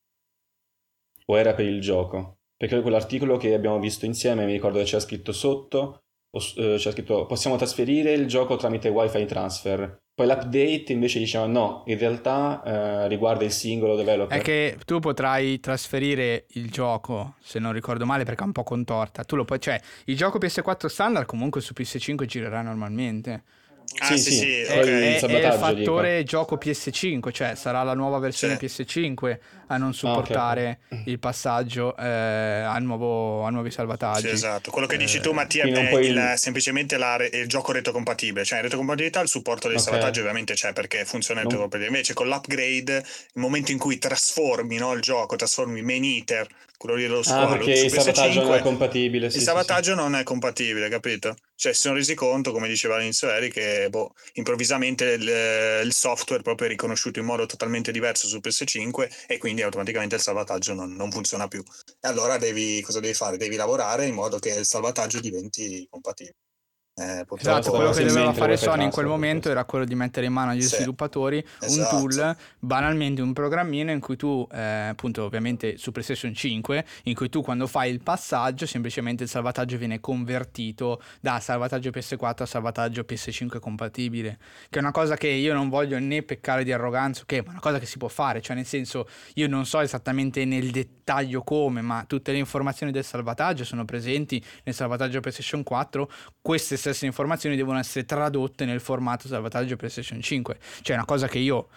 o 1.25 1.37
era 1.37 1.53
per 1.53 1.65
il 1.65 1.81
gioco? 1.81 2.39
Perché 2.55 2.81
quell'articolo 2.81 3.37
che 3.37 3.53
abbiamo 3.53 3.79
visto 3.79 4.05
insieme 4.05 4.45
mi 4.45 4.53
ricordo 4.53 4.79
che 4.79 4.85
c'era 4.85 4.99
scritto 4.99 5.31
sotto 5.31 6.03
eh, 6.31 6.75
c'era 6.77 6.91
scritto 6.91 7.25
possiamo 7.25 7.55
trasferire 7.55 8.13
il 8.13 8.27
gioco 8.27 8.55
tramite 8.55 8.89
wifi 8.89 9.25
transfer 9.25 10.01
poi 10.17 10.25
l'update 10.25 10.93
invece 10.93 11.19
diceva 11.19 11.45
no, 11.45 11.83
in 11.85 11.99
realtà 11.99 12.63
eh, 12.65 13.07
riguarda 13.07 13.43
il 13.43 13.51
singolo 13.51 13.95
developer. 13.95 14.35
È 14.35 14.41
che 14.41 14.75
tu 14.83 14.97
potrai 14.97 15.59
trasferire 15.59 16.47
il 16.53 16.71
gioco, 16.71 17.35
se 17.39 17.59
non 17.59 17.71
ricordo 17.71 18.03
male, 18.03 18.23
perché 18.23 18.41
è 18.41 18.47
un 18.47 18.51
po' 18.51 18.63
contorta. 18.63 19.23
Tu 19.25 19.35
lo 19.35 19.45
puoi, 19.45 19.59
cioè, 19.59 19.79
il 20.05 20.17
gioco 20.17 20.39
PS4 20.39 20.87
standard 20.87 21.27
comunque 21.27 21.61
su 21.61 21.75
PS5 21.77 22.25
girerà 22.25 22.63
normalmente. 22.63 23.43
Ah, 23.99 24.15
sì, 24.15 24.19
sì, 24.19 24.31
sì. 24.31 24.61
È, 24.61 24.79
è, 24.79 25.19
è, 25.19 25.47
il 25.47 25.53
fattore 25.53 26.17
dico. 26.17 26.29
gioco 26.29 26.57
PS5, 26.57 27.31
cioè 27.31 27.55
sarà 27.55 27.83
la 27.83 27.93
nuova 27.93 28.19
versione 28.19 28.57
sì. 28.59 28.83
PS5 28.83 29.37
a 29.67 29.77
non 29.77 29.93
supportare 29.93 30.79
ah, 30.89 30.95
okay. 30.95 31.03
il 31.05 31.19
passaggio 31.19 31.95
eh, 31.97 32.05
a, 32.05 32.77
nuovo, 32.79 33.43
a, 33.43 33.49
nuovi 33.49 33.71
salvataggi. 33.71 34.27
Sì, 34.27 34.33
esatto. 34.33 34.71
Quello 34.71 34.87
che 34.87 34.97
dici 34.97 35.19
tu, 35.19 35.31
Mattia, 35.31 35.63
è 35.63 35.67
il, 35.67 36.05
il... 36.05 36.33
semplicemente 36.35 36.97
la, 36.97 37.17
il 37.31 37.47
gioco 37.47 37.71
retrocompatibile. 37.71 38.45
Cioè, 38.45 38.57
in 38.57 38.63
retrocompatibilità 38.63 39.21
il 39.21 39.29
supporto 39.29 39.67
dei 39.67 39.77
okay. 39.77 39.89
salvataggi 39.89 40.19
ovviamente 40.19 40.53
c'è 40.53 40.73
perché 40.73 41.05
funziona 41.05 41.41
il 41.41 41.47
non... 41.47 41.69
Invece 41.81 42.13
con 42.13 42.27
l'upgrade, 42.27 42.97
il 42.97 43.41
momento 43.41 43.71
in 43.71 43.77
cui 43.77 43.97
trasformi 43.97 44.77
no, 44.77 44.93
il 44.93 45.01
gioco, 45.01 45.35
trasformi 45.35 45.81
main 45.81 46.03
eater 46.03 46.47
quello 46.77 46.95
lì 46.95 47.03
dello 47.03 47.23
squalo. 47.23 47.47
Ah, 47.47 47.57
perché 47.57 47.71
il 47.71 47.91
salvataggio 47.91 48.43
non 48.43 48.53
è 48.53 48.59
compatibile. 48.59 49.29
Sì, 49.29 49.37
il 49.37 49.43
salvataggio 49.43 49.91
sì, 49.91 49.97
non 49.97 50.15
è 50.15 50.23
compatibile, 50.23 50.89
capito? 50.89 51.35
Cioè, 51.59 51.73
si 51.73 51.81
sono 51.81 51.95
resi 51.95 52.13
conto, 52.13 52.51
come 52.51 52.67
diceva 52.67 52.95
all'inizio 52.97 53.31
Eri, 53.31 53.49
che 53.51 53.87
boh, 53.89 54.13
improvvisamente 54.33 55.05
il, 55.05 55.83
il, 55.83 55.91
software 55.91 56.43
proprio 56.43 56.67
è 56.67 56.69
riconosciuto 56.69 57.17
in 57.17 57.25
modo 57.25 57.47
totalmente 57.47 57.91
diverso 57.91 58.27
su 58.27 58.37
PS5 58.37 59.25
e 59.25 59.39
quindi 59.39 59.63
automaticamente 59.63 60.13
il 60.13 60.21
salvataggio 60.21 60.75
non, 60.75 60.93
non 60.93 61.11
funziona 61.11 61.47
più. 61.47 61.63
E 61.99 62.07
allora 62.07 62.37
devi, 62.37 62.79
cosa 62.81 62.99
devi 62.99 63.15
fare? 63.15 63.37
Devi 63.37 63.55
lavorare 63.55 64.05
in 64.05 64.13
modo 64.13 64.37
che 64.37 64.49
il 64.49 64.65
salvataggio 64.65 65.19
diventi 65.19 65.87
compatibile. 65.89 66.46
Eh, 66.99 67.27
esatto, 67.37 67.69
quello 67.69 67.91
che 67.91 68.05
doveva 68.05 68.33
fare 68.33 68.57
Sony 68.57 68.83
in 68.83 68.89
quel 68.89 69.05
momento 69.05 69.51
era 69.51 69.65
quello 69.65 69.85
di 69.85 69.93
mettere 69.93 70.25
in 70.25 70.33
mano 70.33 70.49
agli 70.49 70.63
sì, 70.63 70.77
sviluppatori 70.77 71.45
esatto. 71.59 71.95
un 71.95 72.09
tool, 72.09 72.35
banalmente 72.57 73.21
un 73.21 73.33
programmino 73.33 73.91
in 73.91 73.99
cui 73.99 74.15
tu, 74.15 74.47
eh, 74.51 74.87
appunto 74.87 75.23
ovviamente 75.23 75.77
su 75.77 75.91
PlayStation 75.91 76.33
5, 76.33 76.85
in 77.03 77.13
cui 77.13 77.29
tu 77.29 77.43
quando 77.43 77.67
fai 77.67 77.91
il 77.91 78.01
passaggio 78.01 78.65
semplicemente 78.65 79.21
il 79.21 79.29
salvataggio 79.29 79.77
viene 79.77 79.99
convertito 79.99 80.99
da 81.21 81.39
salvataggio 81.39 81.91
PS4 81.91 82.41
a 82.41 82.45
salvataggio 82.47 83.05
PS5 83.07 83.59
compatibile, 83.59 84.39
che 84.67 84.79
è 84.79 84.81
una 84.81 84.89
cosa 84.89 85.15
che 85.17 85.27
io 85.27 85.53
non 85.53 85.69
voglio 85.69 85.99
né 85.99 86.23
peccare 86.23 86.63
di 86.63 86.71
arroganza, 86.71 87.21
che 87.27 87.37
è 87.37 87.43
una 87.47 87.59
cosa 87.59 87.77
che 87.77 87.85
si 87.85 87.99
può 87.99 88.07
fare, 88.07 88.41
cioè 88.41 88.55
nel 88.55 88.65
senso 88.65 89.07
io 89.35 89.47
non 89.47 89.67
so 89.67 89.81
esattamente 89.81 90.45
nel 90.45 90.71
dettaglio 90.71 91.43
come, 91.43 91.81
ma 91.81 92.05
tutte 92.07 92.31
le 92.31 92.39
informazioni 92.39 92.91
del 92.91 93.03
salvataggio 93.03 93.63
sono 93.63 93.85
presenti 93.85 94.43
nel 94.63 94.73
salvataggio 94.73 95.19
PlayStation 95.19 95.61
4, 95.61 96.09
queste 96.41 96.75
stesse 96.89 97.05
informazioni 97.05 97.55
devono 97.55 97.79
essere 97.79 98.05
tradotte 98.05 98.65
nel 98.65 98.79
formato 98.79 99.27
salvataggio 99.27 99.75
PlayStation 99.75 100.21
5. 100.21 100.57
Cioè, 100.81 100.95
una 100.95 101.05
cosa 101.05 101.27
che 101.27 101.39
io, 101.39 101.67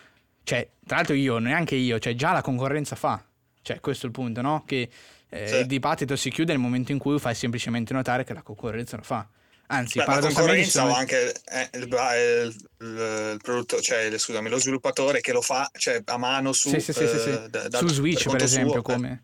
cioè, 0.44 0.68
tra 0.86 0.96
l'altro 0.96 1.14
io, 1.14 1.38
neanche 1.38 1.74
io, 1.74 1.98
cioè 1.98 2.14
già 2.14 2.32
la 2.32 2.42
concorrenza 2.42 2.96
fa. 2.96 3.22
Cioè, 3.62 3.80
questo 3.80 4.06
è 4.06 4.08
il 4.08 4.14
punto, 4.14 4.40
no? 4.40 4.62
Che 4.66 4.88
eh, 5.28 5.46
Sì. 5.46 5.56
il 5.56 5.66
dibattito 5.66 6.16
si 6.16 6.30
chiude 6.30 6.52
nel 6.52 6.60
momento 6.60 6.92
in 6.92 6.98
cui 6.98 7.18
fai 7.18 7.34
semplicemente 7.34 7.92
notare 7.92 8.24
che 8.24 8.34
la 8.34 8.42
concorrenza 8.42 8.96
lo 8.96 9.02
fa. 9.02 9.26
Anzi, 9.72 9.98
Beh, 9.98 10.04
la 10.06 10.18
concorrenza 10.20 10.82
o 10.82 10.86
sono- 10.86 10.96
anche 10.98 11.32
eh, 11.44 11.68
il, 11.74 11.82
il, 11.82 12.56
il- 12.80 13.30
il 13.34 13.38
prodotto, 13.40 13.80
cioè, 13.80 14.10
scusami, 14.18 14.48
lo 14.48 14.58
sviluppatore 14.58 15.20
che 15.20 15.32
lo 15.32 15.40
fa 15.42 15.70
cioè, 15.78 16.02
a 16.04 16.16
mano 16.16 16.52
su, 16.52 16.70
Sì, 16.70 16.80
sì, 16.80 16.90
eh, 17.04 17.46
da- 17.48 17.68
da- 17.68 17.78
su 17.78 17.86
Switch, 17.86 18.22
per 18.22 18.28
conto 18.30 18.44
esempio, 18.44 18.72
suo, 18.72 18.80
eh. 18.80 18.82
come... 18.94 19.22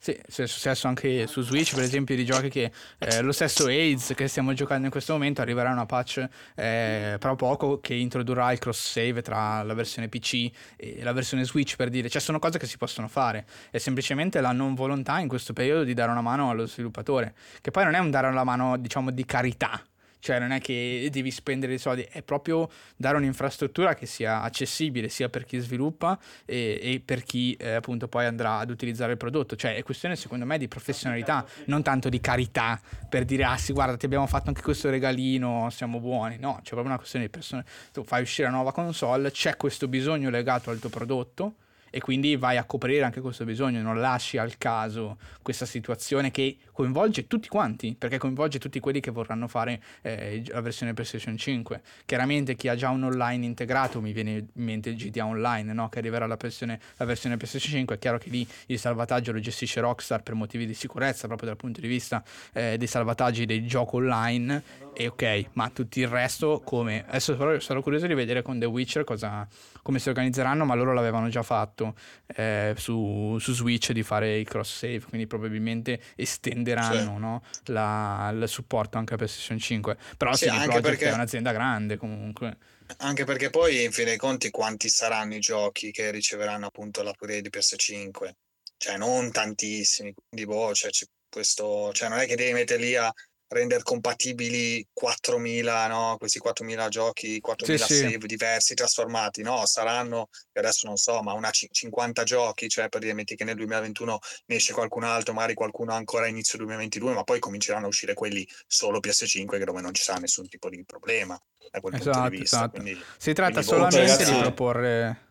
Sì, 0.00 0.12
è 0.12 0.46
successo 0.46 0.86
anche 0.86 1.26
su 1.26 1.42
Switch, 1.42 1.74
per 1.74 1.82
esempio, 1.82 2.14
di 2.14 2.24
giochi 2.24 2.48
che 2.48 2.70
eh, 2.98 3.20
lo 3.20 3.32
stesso 3.32 3.66
AIDS 3.66 4.12
che 4.14 4.28
stiamo 4.28 4.52
giocando 4.52 4.84
in 4.84 4.92
questo 4.92 5.12
momento 5.12 5.40
arriverà 5.40 5.72
una 5.72 5.86
patch 5.86 6.24
eh, 6.54 7.16
tra 7.18 7.34
poco 7.34 7.80
che 7.80 7.94
introdurrà 7.94 8.52
il 8.52 8.60
cross 8.60 8.92
save 8.92 9.22
tra 9.22 9.64
la 9.64 9.74
versione 9.74 10.08
PC 10.08 10.50
e 10.76 11.00
la 11.02 11.12
versione 11.12 11.44
Switch 11.44 11.74
per 11.74 11.88
dire, 11.88 12.08
cioè 12.08 12.20
sono 12.20 12.38
cose 12.38 12.58
che 12.58 12.66
si 12.66 12.76
possono 12.76 13.08
fare, 13.08 13.44
è 13.70 13.78
semplicemente 13.78 14.40
la 14.40 14.52
non 14.52 14.74
volontà 14.74 15.18
in 15.18 15.26
questo 15.26 15.52
periodo 15.52 15.82
di 15.82 15.94
dare 15.94 16.12
una 16.12 16.22
mano 16.22 16.48
allo 16.50 16.66
sviluppatore, 16.66 17.34
che 17.60 17.72
poi 17.72 17.82
non 17.82 17.94
è 17.94 17.98
un 17.98 18.10
dare 18.10 18.28
una 18.28 18.44
mano, 18.44 18.76
diciamo, 18.78 19.10
di 19.10 19.24
carità. 19.24 19.82
Cioè 20.20 20.38
non 20.38 20.50
è 20.50 20.60
che 20.60 21.08
devi 21.10 21.30
spendere 21.30 21.74
i 21.74 21.78
soldi, 21.78 22.06
è 22.10 22.22
proprio 22.22 22.68
dare 22.96 23.16
un'infrastruttura 23.16 23.94
che 23.94 24.06
sia 24.06 24.42
accessibile 24.42 25.08
sia 25.08 25.28
per 25.28 25.44
chi 25.44 25.58
sviluppa 25.58 26.18
e, 26.44 26.78
e 26.82 27.02
per 27.04 27.22
chi 27.22 27.54
eh, 27.54 27.74
appunto 27.74 28.08
poi 28.08 28.26
andrà 28.26 28.58
ad 28.58 28.70
utilizzare 28.70 29.12
il 29.12 29.18
prodotto. 29.18 29.56
Cioè 29.56 29.76
è 29.76 29.82
questione 29.82 30.16
secondo 30.16 30.44
me 30.44 30.58
di 30.58 30.68
professionalità, 30.68 31.46
non 31.66 31.82
tanto 31.82 32.08
di 32.08 32.20
carità 32.20 32.80
per 33.08 33.24
dire 33.24 33.44
ah 33.44 33.56
sì 33.56 33.72
guarda 33.72 33.96
ti 33.96 34.06
abbiamo 34.06 34.26
fatto 34.26 34.48
anche 34.48 34.62
questo 34.62 34.90
regalino, 34.90 35.68
siamo 35.70 36.00
buoni. 36.00 36.38
No, 36.38 36.56
c'è 36.56 36.70
proprio 36.70 36.86
una 36.86 36.96
questione 36.96 37.26
di 37.26 37.30
persone. 37.30 37.64
Tu 37.92 38.02
fai 38.04 38.22
uscire 38.22 38.48
la 38.48 38.54
nuova 38.54 38.72
console, 38.72 39.30
c'è 39.30 39.56
questo 39.56 39.88
bisogno 39.88 40.30
legato 40.30 40.70
al 40.70 40.78
tuo 40.78 40.90
prodotto 40.90 41.54
e 41.90 42.00
quindi 42.00 42.36
vai 42.36 42.56
a 42.56 42.64
coprire 42.64 43.04
anche 43.04 43.20
questo 43.20 43.44
bisogno, 43.44 43.80
non 43.80 44.00
lasci 44.00 44.38
al 44.38 44.58
caso 44.58 45.18
questa 45.42 45.66
situazione 45.66 46.30
che 46.30 46.58
coinvolge 46.72 47.26
tutti 47.26 47.48
quanti, 47.48 47.94
perché 47.98 48.18
coinvolge 48.18 48.58
tutti 48.58 48.80
quelli 48.80 49.00
che 49.00 49.10
vorranno 49.10 49.48
fare 49.48 49.82
eh, 50.02 50.42
la 50.46 50.60
versione 50.60 50.94
PlayStation 50.94 51.36
5. 51.36 51.80
Chiaramente 52.04 52.54
chi 52.54 52.68
ha 52.68 52.76
già 52.76 52.90
un 52.90 53.04
online 53.04 53.44
integrato, 53.44 54.00
mi 54.00 54.12
viene 54.12 54.46
in 54.52 54.64
mente 54.64 54.90
il 54.90 54.96
GTA 54.96 55.26
Online, 55.26 55.72
no? 55.72 55.88
che 55.88 55.98
arriverà 55.98 56.26
la 56.26 56.36
versione, 56.38 56.78
la 56.96 57.04
versione 57.04 57.36
PlayStation 57.36 57.72
5, 57.72 57.96
è 57.96 57.98
chiaro 57.98 58.18
che 58.18 58.30
lì 58.30 58.46
il 58.66 58.78
salvataggio 58.78 59.32
lo 59.32 59.40
gestisce 59.40 59.80
Rockstar 59.80 60.22
per 60.22 60.34
motivi 60.34 60.66
di 60.66 60.74
sicurezza, 60.74 61.26
proprio 61.26 61.48
dal 61.48 61.56
punto 61.56 61.80
di 61.80 61.88
vista 61.88 62.22
eh, 62.52 62.76
dei 62.76 62.86
salvataggi 62.86 63.46
del 63.46 63.66
gioco 63.66 63.96
online, 63.96 64.62
e 64.92 65.06
ok, 65.06 65.50
ma 65.52 65.70
tutto 65.70 65.98
il 66.00 66.08
resto 66.08 66.60
come? 66.64 67.04
Adesso 67.06 67.36
però 67.36 67.58
sarò 67.60 67.80
curioso 67.82 68.06
di 68.06 68.14
vedere 68.14 68.42
con 68.42 68.58
The 68.58 68.66
Witcher 68.66 69.04
cosa, 69.04 69.46
come 69.82 70.00
si 70.00 70.08
organizzeranno, 70.08 70.64
ma 70.64 70.74
loro 70.74 70.92
l'avevano 70.92 71.28
già 71.28 71.42
fatto 71.42 71.77
eh, 72.26 72.74
su, 72.76 73.36
su 73.40 73.52
Switch 73.52 73.92
di 73.92 74.02
fare 74.02 74.38
il 74.38 74.46
cross 74.46 74.78
save, 74.78 75.00
quindi 75.00 75.26
probabilmente 75.26 76.00
estenderanno 76.16 77.14
Sì. 77.14 77.20
no, 77.20 77.42
la- 77.66 78.30
il 78.32 78.48
supporto 78.48 78.98
anche 78.98 79.14
a 79.14 79.16
PlayStation 79.16 79.58
5. 79.58 79.96
Però 80.16 80.34
Sì, 80.34 80.46
CD 80.46 80.64
Projekt 80.64 80.82
perché- 80.82 81.08
è 81.10 81.12
un'azienda 81.12 81.52
grande 81.52 81.96
comunque. 81.96 82.56
Anche 82.98 83.24
perché 83.24 83.50
poi, 83.50 83.84
in 83.84 83.92
fin 83.92 84.06
dei 84.06 84.16
conti, 84.16 84.50
quanti 84.50 84.88
saranno 84.88 85.34
i 85.34 85.40
giochi 85.40 85.90
che 85.90 86.10
riceveranno 86.10 86.66
appunto 86.66 87.02
l'upgrade 87.02 87.42
di 87.42 87.50
PS5? 87.50 88.36
Cioè, 88.78 88.96
non 88.96 89.30
tantissimi. 89.30 90.14
Quindi, 90.28 90.46
boh, 90.46 90.72
cioè, 90.74 90.90
questo... 91.28 91.92
cioè, 91.92 92.08
non 92.08 92.18
è 92.18 92.26
che 92.26 92.36
devi 92.36 92.52
mettere 92.54 92.80
lì 92.82 92.94
a 92.96 93.12
rendere 93.48 93.82
compatibili 93.82 94.86
4000, 94.92 95.86
no? 95.88 96.16
Questi 96.18 96.38
4000 96.38 96.88
giochi, 96.88 97.40
4000 97.40 97.84
Sì, 97.86 97.94
sì. 97.94 98.00
save 98.10 98.26
diversi, 98.26 98.74
trasformati. 98.74 99.42
No, 99.42 99.64
saranno, 99.66 100.28
adesso 100.52 100.86
non 100.86 100.96
so, 100.96 101.22
ma 101.22 101.32
una 101.32 101.50
ci- 101.50 101.68
50 101.70 102.22
giochi, 102.24 102.68
cioè 102.68 102.88
per 102.88 103.00
dire, 103.00 103.14
metti 103.14 103.34
che 103.36 103.44
nel 103.44 103.56
2021 103.56 104.18
ne 104.46 104.54
esce 104.56 104.72
qualcun 104.72 105.04
altro, 105.04 105.32
magari 105.32 105.54
qualcuno 105.54 105.92
ancora 105.92 106.24
a 106.24 106.28
inizio 106.28 106.58
2022, 106.58 107.14
ma 107.14 107.24
poi 107.24 107.38
cominceranno 107.38 107.86
a 107.86 107.88
uscire 107.88 108.14
quelli 108.14 108.46
solo 108.66 109.00
PS5 109.00 109.58
che 109.58 109.64
dove 109.64 109.80
non 109.80 109.94
ci 109.94 110.02
sarà 110.02 110.18
nessun 110.18 110.48
tipo 110.48 110.68
di 110.68 110.84
problema 110.84 111.40
da 111.70 111.80
quel 111.80 111.94
punto 111.94 112.10
Esatto, 112.10 112.28
di 112.30 112.36
vista. 112.38 112.56
esatto. 112.56 112.80
Quindi, 112.80 113.02
Si 113.16 113.32
tratta 113.32 113.62
solamente 113.62 113.98
ragazzi, 114.00 114.32
di 114.32 114.40
proporre 114.40 115.26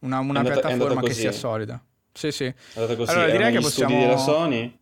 una, 0.00 0.18
una 0.18 0.38
andata- 0.40 0.60
piattaforma 0.60 0.88
andata 0.88 1.06
che 1.06 1.14
sia 1.14 1.32
solida. 1.32 1.82
Sì, 2.12 2.30
sì. 2.30 2.52
Così. 2.74 3.10
Allora, 3.10 3.30
direi 3.30 3.52
che 3.52 3.60
possiamo- 3.60 3.98
della 3.98 4.16
Sony. 4.18 4.80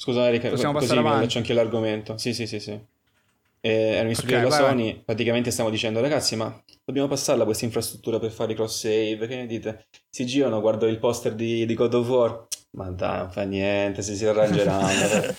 Scusa 0.00 0.26
Erika, 0.28 0.48
Possiamo 0.48 0.78
così 0.78 0.96
avanti. 0.96 1.24
lascio 1.24 1.38
anche 1.38 1.52
l'argomento. 1.52 2.16
Sì, 2.16 2.32
sì, 2.32 2.46
sì, 2.46 2.58
sì. 2.58 2.70
Eh, 3.62 3.70
erano 3.70 4.08
gli 4.08 4.14
studi 4.14 4.32
Ok, 4.32 4.38
della 4.38 4.48
vai, 4.48 4.60
vai. 4.60 4.70
Sony, 4.70 5.02
praticamente 5.04 5.50
stiamo 5.50 5.68
dicendo 5.68 6.00
ragazzi, 6.00 6.36
ma 6.36 6.62
dobbiamo 6.82 7.06
passarla 7.06 7.44
questa 7.44 7.66
infrastruttura 7.66 8.18
per 8.18 8.30
fare 8.30 8.52
i 8.52 8.54
cross 8.54 8.80
save, 8.80 9.26
che 9.26 9.36
ne 9.36 9.46
dite? 9.46 9.88
Si 10.08 10.24
girano, 10.24 10.62
guardo 10.62 10.86
il 10.86 10.98
poster 10.98 11.34
di, 11.34 11.66
di 11.66 11.74
God 11.74 11.92
of 11.92 12.08
War. 12.08 12.46
Ma 12.72 12.88
dai, 12.88 13.18
non 13.18 13.30
fa 13.32 13.42
niente, 13.42 14.00
si, 14.00 14.14
si 14.14 14.24
arrangeranno. 14.24 14.86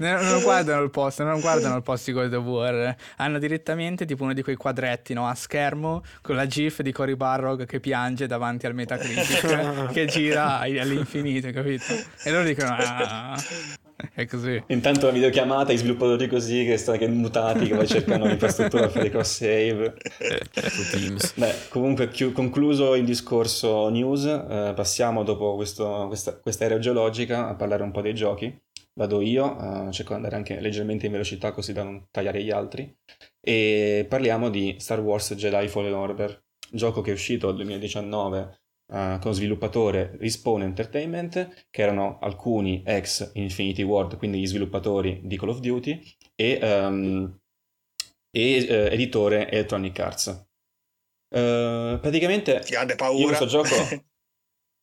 non, 0.00 0.24
non 0.24 0.42
guardano 0.42 0.82
il 0.82 0.90
post, 0.90 1.22
non 1.22 1.38
guardano 1.38 1.76
il 1.76 1.82
post 1.82 2.06
di 2.06 2.12
God 2.12 2.32
of 2.32 2.44
War. 2.44 2.96
Hanno 3.18 3.38
direttamente 3.38 4.04
tipo 4.04 4.24
uno 4.24 4.32
di 4.32 4.42
quei 4.42 4.56
quadretti 4.56 5.14
no, 5.14 5.28
a 5.28 5.34
schermo 5.36 6.02
con 6.22 6.34
la 6.34 6.46
GIF 6.46 6.82
di 6.82 6.90
Cory 6.90 7.14
Barrog 7.14 7.66
che 7.66 7.78
piange 7.78 8.26
davanti 8.26 8.66
al 8.66 8.74
Metacritic 8.74 9.92
che 9.94 10.06
gira 10.06 10.58
all'infinito, 10.58 11.52
capito? 11.52 11.94
E 12.24 12.30
loro 12.32 12.42
dicono: 12.42 12.74
Ah, 12.76 13.40
è 14.14 14.26
così. 14.26 14.62
Intanto 14.68 15.06
la 15.06 15.12
videochiamata, 15.12 15.72
i 15.72 15.76
sviluppatori 15.76 16.28
così 16.28 16.64
che, 16.64 16.76
sta, 16.76 16.96
che 16.96 17.08
mutati, 17.08 17.66
che 17.66 17.74
poi 17.74 17.86
cercano 17.86 18.26
l'infrastruttura 18.28 18.82
per 18.82 18.90
fare 18.90 19.06
i 19.06 19.10
cross 19.10 19.36
save. 19.36 19.94
Beh, 21.36 21.54
comunque 21.68 22.08
chi- 22.08 22.32
concluso 22.32 22.94
il 22.94 23.04
discorso 23.04 23.88
news, 23.88 24.24
eh, 24.24 24.72
passiamo 24.74 25.22
dopo 25.22 25.54
questo- 25.56 26.06
questa, 26.08 26.38
questa 26.38 26.78
geologica 26.78 27.48
a 27.48 27.54
parlare 27.54 27.82
un 27.82 27.90
po' 27.90 28.00
dei 28.00 28.14
giochi. 28.14 28.56
Vado 28.92 29.20
io, 29.20 29.56
eh, 29.88 29.92
cerco 29.92 30.10
di 30.10 30.16
andare 30.16 30.36
anche 30.36 30.60
leggermente 30.60 31.06
in 31.06 31.12
velocità 31.12 31.52
così 31.52 31.72
da 31.72 31.82
non 31.82 32.06
tagliare 32.10 32.42
gli 32.42 32.50
altri. 32.50 32.94
E 33.40 34.06
parliamo 34.08 34.50
di 34.50 34.76
Star 34.78 35.00
Wars 35.00 35.34
Jedi 35.34 35.68
Fallen 35.68 35.94
Order, 35.94 36.44
gioco 36.70 37.00
che 37.00 37.10
è 37.10 37.14
uscito 37.14 37.46
nel 37.48 37.56
2019 37.56 38.59
eh, 38.92 39.18
con 39.20 39.32
sviluppatore 39.32 40.16
Respawn 40.18 40.62
Entertainment, 40.62 41.66
che 41.70 41.82
erano 41.82 42.18
alcuni 42.20 42.82
ex 42.84 43.30
Infinity 43.34 43.82
Ward, 43.82 44.16
quindi 44.16 44.40
gli 44.40 44.46
sviluppatori 44.46 45.20
di 45.22 45.36
Call 45.36 45.50
of 45.50 45.60
Duty, 45.60 46.02
e, 46.34 46.58
ehm, 46.60 47.38
e, 48.30 48.66
eh, 48.66 48.92
editore 48.92 49.48
Electronic 49.50 49.98
Arts. 49.98 50.48
Eh, 51.32 51.98
praticamente 52.00 52.60
Grande 52.68 52.96
paura. 52.96 53.26
questo 53.26 53.46
gioco 53.46 53.68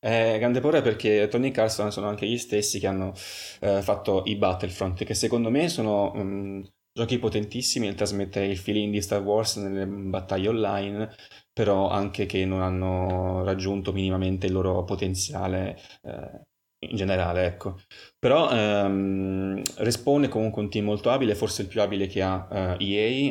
è 0.00 0.36
grande 0.38 0.60
paura 0.60 0.80
perché 0.80 1.28
Tony 1.28 1.50
Carson 1.50 1.92
sono 1.92 2.08
anche 2.08 2.26
gli 2.26 2.38
stessi 2.38 2.78
che 2.78 2.86
hanno 2.86 3.12
fatto 3.14 4.22
i 4.24 4.36
Battlefront, 4.36 5.04
che 5.04 5.12
secondo 5.12 5.50
me 5.50 5.68
sono 5.68 6.14
mm, 6.16 6.62
giochi 6.98 7.18
potentissimi 7.18 7.86
nel 7.86 7.94
trasmettere 7.94 8.46
il 8.46 8.56
feeling 8.56 8.92
di 8.92 9.00
Star 9.00 9.22
Wars 9.22 9.56
nelle 9.56 9.86
battaglie 9.86 10.48
online, 10.48 11.14
però 11.58 11.88
anche 11.90 12.24
che 12.26 12.44
non 12.44 12.62
hanno 12.62 13.42
raggiunto 13.42 13.92
minimamente 13.92 14.46
il 14.46 14.52
loro 14.52 14.84
potenziale 14.84 15.76
eh, 16.04 16.42
in 16.86 16.96
generale, 16.96 17.46
ecco. 17.46 17.80
Però 18.16 18.48
ehm, 18.48 19.60
Respawn 19.78 20.26
è 20.26 20.28
comunque 20.28 20.62
un 20.62 20.70
team 20.70 20.84
molto 20.84 21.10
abile, 21.10 21.34
forse 21.34 21.62
il 21.62 21.68
più 21.68 21.80
abile 21.80 22.06
che 22.06 22.22
ha 22.22 22.76
eh, 22.78 22.84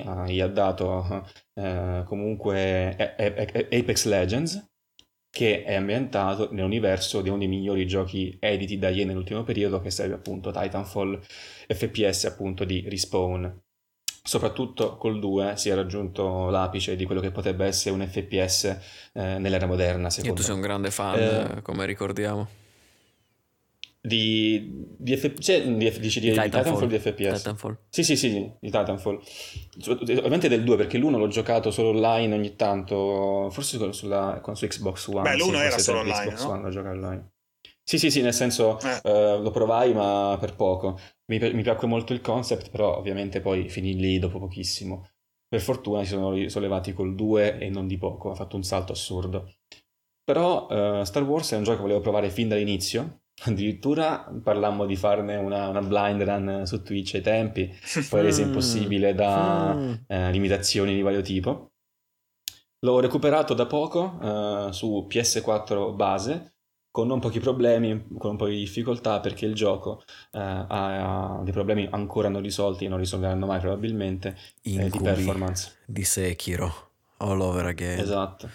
EA, 0.03 0.11
ah, 0.11 0.27
gli 0.27 0.41
ha 0.41 0.47
dato 0.49 1.25
eh, 1.53 2.03
comunque 2.05 3.15
Apex 3.71 4.05
Legends, 4.07 4.65
che 5.29 5.63
è 5.63 5.75
ambientato 5.75 6.51
nell'universo 6.51 7.21
di 7.21 7.29
uno 7.29 7.37
dei 7.37 7.47
migliori 7.47 7.87
giochi 7.87 8.35
editi 8.41 8.77
da 8.77 8.89
EA 8.89 9.05
nell'ultimo 9.05 9.43
periodo, 9.43 9.79
che 9.79 9.89
sarebbe 9.89 10.15
appunto 10.15 10.51
Titanfall 10.51 11.21
FPS 11.69 12.25
appunto 12.25 12.65
di 12.65 12.85
Respawn. 12.89 13.66
Soprattutto 14.27 14.97
col 14.97 15.19
2 15.19 15.53
si 15.55 15.69
è 15.69 15.73
raggiunto 15.73 16.49
l'apice 16.49 16.97
di 16.97 17.05
quello 17.05 17.21
che 17.21 17.31
potrebbe 17.31 17.65
essere 17.65 17.95
un 17.95 18.05
FPS 18.05 18.65
eh, 19.13 19.37
nell'era 19.39 19.67
moderna, 19.67 20.07
E 20.07 20.11
secondo 20.11 20.35
tu 20.35 20.43
sei 20.43 20.55
un 20.55 20.59
grande 20.61 20.91
fan, 20.91 21.15
Eh, 21.17 21.61
come 21.61 21.85
ricordiamo. 21.85 22.47
Di, 24.01 24.85
di, 24.97 25.15
F- 25.15 25.39
cioè, 25.39 25.65
di, 25.65 25.89
F- 25.89 25.99
dici 25.99 26.19
di, 26.19 26.29
di 26.29 26.39
Titanfall 26.39 26.87
di 26.87 26.99
FPS? 26.99 27.37
Titanfall. 27.37 27.77
Sì, 27.89 28.03
sì, 28.03 28.15
sì, 28.17 28.29
di 28.59 28.69
Titanfall. 28.69 29.21
Ovviamente 29.87 30.49
del 30.49 30.63
2, 30.63 30.75
perché 30.75 30.97
l'1 30.97 31.17
l'ho 31.17 31.27
giocato 31.27 31.71
solo 31.71 31.89
online 31.89 32.35
ogni 32.35 32.55
tanto, 32.57 33.49
forse 33.49 33.77
con- 33.77 33.93
sulla, 33.93 34.39
con- 34.41 34.55
su 34.57 34.67
Xbox 34.67 35.07
One. 35.07 35.21
Beh, 35.21 35.31
sì, 35.31 35.37
l'uno 35.37 35.59
era 35.61 35.77
solo 35.77 35.99
online, 35.99 36.31
Xbox 36.33 36.43
no? 36.45 36.51
One 36.51 36.61
lo 36.63 36.69
gioco 36.69 36.89
online. 36.89 37.29
Sì, 37.89 37.97
sì, 37.97 38.11
sì, 38.11 38.21
nel 38.21 38.33
senso 38.33 38.77
Eh. 38.79 38.99
eh, 39.03 39.37
lo 39.39 39.49
provai, 39.49 39.93
ma 39.93 40.35
per 40.37 40.55
poco. 40.55 40.99
Mi, 41.31 41.39
mi 41.53 41.61
piacque 41.63 41.87
molto 41.87 42.11
il 42.11 42.19
concept, 42.19 42.69
però 42.69 42.97
ovviamente 42.97 43.39
poi 43.39 43.69
finì 43.69 43.95
lì 43.95 44.19
dopo 44.19 44.39
pochissimo. 44.39 45.07
Per 45.47 45.61
fortuna 45.61 46.03
si 46.03 46.09
sono 46.09 46.33
risollevati 46.33 46.91
col 46.91 47.15
2 47.15 47.57
e 47.59 47.69
non 47.69 47.87
di 47.87 47.97
poco, 47.97 48.29
ha 48.31 48.35
fatto 48.35 48.57
un 48.57 48.63
salto 48.63 48.91
assurdo. 48.91 49.53
Però 50.21 50.67
eh, 50.69 51.05
Star 51.05 51.23
Wars 51.23 51.53
è 51.53 51.55
un 51.55 51.63
gioco 51.63 51.77
che 51.77 51.81
volevo 51.83 52.01
provare 52.01 52.29
fin 52.29 52.49
dall'inizio. 52.49 53.21
Addirittura 53.45 54.29
parlammo 54.43 54.85
di 54.85 54.97
farne 54.97 55.37
una, 55.37 55.69
una 55.69 55.81
blind 55.81 56.21
run 56.23 56.65
su 56.65 56.83
Twitch 56.83 57.13
ai 57.13 57.21
tempi, 57.21 57.71
poi 58.09 58.21
resa 58.21 58.41
Mm. 58.41 58.45
impossibile 58.47 59.13
da 59.13 59.73
Mm. 59.73 59.93
eh, 60.07 60.31
limitazioni 60.31 60.93
di 60.93 61.01
vario 61.01 61.21
tipo. 61.21 61.71
L'ho 62.81 62.99
recuperato 62.99 63.53
da 63.53 63.65
poco 63.65 64.19
eh, 64.21 64.73
su 64.73 65.05
PS4 65.07 65.93
base 65.93 66.55
con 66.97 67.05
non 67.05 67.19
pochi 67.19 67.39
problemi, 67.39 68.07
con 68.17 68.31
un 68.31 68.37
po' 68.37 68.47
di 68.47 68.57
difficoltà 68.57 69.19
perché 69.19 69.45
il 69.45 69.53
gioco 69.53 70.01
eh, 70.31 70.39
ha, 70.39 71.39
dei 71.43 71.53
problemi 71.53 71.87
ancora 71.91 72.27
non 72.27 72.41
risolti 72.41 72.85
e 72.85 72.87
non 72.87 72.97
risolveranno 72.97 73.45
mai 73.45 73.59
probabilmente 73.59 74.35
eh, 74.63 74.89
di 74.89 74.99
performance. 74.99 75.75
Di 75.85 76.03
Sekiro, 76.03 76.89
all 77.17 77.39
over 77.39 77.67
again. 77.67 77.99
Esatto. 77.99 78.49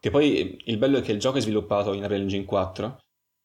Che 0.00 0.10
poi 0.10 0.62
il 0.64 0.78
bello 0.78 0.96
è 0.96 1.02
che 1.02 1.12
il 1.12 1.18
gioco 1.18 1.36
è 1.36 1.42
sviluppato 1.42 1.92
in 1.92 2.02
Unreal 2.02 2.22
Engine 2.22 2.46
4 2.46 2.98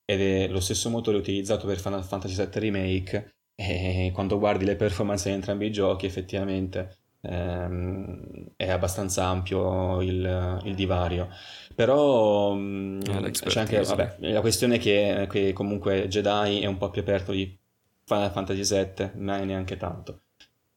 ed 0.05 0.21
è 0.21 0.47
lo 0.47 0.61
stesso 0.61 0.89
motore 0.89 1.17
utilizzato 1.17 1.67
per 1.67 1.77
Final 1.77 2.05
Fantasy 2.05 2.35
VII 2.37 2.49
Remake 2.53 3.33
e 3.53 4.11
quando 4.13 4.39
guardi 4.39 4.63
le 4.63 4.77
performance 4.77 5.27
di 5.27 5.35
entrambi 5.35 5.65
i 5.65 5.71
giochi 5.73 6.05
effettivamente 6.05 6.99
ehm, 7.19 8.51
è 8.55 8.69
abbastanza 8.69 9.25
ampio 9.25 10.01
il, 10.01 10.61
il 10.63 10.73
divario 10.73 11.27
però 11.75 12.53
mm, 12.53 13.01
c'è 13.01 13.59
anche 13.59 13.81
vabbè, 13.81 14.15
la 14.19 14.41
questione 14.41 14.77
che, 14.77 15.27
che 15.29 15.53
comunque 15.53 16.07
Jedi 16.07 16.61
è 16.61 16.65
un 16.65 16.77
po' 16.77 16.89
più 16.89 17.01
aperto 17.01 17.31
di 17.31 17.57
Final 18.05 18.31
Fantasy 18.31 18.63
VII 18.63 19.11
ma 19.15 19.37
neanche 19.39 19.77
tanto 19.77 20.21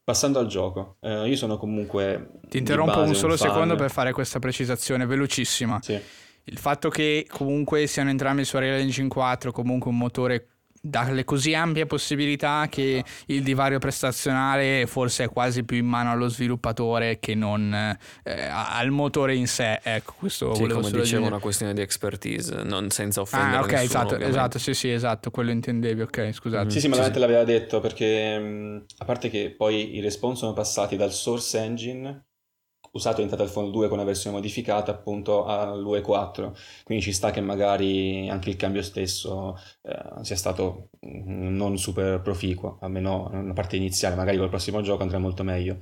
Passando 0.09 0.39
al 0.39 0.47
gioco, 0.47 0.95
eh, 1.01 1.27
io 1.27 1.35
sono 1.35 1.59
comunque. 1.59 2.31
Ti 2.49 2.57
interrompo 2.57 2.99
un 2.99 3.13
solo 3.13 3.33
un 3.33 3.37
secondo 3.37 3.75
per 3.75 3.91
fare 3.91 4.11
questa 4.11 4.39
precisazione 4.39 5.05
velocissima. 5.05 5.77
Sì. 5.83 6.01
Il 6.45 6.57
fatto 6.57 6.89
che 6.89 7.27
comunque 7.29 7.85
siano 7.85 8.09
entrambi 8.09 8.43
su 8.43 8.55
Unreal 8.55 8.79
Engine 8.79 9.07
4, 9.07 9.51
comunque 9.51 9.91
un 9.91 9.99
motore 9.99 10.47
dalle 10.81 11.23
così 11.23 11.53
ampie 11.53 11.85
possibilità 11.85 12.67
che 12.69 13.03
il 13.27 13.43
divario 13.43 13.79
prestazionale 13.79 14.85
forse 14.87 15.25
è 15.25 15.29
quasi 15.29 15.63
più 15.63 15.77
in 15.77 15.85
mano 15.85 16.11
allo 16.11 16.27
sviluppatore 16.27 17.19
che 17.19 17.35
non 17.35 17.73
eh, 17.73 18.47
al 18.49 18.89
motore 18.91 19.35
in 19.35 19.47
sé. 19.47 19.79
Ecco, 19.83 20.13
questo 20.17 20.53
sì, 20.53 20.67
come 20.67 20.91
dicevo, 20.91 21.25
è 21.25 21.27
una 21.27 21.39
questione 21.39 21.73
di 21.73 21.81
expertise, 21.81 22.63
non 22.63 22.89
senza 22.89 23.21
offendere 23.21 23.57
ah, 23.57 23.61
ok, 23.61 23.71
nessuno, 23.71 23.83
esatto, 23.83 24.05
ovviamente. 24.15 24.29
esatto, 24.29 24.59
sì, 24.59 24.73
sì, 24.73 24.91
esatto, 24.91 25.31
quello 25.31 25.51
intendevi, 25.51 26.01
ok, 26.01 26.31
scusate. 26.31 26.65
Mm. 26.65 26.69
Sì, 26.69 26.79
sì, 26.79 26.87
ma 26.87 26.95
sì, 27.03 27.11
sì. 27.11 27.19
l'aveva 27.19 27.43
detto 27.43 27.79
perché 27.79 28.37
mh, 28.37 28.85
a 28.97 29.05
parte 29.05 29.29
che 29.29 29.53
poi 29.55 29.95
i 29.95 30.01
respawn 30.01 30.35
sono 30.35 30.53
passati 30.53 30.95
dal 30.95 31.11
source 31.11 31.57
engine 31.57 32.23
usato 32.93 33.21
in 33.21 33.29
Titanfall 33.29 33.71
2 33.71 33.87
con 33.87 33.97
una 33.97 34.07
versione 34.07 34.35
modificata 34.35 34.91
appunto 34.91 35.45
all'UE4 35.45 36.51
quindi 36.83 37.03
ci 37.03 37.11
sta 37.11 37.31
che 37.31 37.41
magari 37.41 38.29
anche 38.29 38.49
il 38.49 38.55
cambio 38.55 38.81
stesso 38.81 39.57
eh, 39.81 40.23
sia 40.23 40.35
stato 40.35 40.89
non 41.01 41.77
super 41.77 42.21
proficuo 42.21 42.77
almeno 42.81 43.29
nella 43.31 43.53
parte 43.53 43.75
iniziale. 43.75 44.15
Magari 44.15 44.37
col 44.37 44.49
prossimo 44.49 44.81
gioco 44.81 45.03
andrà 45.03 45.17
molto 45.17 45.43
meglio. 45.43 45.79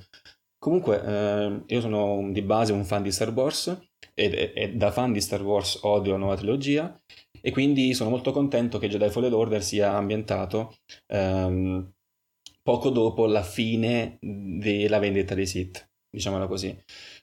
Comunque 0.59 1.03
eh, 1.03 1.63
io 1.67 1.81
sono 1.81 2.29
di 2.31 2.41
base 2.41 2.73
un 2.73 2.83
fan 2.83 3.03
di 3.03 3.11
Star 3.11 3.31
Wars 3.31 3.67
e, 4.13 4.51
e, 4.55 4.73
da 4.73 4.91
fan 4.91 5.11
di 5.11 5.21
Star 5.21 5.43
Wars 5.43 5.79
odio 5.83 6.13
la 6.13 6.17
nuova 6.17 6.35
trilogia 6.35 6.99
e 7.39 7.51
quindi 7.51 7.93
sono 7.93 8.09
molto 8.09 8.31
contento 8.31 8.79
che 8.79 8.89
Jedi 8.89 9.09
Fallen 9.09 9.33
Order 9.33 9.63
sia 9.63 9.93
ambientato 9.93 10.75
ehm, 11.07 11.91
poco 12.63 12.89
dopo 12.89 13.27
la 13.27 13.43
fine 13.43 14.17
della 14.19 14.97
vendetta 14.99 15.35
dei 15.35 15.45
Sith 15.45 15.86
diciamola 16.09 16.47
così, 16.47 16.75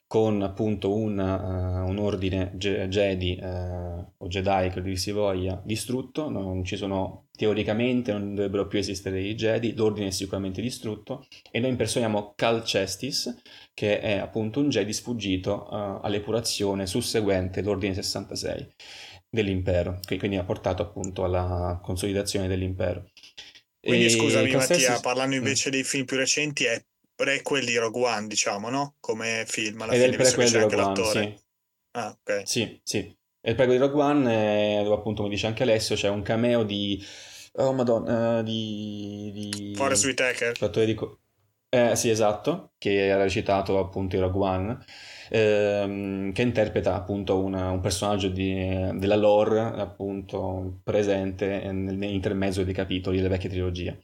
con 0.07 0.43
appunto 0.43 0.95
un, 0.95 1.19
uh, 1.19 1.89
un 1.89 1.99
ordine 1.99 2.53
ge- 2.55 2.89
Jedi 2.89 3.39
uh, 3.41 4.13
o 4.17 4.27
Jedi, 4.29 4.71
che 4.71 4.83
dir 4.83 4.99
si 4.99 5.11
voglia, 5.11 5.61
distrutto, 5.65 6.29
non 6.29 6.65
ci 6.65 6.77
sono 6.77 7.27
teoricamente, 7.37 8.13
non 8.13 8.35
dovrebbero 8.35 8.67
più 8.67 8.79
esistere 8.79 9.21
i 9.21 9.35
Jedi, 9.35 9.75
l'ordine 9.75 10.09
è 10.09 10.11
sicuramente 10.11 10.61
distrutto 10.61 11.27
e 11.51 11.59
noi 11.59 11.71
impersoniamo 11.71 12.35
Cal 12.37 12.65
Cestis, 12.65 13.43
che 13.73 14.01
è 14.01 14.19
appunto 14.19 14.61
un 14.61 14.69
Jedi 14.69 14.93
sfuggito 14.93 15.67
uh, 15.71 16.05
all'epurazione 16.05 16.87
susseguente 16.87 17.63
l'ordine 17.63 17.95
66 17.95 18.69
dell'impero, 19.29 19.99
che 20.05 20.17
quindi 20.17 20.37
ha 20.37 20.45
portato 20.45 20.83
appunto 20.83 21.25
alla 21.25 21.81
consolidazione 21.83 22.47
dell'impero. 22.47 23.11
Quindi 23.81 24.07
e 24.07 24.11
scusami 24.11 24.51
Mattia, 24.53 25.01
parlando 25.01 25.35
invece 25.35 25.69
mm. 25.69 25.73
dei 25.73 25.85
film 25.85 26.05
più 26.05 26.17
recenti, 26.17 26.65
è 26.65 26.83
prequel 27.15 27.65
di 27.65 27.77
Rogue 27.77 28.05
One, 28.05 28.27
diciamo, 28.27 28.71
no? 28.71 28.97
Come 29.01 29.45
film 29.47 29.83
alla 29.83 29.93
Ed 29.93 30.01
fine, 30.01 30.11
è 30.11 30.11
il 30.11 30.17
prequel 30.17 30.51
di 30.51 30.59
Rogue 30.59 30.83
One, 30.83 31.05
sì. 31.05 31.35
Ah, 31.93 32.17
ok. 32.19 32.43
Sì, 32.45 32.81
sì. 32.83 33.17
È 33.41 33.51
il 33.51 33.55
prequel 33.55 33.79
di 33.79 33.83
Rogue 33.83 34.03
One, 34.03 34.83
dove 34.83 34.95
appunto, 34.95 35.23
come 35.23 35.35
dice 35.35 35.47
anche 35.47 35.63
Alessio, 35.63 35.97
c'è 35.97 36.09
un 36.09 36.23
cameo 36.23 36.63
di... 36.63 37.03
Oh, 37.57 37.73
madonna, 37.73 38.39
uh, 38.39 38.43
di... 38.43 39.31
di... 39.33 39.75
Forrest 39.77 40.05
Whitaker. 40.05 40.57
Fattore 40.57 40.87
di... 40.87 40.99
Eh, 41.69 41.97
sì, 41.97 42.09
esatto, 42.09 42.75
che 42.79 43.07
era 43.07 43.25
recitato 43.25 43.81
appunto 43.81 44.15
in 44.15 44.23
Rogue 44.23 44.49
One, 44.49 44.79
ehm, 45.29 46.33
che 46.33 46.43
interpreta 46.43 46.95
appunto 46.95 47.43
una, 47.43 47.71
un 47.71 47.81
personaggio 47.81 48.29
di, 48.29 48.55
della 48.95 49.17
lore 49.17 49.61
appunto 49.61 50.79
presente 50.85 51.73
nell'intermezzo 51.73 52.63
dei 52.63 52.75
capitoli 52.75 53.17
della 53.17 53.29
vecchia 53.29 53.51
trilogia. 53.51 53.97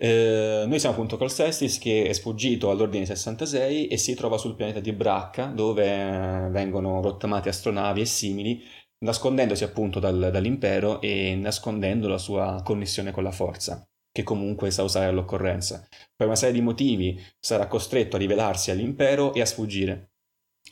Eh, 0.00 0.64
noi 0.66 0.78
siamo 0.78 0.94
appunto 0.94 1.16
col 1.16 1.32
Cestis 1.32 1.78
che 1.78 2.04
è 2.06 2.12
sfuggito 2.12 2.70
all'ordine 2.70 3.04
66 3.04 3.88
e 3.88 3.96
si 3.96 4.14
trova 4.14 4.38
sul 4.38 4.54
pianeta 4.54 4.78
di 4.78 4.92
Bracca 4.92 5.46
dove 5.46 5.86
eh, 5.86 6.50
vengono 6.50 7.02
rottamate 7.02 7.48
astronavi 7.48 8.02
e 8.02 8.04
simili 8.04 8.62
nascondendosi 9.00 9.64
appunto 9.64 9.98
dal, 9.98 10.30
dall'impero 10.30 11.00
e 11.00 11.34
nascondendo 11.34 12.06
la 12.06 12.18
sua 12.18 12.62
connessione 12.64 13.10
con 13.10 13.24
la 13.24 13.32
forza 13.32 13.84
che 14.12 14.22
comunque 14.22 14.70
sa 14.70 14.82
usare 14.82 15.06
all'occorrenza. 15.06 15.86
Per 16.14 16.26
una 16.26 16.36
serie 16.36 16.54
di 16.54 16.60
motivi 16.60 17.20
sarà 17.38 17.66
costretto 17.66 18.16
a 18.16 18.18
rivelarsi 18.18 18.70
all'impero 18.70 19.32
e 19.32 19.40
a 19.40 19.46
sfuggire. 19.46 20.10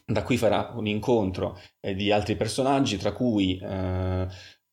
Da 0.04 0.22
qui 0.22 0.36
farà 0.36 0.72
un 0.74 0.86
incontro 0.86 1.58
eh, 1.80 1.94
di 1.94 2.10
altri 2.10 2.36
personaggi, 2.36 2.96
tra 2.96 3.12
cui 3.12 3.58
eh, 3.58 4.26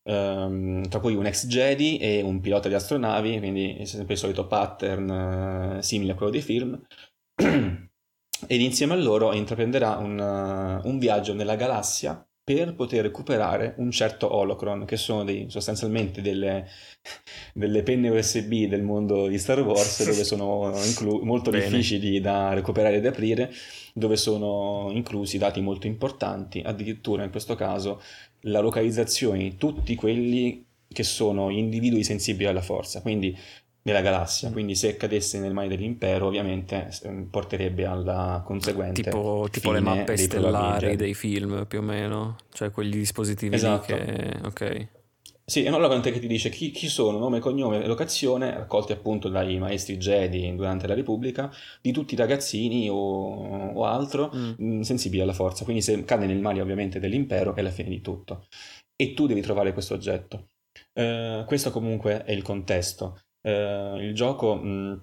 Um, 0.06 0.86
tra 0.90 1.00
cui 1.00 1.16
un 1.16 1.26
ex 1.26 1.48
Jedi 1.48 1.98
e 1.98 2.22
un 2.22 2.42
pilota 2.42 2.68
di 2.68 2.74
astronavi, 2.74 3.38
quindi 3.38 3.86
sempre 3.86 4.14
il 4.14 4.20
solito 4.20 4.48
pattern 4.48 5.78
uh, 5.78 5.82
simile 5.82 6.12
a 6.12 6.16
quello 6.16 6.32
dei 6.32 6.42
film. 6.42 6.80
Ed 8.48 8.60
insieme 8.60 8.94
a 8.94 8.98
loro 8.98 9.34
intraprenderà 9.34 9.96
un, 9.98 10.20
uh, 10.20 10.88
un, 10.88 11.00
viaggio 11.00 11.34
nella 11.34 11.56
galassia 11.56 12.26
per 12.44 12.76
poter 12.76 13.04
recuperare 13.04 13.76
un 13.78 13.90
certo 13.92 14.36
holocron, 14.36 14.84
che 14.84 14.98
sono 14.98 15.24
dei, 15.24 15.46
sostanzialmente 15.50 16.22
delle, 16.22 16.68
delle, 17.54 17.84
penne 17.84 18.10
USB 18.10 18.66
del 18.66 18.82
mondo 18.82 19.28
di 19.28 19.38
Star 19.38 19.62
Wars, 19.62 20.04
dove 20.04 20.24
sono 20.26 20.74
inclu- 20.86 21.24
molto 21.24 21.52
Bene. 21.52 21.64
difficili 21.64 22.20
da 22.20 22.54
recuperare 22.54 22.98
ed 22.98 23.06
aprire, 23.06 23.50
dove 23.94 24.18
sono 24.18 24.90
inclusi 24.92 25.38
dati 25.38 25.62
molto 25.62 25.88
importanti, 25.88 26.60
addirittura 26.60 27.24
in 27.24 27.32
questo 27.32 27.56
caso 27.56 28.02
la 28.44 28.60
localizzazione 28.60 29.40
di 29.40 29.58
tutti 29.58 29.96
quelli 29.96 30.66
che 30.88 31.04
sono 31.04 31.50
individui 31.50 32.04
sensibili 32.04 32.46
alla 32.48 32.62
forza, 32.62 33.02
quindi 33.02 33.38
nella 33.84 34.02
galassia, 34.02 34.50
mm. 34.50 34.52
quindi 34.54 34.76
se 34.76 34.96
cadesse 34.96 35.40
nelle 35.40 35.54
mani 35.54 35.68
dell'impero 35.68 36.28
ovviamente 36.28 36.90
ehm, 37.04 37.26
porterebbe 37.26 37.86
alla 37.86 38.42
conseguente 38.46 39.02
tipo, 39.02 39.48
tipo 39.52 39.72
le 39.72 39.82
mappe 39.82 40.16
dei 40.16 40.26
stellari 40.26 40.96
dei 40.96 41.14
film 41.14 41.66
più 41.68 41.80
o 41.80 41.82
meno, 41.82 42.38
cioè 42.54 42.72
quegli 42.72 42.96
dispositivi 42.96 43.56
esatto. 43.56 43.94
che... 43.94 44.38
ok. 44.44 44.88
Sì, 45.46 45.64
è 45.64 45.68
un 45.68 45.76
hologrante 45.76 46.12
che 46.12 46.20
ti 46.20 46.28
dice 46.28 46.50
chi, 46.50 46.72
chi, 46.72 46.88
sono, 46.88 47.18
nome, 47.18 47.40
cognome 47.40 47.84
e 47.84 47.88
locazione, 47.88 48.54
raccolti 48.54 48.94
appunto 48.94 49.28
dai 49.28 49.60
maestri 49.60 49.98
Jedi 49.98 50.56
durante 50.56 50.88
la 50.88 50.94
Repubblica, 50.94 51.52
di 51.82 51.92
tutti 51.92 52.14
i 52.14 52.18
ragazzini 52.18 52.90
o, 52.90 53.74
o 53.74 53.86
altro 53.86 54.32
mm. 54.34 54.54
mm. 54.62 54.82
sensibili 54.82 55.22
alla 55.22 55.34
forza. 55.34 55.66
Quindi 55.66 55.82
se 55.82 56.06
cade 56.06 56.28
nel 56.28 56.40
male 56.40 56.62
ovviamente 56.62 57.00
dell'impero 57.00 57.56
è 57.56 57.62
la 57.62 57.72
fine 57.72 57.90
di 57.90 58.00
tutto. 58.00 58.48
E 58.96 59.14
tu 59.14 59.28
devi 59.28 59.42
trovare 59.42 59.74
questo 59.74 59.94
oggetto. 59.96 60.52
Uh, 60.94 61.44
questo 61.46 61.72
comunque 61.72 62.24
è 62.24 62.32
il 62.32 62.42
contesto. 62.42 63.20
Uh, 63.42 63.98
il 63.98 64.14
gioco... 64.14 64.56
Mh, 64.56 64.68
mm, 64.68 64.94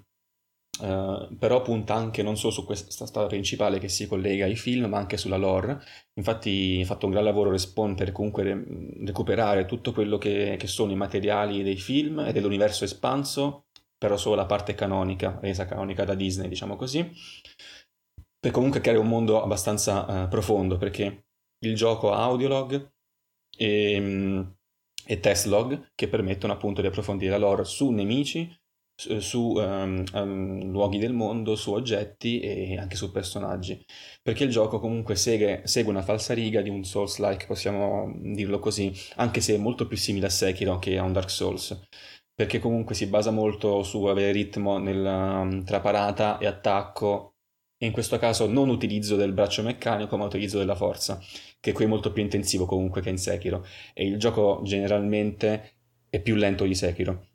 Uh, 0.79 1.35
però 1.37 1.61
punta 1.61 1.93
anche 1.93 2.23
non 2.23 2.37
solo 2.37 2.53
su 2.53 2.65
questa 2.65 3.05
storia 3.05 3.27
principale 3.27 3.77
che 3.77 3.89
si 3.89 4.07
collega 4.07 4.45
ai 4.45 4.55
film, 4.55 4.85
ma 4.85 4.97
anche 4.97 5.17
sulla 5.17 5.37
lore. 5.37 5.79
Infatti 6.13 6.79
ha 6.81 6.85
fatto 6.85 7.05
un 7.05 7.11
gran 7.11 7.23
lavoro 7.23 7.51
Respawn 7.51 7.93
per 7.93 8.11
comunque 8.11 8.43
re- 8.43 8.65
recuperare 9.05 9.65
tutto 9.65 9.91
quello 9.91 10.17
che, 10.17 10.55
che, 10.57 10.67
sono 10.67 10.91
i 10.91 10.95
materiali 10.95 11.61
dei 11.61 11.75
film 11.75 12.19
e 12.19 12.31
dell'universo 12.31 12.83
espanso, 12.85 13.65
però 13.97 14.17
solo 14.17 14.35
la 14.35 14.45
parte 14.45 14.73
canonica, 14.73 15.37
resa 15.41 15.65
canonica 15.65 16.05
da 16.05 16.15
Disney, 16.15 16.47
diciamo 16.47 16.75
così, 16.75 17.07
per 18.39 18.51
comunque 18.51 18.79
creare 18.81 18.99
un 18.99 19.07
mondo 19.07 19.43
abbastanza 19.43 20.23
uh, 20.23 20.27
profondo, 20.29 20.77
perché 20.77 21.25
il 21.59 21.75
gioco 21.75 22.11
ha 22.11 22.23
audiolog 22.23 22.91
e, 23.55 24.45
e 25.05 25.19
test 25.19 25.45
log 25.45 25.91
che 25.93 26.07
permettono 26.07 26.53
appunto 26.53 26.81
di 26.81 26.87
approfondire 26.87 27.31
la 27.31 27.37
lore 27.37 27.65
su 27.65 27.91
nemici, 27.91 28.51
su 29.19 29.53
um, 29.55 30.03
um, 30.13 30.71
luoghi 30.71 30.97
del 30.97 31.13
mondo, 31.13 31.55
su 31.55 31.71
oggetti 31.71 32.39
e 32.39 32.77
anche 32.77 32.95
su 32.95 33.11
personaggi. 33.11 33.83
Perché 34.21 34.43
il 34.43 34.49
gioco 34.51 34.79
comunque 34.79 35.15
segue, 35.15 35.61
segue 35.65 35.91
una 35.91 36.01
falsariga 36.01 36.61
di 36.61 36.69
un 36.69 36.83
Souls-like, 36.83 37.45
possiamo 37.47 38.13
dirlo 38.17 38.59
così, 38.59 38.91
anche 39.15 39.41
se 39.41 39.55
è 39.55 39.57
molto 39.57 39.87
più 39.87 39.97
simile 39.97 40.27
a 40.27 40.29
Sekiro 40.29 40.79
che 40.79 40.97
a 40.97 41.03
un 41.03 41.13
Dark 41.13 41.29
Souls. 41.29 41.79
Perché 42.33 42.59
comunque 42.59 42.95
si 42.95 43.07
basa 43.07 43.31
molto 43.31 43.83
su 43.83 44.03
avere 44.05 44.31
ritmo 44.31 44.77
nel, 44.77 45.05
um, 45.05 45.63
tra 45.63 45.79
parata 45.79 46.37
e 46.37 46.47
attacco 46.47 47.31
e 47.77 47.87
in 47.87 47.91
questo 47.91 48.19
caso 48.19 48.47
non 48.47 48.69
utilizzo 48.69 49.15
del 49.15 49.33
braccio 49.33 49.63
meccanico 49.63 50.15
ma 50.15 50.25
utilizzo 50.25 50.59
della 50.59 50.75
forza, 50.75 51.19
che 51.59 51.71
qui 51.71 51.85
è 51.85 51.87
molto 51.87 52.11
più 52.11 52.21
intensivo 52.21 52.65
comunque 52.65 53.01
che 53.01 53.09
in 53.09 53.17
Sekiro 53.17 53.65
e 53.93 54.05
il 54.05 54.17
gioco 54.19 54.61
generalmente 54.63 55.77
è 56.07 56.21
più 56.21 56.35
lento 56.35 56.65
di 56.65 56.75
Sekiro. 56.75 57.30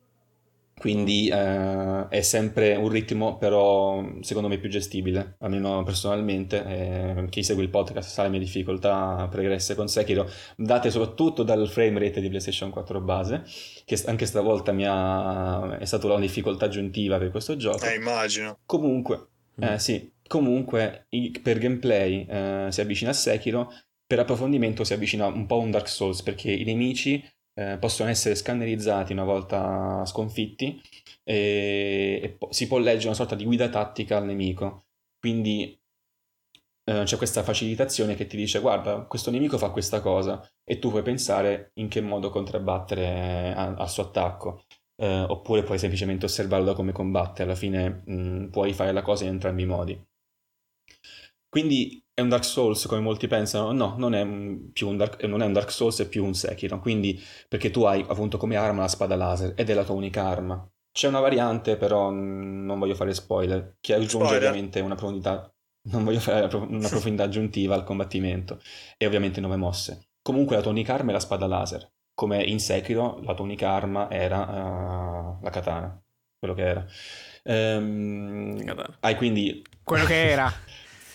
Quindi 0.77 1.27
eh, 1.27 2.07
è 2.07 2.21
sempre 2.21 2.75
un 2.75 2.89
ritmo 2.89 3.37
però 3.37 4.05
secondo 4.21 4.47
me 4.47 4.59
più 4.59 4.69
gestibile, 4.69 5.35
almeno 5.39 5.81
personalmente. 5.81 6.63
Eh, 6.63 7.25
chi 7.29 7.41
segue 7.41 7.63
il 7.63 7.69
podcast 7.69 8.09
sa 8.09 8.23
le 8.23 8.29
mie 8.29 8.39
difficoltà 8.39 9.27
pregresse 9.29 9.73
con 9.73 9.87
Sekiro, 9.87 10.29
date 10.55 10.91
soprattutto 10.91 11.41
dal 11.41 11.67
frame 11.67 11.99
rate 11.99 12.21
di 12.21 12.29
PlayStation 12.29 12.69
4 12.69 13.01
base, 13.01 13.43
che 13.85 13.99
anche 14.05 14.27
stavolta 14.27 14.71
mi 14.71 14.85
ha... 14.85 15.79
è 15.79 15.85
stata 15.85 16.05
una 16.05 16.19
difficoltà 16.19 16.65
aggiuntiva 16.65 17.17
per 17.17 17.31
questo 17.31 17.55
gioco. 17.55 17.83
Eh, 17.83 17.95
immagino. 17.95 18.59
Comunque, 18.65 19.29
eh, 19.59 19.71
mm. 19.71 19.75
sì, 19.77 20.13
comunque 20.27 21.07
per 21.41 21.57
gameplay 21.57 22.23
eh, 22.29 22.67
si 22.69 22.81
avvicina 22.81 23.09
a 23.09 23.13
Sekiro, 23.13 23.71
per 24.05 24.19
approfondimento 24.19 24.83
si 24.83 24.93
avvicina 24.93 25.25
un 25.25 25.47
po' 25.47 25.55
a 25.55 25.63
un 25.63 25.71
Dark 25.71 25.89
Souls, 25.89 26.21
perché 26.21 26.51
i 26.51 26.63
nemici 26.63 27.23
eh, 27.57 27.77
possono 27.79 28.09
essere 28.09 28.35
scannerizzati 28.35 29.13
una 29.13 29.23
volta 29.23 30.05
sconfitti 30.05 30.79
e, 31.23 32.19
e 32.21 32.29
po- 32.29 32.51
si 32.51 32.67
può 32.67 32.77
leggere 32.77 33.07
una 33.07 33.15
sorta 33.15 33.33
di 33.35 33.45
guida 33.45 33.67
tattica 33.69 34.17
al 34.17 34.25
nemico. 34.25 34.85
Quindi 35.19 35.79
eh, 36.83 37.03
c'è 37.03 37.17
questa 37.17 37.41
facilitazione 37.41 38.15
che 38.15 38.27
ti 38.27 38.37
dice 38.37 38.59
guarda, 38.59 39.01
questo 39.05 39.31
nemico 39.31 39.57
fa 39.57 39.71
questa 39.71 40.01
cosa 40.01 40.47
e 40.63 40.77
tu 40.77 40.89
puoi 40.89 41.01
pensare 41.01 41.71
in 41.75 41.87
che 41.89 42.01
modo 42.01 42.29
contrabbattere 42.29 43.53
al 43.55 43.89
suo 43.89 44.03
attacco. 44.03 44.63
Eh, 44.99 45.21
oppure 45.21 45.63
puoi 45.63 45.77
semplicemente 45.79 46.25
osservarlo 46.25 46.65
da 46.65 46.73
come 46.73 46.91
combatte, 46.91 47.43
alla 47.43 47.55
fine 47.55 48.03
mh, 48.05 48.13
mm, 48.13 48.47
puoi 48.49 48.73
fare 48.73 48.91
la 48.91 49.01
cosa 49.01 49.23
in 49.25 49.31
entrambi 49.31 49.63
i 49.63 49.65
modi. 49.65 50.07
Quindi 51.49 52.03
è 52.13 52.21
un 52.21 52.29
Dark 52.29 52.43
Souls 52.43 52.85
come 52.87 52.99
molti 52.99 53.27
pensano? 53.27 53.71
No, 53.71 53.95
non 53.97 54.15
è, 54.15 54.25
più 54.73 54.87
un 54.87 54.97
Dark, 54.97 55.23
non 55.23 55.41
è 55.41 55.45
un 55.45 55.53
Dark 55.53 55.71
Souls, 55.71 55.99
è 56.01 56.07
più 56.07 56.25
un 56.25 56.33
Sekiro. 56.33 56.79
Quindi, 56.79 57.21
perché 57.47 57.69
tu 57.69 57.83
hai 57.83 58.03
appunto 58.07 58.37
come 58.37 58.55
arma 58.55 58.81
la 58.81 58.87
spada 58.87 59.15
laser 59.15 59.53
ed 59.55 59.69
è 59.69 59.73
la 59.73 59.83
tua 59.83 59.95
unica 59.95 60.25
arma. 60.25 60.67
C'è 60.91 61.07
una 61.07 61.19
variante, 61.19 61.77
però 61.77 62.09
non 62.09 62.79
voglio 62.79 62.95
fare 62.95 63.13
spoiler, 63.13 63.77
che 63.79 63.93
aggiunge 63.93 64.25
spoiler. 64.25 64.37
ovviamente 64.49 64.79
una 64.79 64.95
profondità. 64.95 65.53
Non 65.89 66.03
voglio 66.03 66.19
fare 66.19 66.53
una 66.55 66.89
profondità 66.89 67.23
aggiuntiva 67.23 67.75
al 67.75 67.83
combattimento 67.83 68.59
e 68.97 69.05
ovviamente 69.05 69.39
nuove 69.39 69.55
mosse. 69.57 70.09
Comunque 70.23 70.55
la 70.55 70.61
tua 70.63 70.71
unica 70.71 70.95
arma 70.95 71.11
è 71.11 71.13
la 71.13 71.19
spada 71.19 71.45
laser. 71.45 71.87
Come 72.13 72.43
in 72.43 72.59
Sekiro, 72.59 73.21
la 73.21 73.35
tua 73.35 73.45
unica 73.45 73.69
arma 73.69 74.09
era 74.09 74.39
uh, 74.41 75.43
la 75.43 75.49
katana. 75.51 76.03
Quello 76.39 76.53
che 76.55 76.63
era. 76.63 76.85
Um, 77.43 78.97
hai 79.01 79.15
quindi. 79.15 79.61
Quello 79.83 80.05
che 80.05 80.29
era. 80.29 80.51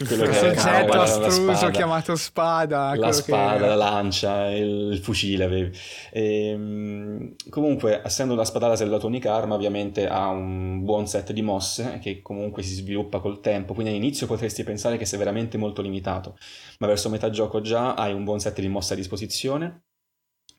quello 0.07 0.24
che 0.24 0.33
soggetto 0.33 0.93
astruso 0.93 1.70
chiamato 1.70 2.16
spada 2.16 2.95
la 2.95 3.12
spada, 3.12 3.66
la 3.66 3.74
lancia 3.74 4.51
il, 4.51 4.93
il 4.93 4.99
fucile 4.99 5.45
avevi. 5.45 5.77
E, 6.11 6.49
ehm, 6.49 7.35
comunque 7.49 8.03
essendo 8.05 8.35
la 8.35 8.45
spada 8.45 8.69
laser 8.69 8.89
la 8.89 8.99
tua 8.99 9.09
unica 9.09 9.35
arma 9.35 9.55
ovviamente 9.55 10.07
ha 10.09 10.29
un 10.29 10.85
buon 10.85 11.07
set 11.07 11.33
di 11.33 11.43
mosse 11.43 11.99
che 12.01 12.23
comunque 12.23 12.62
si 12.62 12.74
sviluppa 12.74 13.19
col 13.20 13.41
tempo. 13.41 13.74
Quindi 13.74 13.93
all'inizio 13.93 14.27
potresti 14.27 14.65
pensare 14.65 14.97
che 14.97 15.05
sia 15.05 15.19
veramente 15.19 15.59
molto 15.59 15.83
limitato 15.83 16.37
ma 16.79 16.87
verso 16.87 17.09
metà 17.09 17.31
gioco 17.31 17.61
già 17.61 17.95
hai 17.95 18.12
un 18.12 18.24
buon 18.24 18.41
set 18.41 18.61
di 18.61 18.69
mosse 18.69 18.95
a 18.95 18.97
disposizione. 18.97 19.85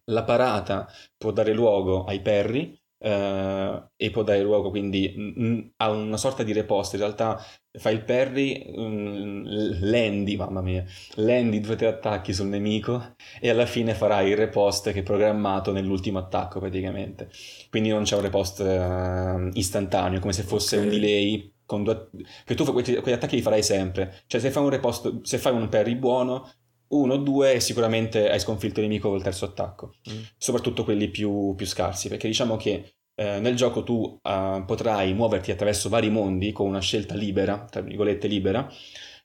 La 0.05 0.23
parata 0.23 0.87
può 1.17 1.31
dare 1.31 1.53
luogo 1.53 2.03
ai 2.03 2.21
perri 2.21 2.82
Uh, 3.03 3.83
e 3.97 4.11
può 4.11 4.23
dare 4.23 4.41
luogo 4.41 4.69
quindi 4.69 5.13
mh, 5.13 5.43
mm, 5.43 5.59
a 5.77 5.89
una 5.89 6.15
sorta 6.15 6.41
di 6.41 6.53
repost. 6.53 6.93
In 6.93 6.99
realtà 6.99 7.43
fai 7.73 7.95
il 7.95 8.03
parry, 8.05 8.71
um, 8.75 9.43
lendi, 9.43 10.37
mamma 10.37 10.61
mia, 10.61 10.85
lendi 11.15 11.59
due 11.59 11.73
o 11.73 11.75
tre 11.75 11.87
attacchi 11.87 12.33
sul 12.33 12.47
nemico 12.47 13.15
e 13.41 13.49
alla 13.49 13.65
fine 13.65 13.93
farai 13.93 14.29
il 14.29 14.37
repost 14.37 14.93
che 14.93 14.99
è 14.99 15.03
programmato 15.03 15.73
nell'ultimo 15.73 16.19
attacco 16.19 16.59
praticamente. 16.59 17.29
Quindi 17.69 17.89
non 17.89 18.03
c'è 18.03 18.15
un 18.15 18.21
repost 18.21 18.59
uh, 18.59 19.49
istantaneo, 19.57 20.21
come 20.21 20.31
se 20.31 20.43
fosse 20.43 20.77
okay. 20.77 20.87
un 20.87 20.93
delay. 20.93 21.51
Con 21.65 21.83
due... 21.83 22.09
Che 22.45 22.55
tu 22.55 22.63
quegli, 22.65 22.95
quegli 22.97 23.15
attacchi 23.15 23.35
li 23.35 23.41
farai 23.41 23.63
sempre. 23.63 24.21
Cioè 24.27 24.39
se 24.39 24.49
fai 24.49 24.63
un 24.63 24.69
repost, 24.69 25.21
se 25.23 25.37
fai 25.37 25.53
un 25.53 25.67
parry 25.69 25.95
buono, 25.95 26.49
uno 26.95 27.13
o 27.15 27.17
due 27.17 27.59
sicuramente 27.59 28.29
hai 28.29 28.39
sconfitto 28.39 28.79
il 28.79 28.87
nemico 28.87 29.09
col 29.09 29.23
terzo 29.23 29.45
attacco, 29.45 29.95
mm. 30.09 30.21
soprattutto 30.37 30.83
quelli 30.83 31.09
più, 31.09 31.53
più, 31.55 31.65
scarsi, 31.65 32.09
perché 32.09 32.27
diciamo 32.27 32.55
che 32.55 32.95
eh, 33.15 33.39
nel 33.39 33.55
gioco 33.55 33.83
tu 33.83 34.19
uh, 34.21 34.65
potrai 34.65 35.13
muoverti 35.13 35.51
attraverso 35.51 35.89
vari 35.89 36.09
mondi 36.09 36.51
con 36.51 36.67
una 36.67 36.81
scelta 36.81 37.15
libera, 37.15 37.65
tra 37.65 37.81
virgolette 37.81 38.27
libera, 38.27 38.67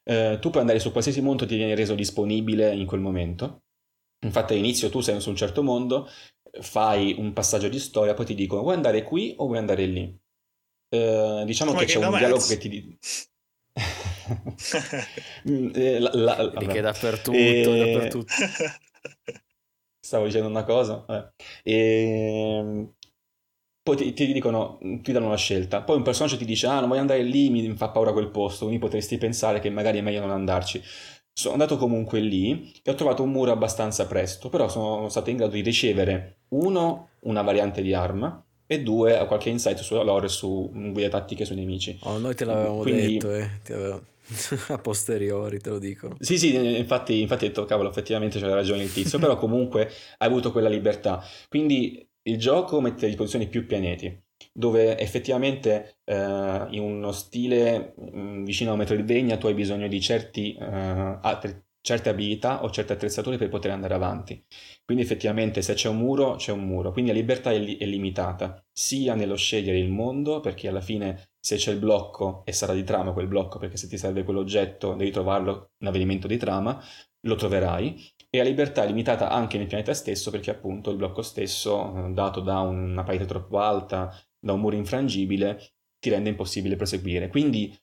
eh, 0.04 0.38
tu 0.40 0.48
puoi 0.48 0.62
andare 0.62 0.78
su 0.78 0.90
qualsiasi 0.90 1.20
mondo 1.20 1.46
ti 1.46 1.56
viene 1.56 1.74
reso 1.74 1.94
disponibile 1.94 2.74
in 2.74 2.86
quel 2.86 3.00
momento. 3.00 3.64
Infatti 4.24 4.54
all'inizio 4.54 4.88
tu 4.88 5.00
sei 5.00 5.20
su 5.20 5.28
un 5.28 5.36
certo 5.36 5.62
mondo, 5.62 6.08
fai 6.60 7.14
un 7.18 7.32
passaggio 7.32 7.68
di 7.68 7.78
storia, 7.78 8.14
poi 8.14 8.26
ti 8.26 8.34
dicono 8.34 8.62
vuoi 8.62 8.74
andare 8.74 9.02
qui 9.02 9.34
o 9.36 9.46
vuoi 9.46 9.58
andare 9.58 9.86
lì. 9.86 10.18
Eh, 10.90 11.42
diciamo 11.44 11.72
Come 11.72 11.84
che 11.84 11.92
c'è 11.92 12.04
un 12.04 12.16
dialogo 12.16 12.44
che 12.46 12.58
ti 12.58 12.68
dice... 12.68 12.88
Eh, 12.88 12.98
la, 15.42 16.10
la, 16.12 16.52
la, 16.52 16.66
che 16.66 16.80
dappertutto, 16.80 17.36
e... 17.36 17.92
dappertutto. 17.92 18.32
Stavo 20.00 20.24
dicendo 20.24 20.48
una 20.48 20.64
cosa. 20.64 21.04
Eh. 21.08 21.32
E... 21.62 21.74
Ehm, 21.74 22.92
poi 23.88 23.96
ti, 23.96 24.12
ti, 24.12 24.32
dicono, 24.32 24.78
ti 25.02 25.12
danno 25.12 25.26
una 25.26 25.36
scelta. 25.36 25.82
Poi 25.82 25.96
un 25.96 26.02
personaggio 26.02 26.36
ti 26.36 26.44
dice, 26.44 26.66
ah, 26.66 26.80
non 26.80 26.90
voglio 26.90 27.00
andare 27.00 27.22
lì, 27.22 27.48
mi 27.48 27.74
fa 27.74 27.88
paura 27.88 28.12
quel 28.12 28.30
posto, 28.30 28.66
quindi 28.66 28.84
potresti 28.84 29.16
pensare 29.16 29.60
che 29.60 29.70
magari 29.70 29.98
è 29.98 30.02
meglio 30.02 30.20
non 30.20 30.30
andarci. 30.30 30.82
Sono 31.32 31.54
andato 31.54 31.78
comunque 31.78 32.20
lì 32.20 32.70
e 32.82 32.90
ho 32.90 32.94
trovato 32.94 33.22
un 33.22 33.30
muro 33.30 33.50
abbastanza 33.50 34.06
presto, 34.06 34.50
però 34.50 34.68
sono 34.68 35.08
stato 35.08 35.30
in 35.30 35.36
grado 35.38 35.52
di 35.52 35.62
ricevere, 35.62 36.40
uno, 36.48 37.10
una 37.20 37.40
variante 37.40 37.80
di 37.80 37.94
arma, 37.94 38.44
e 38.70 38.82
due, 38.82 39.24
qualche 39.26 39.48
insight 39.48 39.78
sulla 39.78 40.02
lore 40.02 40.28
su 40.28 40.70
guide 40.72 41.08
tattiche 41.08 41.46
sui 41.46 41.56
nemici. 41.56 41.98
Oh, 42.02 42.18
noi 42.18 42.34
te 42.34 42.44
l'avevamo 42.44 42.82
Quindi... 42.82 43.12
detto, 43.14 43.34
eh. 43.34 43.48
Ti 43.64 43.72
avevo... 43.72 44.02
a 44.68 44.78
posteriori 44.78 45.58
te 45.58 45.70
lo 45.70 45.78
dicono. 45.78 46.16
Sì, 46.20 46.36
sì, 46.36 46.54
infatti, 46.76 47.22
infatti 47.22 47.46
ho 47.46 47.48
detto, 47.48 47.64
cavolo, 47.64 47.88
effettivamente 47.88 48.38
c'era 48.38 48.54
ragione 48.54 48.82
il 48.82 48.92
tizio, 48.92 49.18
però 49.18 49.36
comunque 49.40 49.90
hai 50.18 50.28
avuto 50.28 50.52
quella 50.52 50.68
libertà. 50.68 51.24
Quindi 51.48 52.06
il 52.24 52.38
gioco 52.38 52.80
mette 52.82 53.06
a 53.06 53.08
disposizione 53.08 53.46
più 53.46 53.64
pianeti, 53.64 54.22
dove 54.52 54.98
effettivamente 54.98 56.00
eh, 56.04 56.66
in 56.70 56.82
uno 56.82 57.10
stile 57.12 57.94
mh, 57.96 58.20
mm, 58.20 58.44
vicino 58.44 58.72
a 58.72 58.76
Metroidvania 58.76 59.38
tu 59.38 59.46
hai 59.46 59.54
bisogno 59.54 59.88
di 59.88 60.00
certi, 60.00 60.54
eh, 60.54 61.18
altri, 61.22 61.58
certe 61.88 62.10
abilità 62.10 62.62
o 62.64 62.70
certe 62.70 62.92
attrezzature 62.92 63.38
per 63.38 63.48
poter 63.48 63.70
andare 63.70 63.94
avanti. 63.94 64.44
Quindi 64.84 65.02
effettivamente 65.02 65.62
se 65.62 65.72
c'è 65.72 65.88
un 65.88 65.96
muro, 65.96 66.34
c'è 66.36 66.52
un 66.52 66.66
muro. 66.66 66.92
Quindi 66.92 67.12
la 67.12 67.16
libertà 67.16 67.50
è, 67.50 67.58
li- 67.58 67.78
è 67.78 67.86
limitata, 67.86 68.62
sia 68.70 69.14
nello 69.14 69.36
scegliere 69.36 69.78
il 69.78 69.88
mondo, 69.88 70.40
perché 70.40 70.68
alla 70.68 70.82
fine 70.82 71.30
se 71.40 71.56
c'è 71.56 71.72
il 71.72 71.78
blocco 71.78 72.42
e 72.44 72.52
sarà 72.52 72.74
di 72.74 72.84
trama 72.84 73.12
quel 73.12 73.26
blocco, 73.26 73.58
perché 73.58 73.78
se 73.78 73.88
ti 73.88 73.96
serve 73.96 74.22
quell'oggetto 74.22 74.94
devi 74.96 75.10
trovarlo 75.10 75.70
un 75.78 75.86
avvenimento 75.86 76.26
di 76.26 76.36
trama, 76.36 76.78
lo 77.22 77.34
troverai, 77.36 77.96
e 78.28 78.36
la 78.36 78.44
libertà 78.44 78.84
è 78.84 78.86
limitata 78.86 79.30
anche 79.30 79.56
nel 79.56 79.66
pianeta 79.66 79.94
stesso 79.94 80.30
perché 80.30 80.50
appunto 80.50 80.90
il 80.90 80.96
blocco 80.98 81.22
stesso, 81.22 82.06
eh, 82.06 82.12
dato 82.12 82.40
da 82.40 82.60
una 82.60 83.02
parete 83.02 83.24
troppo 83.24 83.60
alta, 83.60 84.14
da 84.38 84.52
un 84.52 84.60
muro 84.60 84.76
infrangibile, 84.76 85.58
ti 85.98 86.10
rende 86.10 86.28
impossibile 86.28 86.76
proseguire. 86.76 87.28
Quindi 87.28 87.74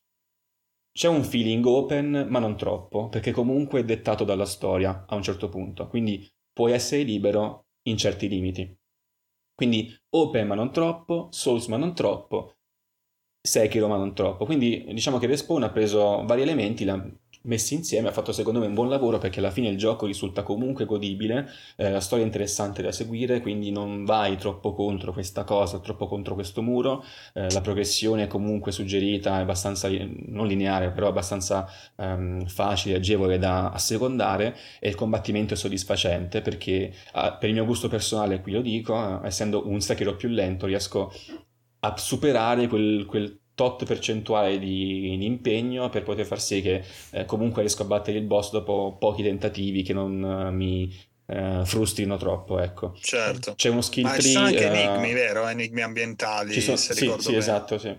c'è 0.97 1.09
un 1.09 1.25
feeling 1.25 1.65
open, 1.65 2.27
ma 2.29 2.39
non 2.39 2.55
troppo, 2.55 3.09
perché 3.09 3.31
comunque 3.31 3.81
è 3.81 3.83
dettato 3.83 4.23
dalla 4.23 4.45
storia 4.45 5.03
a 5.05 5.15
un 5.15 5.21
certo 5.21 5.49
punto, 5.49 5.87
quindi 5.87 6.25
puoi 6.53 6.71
essere 6.71 7.03
libero 7.03 7.65
in 7.89 7.97
certi 7.97 8.29
limiti. 8.29 8.73
Quindi 9.53 9.93
open 10.11 10.47
ma 10.47 10.55
non 10.55 10.71
troppo, 10.71 11.27
Souls 11.31 11.67
ma 11.67 11.75
non 11.75 11.93
troppo, 11.93 12.55
Sekiro 13.41 13.89
ma 13.89 13.97
non 13.97 14.15
troppo. 14.15 14.45
Quindi 14.45 14.85
diciamo 14.93 15.17
che 15.17 15.27
Respawn 15.27 15.63
ha 15.63 15.69
preso 15.69 16.23
vari 16.23 16.41
elementi, 16.43 16.85
messi 17.45 17.73
insieme 17.73 18.09
ha 18.09 18.11
fatto 18.11 18.31
secondo 18.31 18.59
me 18.59 18.67
un 18.67 18.73
buon 18.73 18.89
lavoro 18.89 19.17
perché 19.17 19.39
alla 19.39 19.51
fine 19.51 19.69
il 19.69 19.77
gioco 19.77 20.05
risulta 20.05 20.43
comunque 20.43 20.85
godibile, 20.85 21.49
eh, 21.75 21.89
la 21.89 21.99
storia 21.99 22.23
è 22.23 22.27
interessante 22.27 22.81
da 22.81 22.91
seguire, 22.91 23.41
quindi 23.41 23.71
non 23.71 24.05
vai 24.05 24.37
troppo 24.37 24.73
contro 24.73 25.13
questa 25.13 25.43
cosa, 25.43 25.79
troppo 25.79 26.07
contro 26.07 26.33
questo 26.33 26.61
muro, 26.61 27.03
eh, 27.33 27.49
la 27.51 27.61
progressione 27.61 28.23
è 28.23 28.27
comunque 28.27 28.71
suggerita, 28.71 29.37
è 29.37 29.41
abbastanza 29.41 29.89
non 30.27 30.47
lineare, 30.47 30.91
però 30.91 31.07
abbastanza 31.07 31.67
ehm, 31.95 32.45
facile, 32.45 32.95
agevole 32.97 33.37
da 33.37 33.71
assecondare 33.71 34.55
e 34.79 34.89
il 34.89 34.95
combattimento 34.95 35.53
è 35.53 35.57
soddisfacente 35.57 36.41
perché 36.41 36.93
ah, 37.13 37.33
per 37.33 37.49
il 37.49 37.55
mio 37.55 37.65
gusto 37.65 37.87
personale, 37.87 38.41
qui 38.41 38.51
lo 38.51 38.61
dico, 38.61 39.21
eh, 39.23 39.27
essendo 39.27 39.67
un 39.67 39.79
Sekiro 39.81 40.15
più 40.15 40.29
lento, 40.29 40.65
riesco 40.65 41.11
a 41.79 41.97
superare 41.97 42.67
quel, 42.67 43.05
quel 43.05 43.39
tot 43.55 43.85
percentuale 43.85 44.59
di, 44.59 45.15
di, 45.17 45.25
impegno 45.25 45.89
per 45.89 46.03
poter 46.03 46.25
far 46.25 46.41
sì 46.41 46.61
che 46.61 46.83
eh, 47.11 47.25
comunque 47.25 47.61
riesco 47.61 47.83
a 47.83 47.85
battere 47.85 48.17
il 48.17 48.25
boss 48.25 48.51
dopo 48.51 48.97
pochi 48.99 49.23
tentativi 49.23 49.81
che 49.81 49.93
non 49.93 50.21
uh, 50.21 50.53
mi 50.53 50.93
uh, 51.27 51.63
frustrino 51.65 52.17
troppo 52.17 52.59
ecco. 52.59 52.93
Certo. 52.99 53.53
C'è 53.55 53.69
uno 53.69 53.81
skill 53.81 54.03
Ma 54.03 54.11
tree 54.11 54.21
ci 54.21 54.31
sono 54.31 54.45
anche 54.45 54.65
uh, 54.65 54.73
enigmi 54.73 55.13
vero? 55.13 55.47
enigmi 55.47 55.81
ambientali 55.81 56.51
ci 56.51 56.61
sono, 56.61 56.75
sì, 56.75 57.13
sì 57.17 57.35
esatto 57.35 57.77
sì. 57.77 57.95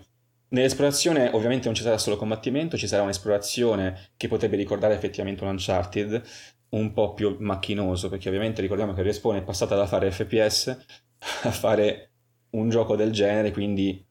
Nell'esplorazione 0.49 1.29
ovviamente 1.33 1.65
non 1.65 1.75
ci 1.75 1.83
sarà 1.83 1.97
solo 1.97 2.15
combattimento, 2.15 2.77
ci 2.77 2.87
sarà 2.87 3.01
un'esplorazione 3.03 4.11
che 4.15 4.29
potrebbe 4.29 4.55
ricordare 4.55 4.93
effettivamente 4.93 5.43
un 5.43 5.49
Uncharted, 5.49 6.21
un 6.69 6.93
po' 6.93 7.13
più 7.13 7.35
macchinoso, 7.39 8.07
perché 8.07 8.29
ovviamente 8.29 8.61
ricordiamo 8.61 8.93
che 8.93 9.01
Respawn 9.01 9.35
è 9.35 9.43
passata 9.43 9.75
da 9.75 9.85
fare 9.85 10.09
FPS 10.09 10.85
a 11.43 11.51
fare 11.51 12.11
un 12.51 12.69
gioco 12.69 12.95
del 12.95 13.11
genere, 13.11 13.51
quindi 13.51 14.06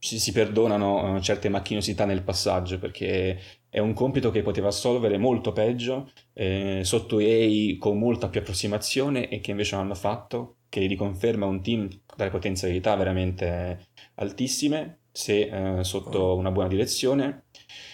ci 0.00 0.18
si 0.18 0.32
perdonano 0.32 1.14
uh, 1.14 1.20
certe 1.20 1.48
macchinosità 1.48 2.06
nel 2.06 2.22
passaggio, 2.22 2.78
perché 2.78 3.38
è 3.68 3.78
un 3.78 3.92
compito 3.92 4.30
che 4.30 4.42
poteva 4.42 4.68
assolvere 4.68 5.18
molto 5.18 5.52
peggio, 5.52 6.10
eh, 6.32 6.80
sotto 6.82 7.20
EA 7.20 7.76
con 7.78 7.98
molta 7.98 8.28
più 8.28 8.40
approssimazione 8.40 9.28
e 9.28 9.40
che 9.40 9.52
invece 9.52 9.76
non 9.76 9.84
hanno 9.84 9.94
fatto, 9.94 10.56
che 10.68 10.86
riconferma 10.86 11.46
un 11.46 11.62
team 11.62 11.88
dalle 12.16 12.30
potenzialità 12.30 12.96
veramente 12.96 13.88
altissime, 14.14 15.02
se 15.12 15.78
eh, 15.78 15.84
sotto 15.84 16.34
una 16.34 16.50
buona 16.50 16.68
direzione. 16.68 17.44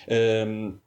Ehm, 0.07 0.81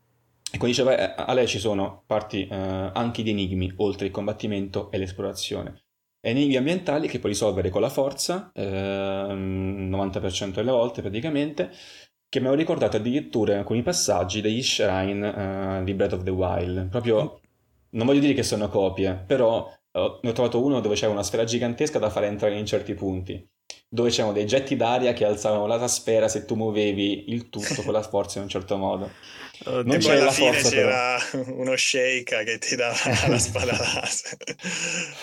e 0.52 0.58
come 0.58 0.70
diceva 0.72 0.98
eh, 0.98 1.14
a 1.18 1.34
lei 1.34 1.48
ci 1.48 1.60
sono 1.60 2.04
parti 2.08 2.48
eh, 2.48 2.56
anche 2.56 3.24
di 3.24 3.32
enigmi, 3.32 3.74
oltre 3.78 4.06
il 4.06 4.12
combattimento 4.12 4.90
e 4.90 4.98
l'esplorazione. 4.98 5.89
Enigmi 6.22 6.58
ambientali 6.58 7.08
che 7.08 7.20
puoi 7.20 7.32
risolvere 7.32 7.70
con 7.70 7.82
la 7.82 7.90
forza, 7.90 8.52
eh, 8.54 9.34
90% 9.34 10.60
delle 10.60 10.72
volte 10.72 11.02
praticamente, 11.02 11.72
che 12.28 12.40
mi 12.40 12.48
hanno 12.48 12.56
ricordato 12.56 12.98
addirittura 12.98 13.58
alcuni 13.58 13.82
passaggi 13.82 14.42
degli 14.42 14.62
shrine 14.62 15.80
uh, 15.80 15.84
di 15.84 15.94
Breath 15.94 16.14
of 16.14 16.24
the 16.24 16.30
Wild. 16.30 16.90
Proprio, 16.90 17.40
non 17.92 18.06
voglio 18.06 18.20
dire 18.20 18.34
che 18.34 18.44
sono 18.44 18.68
copie, 18.70 19.16
però 19.16 19.66
uh, 19.92 20.20
ne 20.22 20.30
ho 20.30 20.34
trovato 20.34 20.64
uno 20.64 20.80
dove 20.82 20.96
c'era 20.96 21.12
una 21.12 21.24
sfera 21.24 21.44
gigantesca 21.46 21.98
da 22.00 22.10
fare 22.10 22.28
entrare 22.28 22.58
in 22.58 22.66
certi 22.66 22.94
punti, 22.94 23.44
dove 23.88 24.10
c'erano 24.12 24.34
dei 24.34 24.46
getti 24.46 24.76
d'aria 24.76 25.14
che 25.14 25.26
alzavano 25.26 25.66
la 25.66 25.88
sfera 25.88 26.28
se 26.28 26.46
tu 26.46 26.56
muovevi 26.56 27.32
il 27.32 27.50
tutto 27.50 27.82
con 27.82 27.94
la 27.94 28.04
forza 28.04 28.38
in 28.38 28.44
un 28.44 28.50
certo 28.50 28.78
modo. 28.78 29.12
Oh, 29.66 29.84
non 29.84 29.98
c'era 29.98 30.32
fine 30.32 30.54
forza, 30.54 30.70
c'era 30.70 31.18
però. 31.32 31.44
uno 31.52 31.76
shake 31.76 32.46
che 32.46 32.58
ti 32.60 32.78
dava 32.78 32.96
la 33.28 33.38
spada 33.40 33.74
laser. 33.78 34.38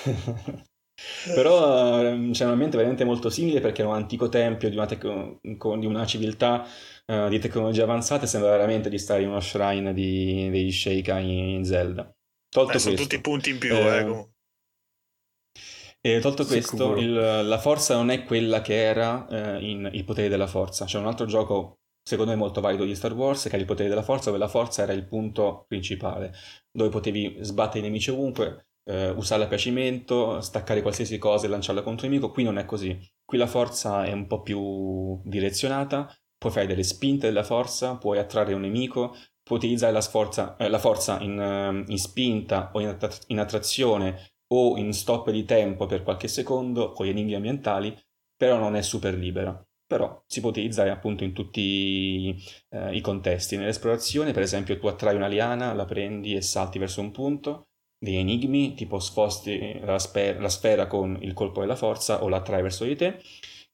però 1.34 2.02
ehm, 2.02 2.32
c'è 2.32 2.44
un 2.44 2.52
ambiente 2.52 2.76
veramente 2.76 3.04
molto 3.04 3.30
simile 3.30 3.60
perché 3.60 3.82
è 3.82 3.86
un 3.86 3.94
antico 3.94 4.28
tempio 4.28 4.68
di 4.68 4.76
una, 4.76 4.86
tec- 4.86 5.38
di 5.42 5.86
una 5.86 6.06
civiltà 6.06 6.66
uh, 7.06 7.28
di 7.28 7.38
tecnologia 7.38 7.84
avanzata 7.84 8.26
sembra 8.26 8.50
veramente 8.50 8.88
di 8.88 8.98
stare 8.98 9.22
in 9.22 9.28
uno 9.28 9.40
shrine 9.40 9.92
di, 9.92 10.48
degli 10.50 10.72
Sheikah 10.72 11.18
in, 11.18 11.64
Zelda. 11.64 12.10
Tolto 12.48 12.76
eh, 12.76 12.78
sono 12.78 12.94
tutti 12.94 13.20
punti 13.20 13.50
in 13.50 13.58
più, 13.58 13.74
eh, 13.74 13.98
eh 13.98 14.28
e 16.06 16.20
tolto 16.20 16.46
questo, 16.46 16.94
il, 16.96 17.12
la 17.12 17.58
forza 17.58 17.94
non 17.94 18.10
è 18.10 18.22
quella 18.22 18.60
che 18.62 18.80
era 18.80 19.26
eh, 19.26 19.68
in 19.68 19.90
Il 19.92 20.04
potere 20.04 20.28
della 20.28 20.46
forza. 20.46 20.84
C'è 20.84 20.98
un 20.98 21.06
altro 21.06 21.26
gioco, 21.26 21.80
secondo 22.00 22.30
me 22.30 22.36
molto 22.36 22.60
valido 22.60 22.84
di 22.84 22.94
Star 22.94 23.12
Wars, 23.12 23.42
che 23.42 23.48
era 23.48 23.56
il 23.58 23.64
potere 23.64 23.88
della 23.88 24.04
forza, 24.04 24.26
dove 24.26 24.38
la 24.38 24.46
forza 24.46 24.82
era 24.82 24.92
il 24.92 25.04
punto 25.04 25.64
principale, 25.66 26.32
dove 26.70 26.90
potevi 26.90 27.38
sbattere 27.40 27.80
i 27.80 27.82
nemici 27.82 28.10
ovunque, 28.10 28.68
eh, 28.86 29.10
usarla 29.10 29.44
a 29.44 29.48
piacimento, 29.48 30.40
staccare 30.40 30.82
qualsiasi 30.82 31.18
cosa 31.18 31.46
e 31.46 31.48
lanciarla 31.48 31.82
contro 31.82 32.06
il 32.06 32.12
nemico. 32.12 32.30
Qui 32.30 32.44
non 32.44 32.58
è 32.58 32.64
così. 32.64 32.98
Qui 33.24 33.38
la 33.38 33.46
forza 33.46 34.04
è 34.04 34.12
un 34.12 34.26
po' 34.26 34.42
più 34.42 35.20
direzionata, 35.24 36.12
puoi 36.38 36.52
fare 36.52 36.66
delle 36.66 36.84
spinte 36.84 37.26
della 37.26 37.42
forza, 37.42 37.96
puoi 37.96 38.18
attrarre 38.18 38.54
un 38.54 38.60
nemico, 38.60 39.16
puoi 39.42 39.58
utilizzare 39.58 39.92
la, 39.92 40.00
sforza, 40.00 40.56
eh, 40.56 40.68
la 40.68 40.78
forza 40.78 41.20
in, 41.20 41.38
uh, 41.38 41.90
in, 41.90 41.98
spinta 41.98 42.70
o 42.72 42.80
in, 42.80 42.88
att- 42.88 43.24
in, 43.28 43.38
attrazione 43.38 44.34
o 44.48 44.76
in 44.76 44.92
stop 44.92 45.30
di 45.30 45.44
tempo 45.44 45.86
per 45.86 46.02
qualche 46.02 46.28
secondo 46.28 46.92
con 46.92 47.06
gli 47.06 47.10
enigmi 47.10 47.34
ambientali, 47.34 47.96
però 48.36 48.58
non 48.58 48.76
è 48.76 48.82
super 48.82 49.14
libera. 49.14 49.60
Però 49.88 50.20
si 50.26 50.40
può 50.40 50.50
utilizzare 50.50 50.90
appunto 50.90 51.22
in 51.22 51.32
tutti 51.32 52.34
uh, 52.70 52.92
i 52.92 53.00
contesti. 53.00 53.56
Nell'esplorazione, 53.56 54.32
per 54.32 54.42
esempio, 54.42 54.78
tu 54.78 54.88
attrai 54.88 55.14
una 55.14 55.28
liana, 55.28 55.72
la 55.74 55.84
prendi 55.84 56.34
e 56.34 56.42
salti 56.42 56.78
verso 56.80 57.00
un 57.00 57.12
punto, 57.12 57.68
degli 57.98 58.16
enigmi, 58.16 58.74
tipo 58.74 58.98
sposti 58.98 59.80
la, 59.80 59.98
sper- 59.98 60.40
la 60.40 60.48
sfera 60.48 60.86
con 60.86 61.18
il 61.20 61.32
colpo 61.32 61.60
della 61.60 61.76
forza 61.76 62.22
o 62.22 62.28
la 62.28 62.38
attrai 62.38 62.62
verso 62.62 62.84
di 62.84 62.96
te 62.96 63.18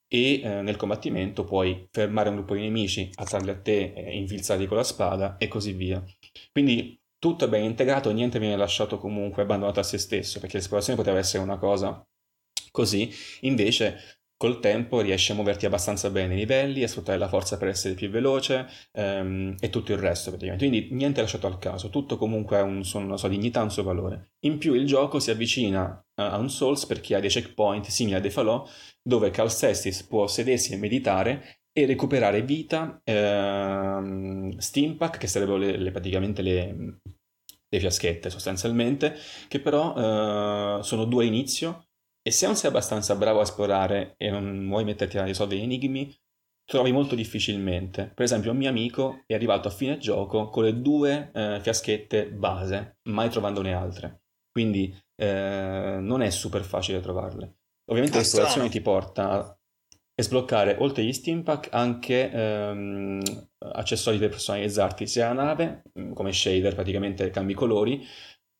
e 0.07 0.41
eh, 0.41 0.61
nel 0.61 0.75
combattimento 0.75 1.43
puoi 1.43 1.87
fermare 1.91 2.29
un 2.29 2.35
gruppo 2.35 2.53
di 2.53 2.61
nemici, 2.61 3.09
attrarli 3.15 3.49
a 3.49 3.59
te, 3.59 3.93
eh, 3.95 4.15
infilzarli 4.15 4.67
con 4.67 4.77
la 4.77 4.83
spada 4.83 5.37
e 5.37 5.47
così 5.47 5.73
via. 5.73 6.03
Quindi 6.51 6.99
tutto 7.17 7.45
è 7.45 7.49
ben 7.49 7.63
integrato, 7.63 8.11
niente 8.11 8.37
viene 8.37 8.55
lasciato 8.55 8.99
comunque 8.99 9.41
abbandonato 9.41 9.79
a 9.79 9.83
se 9.83 9.97
stesso, 9.97 10.39
perché 10.39 10.57
l'esplorazione 10.57 10.99
poteva 10.99 11.17
essere 11.17 11.41
una 11.41 11.57
cosa 11.57 12.05
così, 12.69 13.09
invece 13.41 14.19
col 14.43 14.59
tempo 14.59 14.99
riesci 14.99 15.31
a 15.31 15.35
muoverti 15.35 15.65
abbastanza 15.65 16.09
bene 16.09 16.33
i 16.33 16.37
livelli, 16.37 16.83
a 16.83 16.87
sfruttare 16.89 17.17
la 17.17 17.29
forza 17.29 17.55
per 17.55 17.69
essere 17.69 17.93
più 17.93 18.09
veloce 18.09 18.67
ehm, 18.91 19.55
e 19.57 19.69
tutto 19.69 19.93
il 19.93 19.99
resto 19.99 20.31
praticamente. 20.31 20.67
Quindi 20.67 20.93
niente 20.93 21.21
lasciato 21.21 21.47
al 21.47 21.59
caso, 21.59 21.89
tutto 21.89 22.17
comunque 22.17 22.57
ha 22.57 22.63
un, 22.63 22.83
una 22.95 23.15
sua 23.15 23.29
dignità, 23.29 23.61
un 23.61 23.71
suo 23.71 23.83
valore. 23.83 24.31
In 24.41 24.57
più 24.57 24.73
il 24.73 24.85
gioco 24.85 25.21
si 25.21 25.31
avvicina 25.31 25.97
a 26.15 26.37
un 26.37 26.49
Souls 26.49 26.85
perché 26.85 27.15
ha 27.15 27.21
dei 27.21 27.29
checkpoint 27.29 27.87
simili 27.87 28.17
a 28.17 28.19
dei 28.19 28.31
falò 28.31 28.67
dove 29.01 29.29
Cal 29.29 29.49
Sestis 29.49 30.03
può 30.03 30.27
sedersi 30.27 30.73
e 30.73 30.77
meditare 30.77 31.59
e 31.71 31.85
recuperare 31.85 32.41
vita, 32.41 32.99
ehm, 33.01 34.57
Steampack, 34.57 35.19
che 35.19 35.27
sarebbero 35.27 35.55
le, 35.55 35.77
le, 35.77 35.91
praticamente 35.91 36.41
le, 36.41 36.99
le, 37.69 37.79
fiaschette 37.79 38.29
sostanzialmente, 38.29 39.15
che 39.47 39.61
però 39.61 40.79
eh, 40.79 40.83
sono 40.83 41.05
due 41.05 41.23
all'inizio 41.23 41.85
e 42.25 42.31
se 42.31 42.45
non 42.45 42.55
sei 42.55 42.69
abbastanza 42.69 43.15
bravo 43.15 43.39
a 43.39 43.43
esplorare 43.43 44.15
e 44.17 44.29
non 44.29 44.65
vuoi 44.67 44.85
metterti 44.85 45.17
a 45.17 45.25
risolvere 45.25 45.61
enigmi, 45.61 46.15
trovi 46.65 46.91
molto 46.91 47.15
difficilmente. 47.15 48.11
Per 48.15 48.23
esempio, 48.23 48.51
un 48.51 48.57
mio 48.57 48.69
amico 48.69 49.23
è 49.27 49.33
arrivato 49.33 49.67
a 49.67 49.71
fine 49.71 49.97
gioco 49.97 50.49
con 50.49 50.63
le 50.63 50.81
due 50.81 51.31
eh, 51.33 51.59
fiaschette 51.61 52.31
base, 52.31 52.99
mai 53.09 53.29
trovandone 53.29 53.73
altre. 53.73 54.21
Quindi 54.49 54.95
eh, 55.15 55.97
non 55.99 56.21
è 56.21 56.29
super 56.29 56.63
facile 56.63 57.01
trovarle. 57.01 57.57
Ovviamente 57.89 58.17
l'esplorazione 58.17 58.69
ti 58.69 58.79
porta 58.79 59.31
a 59.31 59.57
sbloccare, 60.15 60.77
oltre 60.79 61.01
agli 61.01 61.11
steam 61.11 61.41
pack, 61.41 61.69
anche 61.71 62.31
ehm, 62.31 63.21
accessori 63.73 64.19
per 64.19 64.29
personalizzarti 64.29 65.07
sia 65.07 65.33
la 65.33 65.43
nave, 65.43 65.81
come 66.13 66.31
shader, 66.31 66.75
praticamente 66.75 67.29
cambi 67.31 67.53
colori, 67.53 68.05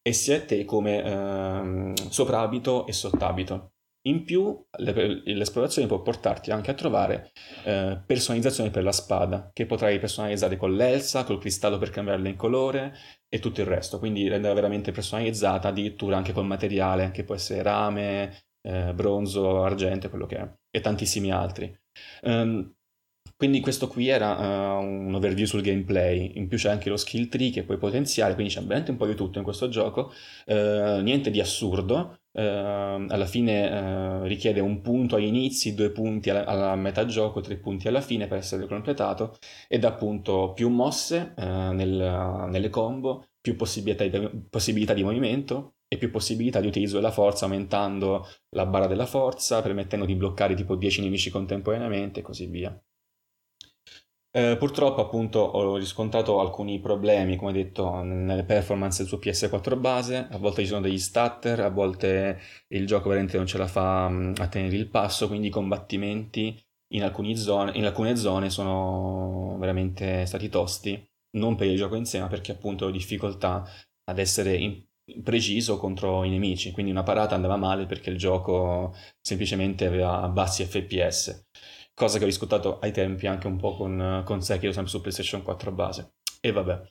e 0.03 0.13
sia 0.13 0.41
te 0.41 0.65
come 0.65 1.01
ehm, 1.01 1.93
soprabito 2.09 2.85
e 2.85 2.91
sottabito. 2.91 3.71
In 4.05 4.25
più, 4.25 4.65
l'esplorazione 4.79 5.87
può 5.87 6.01
portarti 6.01 6.51
anche 6.51 6.69
a 6.71 6.73
trovare 6.73 7.31
eh, 7.63 8.01
personalizzazioni 8.05 8.69
per 8.69 8.83
la 8.83 8.91
spada, 8.91 9.49
che 9.53 9.65
potrai 9.65 9.97
personalizzare 9.97 10.57
con 10.57 10.75
l'elsa, 10.75 11.23
col 11.23 11.39
cristallo 11.39 11.77
per 11.77 11.89
cambiarla 11.89 12.27
in 12.27 12.35
colore 12.35 12.93
e 13.29 13.39
tutto 13.39 13.61
il 13.61 13.67
resto. 13.67 13.99
Quindi 13.99 14.27
renderla 14.27 14.55
veramente 14.55 14.91
personalizzata, 14.91 15.69
addirittura 15.69 16.17
anche 16.17 16.33
col 16.33 16.45
materiale, 16.45 17.11
che 17.11 17.23
può 17.23 17.35
essere 17.35 17.63
rame, 17.63 18.43
eh, 18.61 18.93
bronzo, 18.93 19.63
argento, 19.63 20.09
quello 20.09 20.25
che 20.25 20.35
è, 20.35 20.53
e 20.69 20.81
tantissimi 20.81 21.31
altri. 21.31 21.73
Um, 22.23 22.73
quindi 23.35 23.59
questo 23.59 23.87
qui 23.87 24.07
era 24.07 24.77
uh, 24.77 24.83
un 24.83 25.13
overview 25.13 25.45
sul 25.45 25.61
gameplay, 25.61 26.33
in 26.35 26.47
più 26.47 26.57
c'è 26.57 26.69
anche 26.69 26.89
lo 26.89 26.97
skill 26.97 27.27
tree 27.27 27.49
che 27.49 27.63
puoi 27.63 27.77
potenziare, 27.77 28.33
quindi 28.35 28.53
c'è 28.53 28.61
veramente 28.61 28.91
un 28.91 28.97
po' 28.97 29.05
di 29.05 29.15
tutto 29.15 29.37
in 29.37 29.43
questo 29.43 29.69
gioco, 29.69 30.11
uh, 30.47 30.99
niente 31.01 31.29
di 31.31 31.39
assurdo, 31.39 32.19
uh, 32.31 32.39
alla 32.41 33.25
fine 33.25 34.27
richiede 34.27 34.59
un 34.59 34.81
punto 34.81 35.15
agli 35.15 35.25
inizi, 35.25 35.73
due 35.73 35.91
punti 35.91 36.29
alla, 36.29 36.45
alla, 36.45 36.75
metà 36.75 37.05
gioco, 37.05 37.41
tre 37.41 37.57
punti 37.57 37.87
alla 37.87 38.01
fine 38.01 38.27
per 38.27 38.37
essere 38.37 38.65
completato 38.67 39.37
ed 39.67 39.83
appunto 39.83 40.53
più 40.53 40.69
mosse 40.69 41.33
nel, 41.37 42.47
nelle 42.49 42.69
combo, 42.69 43.25
più 43.41 43.55
possibilità 43.55 44.05
di, 44.07 44.45
possibilità 44.49 44.93
di 44.93 45.03
movimento 45.03 45.75
e 45.93 45.97
più 45.97 46.09
possibilità 46.09 46.59
di 46.59 46.67
utilizzo 46.67 46.95
della 46.95 47.11
forza 47.11 47.45
aumentando 47.45 48.25
la 48.55 48.65
barra 48.65 48.87
della 48.87 49.05
forza, 49.05 49.61
permettendo 49.61 50.05
di 50.05 50.15
bloccare 50.15 50.55
tipo 50.55 50.75
10 50.75 51.01
nemici 51.01 51.29
contemporaneamente 51.29 52.21
e 52.21 52.23
così 52.23 52.47
via. 52.47 52.75
Eh, 54.35 54.57
purtroppo 54.57 54.99
appunto 55.01 55.39
ho 55.39 55.77
riscontrato 55.77 56.39
alcuni 56.39 56.79
problemi, 56.79 57.35
come 57.35 57.51
detto, 57.51 58.01
nelle 58.01 58.43
performance 58.43 59.05
su 59.05 59.19
PS4 59.19 59.79
base, 59.79 60.27
a 60.31 60.37
volte 60.39 60.63
ci 60.63 60.69
sono 60.69 60.81
degli 60.81 60.97
stutter, 60.97 61.59
a 61.59 61.69
volte 61.69 62.39
il 62.69 62.87
gioco 62.87 63.09
veramente 63.09 63.37
non 63.37 63.45
ce 63.45 63.59
la 63.59 63.67
fa 63.67 64.09
mm, 64.09 64.33
a 64.37 64.47
tenere 64.47 64.75
il 64.75 64.89
passo, 64.89 65.27
quindi 65.27 65.47
i 65.47 65.49
combattimenti 65.51 66.59
in, 66.95 67.35
zone, 67.35 67.73
in 67.75 67.85
alcune 67.85 68.15
zone 68.15 68.49
sono 68.49 69.55
veramente 69.59 70.25
stati 70.25 70.49
tosti, 70.49 70.99
non 71.37 71.55
per 71.55 71.67
il 71.67 71.77
gioco 71.77 71.95
in 71.95 72.05
sé, 72.05 72.19
ma 72.19 72.27
perché 72.27 72.53
appunto 72.53 72.85
ho 72.87 72.91
difficoltà 72.91 73.63
ad 74.05 74.17
essere 74.17 74.55
in, 74.55 74.83
preciso 75.21 75.77
contro 75.77 76.23
i 76.23 76.29
nemici, 76.29 76.71
quindi 76.71 76.91
una 76.91 77.03
parata 77.03 77.35
andava 77.35 77.55
male 77.57 77.85
perché 77.85 78.09
il 78.09 78.17
gioco 78.17 78.95
semplicemente 79.21 79.85
aveva 79.85 80.27
bassi 80.29 80.65
FPS 80.65 81.49
cosa 81.93 82.17
che 82.17 82.23
ho 82.23 82.27
riscontrato 82.27 82.79
ai 82.79 82.91
tempi 82.91 83.27
anche 83.27 83.47
un 83.47 83.57
po' 83.57 83.75
con, 83.75 84.23
con 84.25 84.41
Sekiro 84.41 84.71
sempre 84.71 84.91
su 84.91 85.01
PlayStation 85.01 85.43
4 85.43 85.71
base. 85.71 86.13
E 86.41 86.51
vabbè. 86.51 86.81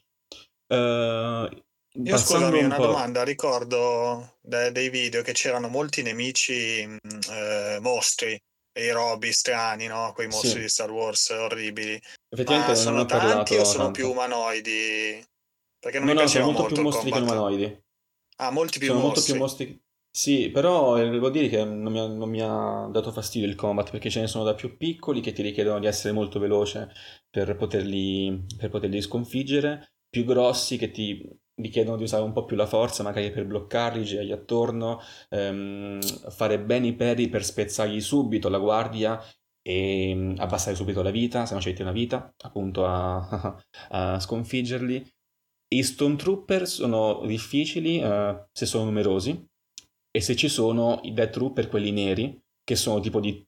Uh, 0.69 1.63
io 2.05 2.17
scusami, 2.17 2.63
una 2.65 2.79
domanda, 2.79 3.23
ricordo 3.23 4.39
de- 4.41 4.73
dei 4.73 4.89
video 4.89 5.21
che 5.23 5.33
c'erano 5.33 5.69
molti 5.69 6.03
nemici 6.03 6.81
eh, 6.81 7.79
mostri 7.83 8.41
e 8.75 8.85
i 8.87 8.91
robi 8.91 9.31
strani, 9.33 9.87
no? 9.89 10.13
Quei 10.15 10.29
mostri 10.29 10.49
Sì. 10.49 10.59
di 10.61 10.69
Star 10.69 10.91
Wars 10.91 11.29
orribili. 11.29 12.01
Effettivamente 12.31 12.73
Ma 12.73 12.75
non 12.75 12.77
sono 12.77 13.05
tanti 13.05 13.57
o 13.57 13.65
sono 13.65 13.85
tanto. 13.85 14.01
più 14.01 14.11
umanoidi? 14.11 15.23
Perché 15.79 15.99
non 15.99 16.07
No, 16.09 16.15
mi 16.15 16.21
no, 16.21 16.27
sono 16.27 16.45
molto 16.47 16.61
molto 16.61 16.75
più 16.75 16.83
mostri 16.85 17.11
che 17.11 17.19
combat. 17.19 17.35
umanoidi. 17.35 17.83
Ah, 18.37 18.51
molti 18.51 18.79
più 18.79 18.87
Sono 18.89 18.99
molto 19.01 19.15
mostri. 19.17 19.33
più 19.33 19.41
mostri. 19.43 19.83
Sì, 20.15 20.51
però 20.51 20.99
eh, 20.99 21.09
devo 21.09 21.31
dire 21.31 21.49
che 21.49 21.65
non 21.65 21.91
mi, 21.91 21.99
ha, 21.99 22.07
non 22.07 22.29
mi 22.29 22.41
ha 22.43 22.87
dato 22.91 23.11
fastidio 23.13 23.49
il 23.49 23.55
combat 23.55 23.91
perché 23.91 24.11
ce 24.11 24.21
ne 24.21 24.27
sono 24.27 24.45
da 24.45 24.55
più 24.55 24.77
piccoli 24.77 25.21
che 25.23 25.33
ti 25.33 25.41
richiedono 25.41 25.79
di 25.79 25.87
essere 25.87 26.13
molto 26.13 26.39
veloce 26.39 26.91
per 27.31 27.57
poterli, 27.57 28.45
per 28.59 28.69
poterli 28.69 29.01
sconfiggere, 29.01 29.93
più 30.11 30.25
grossi 30.25 30.77
che 30.77 30.91
ti 30.91 31.27
richiedono 31.55 31.97
di 31.97 32.03
usare 32.03 32.23
un 32.25 32.33
po' 32.33 32.45
più 32.45 32.57
la 32.57 32.67
forza, 32.67 33.03
magari 33.03 33.31
per 33.31 33.47
bloccarli, 33.47 34.05
girargli 34.05 34.33
attorno, 34.33 35.01
ehm, 35.31 36.01
fare 36.29 36.61
bene 36.61 36.89
i 36.89 36.95
peri 36.95 37.29
per 37.31 37.43
spezzargli 37.45 38.01
subito 38.01 38.49
la 38.51 38.59
guardia 38.59 39.19
e 39.63 40.13
mm, 40.15 40.35
abbassare 40.39 40.77
subito 40.77 41.01
la 41.03 41.11
vita, 41.11 41.47
se 41.47 41.55
no 41.55 41.61
ci 41.61 41.69
metti 41.71 41.83
una 41.83 41.93
vita, 41.93 42.35
appunto 42.43 42.85
a, 42.87 43.57
a 43.91 44.21
sconfiggerli. 44.21 45.11
I 45.69 45.83
Stormtrooper 45.83 46.67
sono 46.69 47.25
difficili 47.27 47.99
eh, 48.01 48.47
se 48.53 48.67
sono 48.67 48.85
numerosi 48.85 49.43
e 50.15 50.21
se 50.21 50.37
ci 50.37 50.49
sono 50.49 51.01
i 51.05 51.13
Death 51.13 51.33
Trooper, 51.33 51.69
quelli 51.69 51.91
neri, 51.91 52.41
che 52.63 52.77
sono 52.77 53.01
tipo 53.01 53.19
di 53.19 53.45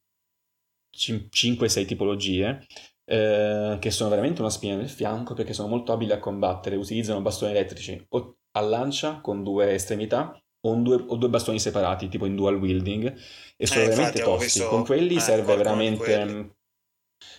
5-6 0.97 1.87
tipologie, 1.87 2.67
eh, 3.05 3.77
che 3.81 3.91
sono 3.91 4.09
veramente 4.11 4.41
una 4.41 4.51
spina 4.51 4.77
nel 4.77 4.89
fianco 4.89 5.35
perché 5.35 5.53
sono 5.53 5.69
molto 5.69 5.93
abili 5.93 6.13
a 6.13 6.19
combattere, 6.19 6.77
utilizzano 6.77 7.21
bastoni 7.21 7.51
elettrici 7.53 8.05
o 8.11 8.37
a 8.53 8.61
lancia 8.61 9.21
con 9.21 9.43
due 9.43 9.75
estremità 9.75 10.37
o, 10.67 10.75
due, 10.77 11.05
o 11.07 11.17
due 11.17 11.29
bastoni 11.29 11.61
separati, 11.61 12.09
tipo 12.09 12.25
in 12.27 12.37
dual 12.37 12.57
wielding, 12.57 13.15
e 13.57 13.67
sono 13.67 13.83
Eh, 13.83 13.89
veramente 13.89 14.23
tosti. 14.23 14.45
visto- 14.45 14.69
Con 14.69 14.85
quelli 14.85 15.17
eh, 15.17 15.21
serve 15.21 15.57
veramente... 15.57 16.03
quelli. 16.05 16.53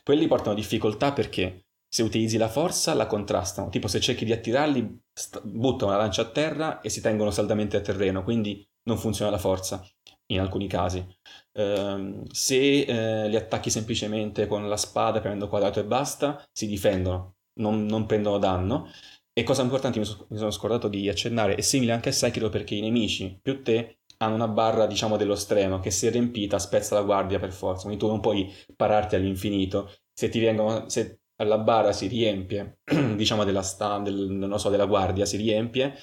Quelli 0.03 0.27
portano 0.27 0.55
difficoltà 0.55 1.11
perché 1.13 1.65
se 1.87 2.03
utilizzi 2.03 2.37
la 2.37 2.49
forza 2.49 2.93
la 2.93 3.07
contrastano, 3.07 3.69
tipo 3.69 3.87
se 3.87 3.99
cerchi 3.99 4.25
di 4.25 4.31
attirarli 4.33 5.01
st- 5.13 5.41
buttano 5.45 5.91
la 5.91 5.97
lancia 5.97 6.21
a 6.23 6.29
terra 6.29 6.81
e 6.81 6.89
si 6.89 7.01
tengono 7.01 7.31
saldamente 7.31 7.77
a 7.77 7.81
terreno, 7.81 8.23
quindi 8.23 8.67
non 8.85 8.97
funziona 8.97 9.31
la 9.31 9.37
forza 9.37 9.85
in 10.27 10.39
alcuni 10.39 10.67
casi. 10.67 11.05
Ehm, 11.53 12.23
se 12.31 12.81
eh, 12.81 13.27
li 13.29 13.35
attacchi 13.35 13.69
semplicemente 13.69 14.47
con 14.47 14.67
la 14.67 14.77
spada 14.77 15.19
premendo 15.19 15.47
quadrato 15.47 15.79
e 15.79 15.85
basta, 15.85 16.43
si 16.51 16.67
difendono, 16.67 17.35
non, 17.59 17.85
non 17.85 18.05
prendono 18.05 18.37
danno. 18.37 18.87
E 19.33 19.43
cosa 19.43 19.61
importante 19.63 19.99
mi, 19.99 20.05
so- 20.05 20.27
mi 20.29 20.37
sono 20.37 20.51
scordato 20.51 20.87
di 20.87 21.09
accennare, 21.09 21.55
è 21.55 21.61
simile 21.61 21.91
anche 21.91 22.09
a 22.09 22.11
Sekiro 22.11 22.49
perché 22.49 22.75
i 22.75 22.81
nemici 22.81 23.37
più 23.41 23.61
te 23.63 23.99
hanno 24.17 24.35
una 24.35 24.47
barra 24.47 24.85
diciamo 24.87 25.17
dello 25.17 25.35
stremo 25.35 25.79
che 25.81 25.91
se 25.91 26.09
riempita 26.09 26.57
spezza 26.57 26.95
la 26.95 27.01
guardia 27.01 27.37
per 27.39 27.51
forza, 27.51 27.83
quindi 27.83 27.99
tu 27.99 28.07
non 28.07 28.21
puoi 28.21 28.49
pararti 28.75 29.15
all'infinito. 29.15 29.91
Se 30.13 30.29
ti 30.29 30.39
vengono, 30.39 30.87
se 30.89 31.19
la 31.43 31.57
barra 31.57 31.91
si 31.91 32.07
riempie, 32.07 32.79
diciamo 33.15 33.43
della, 33.43 33.61
sta, 33.61 33.99
del, 33.99 34.53
so, 34.57 34.69
della 34.69 34.85
guardia 34.85 35.25
si 35.25 35.35
riempie, 35.37 35.93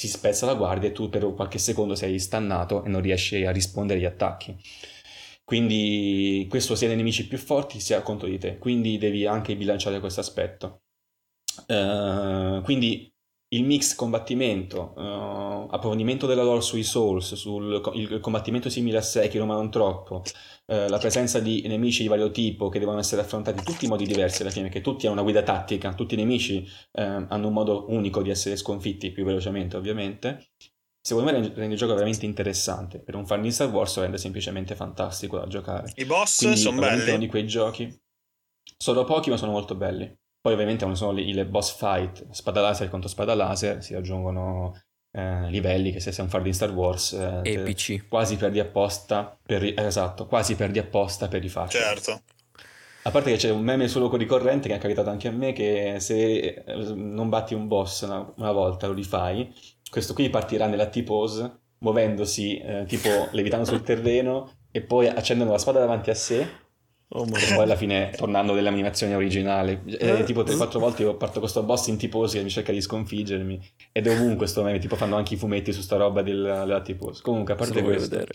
si 0.00 0.08
spezza 0.08 0.46
la 0.46 0.54
guardia 0.54 0.88
e 0.88 0.92
tu 0.92 1.10
per 1.10 1.30
qualche 1.34 1.58
secondo 1.58 1.94
sei 1.94 2.18
stannato 2.18 2.84
e 2.84 2.88
non 2.88 3.02
riesci 3.02 3.44
a 3.44 3.50
rispondere 3.50 3.98
agli 3.98 4.06
attacchi. 4.06 4.56
Quindi 5.44 6.46
questo 6.48 6.74
sia 6.74 6.88
nei 6.88 6.96
nemici 6.96 7.28
più 7.28 7.36
forti 7.36 7.80
sia 7.80 8.00
contro 8.00 8.26
di 8.26 8.38
te, 8.38 8.56
quindi 8.56 8.96
devi 8.96 9.26
anche 9.26 9.54
bilanciare 9.56 10.00
questo 10.00 10.20
aspetto. 10.20 10.84
Eh, 11.66 12.60
quindi 12.64 13.12
il 13.52 13.64
mix 13.64 13.94
combattimento, 13.94 14.94
eh, 14.96 15.66
approfondimento 15.70 16.26
della 16.26 16.42
lore 16.42 16.60
sui 16.60 16.84
Souls, 16.84 17.34
sul 17.34 17.80
il 17.94 18.20
combattimento 18.20 18.68
simile 18.68 18.98
a 18.98 19.02
Sekiro 19.02 19.44
ma 19.44 19.54
non 19.54 19.70
troppo, 19.70 20.22
eh, 20.66 20.88
la 20.88 20.98
presenza 20.98 21.40
di 21.40 21.62
nemici 21.66 22.02
di 22.02 22.08
vario 22.08 22.30
tipo 22.30 22.68
che 22.68 22.78
devono 22.78 23.00
essere 23.00 23.22
affrontati 23.22 23.62
tutti 23.64 23.84
in 23.84 23.90
modi 23.90 24.06
diversi 24.06 24.42
alla 24.42 24.52
fine, 24.52 24.66
perché 24.66 24.80
tutti 24.80 25.06
hanno 25.06 25.14
una 25.14 25.22
guida 25.22 25.42
tattica, 25.42 25.94
tutti 25.94 26.14
i 26.14 26.16
nemici 26.16 26.64
eh, 26.92 27.02
hanno 27.02 27.48
un 27.48 27.52
modo 27.52 27.86
unico 27.88 28.22
di 28.22 28.30
essere 28.30 28.56
sconfitti 28.56 29.10
più 29.10 29.24
velocemente 29.24 29.76
ovviamente. 29.76 30.50
Secondo 31.02 31.30
me 31.30 31.38
rende 31.38 31.54
rende 31.54 31.72
il 31.72 31.78
gioco 31.78 31.94
veramente 31.94 32.26
interessante, 32.26 33.00
per 33.00 33.16
un 33.16 33.26
fan 33.26 33.42
di 33.42 33.50
Star 33.50 33.70
Wars 33.70 33.98
rende 33.98 34.18
semplicemente 34.18 34.76
fantastico 34.76 35.38
da 35.38 35.46
giocare. 35.48 35.90
I 35.96 36.04
boss 36.04 36.52
sono 36.52 36.80
belli. 36.80 37.08
uno 37.08 37.18
di 37.18 37.26
quei 37.26 37.46
giochi. 37.46 37.92
Sono 38.76 39.04
pochi 39.04 39.30
ma 39.30 39.36
sono 39.36 39.50
molto 39.50 39.74
belli. 39.74 40.19
Poi 40.40 40.52
ovviamente 40.52 40.84
quando 40.84 40.98
sono 40.98 41.12
le 41.12 41.46
boss 41.46 41.76
fight, 41.76 42.30
spada 42.30 42.60
laser 42.60 42.88
contro 42.88 43.08
spada 43.08 43.34
laser, 43.34 43.82
si 43.82 43.94
aggiungono 43.94 44.74
eh, 45.12 45.48
livelli 45.50 45.92
che 45.92 46.00
se 46.00 46.12
sei 46.12 46.24
un 46.24 46.30
fan 46.30 46.42
di 46.42 46.52
Star 46.52 46.70
Wars 46.70 47.12
eh, 47.12 47.40
Epici. 47.42 48.06
quasi 48.08 48.36
perdi 48.36 48.60
apposta 48.60 49.36
per 49.44 49.64
eh, 49.64 49.74
esatto, 49.76 50.26
quasi 50.26 50.54
perdi 50.54 50.78
apposta 50.78 51.28
per 51.28 51.42
rifarci. 51.42 51.76
Certo. 51.76 52.22
A 53.02 53.10
parte 53.10 53.30
che 53.30 53.36
c'è 53.36 53.50
un 53.50 53.62
meme 53.62 53.88
solo 53.88 54.14
ricorrente 54.16 54.68
che 54.68 54.74
è 54.74 54.78
capitato 54.78 55.10
anche 55.10 55.28
a 55.28 55.32
me 55.32 55.52
che 55.52 55.96
se 56.00 56.62
eh, 56.64 56.74
non 56.94 57.28
batti 57.28 57.54
un 57.54 57.66
boss 57.66 58.02
una, 58.02 58.32
una 58.36 58.52
volta 58.52 58.86
lo 58.86 58.92
rifai, 58.92 59.52
questo 59.90 60.14
qui 60.14 60.30
partirà 60.30 60.66
nella 60.66 60.86
T-pose 60.86 61.58
muovendosi 61.78 62.58
eh, 62.58 62.84
tipo 62.86 63.28
levitando 63.32 63.64
sul 63.64 63.82
terreno 63.82 64.52
e 64.70 64.82
poi 64.82 65.08
accendendo 65.08 65.52
la 65.52 65.58
spada 65.58 65.80
davanti 65.80 66.10
a 66.10 66.14
sé 66.14 66.46
Oh, 67.12 67.24
e 67.24 67.54
poi 67.54 67.64
alla 67.64 67.74
fine 67.74 68.12
tornando 68.16 68.54
dell'animazione 68.54 69.16
originale. 69.16 69.82
Eh, 69.84 70.22
tipo 70.22 70.42
3-4 70.44 70.78
volte 70.78 71.02
io 71.02 71.16
parto 71.16 71.34
con 71.34 71.42
questo 71.42 71.64
boss 71.64 71.88
in 71.88 71.96
T-pose 71.96 72.38
che 72.38 72.44
mi 72.44 72.50
cerca 72.50 72.70
di 72.70 72.80
sconfiggermi 72.80 73.60
ed 73.90 74.06
è 74.06 74.14
ovunque 74.14 74.46
sto 74.46 74.62
meme, 74.62 74.78
tipo 74.78 74.94
fanno 74.94 75.16
anche 75.16 75.34
i 75.34 75.36
fumetti 75.36 75.72
su 75.72 75.80
sta 75.80 75.96
roba 75.96 76.22
del- 76.22 76.40
della 76.40 76.80
T-pose. 76.80 77.20
Comunque 77.22 77.54
a 77.54 77.56
parte 77.56 77.82
questo... 77.82 78.10
vedere. 78.10 78.32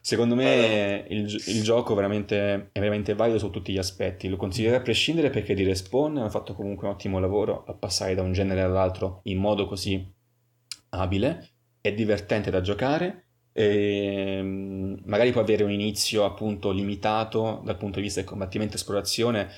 Secondo 0.00 0.36
me 0.36 1.06
il, 1.08 1.42
il 1.46 1.62
gioco 1.64 1.96
veramente, 1.96 2.68
è 2.70 2.78
veramente 2.78 3.14
valido 3.14 3.38
su 3.38 3.50
tutti 3.50 3.72
gli 3.72 3.78
aspetti. 3.78 4.28
Lo 4.28 4.36
consiglierei 4.36 4.78
a 4.78 4.82
prescindere 4.82 5.30
perché 5.30 5.54
di 5.54 5.64
Respawn 5.64 6.18
hanno 6.18 6.30
fatto 6.30 6.54
comunque 6.54 6.86
un 6.86 6.94
ottimo 6.94 7.18
lavoro 7.18 7.64
a 7.66 7.74
passare 7.74 8.14
da 8.14 8.22
un 8.22 8.32
genere 8.32 8.60
all'altro 8.60 9.22
in 9.24 9.38
modo 9.38 9.66
così 9.66 10.06
abile. 10.90 11.48
È 11.80 11.92
divertente 11.92 12.52
da 12.52 12.60
giocare. 12.60 13.24
E 13.52 14.38
mm, 14.40 14.77
magari 15.04 15.32
può 15.32 15.40
avere 15.40 15.64
un 15.64 15.70
inizio 15.70 16.24
appunto 16.24 16.70
limitato 16.70 17.62
dal 17.64 17.76
punto 17.76 17.96
di 17.96 18.04
vista 18.04 18.20
del 18.20 18.28
combattimento 18.28 18.74
e 18.74 18.76
esplorazione. 18.76 19.48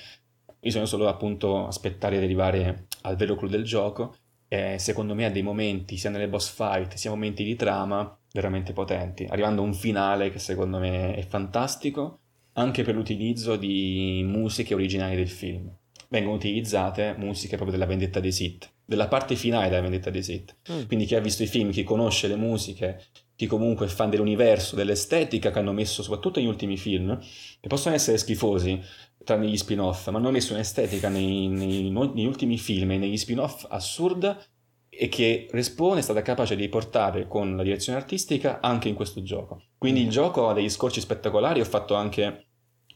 Bisogna 0.59 0.85
solo 0.85 1.07
appunto 1.07 1.67
aspettare 1.67 2.17
di 2.17 2.23
arrivare 2.23 2.85
al 3.01 3.15
vero 3.15 3.35
clou 3.35 3.49
del 3.49 3.63
gioco. 3.63 4.15
E 4.47 4.77
secondo 4.79 5.15
me 5.15 5.25
ha 5.25 5.31
dei 5.31 5.43
momenti, 5.43 5.95
sia 5.95 6.09
nelle 6.09 6.27
boss 6.27 6.49
fight, 6.49 6.95
sia 6.95 7.09
momenti 7.09 7.43
di 7.43 7.55
trama, 7.55 8.17
veramente 8.33 8.73
potenti, 8.73 9.25
arrivando 9.29 9.61
a 9.61 9.65
un 9.65 9.73
finale 9.73 10.29
che 10.29 10.39
secondo 10.39 10.77
me 10.77 11.15
è 11.15 11.25
fantastico, 11.25 12.19
anche 12.53 12.83
per 12.83 12.95
l'utilizzo 12.95 13.55
di 13.55 14.23
musiche 14.25 14.73
originali 14.73 15.15
del 15.15 15.29
film. 15.29 15.73
Vengono 16.09 16.35
utilizzate 16.35 17.15
musiche 17.17 17.55
proprio 17.55 17.71
della 17.71 17.89
vendetta 17.89 18.19
dei 18.19 18.33
Sith, 18.33 18.69
della 18.83 19.07
parte 19.07 19.35
finale 19.35 19.69
della 19.69 19.81
vendetta 19.81 20.09
dei 20.09 20.23
Sith. 20.23 20.57
Mm. 20.69 20.85
Quindi 20.85 21.05
chi 21.05 21.15
ha 21.15 21.21
visto 21.21 21.43
i 21.43 21.47
film, 21.47 21.71
chi 21.71 21.83
conosce 21.83 22.27
le 22.27 22.35
musiche, 22.35 23.01
chi 23.41 23.47
comunque 23.47 23.87
è 23.87 23.89
fan 23.89 24.11
dell'universo, 24.11 24.75
dell'estetica 24.75 25.49
che 25.49 25.57
hanno 25.57 25.73
messo 25.73 26.03
soprattutto 26.03 26.39
negli 26.39 26.47
ultimi 26.47 26.77
film, 26.77 27.17
che 27.59 27.67
possono 27.67 27.95
essere 27.95 28.19
schifosi, 28.19 28.79
tranne 29.23 29.47
gli 29.47 29.57
spin-off, 29.57 30.09
ma 30.09 30.19
hanno 30.19 30.29
messo 30.29 30.53
un'estetica 30.53 31.09
nei, 31.09 31.47
nei- 31.47 31.89
negli 31.89 32.25
ultimi 32.25 32.59
film 32.59 32.91
e 32.91 32.97
negli 32.99 33.17
spin-off 33.17 33.65
assurda 33.67 34.39
e 34.87 35.09
che 35.09 35.47
Respawn 35.49 35.97
è 35.97 36.01
stata 36.01 36.21
capace 36.21 36.55
di 36.55 36.69
portare 36.69 37.27
con 37.27 37.55
la 37.55 37.63
direzione 37.63 37.97
artistica 37.97 38.59
anche 38.61 38.89
in 38.89 38.93
questo 38.93 39.23
gioco. 39.23 39.63
Quindi 39.75 40.01
il 40.03 40.09
gioco 40.09 40.47
ha 40.47 40.53
degli 40.53 40.69
scorci 40.69 40.99
spettacolari, 40.99 41.61
ho 41.61 41.65
fatto 41.65 41.95
anche 41.95 42.45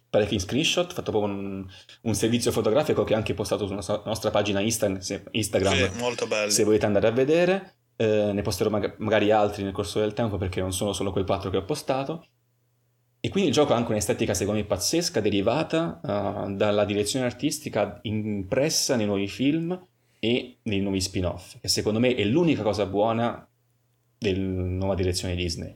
parecchi 0.07 0.37
screenshot, 0.37 0.91
ho 0.91 0.93
fatto 0.93 1.09
proprio 1.09 1.33
un, 1.33 1.65
un 2.03 2.13
servizio 2.13 2.51
fotografico 2.51 3.03
che 3.03 3.13
ho 3.13 3.17
anche 3.17 3.33
postato 3.33 3.63
sulla 3.63 3.77
nostra- 3.77 4.03
nostra 4.05 4.29
pagina 4.29 4.59
Insta- 4.59 5.01
se- 5.01 5.23
Instagram 5.31 5.73
Sì, 5.73 5.97
se 6.51 6.63
volete 6.63 6.85
andare 6.85 7.07
a 7.07 7.11
vedere. 7.11 7.73
Eh, 7.97 8.31
ne 8.33 8.41
posterò 8.41 8.69
maga- 8.69 8.95
magari 8.97 9.31
altri 9.31 9.63
nel 9.63 9.71
corso 9.71 9.99
del 9.99 10.13
tempo 10.13 10.37
perché 10.37 10.59
non 10.59 10.73
sono 10.73 10.91
solo 10.91 11.11
quei 11.11 11.25
quattro 11.25 11.49
che 11.49 11.57
ho 11.57 11.65
postato. 11.65 12.25
E 13.19 13.29
quindi 13.29 13.49
il 13.49 13.55
gioco 13.55 13.73
ha 13.73 13.75
anche 13.77 13.91
un'estetica 13.91 14.33
secondo 14.33 14.59
me 14.59 14.67
pazzesca, 14.67 15.19
derivata 15.19 15.99
eh, 16.03 16.53
dalla 16.53 16.85
direzione 16.85 17.25
artistica 17.25 17.99
impressa 18.03 18.95
nei 18.95 19.05
nuovi 19.07 19.27
film 19.27 19.79
e 20.19 20.57
nei 20.63 20.79
nuovi 20.79 21.01
spin-off, 21.01 21.59
che 21.59 21.67
secondo 21.67 21.99
me 21.99 22.13
è 22.15 22.23
l'unica 22.23 22.61
cosa 22.61 22.85
buona 22.85 23.47
della 24.17 24.63
nuova 24.63 24.95
direzione 24.95 25.35
Disney. 25.35 25.75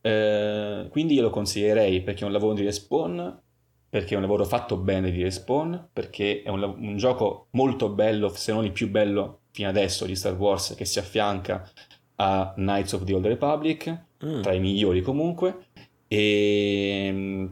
Eh, 0.00 0.86
quindi 0.90 1.14
io 1.14 1.22
lo 1.22 1.30
consiglierei 1.30 2.02
perché 2.02 2.22
è 2.22 2.26
un 2.26 2.32
lavoro 2.32 2.54
di 2.54 2.62
Respawn, 2.62 3.42
perché 3.88 4.14
è 4.14 4.16
un 4.16 4.22
lavoro 4.22 4.44
fatto 4.44 4.76
bene 4.76 5.10
di 5.10 5.22
Respawn, 5.22 5.88
perché 5.92 6.42
è 6.42 6.48
un, 6.48 6.62
un 6.62 6.96
gioco 6.96 7.48
molto 7.52 7.90
bello, 7.90 8.28
se 8.28 8.52
non 8.52 8.64
il 8.64 8.72
più 8.72 8.90
bello 8.90 9.40
fino 9.54 9.68
adesso 9.68 10.04
di 10.04 10.16
Star 10.16 10.34
Wars, 10.34 10.74
che 10.76 10.84
si 10.84 10.98
affianca 10.98 11.70
a 12.16 12.52
Knights 12.56 12.92
of 12.92 13.04
the 13.04 13.14
Old 13.14 13.26
Republic, 13.26 14.06
Mm. 14.24 14.40
tra 14.40 14.52
i 14.54 14.60
migliori 14.60 15.02
comunque, 15.02 15.66
e, 16.08 17.48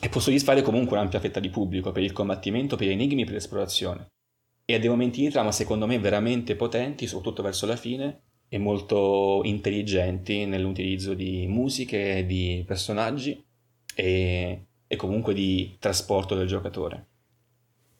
e 0.00 0.08
può 0.08 0.20
soddisfare 0.20 0.62
comunque 0.62 0.96
un'ampia 0.96 1.20
fetta 1.20 1.40
di 1.40 1.50
pubblico 1.50 1.90
per 1.90 2.02
il 2.02 2.12
combattimento, 2.12 2.76
per 2.76 2.86
gli 2.86 2.90
enigmi, 2.90 3.24
per 3.24 3.34
l'esplorazione. 3.34 4.06
E 4.64 4.74
ha 4.74 4.78
dei 4.78 4.88
momenti 4.88 5.20
di 5.20 5.30
trama 5.30 5.50
secondo 5.50 5.86
me 5.86 5.98
veramente 5.98 6.54
potenti, 6.54 7.06
soprattutto 7.06 7.42
verso 7.42 7.66
la 7.66 7.76
fine, 7.76 8.22
e 8.48 8.58
molto 8.58 9.40
intelligenti 9.44 10.44
nell'utilizzo 10.46 11.14
di 11.14 11.46
musiche 11.48 12.24
di 12.24 12.62
personaggi, 12.66 13.42
e, 13.94 14.66
e 14.86 14.96
comunque 14.96 15.34
di 15.34 15.76
trasporto 15.78 16.34
del 16.36 16.46
giocatore. 16.46 17.06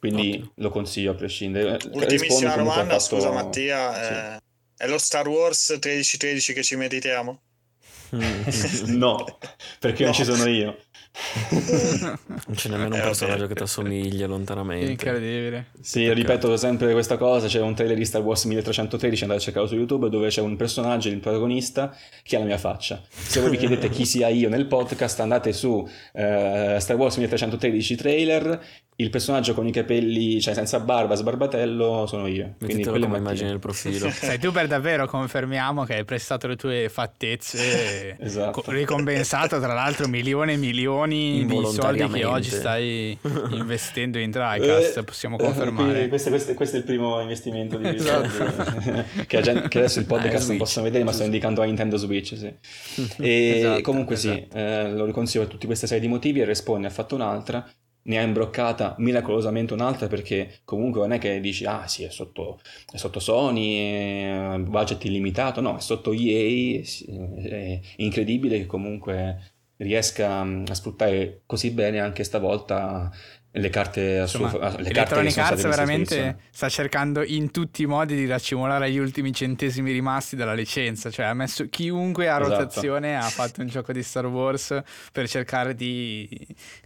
Quindi 0.02 0.30
Ottimo. 0.30 0.52
lo 0.56 0.70
consiglio 0.70 1.12
a 1.12 1.14
prescindere. 1.14 1.78
Ultimissima 1.92 2.56
domanda, 2.56 2.98
fatto... 2.98 2.98
scusa 2.98 3.30
Mattia, 3.30 3.94
sì. 3.94 4.12
eh, 4.12 4.84
è 4.84 4.88
lo 4.88 4.98
Star 4.98 5.28
Wars 5.28 5.68
1313 5.70 6.52
che 6.54 6.64
ci 6.64 6.74
meditiamo? 6.74 7.40
no, 8.86 9.38
perché 9.78 10.02
no. 10.02 10.06
non 10.06 10.12
ci 10.12 10.24
sono 10.24 10.48
io. 10.48 10.76
non 11.50 12.54
c'è 12.54 12.68
nemmeno 12.68 12.94
un 12.94 13.00
eh, 13.00 13.04
personaggio 13.04 13.46
che 13.46 13.54
ti 13.54 13.62
assomiglia 13.62 14.26
lontanamente. 14.26 14.90
Incredibile. 14.90 15.66
Sì, 15.80 16.06
Perché... 16.06 16.14
ripeto 16.14 16.56
sempre 16.56 16.92
questa 16.92 17.16
cosa, 17.16 17.46
c'è 17.46 17.60
un 17.60 17.74
trailer 17.74 17.96
di 17.96 18.04
Star 18.04 18.22
Wars 18.22 18.44
1313, 18.44 19.22
andate 19.22 19.40
a 19.40 19.44
cercarlo 19.44 19.68
su 19.68 19.76
YouTube, 19.76 20.08
dove 20.08 20.28
c'è 20.30 20.40
un 20.40 20.56
personaggio, 20.56 21.10
il 21.10 21.20
protagonista, 21.20 21.96
che 22.24 22.34
ha 22.34 22.38
la 22.40 22.46
mia 22.46 22.58
faccia. 22.58 23.00
Se 23.08 23.40
voi 23.40 23.50
vi 23.50 23.56
chiedete 23.56 23.88
chi 23.88 24.04
sia 24.04 24.28
io 24.28 24.48
nel 24.48 24.66
podcast, 24.66 25.20
andate 25.20 25.52
su 25.52 25.70
uh, 25.70 25.88
Star 26.78 26.96
Wars 26.96 27.16
1313 27.18 27.94
trailer 27.94 28.64
il 28.96 29.08
personaggio 29.08 29.54
con 29.54 29.66
i 29.66 29.72
capelli, 29.72 30.40
cioè 30.40 30.52
senza 30.52 30.78
barba, 30.78 31.14
sbarbatello, 31.14 32.06
sono 32.06 32.26
io. 32.26 32.54
Quindi 32.58 32.84
quello 32.84 33.06
come 33.06 33.18
immagini 33.18 33.50
il 33.50 33.58
profilo. 33.58 34.08
Sai, 34.12 34.38
tu 34.38 34.52
per 34.52 34.66
davvero 34.66 35.06
confermiamo 35.06 35.84
che 35.84 35.94
hai 35.94 36.04
prestato 36.04 36.46
le 36.46 36.56
tue 36.56 36.88
fattezze, 36.90 38.16
esatto. 38.20 38.62
ricompensato 38.66 39.58
tra 39.60 39.72
l'altro 39.72 40.08
milioni 40.08 40.52
e 40.52 40.56
milioni 40.56 41.46
di 41.46 41.60
soldi 41.72 42.06
che 42.06 42.24
oggi 42.24 42.50
stai 42.50 43.18
investendo 43.50 44.18
in 44.18 44.30
TriCast, 44.30 44.98
eh, 44.98 45.04
possiamo 45.04 45.36
confermare. 45.36 46.08
Questo, 46.08 46.28
questo, 46.28 46.54
questo, 46.54 46.76
è 46.76 46.78
il 46.80 46.84
primo 46.84 47.20
investimento 47.20 47.78
di 47.78 47.88
esatto. 47.88 48.28
che, 49.26 49.40
che, 49.68 49.78
adesso 49.78 50.00
il 50.00 50.06
podcast 50.06 50.44
eh, 50.44 50.48
non 50.48 50.56
possono 50.58 50.84
vedere, 50.84 51.02
ma 51.02 51.12
sto 51.12 51.24
indicando 51.24 51.62
a 51.62 51.64
Nintendo 51.64 51.96
Switch. 51.96 52.36
Sì. 52.36 52.52
E 53.22 53.58
esatto, 53.58 53.80
comunque 53.80 54.16
esatto. 54.16 54.34
sì, 54.34 54.48
eh, 54.52 54.90
lo 54.92 55.06
riconsiglio 55.06 55.44
per 55.44 55.52
tutti 55.52 55.66
queste 55.66 55.86
serie 55.86 56.02
di 56.02 56.08
motivi 56.08 56.40
e 56.40 56.44
Respawn 56.44 56.82
ne 56.82 56.86
ha 56.88 56.90
fatto 56.90 57.14
un'altra 57.14 57.66
ne 58.04 58.18
ha 58.18 58.22
imbroccata 58.22 58.94
miracolosamente 58.98 59.72
un'altra 59.74 60.08
perché 60.08 60.60
comunque 60.64 61.00
non 61.00 61.12
è 61.12 61.18
che 61.18 61.40
dici 61.40 61.64
ah 61.64 61.86
sì 61.86 62.02
è 62.04 62.10
sotto, 62.10 62.60
è 62.90 62.96
sotto 62.96 63.20
Sony, 63.20 64.58
budget 64.62 65.04
illimitato, 65.04 65.60
no 65.60 65.76
è 65.76 65.80
sotto 65.80 66.12
EA, 66.12 66.82
è 66.82 67.80
incredibile 67.96 68.58
che 68.58 68.66
comunque 68.66 69.52
riesca 69.76 70.40
a 70.40 70.74
sfruttare 70.74 71.42
così 71.46 71.70
bene 71.70 72.00
anche 72.00 72.24
stavolta 72.24 73.10
le 73.54 73.68
carte 73.68 74.18
a 74.18 74.22
Insomma, 74.22 74.48
suo, 74.48 74.58
le 74.58 74.88
Electronic 74.88 75.36
Arts 75.36 75.62
veramente 75.62 76.36
sta 76.50 76.70
cercando 76.70 77.22
in 77.22 77.50
tutti 77.50 77.82
i 77.82 77.86
modi 77.86 78.14
di 78.14 78.26
raccimolare 78.26 78.90
gli 78.90 78.96
ultimi 78.96 79.32
centesimi 79.32 79.92
rimasti 79.92 80.36
dalla 80.36 80.54
licenza. 80.54 81.10
Cioè 81.10 81.26
ha 81.26 81.34
messo 81.34 81.68
chiunque 81.68 82.28
a 82.28 82.40
esatto. 82.40 82.48
rotazione 82.48 83.16
ha 83.16 83.28
fatto 83.28 83.60
un 83.60 83.66
gioco 83.66 83.92
di 83.92 84.02
Star 84.02 84.26
Wars 84.26 84.80
per 85.12 85.28
cercare 85.28 85.74
di 85.74 86.28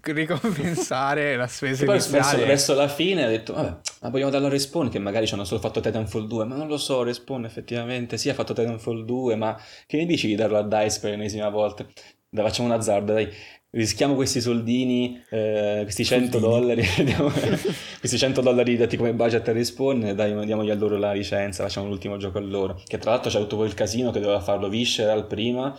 ricompensare 0.03 1.37
la 1.37 1.47
spesa 1.47 1.85
poi 1.85 1.95
iniziale. 1.97 2.19
verso, 2.19 2.47
verso 2.47 2.75
la 2.75 2.89
fine 2.89 3.25
ha 3.25 3.29
detto 3.29 3.53
vabbè 3.53 3.77
ma 4.03 4.09
vogliamo 4.09 4.31
darlo 4.31 4.47
a 4.47 4.51
Respawn 4.51 4.89
che 4.89 4.99
magari 4.99 5.27
ci 5.27 5.35
hanno 5.35 5.45
solo 5.45 5.61
fatto 5.61 5.81
Titanfall 5.81 6.27
2 6.27 6.45
ma 6.45 6.57
non 6.57 6.67
lo 6.67 6.79
so 6.79 7.03
Respawn 7.03 7.45
effettivamente 7.45 8.17
sì 8.17 8.29
ha 8.29 8.35
fatto 8.35 8.53
Titanfall 8.53 9.05
2 9.05 9.37
ma 9.37 9.61
che 9.87 9.97
ne 9.97 10.07
dici 10.07 10.27
di 10.27 10.35
darlo 10.35 10.59
a 10.59 10.63
DICE 10.63 11.01
per 11.01 11.11
l'ennesima 11.11 11.49
volta 11.49 11.87
dai, 12.29 12.45
facciamo 12.45 12.69
un 12.69 12.75
azzardo 12.75 13.13
dai 13.13 13.33
rischiamo 13.77 14.15
questi 14.15 14.41
soldini, 14.41 15.23
eh, 15.31 15.81
questi 15.83 16.05
100 16.05 16.39
dollari, 16.39 16.83
questi 18.01 18.19
100 18.19 18.41
dollari 18.41 18.77
dati 18.77 18.97
come 18.97 19.13
budget 19.13 19.47
a 19.49 19.53
respawn, 19.53 20.15
dai, 20.15 20.45
diamogli 20.45 20.71
a 20.71 20.75
loro 20.75 20.97
la 20.97 21.13
licenza, 21.13 21.63
facciamo 21.63 21.87
l'ultimo 21.87 22.17
gioco 22.17 22.39
a 22.39 22.41
loro. 22.41 22.81
Che 22.85 22.99
tra 22.99 23.11
l'altro 23.11 23.31
c'è 23.31 23.37
avuto 23.37 23.57
quel 23.57 23.75
casino 23.75 24.11
che 24.11 24.21
doveva 24.21 24.41
farlo 24.41 24.69
Visceral 24.69 25.27
prima, 25.27 25.79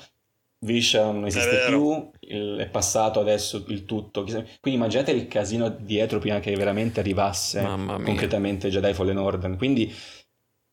Visceral 0.60 1.14
non 1.14 1.26
esiste 1.26 1.66
è 1.66 1.68
più, 1.68 2.10
il, 2.20 2.58
è 2.60 2.70
passato 2.70 3.20
adesso 3.20 3.64
il 3.68 3.86
tutto. 3.86 4.24
Quindi 4.24 4.48
immaginate 4.62 5.12
il 5.12 5.28
casino 5.28 5.70
dietro 5.70 6.20
prima 6.20 6.40
che 6.40 6.56
veramente 6.56 7.00
arrivasse 7.00 7.62
concretamente 7.62 8.70
Jedi 8.70 8.94
Fallen 8.94 9.18
Order. 9.18 9.56
Quindi 9.56 9.92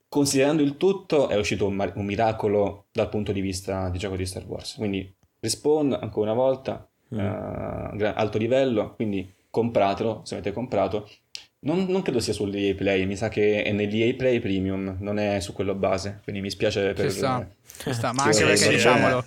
considerando 0.09 0.63
il 0.63 0.77
tutto 0.77 1.29
è 1.29 1.37
uscito 1.37 1.67
un, 1.67 1.93
un 1.97 2.05
miracolo 2.05 2.87
dal 2.93 3.09
punto 3.09 3.33
di 3.33 3.41
vista 3.41 3.89
di 3.89 3.99
gioco 3.99 4.17
di 4.17 4.27
Star 4.27 4.45
Wars. 4.47 4.75
Quindi 4.75 5.14
Respawn 5.45 5.93
ancora 6.01 6.33
una 6.33 6.41
volta 6.41 6.89
mm. 7.15 7.19
uh, 7.19 8.13
alto 8.15 8.39
livello, 8.39 8.95
quindi 8.95 9.31
compratelo 9.51 10.23
se 10.25 10.35
avete 10.35 10.53
comprato. 10.53 11.09
Non, 11.61 11.87
non, 11.89 12.03
credo 12.03 12.21
sia 12.21 12.33
sull'EA 12.33 12.75
Play, 12.75 13.07
mi 13.07 13.17
sa 13.17 13.29
che 13.29 13.63
è 13.63 13.73
nell'EA 13.73 14.15
Play 14.15 14.41
Premium, 14.41 14.97
non 15.01 15.19
è 15.19 15.41
su 15.41 15.53
quello 15.53 15.75
base, 15.75 16.21
quindi 16.23 16.41
mi 16.43 16.51
spiace 16.51 16.93
per... 16.93 17.11
Ci 17.11 17.17
sta, 17.17 17.47
ci 17.79 17.93
sta. 17.93 18.13
ma 18.13 18.25
anche 18.25 18.45
perché 18.45 18.69
diciamolo, 18.69 19.25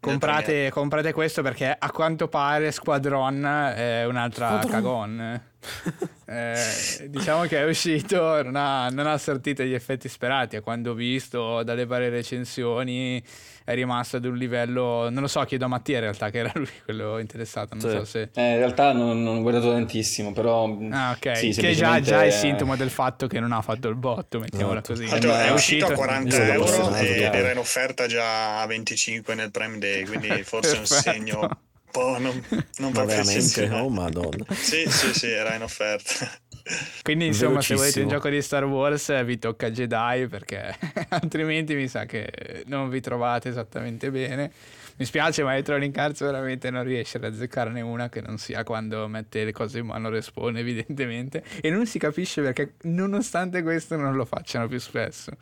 comprate, 0.00 0.70
comprate, 0.70 1.12
questo 1.12 1.42
perché 1.42 1.74
a 1.78 1.90
quanto 1.90 2.28
pare 2.28 2.70
Squadron 2.72 3.44
è 3.74 4.04
un'altra 4.04 4.60
Squadron. 4.60 4.70
cagon. 4.70 5.42
eh, 6.26 7.08
diciamo 7.08 7.42
che 7.42 7.58
è 7.58 7.64
uscito, 7.64 8.42
non 8.42 8.56
ha, 8.56 8.88
non 8.88 9.06
ha 9.06 9.18
sortito 9.18 9.62
gli 9.62 9.74
effetti 9.74 10.08
sperati, 10.08 10.56
a 10.56 10.60
quando 10.60 10.92
ho 10.92 10.94
visto 10.94 11.62
dalle 11.62 11.86
varie 11.86 12.08
recensioni 12.08 13.22
è 13.64 13.74
rimasto 13.74 14.18
ad 14.18 14.24
un 14.24 14.36
livello, 14.36 15.10
non 15.10 15.22
lo 15.22 15.26
so, 15.26 15.42
chiedo 15.42 15.64
a 15.64 15.68
Mattia 15.68 15.96
in 15.96 16.02
realtà 16.02 16.30
che 16.30 16.38
era 16.38 16.52
lui 16.54 16.68
quello 16.84 17.18
interessato, 17.18 17.74
non 17.74 17.80
sì. 17.80 17.96
so 17.96 18.04
se... 18.04 18.28
Eh, 18.34 18.50
in 18.52 18.58
realtà 18.58 18.92
non, 18.92 19.22
non, 19.24 19.38
ho 19.38 19.40
guardato 19.40 19.72
tantissimo, 19.72 20.32
però... 20.32 20.72
Ah 20.90 21.16
ok, 21.16 21.36
sì, 21.36 21.50
che 21.50 21.72
già, 21.72 22.00
già 22.00 22.22
è 22.22 22.30
sintomo 22.30 22.76
del 22.76 22.90
fatto 22.90 23.26
che 23.26 23.40
non 23.40 23.50
ha 23.50 23.62
fatto 23.62 23.88
il 23.88 23.96
botto, 23.96 24.38
mettiamola 24.38 24.80
esatto. 24.80 24.92
così. 24.92 25.06
Tanto 25.06 25.34
è, 25.34 25.46
è 25.46 25.50
uscito 25.50 25.86
a 25.86 25.92
40 25.92 26.52
euro 26.52 26.94
ed 26.94 27.20
era 27.20 27.50
in 27.50 27.58
offerta 27.58 28.06
già 28.06 28.60
a 28.60 28.66
25 28.66 29.34
nel 29.34 29.50
Prime 29.50 29.78
Day, 29.78 30.04
quindi 30.04 30.28
forse 30.44 30.76
è 30.76 30.78
un 30.78 30.86
segno 30.86 31.48
po' 31.96 32.18
non, 32.18 32.44
non 32.78 32.92
Ma 32.92 33.04
veramente? 33.04 33.68
Oh 33.70 33.88
madonna. 33.88 34.44
Sì, 34.50 34.84
sì, 34.86 35.14
sì, 35.14 35.30
era 35.30 35.54
in 35.54 35.62
offerta. 35.62 36.30
Quindi 37.02 37.26
insomma 37.26 37.62
se 37.62 37.74
volete 37.74 38.02
un 38.02 38.08
gioco 38.08 38.28
di 38.28 38.42
Star 38.42 38.64
Wars 38.64 39.24
vi 39.24 39.38
tocca 39.38 39.70
Jedi 39.70 40.26
perché 40.26 40.76
altrimenti 41.10 41.74
mi 41.74 41.86
sa 41.88 42.04
che 42.04 42.64
non 42.66 42.90
vi 42.90 43.00
trovate 43.00 43.48
esattamente 43.48 44.10
bene. 44.10 44.52
Mi 44.98 45.04
spiace 45.04 45.42
ma 45.42 45.52
Electronic 45.52 45.96
Arts 45.96 46.20
veramente 46.20 46.70
non 46.70 46.82
riesce 46.82 47.18
ad 47.18 47.24
azzeccarne 47.24 47.82
una 47.82 48.08
che 48.08 48.22
non 48.22 48.38
sia 48.38 48.64
quando 48.64 49.06
mette 49.08 49.44
le 49.44 49.52
cose 49.52 49.80
in 49.80 49.86
mano 49.86 50.08
respawn 50.08 50.56
evidentemente 50.56 51.44
e 51.60 51.68
non 51.68 51.86
si 51.86 51.98
capisce 51.98 52.40
perché 52.40 52.74
nonostante 52.82 53.62
questo 53.62 53.96
non 53.96 54.14
lo 54.14 54.24
facciano 54.24 54.66
più 54.68 54.80
spesso. 54.80 55.32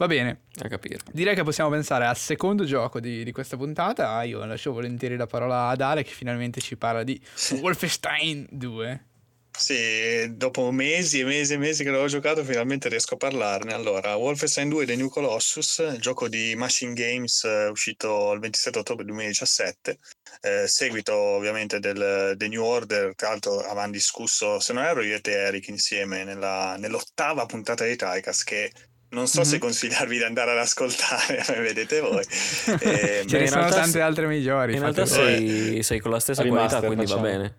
Va 0.00 0.06
bene. 0.06 0.44
A 0.62 0.68
capire. 0.68 0.98
Direi 1.12 1.34
che 1.34 1.42
possiamo 1.42 1.68
pensare 1.68 2.06
al 2.06 2.16
secondo 2.16 2.64
gioco 2.64 3.00
di, 3.00 3.22
di 3.22 3.32
questa 3.32 3.58
puntata. 3.58 4.22
Io 4.22 4.42
lascio 4.46 4.72
volentieri 4.72 5.14
la 5.14 5.26
parola 5.26 5.68
ad 5.68 5.82
Ale 5.82 6.04
che 6.04 6.12
finalmente 6.12 6.62
ci 6.62 6.78
parla 6.78 7.02
di 7.02 7.20
Wolfenstein 7.60 8.46
2. 8.50 9.04
Sì, 9.50 10.36
dopo 10.36 10.70
mesi 10.70 11.20
e 11.20 11.24
mesi 11.24 11.52
e 11.52 11.58
mesi 11.58 11.82
che 11.82 11.90
l'avevo 11.90 12.08
giocato, 12.08 12.42
finalmente 12.42 12.88
riesco 12.88 13.12
a 13.12 13.16
parlarne. 13.18 13.74
Allora, 13.74 14.16
Wolfenstein 14.16 14.70
2 14.70 14.86
The 14.86 14.96
New 14.96 15.10
Colossus, 15.10 15.84
il 15.92 16.00
gioco 16.00 16.28
di 16.28 16.54
Machine 16.56 16.94
Games 16.94 17.44
eh, 17.44 17.66
uscito 17.66 18.32
il 18.32 18.40
27 18.40 18.78
ottobre 18.78 19.04
2017, 19.04 19.98
eh, 20.40 20.66
seguito 20.66 21.14
ovviamente 21.14 21.78
del 21.78 22.36
The 22.38 22.48
New 22.48 22.62
Order, 22.64 23.14
tra 23.14 23.28
l'altro 23.28 23.58
avevamo 23.58 23.92
discusso, 23.92 24.60
se 24.60 24.72
non 24.72 24.82
ero 24.82 25.02
io 25.02 25.16
e 25.16 25.20
te 25.20 25.32
Eric 25.32 25.68
insieme, 25.68 26.24
nella, 26.24 26.76
nell'ottava 26.78 27.44
puntata 27.44 27.84
di 27.84 27.96
Tycas, 27.96 28.44
che 28.44 28.72
non 29.10 29.26
so 29.26 29.40
mm-hmm. 29.40 29.50
se 29.50 29.58
consigliarvi 29.58 30.16
di 30.18 30.22
andare 30.22 30.52
ad 30.52 30.58
ascoltare, 30.58 31.44
vedete 31.60 32.00
voi. 32.00 32.24
Eh, 32.80 33.24
Ce 33.26 33.38
ne 33.38 33.46
sono 33.46 33.68
tante 33.68 34.00
altre 34.00 34.26
migliori. 34.26 34.74
In 34.74 34.80
realtà 34.80 35.06
sei, 35.06 35.82
sei, 35.82 35.98
con 35.98 36.10
la 36.10 36.20
stessa 36.20 36.44
qualità, 36.44 36.78
quindi 36.80 37.06
facciamo. 37.06 37.22
va 37.22 37.28
bene. 37.28 37.58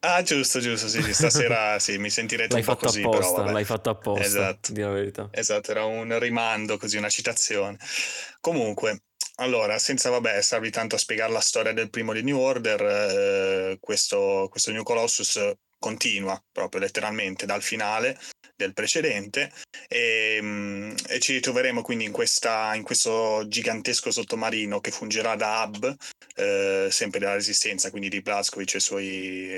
Ah, 0.00 0.22
giusto, 0.22 0.60
giusto, 0.60 0.86
sì, 0.88 1.02
stasera 1.12 1.78
sì, 1.80 1.98
mi 1.98 2.08
sentirete 2.08 2.52
l'hai 2.52 2.60
un 2.60 2.66
po' 2.66 2.76
così, 2.76 3.02
apposta, 3.02 3.42
però. 3.42 3.52
L'hai 3.52 3.64
fatto 3.64 3.90
apposta, 3.90 4.24
esatto. 4.24 4.72
di 4.72 4.80
la 4.80 4.90
verità. 4.90 5.28
Esatto, 5.32 5.70
era 5.70 5.84
un 5.84 6.18
rimando, 6.18 6.78
così, 6.78 6.96
una 6.96 7.08
citazione. 7.08 7.78
Comunque, 8.40 9.02
allora, 9.36 9.78
senza 9.78 10.10
vabbè, 10.10 10.40
starvi 10.40 10.70
tanto 10.70 10.94
a 10.94 10.98
spiegare 10.98 11.32
la 11.32 11.40
storia 11.40 11.72
del 11.72 11.90
primo 11.90 12.12
di 12.12 12.22
New 12.22 12.38
Order, 12.38 12.80
eh, 12.82 13.78
questo, 13.80 14.46
questo 14.50 14.70
New 14.70 14.84
Colossus 14.84 15.52
continua 15.78 16.40
proprio 16.50 16.80
letteralmente 16.80 17.46
dal 17.46 17.62
finale 17.62 18.18
del 18.58 18.74
precedente 18.74 19.52
e, 19.86 20.38
mm, 20.42 20.94
e, 21.08 21.18
ci 21.20 21.32
ritroveremo 21.34 21.80
quindi 21.82 22.04
in, 22.04 22.10
questa, 22.10 22.74
in, 22.74 22.82
questo 22.82 23.44
gigantesco 23.46 24.10
sottomarino 24.10 24.80
che 24.80 24.90
fungerà 24.90 25.36
da 25.36 25.62
hub 25.62 25.96
eh, 26.34 26.88
sempre 26.90 27.20
della 27.20 27.34
resistenza 27.34 27.90
quindi 27.90 28.08
di 28.08 28.20
Blazkowicz 28.20 28.74
e 28.74 28.76
i 28.78 28.80
suoi, 28.80 29.06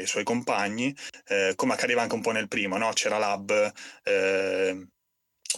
i 0.02 0.06
suoi 0.06 0.22
compagni 0.22 0.94
eh, 1.28 1.55
come 1.56 1.72
accadeva 1.72 2.02
anche 2.02 2.14
un 2.14 2.20
po' 2.20 2.32
nel 2.32 2.48
primo 2.48 2.77
no? 2.77 2.90
c'era 2.93 3.18
l'hub 3.18 3.72
eh, 4.05 4.86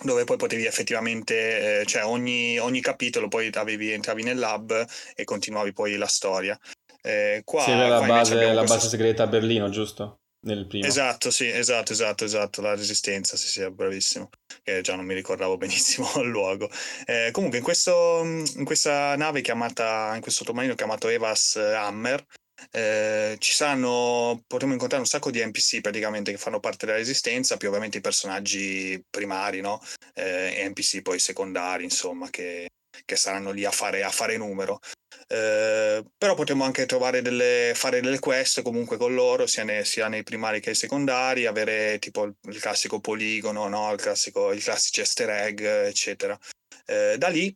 dove 0.05 0.25
poi 0.25 0.39
potevi 0.39 0.65
effettivamente, 0.65 1.81
eh, 1.81 1.87
cioè 1.87 2.03
ogni, 2.05 2.59
ogni 2.59 2.81
capitolo 2.81 3.29
poi 3.29 3.51
avevi, 3.53 3.91
entravi 3.91 4.23
nel 4.23 4.39
lab 4.39 4.87
e 5.15 5.25
continuavi 5.25 5.75
poi 5.75 5.97
la 5.97 6.07
storia. 6.07 6.59
Eh, 7.03 7.43
qua, 7.45 7.63
sì, 7.63 7.77
la, 7.77 8.01
base, 8.01 8.35
la 8.35 8.55
questo... 8.55 8.75
base 8.75 8.89
segreta 8.89 9.25
a 9.25 9.27
Berlino, 9.27 9.69
giusto? 9.69 10.22
Nel 10.43 10.67
primo. 10.67 10.87
Esatto, 10.87 11.31
sì, 11.31 11.49
esatto, 11.49 11.93
esatto, 11.93 12.25
esatto, 12.25 12.61
la 12.61 12.75
resistenza, 12.75 13.37
sì, 13.37 13.49
sì, 13.49 13.71
bravissimo, 13.71 14.31
che 14.63 14.81
già 14.81 14.95
non 14.97 15.05
mi 15.05 15.15
ricordavo 15.15 15.57
benissimo 15.59 16.11
il 16.17 16.29
luogo. 16.29 16.71
Eh, 17.05 17.31
comunque 17.33 17.59
in, 17.59 17.65
questo, 17.65 18.23
in 18.25 18.65
questa 18.65 19.17
nave 19.17 19.41
chiamata, 19.41 20.13
in 20.15 20.21
questo 20.21 20.45
sottomarino 20.45 20.75
chiamato 20.75 21.09
Evas 21.09 21.57
Hammer, 21.57 22.25
eh, 22.71 23.37
ci 23.39 23.53
saranno, 23.53 24.43
potremo 24.47 24.73
incontrare 24.73 25.03
un 25.03 25.09
sacco 25.09 25.31
di 25.31 25.45
NPC 25.45 25.81
praticamente 25.81 26.31
che 26.31 26.39
fanno 26.39 26.61
parte 26.61 26.87
della 26.87 26.99
resistenza, 26.99 27.57
più 27.57 27.69
ovviamente 27.69 27.99
i 27.99 28.03
personaggi 28.03 29.03
primari, 29.09 29.61
no? 29.61 29.81
Eh, 30.15 30.69
NPC 30.69 31.03
poi 31.03 31.19
secondari, 31.19 31.85
insomma, 31.85 32.31
che, 32.31 32.69
che 33.05 33.17
saranno 33.17 33.51
lì 33.51 33.65
a 33.65 33.71
fare, 33.71 34.03
a 34.03 34.11
fare 34.11 34.37
numero. 34.37 34.81
Eh, 35.29 36.05
però 36.17 36.35
potremo 36.35 36.65
anche 36.65 36.87
trovare 36.87 37.23
delle, 37.23 37.73
fare 37.75 38.01
delle 38.01 38.19
quest 38.19 38.63
comunque 38.63 38.97
con 38.97 39.15
loro, 39.15 39.47
sia, 39.47 39.65
ne, 39.65 39.85
sia 39.85 40.09
nei 40.09 40.23
primari 40.23 40.61
che 40.61 40.67
nei 40.67 40.75
secondari, 40.75 41.47
avere 41.47 41.99
tipo 41.99 42.25
il, 42.25 42.35
il 42.43 42.61
classico 42.61 43.01
poligono, 43.01 43.69
no? 43.69 43.93
il, 43.93 44.01
classico, 44.01 44.53
il 44.53 44.63
classici 44.63 45.01
easter 45.01 45.31
egg, 45.31 45.61
eccetera. 45.61 46.39
Eh, 46.87 47.17
da 47.19 47.29
lì 47.29 47.55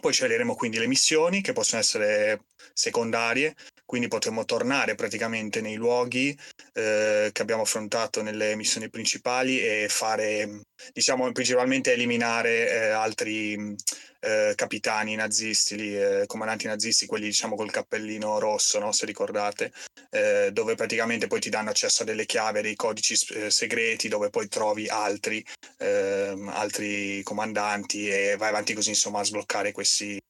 poi 0.00 0.12
sceglieremo 0.12 0.54
quindi 0.54 0.78
le 0.78 0.86
missioni 0.86 1.42
che 1.42 1.52
possono 1.52 1.80
essere 1.80 2.44
secondarie, 2.72 3.54
quindi 3.84 4.08
potremo 4.08 4.44
tornare 4.44 4.94
praticamente 4.94 5.60
nei 5.60 5.76
luoghi 5.76 6.36
eh, 6.72 7.30
che 7.32 7.42
abbiamo 7.42 7.62
affrontato 7.62 8.22
nelle 8.22 8.56
missioni 8.56 8.88
principali 8.88 9.60
e 9.60 9.86
fare, 9.88 10.62
diciamo, 10.92 11.30
principalmente 11.32 11.92
eliminare 11.92 12.70
eh, 12.70 12.88
altri 12.88 13.76
eh, 14.20 14.52
capitani 14.54 15.14
nazisti, 15.14 15.76
lì, 15.76 15.96
eh, 15.96 16.24
comandanti 16.26 16.66
nazisti, 16.66 17.06
quelli 17.06 17.26
diciamo 17.26 17.56
col 17.56 17.70
cappellino 17.70 18.38
rosso, 18.38 18.78
no? 18.78 18.92
se 18.92 19.04
ricordate, 19.04 19.72
eh, 20.10 20.50
dove 20.52 20.74
praticamente 20.74 21.26
poi 21.26 21.40
ti 21.40 21.50
danno 21.50 21.70
accesso 21.70 22.02
a 22.02 22.06
delle 22.06 22.24
chiavi, 22.24 22.58
a 22.58 22.62
dei 22.62 22.76
codici 22.76 23.14
eh, 23.34 23.50
segreti, 23.50 24.08
dove 24.08 24.30
poi 24.30 24.48
trovi 24.48 24.88
altri, 24.88 25.44
ehm, 25.78 26.48
altri 26.48 27.22
comandanti 27.22 28.08
e 28.08 28.36
vai 28.36 28.48
avanti 28.48 28.74
così 28.74 28.90
insomma 28.90 29.20
a 29.20 29.24
sbloccare 29.24 29.72
questi, 29.72 30.20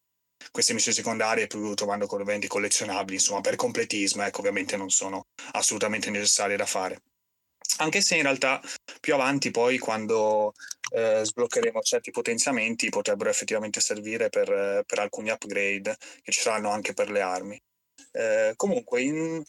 queste 0.50 0.72
missioni 0.74 0.96
secondarie 0.96 1.46
più 1.46 1.74
trovando 1.74 2.06
ovviamente 2.10 2.48
collezionabili, 2.48 3.14
insomma, 3.14 3.40
per 3.40 3.56
completismo, 3.56 4.22
ecco, 4.22 4.40
ovviamente 4.40 4.76
non 4.76 4.90
sono 4.90 5.26
assolutamente 5.52 6.10
necessarie 6.10 6.56
da 6.56 6.66
fare. 6.66 7.00
Anche 7.78 8.00
se 8.00 8.16
in 8.16 8.22
realtà 8.22 8.60
più 9.00 9.14
avanti 9.14 9.50
poi 9.50 9.78
quando 9.78 10.52
eh, 10.92 11.22
sbloccheremo 11.24 11.80
certi 11.80 12.10
potenziamenti 12.10 12.88
potrebbero 12.90 13.30
effettivamente 13.30 13.80
servire 13.80 14.28
per, 14.28 14.82
per, 14.86 14.98
alcuni 14.98 15.30
upgrade 15.30 15.96
che 16.22 16.32
ci 16.32 16.40
saranno 16.40 16.70
anche 16.70 16.92
per 16.92 17.10
le 17.10 17.20
armi. 17.20 17.60
Eh, 18.12 18.52
comunque 18.56 19.00
in... 19.02 19.42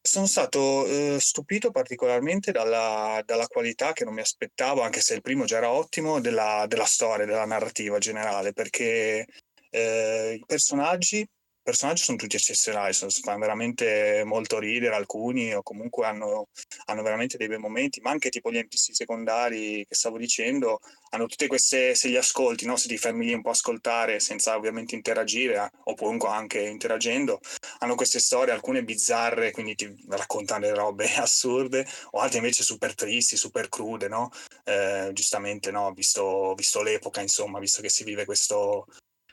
sono 0.00 0.26
stato 0.26 0.86
eh, 0.86 1.18
stupito 1.20 1.70
particolarmente 1.70 2.52
dalla, 2.52 3.20
dalla, 3.24 3.46
qualità 3.48 3.92
che 3.92 4.04
non 4.04 4.14
mi 4.14 4.20
aspettavo, 4.20 4.82
anche 4.82 5.00
se 5.00 5.14
il 5.14 5.22
primo 5.22 5.44
già 5.44 5.56
era 5.58 5.70
ottimo, 5.70 6.20
della, 6.20 6.66
della 6.68 6.86
storia, 6.86 7.26
della 7.26 7.44
narrativa 7.44 7.98
generale, 7.98 8.52
perché 8.52 9.26
eh, 9.72 10.36
i 10.40 10.44
personaggi 10.46 11.26
personaggi 11.62 12.02
sono 12.02 12.18
tutti 12.18 12.36
eccezionali, 12.36 12.92
sono, 12.92 13.10
fanno 13.10 13.38
veramente 13.38 14.22
molto 14.24 14.58
ridere 14.58 14.94
alcuni 14.94 15.54
o 15.54 15.62
comunque 15.62 16.06
hanno, 16.06 16.48
hanno, 16.86 17.02
veramente 17.02 17.36
dei 17.36 17.46
bei 17.46 17.58
momenti, 17.58 18.00
ma 18.00 18.10
anche 18.10 18.30
tipo 18.30 18.50
gli 18.50 18.58
NPC 18.58 18.94
secondari 18.94 19.84
che 19.88 19.94
stavo 19.94 20.18
dicendo 20.18 20.80
hanno 21.10 21.26
tutte 21.26 21.46
queste, 21.46 21.94
se 21.94 22.08
li 22.08 22.16
ascolti, 22.16 22.66
no? 22.66 22.76
se 22.76 22.88
ti 22.88 22.98
fermi 22.98 23.26
lì 23.26 23.34
un 23.34 23.42
po' 23.42 23.50
ascoltare 23.50 24.18
senza 24.18 24.56
ovviamente 24.56 24.94
interagire 24.94 25.56
eh, 25.56 25.70
o 25.84 25.94
comunque 25.94 26.28
anche 26.28 26.60
interagendo, 26.60 27.40
hanno 27.78 27.94
queste 27.94 28.18
storie, 28.18 28.52
alcune 28.52 28.82
bizzarre, 28.82 29.52
quindi 29.52 29.74
ti 29.74 30.04
raccontano 30.08 30.60
delle 30.66 30.74
robe 30.74 31.06
assurde 31.16 31.86
o 32.12 32.20
altre 32.20 32.38
invece 32.38 32.62
super 32.64 32.94
tristi, 32.94 33.36
super 33.36 33.68
crude, 33.68 34.08
no? 34.08 34.30
Eh, 34.64 35.10
giustamente, 35.12 35.70
no? 35.70 35.92
Visto, 35.92 36.54
visto 36.54 36.82
l'epoca, 36.82 37.20
insomma, 37.20 37.58
visto 37.58 37.82
che 37.82 37.88
si 37.88 38.04
vive 38.04 38.24
questo, 38.24 38.86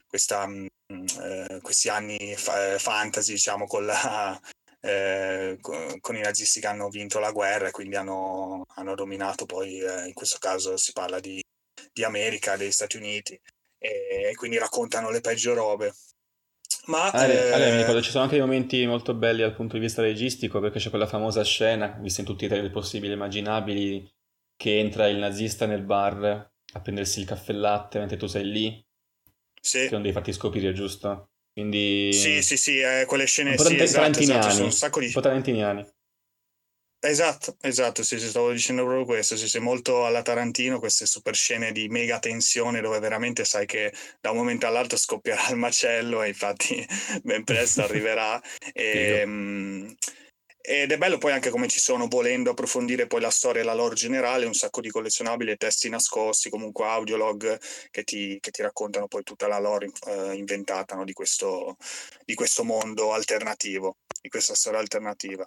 questa, 0.09 0.47
mm, 0.47 0.65
eh, 1.21 1.59
questi 1.61 1.87
anni 1.87 2.35
fa- 2.35 2.77
fantasy, 2.79 3.33
diciamo, 3.33 3.67
con, 3.67 3.85
la, 3.85 4.37
eh, 4.81 5.57
con, 5.61 6.15
i 6.15 6.21
nazisti 6.21 6.59
che 6.59 6.67
hanno 6.67 6.89
vinto 6.89 7.19
la 7.19 7.31
guerra 7.31 7.67
e 7.67 7.71
quindi 7.71 7.95
hanno, 7.95 8.65
hanno 8.75 8.95
dominato 8.95 9.45
poi, 9.45 9.79
eh, 9.79 10.07
in 10.07 10.13
questo 10.13 10.39
caso 10.39 10.75
si 10.77 10.91
parla 10.91 11.19
di, 11.19 11.41
di 11.93 12.03
America, 12.03 12.57
degli 12.57 12.71
Stati 12.71 12.97
Uniti, 12.97 13.39
e, 13.77 14.29
e, 14.31 14.35
quindi 14.35 14.57
raccontano 14.57 15.11
le 15.11 15.21
peggio 15.21 15.53
robe. 15.53 15.93
Ma, 16.85 17.11
mi 17.13 17.19
eh, 17.19 17.77
ricordo 17.77 18.01
ci 18.01 18.09
sono 18.09 18.23
anche 18.23 18.37
dei 18.37 18.45
momenti 18.45 18.85
molto 18.85 19.13
belli 19.13 19.41
dal 19.41 19.55
punto 19.55 19.75
di 19.75 19.79
vista 19.79 20.01
registico 20.01 20.59
perché 20.59 20.79
c'è 20.79 20.89
quella 20.89 21.07
famosa 21.07 21.43
scena, 21.43 21.97
vista 21.99 22.21
in 22.21 22.27
tutti 22.27 22.45
i 22.45 22.47
trailer 22.47 22.71
possibili 22.71 23.11
e 23.11 23.15
immaginabili, 23.15 24.11
che 24.55 24.79
entra 24.79 25.07
il 25.07 25.17
nazista 25.17 25.67
nel 25.67 25.83
bar 25.83 26.51
a 26.73 26.81
prendersi 26.81 27.19
il 27.19 27.27
caffè 27.27 27.53
latte 27.53 27.99
mentre 27.99 28.17
tu 28.17 28.27
sei 28.27 28.45
lì 28.45 28.87
sì. 29.59 29.79
Che 29.79 29.91
non 29.91 30.01
devi 30.01 30.13
farti 30.13 30.33
scoprire, 30.33 30.73
giusto? 30.73 31.29
Quindi... 31.51 32.13
Sì, 32.13 32.41
sì, 32.41 32.57
sì, 32.57 32.79
eh, 32.79 33.05
quelle 33.05 33.25
scene... 33.25 33.57
Sì, 33.57 33.75
esatto, 33.79 34.19
esatto, 34.19 34.49
sono 34.49 34.65
un 34.65 34.71
sacco 34.71 34.99
di... 34.99 35.07
Un 35.07 35.11
po' 35.11 35.21
tarantiniani. 35.21 35.85
Esatto, 37.01 37.55
esatto, 37.61 38.03
sì, 38.03 38.19
sì, 38.19 38.27
stavo 38.27 38.51
dicendo 38.51 38.83
proprio 38.83 39.05
questo, 39.05 39.37
sì, 39.37 39.47
sì, 39.47 39.59
molto 39.59 40.05
alla 40.05 40.21
Tarantino, 40.21 40.79
queste 40.79 41.05
super 41.05 41.33
scene 41.33 41.71
di 41.71 41.87
mega 41.87 42.19
tensione 42.19 42.81
dove 42.81 42.99
veramente 42.99 43.45
sai 43.45 43.65
che 43.65 43.93
da 44.19 44.31
un 44.31 44.37
momento 44.37 44.67
all'altro 44.67 44.97
scoppierà 44.97 45.47
il 45.49 45.55
macello 45.55 46.23
e 46.23 46.27
infatti 46.27 46.85
ben 47.23 47.45
presto 47.45 47.83
arriverà. 47.83 48.41
e, 48.73 49.95
ed 50.71 50.91
è 50.91 50.99
bello 50.99 51.17
poi 51.17 51.31
anche 51.31 51.49
come 51.49 51.67
ci 51.67 51.79
sono, 51.79 52.05
volendo 52.07 52.51
approfondire 52.51 53.07
poi 53.07 53.21
la 53.21 53.31
storia 53.31 53.63
e 53.63 53.65
la 53.65 53.73
lore 53.73 53.95
generale, 53.95 54.45
un 54.45 54.53
sacco 54.53 54.81
di 54.81 54.91
collezionabili 54.91 55.49
e 55.49 55.55
testi 55.55 55.89
nascosti, 55.89 56.51
comunque 56.51 56.85
audiolog 56.85 57.59
che 57.89 58.03
ti, 58.03 58.37
che 58.39 58.51
ti 58.51 58.61
raccontano 58.61 59.07
poi 59.07 59.23
tutta 59.23 59.47
la 59.47 59.57
lore 59.57 59.89
eh, 60.05 60.35
inventata 60.35 60.93
no, 60.93 61.05
di, 61.05 61.13
questo, 61.13 61.75
di 62.23 62.35
questo 62.35 62.63
mondo 62.63 63.13
alternativo, 63.13 63.97
di 64.21 64.29
questa 64.29 64.53
storia 64.53 64.77
alternativa. 64.77 65.43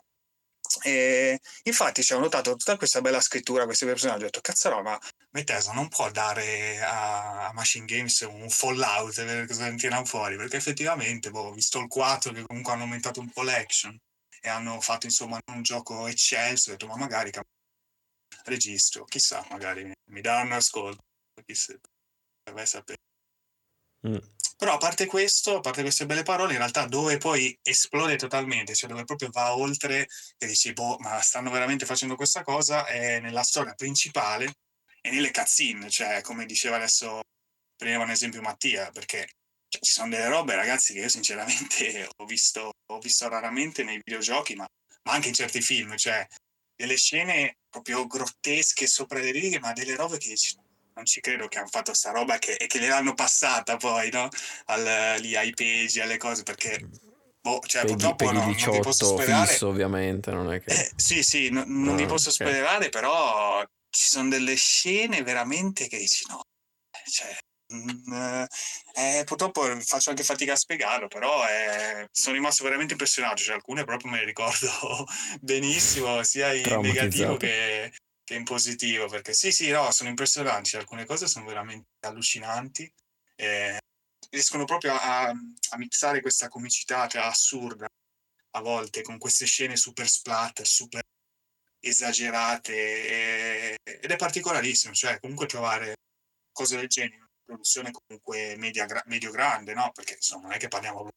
E 0.82 1.39
infatti 1.62 2.03
ci 2.03 2.15
ho 2.15 2.19
notato 2.19 2.57
tutta 2.57 2.77
questa 2.77 3.01
bella 3.01 3.20
scrittura, 3.20 3.65
questi 3.65 3.85
personaggi, 3.85 4.23
ho 4.23 4.27
detto 4.27 4.40
cazzaro, 4.40 4.82
ma 4.82 4.99
Bethesda 5.31 5.70
non 5.70 5.86
può 5.86 6.11
dare 6.11 6.81
a, 6.82 7.53
Machine 7.55 7.85
Games 7.85 8.23
un 8.23 8.51
Fallout 8.51 9.16
e 9.19 9.24
vedere 9.24 9.47
cosa 9.47 9.69
ne 9.69 9.77
tirano 9.77 10.05
fuori, 10.05 10.35
perché 10.35 10.57
effettivamente, 10.57 11.31
boh, 11.31 11.53
visto 11.53 11.78
il 11.78 11.86
4 11.86 12.32
che 12.32 12.43
comunque 12.44 12.73
hanno 12.73 12.82
aumentato 12.82 13.20
un 13.20 13.31
po' 13.31 13.43
l'action, 13.43 13.97
e 14.44 14.48
hanno 14.48 14.81
fatto 14.81 15.06
insomma 15.06 15.39
un 15.52 15.62
gioco 15.62 16.06
eccelso, 16.09 16.70
ho 16.70 16.73
detto 16.73 16.86
ma 16.89 16.97
magari 16.97 17.31
registro, 18.44 19.05
chissà, 19.05 19.47
magari 19.51 19.93
mi 20.10 20.20
daranno 20.20 20.56
ascolto, 20.56 21.02
chissà, 21.47 21.78
vai 22.52 22.62
a 22.62 22.66
sapere. 22.66 22.98
Mm. 24.06 24.19
Però 24.56 24.74
a 24.74 24.78
parte 24.78 25.06
questo, 25.06 25.56
a 25.56 25.60
parte 25.60 25.82
queste 25.82 26.06
belle 26.06 26.23
parole, 26.23 26.52
in 26.52 26.59
realtà 26.59 26.86
dove 26.86 27.19
poi 27.19 27.56
esplode 27.62 28.16
totalmente, 28.16 28.74
cioè 28.74 28.90
dove 28.90 29.05
proprio 29.05 29.31
va 29.31 29.56
oltre, 29.56 30.06
che 30.36 30.47
dici, 30.47 30.73
boh, 30.73 30.98
ma 30.98 31.20
stanno 31.20 31.51
veramente 31.51 31.86
facendo 31.86 32.16
questa 32.16 32.43
cosa, 32.43 32.85
è 32.86 33.20
nella 33.20 33.43
storia 33.43 33.74
principale 33.74 34.55
e 35.01 35.10
nelle 35.10 35.31
cutscene, 35.31 35.89
cioè 35.90 36.20
come 36.23 36.47
diceva 36.47 36.77
adesso, 36.77 37.23
prendeva 37.77 38.05
un 38.05 38.10
esempio 38.10 38.40
Mattia, 38.40 38.90
perché 38.90 39.28
ci 39.81 39.93
sono 39.93 40.11
delle 40.11 40.28
robe, 40.28 40.55
ragazzi, 40.55 40.93
che 40.93 41.01
io 41.01 41.09
sinceramente 41.09 42.09
ho 42.16 42.24
visto, 42.24 42.73
ho 42.86 42.99
visto 42.99 43.28
raramente 43.28 43.82
nei 43.82 44.01
videogiochi, 44.03 44.55
ma, 44.55 44.66
ma, 45.05 45.12
anche 45.12 45.28
in 45.28 45.35
certi 45.35 45.61
film, 45.61 45.97
cioè 45.97 46.27
delle 46.74 46.97
scene 46.97 47.59
proprio 47.69 48.07
grottesche 48.07 48.86
sopra 48.86 49.20
le 49.20 49.31
righe, 49.31 49.61
ma 49.61 49.73
delle 49.73 49.94
robe 49.94 50.19
che 50.19 50.35
non 50.94 51.05
ci 51.07 51.20
credo 51.20 51.49
che 51.49 51.59
hanno 51.59 51.69
fatto 51.69 51.94
sta 51.94 52.11
roba 52.11 52.39
che, 52.39 52.55
e 52.55 52.66
che 52.66 52.78
le 52.78 52.90
hanno 52.90 53.15
passata 53.15 53.77
poi, 53.77 54.11
no? 54.11 54.28
Al, 54.66 55.20
lì 55.20 55.36
ai 55.36 55.53
peggi, 55.53 56.01
alle 56.01 56.19
cose, 56.19 56.43
perché 56.43 56.78
boh, 57.40 57.61
cioè, 57.66 57.82
peggi, 57.82 57.94
purtroppo 57.94 58.27
peggi 58.27 58.39
no, 58.39 58.53
18, 58.53 58.66
non 58.66 58.77
vi 58.77 58.82
posso. 58.82 59.19
Fisso, 59.19 59.69
ovviamente, 59.69 60.31
non 60.32 60.53
è 60.53 60.61
che... 60.62 60.73
Eh, 60.73 60.90
sì, 60.97 61.23
sì, 61.23 61.51
no, 61.51 61.65
non 61.66 61.97
vi 61.97 62.03
ah, 62.03 62.07
posso 62.07 62.31
okay. 62.31 62.47
spoilerare, 62.47 62.89
però 62.89 63.62
ci 63.89 64.09
sono 64.09 64.28
delle 64.28 64.55
scene 64.55 65.23
veramente 65.23 65.86
che 65.86 65.99
dici 65.99 66.24
no, 66.28 66.43
cioè, 67.11 67.36
eh, 68.94 69.24
purtroppo 69.24 69.62
faccio 69.81 70.11
anche 70.11 70.23
fatica 70.23 70.53
a 70.53 70.57
spiegarlo, 70.57 71.09
però 71.09 71.47
eh, 71.49 72.09
sono 72.12 72.35
rimasto 72.35 72.65
veramente 72.65 72.93
impressionato. 72.93 73.43
Cioè, 73.43 73.55
alcune 73.55 73.85
proprio 73.85 74.11
me 74.11 74.19
le 74.19 74.24
ricordo 74.24 74.69
benissimo, 75.40 76.23
sia 76.23 76.53
in 76.53 76.81
negativo 76.81 77.36
che, 77.36 77.93
che, 78.24 78.35
in 78.35 78.44
positivo. 78.44 79.09
Perché 79.09 79.32
sì, 79.32 79.53
sì, 79.53 79.70
no, 79.70 79.90
sono 79.90 80.09
impressionanti. 80.09 80.77
Alcune 80.77 81.07
cose 81.07 81.27
sono 81.27 81.47
veramente 81.47 81.89
allucinanti. 82.01 82.93
Eh, 83.36 83.78
riescono 84.31 84.65
proprio 84.65 84.94
a, 84.94 85.28
a 85.28 85.77
mixare 85.77 86.20
questa 86.20 86.49
comicità 86.49 87.09
cioè, 87.09 87.23
assurda 87.23 87.86
a 88.55 88.61
volte 88.61 89.03
con 89.03 89.19
queste 89.19 89.47
scene 89.47 89.77
super 89.77 90.09
splatter, 90.09 90.66
super 90.66 91.03
esagerate. 91.81 92.74
E, 92.74 93.77
ed 93.82 94.11
è 94.11 94.16
particolarissimo. 94.16 94.93
Cioè, 94.93 95.19
comunque 95.20 95.47
trovare 95.47 95.94
cose 96.53 96.77
del 96.77 96.89
genere 96.89 97.22
produzione 97.44 97.90
comunque 97.90 98.56
media, 98.56 98.86
medio-grande, 99.06 99.74
no? 99.74 99.90
Perché 99.93 100.14
insomma 100.14 100.44
non 100.44 100.52
è 100.52 100.59
che 100.59 100.69
parliamo 100.69 101.09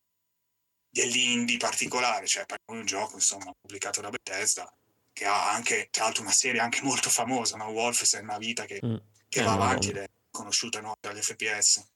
dell'indie 0.90 1.58
particolare, 1.58 2.26
cioè 2.26 2.46
parliamo 2.46 2.74
di 2.74 2.80
un 2.80 2.86
gioco 2.86 3.16
insomma 3.16 3.52
pubblicato 3.60 4.02
da 4.02 4.10
Bethesda 4.10 4.72
che 5.16 5.26
ha 5.26 5.52
anche 5.52 5.88
tra 5.92 6.04
l'altro 6.04 6.24
una 6.24 6.32
serie 6.32 6.60
anche 6.60 6.82
molto 6.84 7.10
famosa, 7.10 7.56
no? 7.56 7.70
Wolfenstein, 7.70 8.26
una 8.26 8.38
vita 8.38 8.66
che, 8.66 8.80
mm. 8.86 8.96
che 9.30 9.40
eh, 9.40 9.44
va 9.44 9.54
avanti 9.54 9.90
ed 9.90 9.98
è 9.98 10.10
conosciuta 10.30 10.82
no? 10.82 10.96
dagli 11.00 11.22
FPS. 11.22 11.88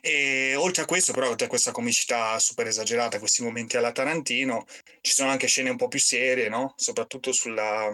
E 0.00 0.54
oltre 0.56 0.82
a 0.82 0.86
questo, 0.86 1.12
però, 1.12 1.28
oltre 1.28 1.46
a 1.46 1.48
questa 1.48 1.72
comicità 1.72 2.38
super 2.38 2.66
esagerata, 2.66 3.18
questi 3.18 3.42
momenti 3.42 3.76
alla 3.76 3.92
Tarantino, 3.92 4.64
ci 5.00 5.12
sono 5.12 5.30
anche 5.30 5.46
scene 5.46 5.70
un 5.70 5.76
po' 5.76 5.88
più 5.88 5.98
serie, 5.98 6.48
no? 6.48 6.74
Soprattutto 6.76 7.32
sulla, 7.32 7.90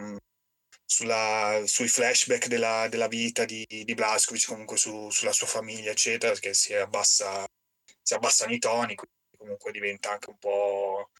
sulla, 0.92 1.62
sui 1.64 1.88
flashback 1.88 2.46
della, 2.48 2.86
della 2.88 3.08
vita 3.08 3.44
di, 3.44 3.66
di 3.66 3.94
Blaskovic, 3.94 4.46
comunque 4.46 4.76
su, 4.76 5.08
sulla 5.10 5.32
sua 5.32 5.46
famiglia, 5.46 5.90
eccetera, 5.90 6.34
che 6.34 6.52
si, 6.52 6.74
abbassa, 6.74 7.46
si 8.00 8.14
abbassano 8.14 8.52
i 8.52 8.58
toni, 8.58 8.94
comunque 9.36 9.72
diventa 9.72 10.12
anche 10.12 10.30
un 10.30 10.38
po'... 10.38 11.10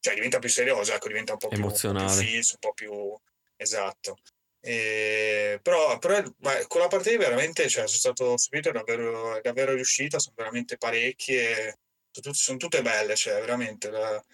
cioè 0.00 0.14
diventa 0.14 0.38
più 0.40 0.48
serioso, 0.48 0.92
ecco, 0.92 1.08
diventa 1.08 1.32
un 1.32 1.38
po' 1.38 1.48
più, 1.48 1.58
emozionale, 1.58 2.04
un 2.04 2.10
po' 2.10 2.16
più 2.16 2.26
feels, 2.26 2.50
un 2.50 2.58
po' 2.58 2.72
più... 2.74 3.14
esatto. 3.56 4.18
E, 4.60 5.60
però, 5.62 5.98
però 5.98 6.22
beh, 6.22 6.66
con 6.66 6.80
la 6.80 6.88
partita 6.88 7.18
veramente 7.18 7.68
cioè, 7.68 7.86
sono 7.86 8.14
stato 8.14 8.36
subito 8.38 8.72
davvero, 8.72 9.38
davvero 9.42 9.74
riuscita, 9.74 10.18
sono 10.18 10.34
veramente 10.36 10.78
parecchie, 10.78 11.78
sono, 12.10 12.10
tutte, 12.10 12.32
sono 12.32 12.58
tutte 12.58 12.82
belle, 12.82 13.14
cioè 13.14 13.40
veramente 13.40 13.90
la, 13.90 14.24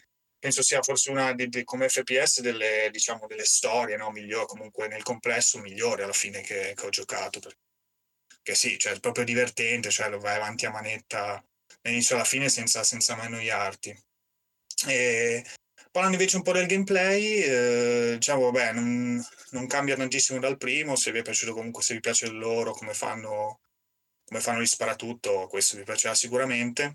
penso 0.40 0.62
sia 0.62 0.82
forse 0.82 1.10
una 1.10 1.32
di, 1.34 1.48
di, 1.48 1.64
come 1.64 1.88
FPS 1.88 2.40
delle, 2.40 2.88
diciamo, 2.90 3.26
delle 3.26 3.44
storie 3.44 3.96
no? 3.96 4.10
migliori, 4.10 4.46
comunque 4.46 4.88
nel 4.88 5.02
complesso 5.02 5.58
migliore 5.58 6.02
alla 6.02 6.14
fine 6.14 6.40
che, 6.40 6.72
che 6.74 6.86
ho 6.86 6.88
giocato. 6.88 7.40
Perché 7.40 8.54
sì, 8.54 8.78
cioè, 8.78 8.94
è 8.94 9.00
proprio 9.00 9.24
divertente, 9.24 9.90
cioè 9.90 10.08
vai 10.18 10.36
avanti 10.36 10.66
a 10.66 10.70
manetta 10.70 11.44
dall'inizio 11.82 12.16
alla 12.16 12.24
fine 12.24 12.48
senza, 12.48 12.82
senza 12.82 13.14
mai 13.16 13.26
annoiarti. 13.26 13.96
E, 14.88 15.44
parlando 15.90 16.16
invece 16.16 16.36
un 16.36 16.42
po' 16.42 16.52
del 16.52 16.66
gameplay, 16.66 17.42
eh, 17.42 18.14
diciamo, 18.14 18.50
vabbè, 18.50 18.72
non, 18.72 19.22
non, 19.50 19.66
cambia 19.66 19.96
tantissimo 19.96 20.38
dal 20.40 20.56
primo, 20.56 20.96
se 20.96 21.12
vi 21.12 21.18
è 21.18 21.22
piaciuto 21.22 21.52
comunque, 21.52 21.82
se 21.82 21.94
vi 21.94 22.00
piace 22.00 22.28
loro, 22.28 22.72
come 22.72 22.94
fanno, 22.94 23.60
come 24.24 24.40
fanno 24.40 24.62
gli 24.62 24.66
sparatutto, 24.66 25.46
questo 25.48 25.76
vi 25.76 25.84
piacerà 25.84 26.14
sicuramente 26.14 26.94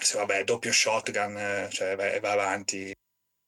se 0.00 0.18
vabbè, 0.18 0.44
doppio 0.44 0.72
shotgun, 0.72 1.68
cioè 1.70 1.96
vai, 1.96 2.20
vai 2.20 2.32
avanti. 2.32 2.94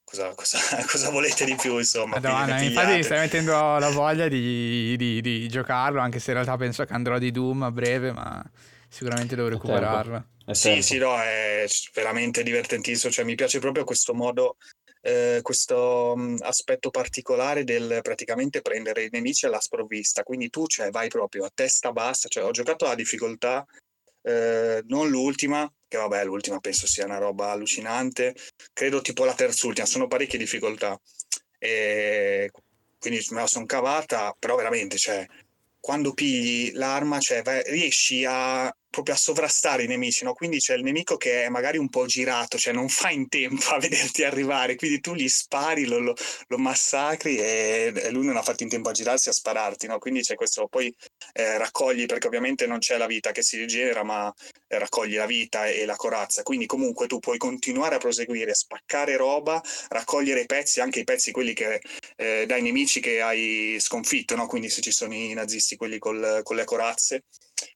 Cosa, 0.05 0.35
cosa, 0.35 0.59
cosa, 0.91 1.11
volete 1.11 1.45
di 1.45 1.55
più, 1.55 1.79
insomma? 1.79 2.21
Madonna, 2.21 2.61
infatti 2.61 2.97
mi 2.97 3.03
stai 3.03 3.21
mettendo 3.21 3.53
la 3.79 3.91
voglia 3.91 4.29
di, 4.29 4.95
di, 4.97 5.21
di, 5.21 5.49
giocarlo, 5.49 6.01
anche 6.01 6.19
se 6.19 6.31
in 6.31 6.37
realtà 6.37 6.57
penso 6.57 6.85
che 6.85 6.93
andrò 6.93 7.19
di 7.19 7.31
Doom 7.31 7.63
a 7.63 7.71
breve, 7.71 8.13
ma 8.13 8.45
sicuramente 8.89 9.35
devo 9.37 9.49
recuperarlo. 9.49 10.27
Sì, 10.51 10.83
sì, 10.83 10.99
no, 10.99 11.17
è 11.17 11.65
veramente 11.95 12.43
divertentissimo, 12.43 13.13
cioè 13.13 13.25
mi 13.25 13.37
piace 13.37 13.59
proprio 13.59 13.85
questo 13.85 14.13
modo, 14.13 14.57
eh, 15.01 15.39
questo 15.41 16.13
um, 16.15 16.37
aspetto 16.41 16.91
particolare 16.91 17.65
del 17.65 18.01
praticamente 18.03 18.61
prendere 18.61 19.05
i 19.05 19.09
nemici 19.11 19.47
alla 19.47 19.61
sprovvista, 19.61 20.25
quindi 20.25 20.51
tu 20.51 20.67
cioè, 20.67 20.91
vai 20.91 21.09
proprio 21.09 21.45
a 21.45 21.51
testa 21.55 21.93
bassa, 21.93 22.29
cioè 22.29 22.45
ho 22.45 22.51
giocato 22.51 22.87
a 22.87 22.95
difficoltà 22.95 23.65
eh, 24.23 24.83
non 24.87 25.09
l'ultima, 25.09 25.71
che 25.89 25.97
vabbè, 25.99 26.25
l'ultima 26.25 26.59
penso 26.61 26.87
sia 26.87 27.05
una 27.05 27.19
roba 27.19 27.51
allucinante, 27.51 28.35
credo 28.73 29.01
tipo 29.01 29.25
la 29.25 29.35
terz'ultima, 29.35 29.87
sono 29.87 30.07
parecchie 30.07 30.39
difficoltà. 30.39 30.99
E 31.59 32.51
quindi 32.99 33.25
me 33.31 33.41
la 33.41 33.47
sono 33.47 33.67
cavata, 33.67 34.35
però 34.39 34.57
veramente, 34.57 34.97
cioè, 34.97 35.27
quando 35.81 36.13
pigli 36.15 36.73
l'arma, 36.75 37.19
cioè, 37.21 37.43
vai, 37.43 37.63
riesci 37.67 38.25
a 38.25 38.73
proprio 38.93 39.15
a 39.15 39.19
sovrastare 39.19 39.85
i 39.85 39.87
nemici, 39.87 40.23
no? 40.23 40.35
Quindi 40.35 40.59
c'è 40.59 40.75
il 40.75 40.83
nemico 40.83 41.17
che 41.17 41.45
è 41.45 41.49
magari 41.49 41.79
un 41.79 41.89
po' 41.89 42.05
girato, 42.05 42.59
cioè 42.59 42.75
non 42.75 42.91
fa 42.91 43.09
in 43.09 43.27
tempo 43.29 43.71
a 43.71 43.79
vederti 43.81 44.23
arrivare, 44.23 44.77
quindi 44.77 45.01
tu 45.01 45.15
gli 45.15 45.29
spari, 45.29 45.87
lo, 45.87 45.99
lo, 45.99 46.15
lo 46.49 46.59
massacri 46.59 47.39
e, 47.39 48.11
lui 48.11 48.27
non 48.27 48.37
ha 48.37 48.43
fatto 48.43 48.63
in 48.63 48.69
tempo 48.69 48.91
a 48.91 48.93
girarsi 48.93 49.31
a 49.31 49.33
spararti, 49.33 49.87
no? 49.87 49.99
Quindi 49.99 50.21
c'è 50.21 50.35
questo, 50.35 50.69
poi 50.69 50.95
eh, 51.33 51.57
raccogli, 51.57 52.05
perché 52.05 52.27
ovviamente 52.27 52.67
non 52.67 52.79
c'è 52.81 52.99
la 52.99 53.07
vita 53.07 53.33
che 53.33 53.43
si 53.43 53.57
rigenera, 53.57 54.05
ma 54.05 54.33
eh, 54.69 54.79
raccogli 54.79 55.17
la 55.17 55.27
vita 55.27 55.67
e, 55.67 55.81
e, 55.81 55.85
la 55.87 55.97
corazza, 55.97 56.43
quindi 56.43 56.67
comunque 56.67 57.07
tu 57.07 57.19
puoi 57.19 57.39
continuare 57.39 57.95
a 57.95 57.99
proseguire, 57.99 58.55
spaccare 58.55 59.17
roba, 59.17 59.61
raccogliere 59.89 60.43
i 60.43 60.47
pezzi, 60.47 60.81
anche 60.83 61.01
i 61.01 61.05
pezzi 61.05 61.33
quelli 61.33 61.55
che, 61.55 61.81
eh, 62.17 62.45
dai 62.47 62.61
nemici 62.61 63.01
che 63.01 63.23
hai 63.23 63.77
sconfitto, 63.81 64.37
no? 64.37 64.47
Quindi 64.47 64.69
se 64.69 64.83
ci 64.83 64.93
sono 64.93 65.15
i 65.15 65.33
nazisti, 65.33 65.77
quelli 65.77 65.99
col, 65.99 66.41
con 66.43 66.57
le 66.57 66.65
corazze, 66.65 67.25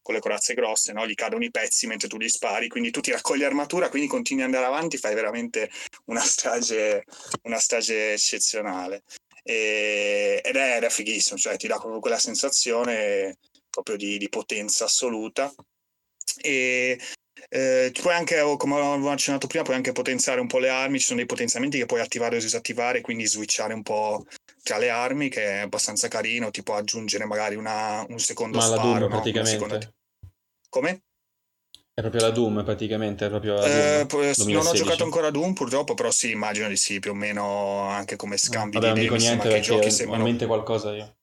con 0.03 0.15
le 0.15 0.21
corazze 0.21 0.55
grosse, 0.55 0.93
no? 0.93 1.06
Gli 1.07 1.15
cadono 1.15 1.45
i 1.45 1.51
pezzi 1.51 1.87
mentre 1.87 2.09
tu 2.09 2.17
li 2.17 2.29
spari, 2.29 2.69
quindi 2.69 2.91
tu 2.91 3.01
ti 3.01 3.11
raccogli 3.11 3.45
armatura, 3.45 3.89
quindi 3.89 4.09
continui 4.09 4.43
ad 4.43 4.53
andare 4.53 4.67
avanti, 4.67 4.99
fai 4.99 5.15
veramente 5.15 5.71
una 6.07 6.21
strage, 6.21 7.05
una 7.43 7.59
strage 7.59 8.13
eccezionale. 8.13 9.03
E, 9.43 10.41
ed, 10.45 10.57
è, 10.57 10.81
è 10.81 10.91
fighissimo, 10.91 11.39
cioè 11.39 11.57
ti 11.57 11.69
dà 11.69 11.79
proprio 11.79 12.01
quella 12.01 12.19
sensazione 12.19 13.37
proprio 13.71 13.97
di, 13.97 14.19
di 14.19 14.29
potenza 14.29 14.85
assoluta. 14.85 15.53
E 16.41 16.99
eh, 17.49 17.93
puoi 18.01 18.15
anche, 18.15 18.41
come 18.57 18.75
avevo 18.75 19.11
accennato 19.11 19.47
prima, 19.47 19.65
puoi 19.65 19.77
anche 19.77 19.93
potenziare 19.93 20.41
un 20.41 20.47
po' 20.47 20.59
le 20.59 20.69
armi, 20.69 20.99
ci 20.99 21.07
sono 21.07 21.19
dei 21.19 21.27
potenziamenti 21.27 21.79
che 21.79 21.87
puoi 21.87 22.01
attivare 22.01 22.37
o 22.37 22.41
disattivare, 22.41 23.01
quindi 23.01 23.27
switchare 23.27 23.75
un 23.75 23.83
po' 23.83 24.25
tra 24.63 24.79
le 24.79 24.91
armi, 24.91 25.29
che 25.29 25.45
è 25.45 25.59
abbastanza 25.59 26.09
carino, 26.09 26.51
tipo 26.51 26.75
aggiungere 26.75 27.25
magari 27.25 27.55
una, 27.55 28.05
un 28.09 28.19
secondo 28.19 28.59
Ma 28.59 28.65
sparo. 28.65 28.99
No? 29.01 29.09
praticamente. 29.09 29.51
Seconda... 29.51 29.95
Come? 30.69 31.03
È 31.99 32.03
proprio 32.03 32.21
la 32.21 32.31
Doom, 32.31 32.63
praticamente, 32.63 33.25
è 33.25 33.29
proprio 33.31 33.55
la 33.55 34.01
eh, 34.01 34.07
Doom, 34.07 34.51
non 34.51 34.67
ho 34.67 34.73
giocato 34.73 35.05
ancora 35.05 35.31
Doom, 35.31 35.55
purtroppo, 35.55 35.95
però 35.95 36.11
sì, 36.11 36.31
immagino 36.31 36.69
di 36.69 36.77
sì, 36.77 36.99
più 36.99 37.13
o 37.13 37.15
meno 37.15 37.89
anche 37.89 38.17
come 38.17 38.37
scambi 38.37 38.79
Vabbè, 38.79 38.93
di 38.93 39.01
idee, 39.01 39.09
non 39.09 39.19
dico 39.19 39.35
niente 39.35 39.61
giochi 39.61 39.91
sembrano... 39.91 40.25
in 40.25 40.29
mente 40.29 40.45
qualcosa 40.47 40.95
io. 40.95 41.17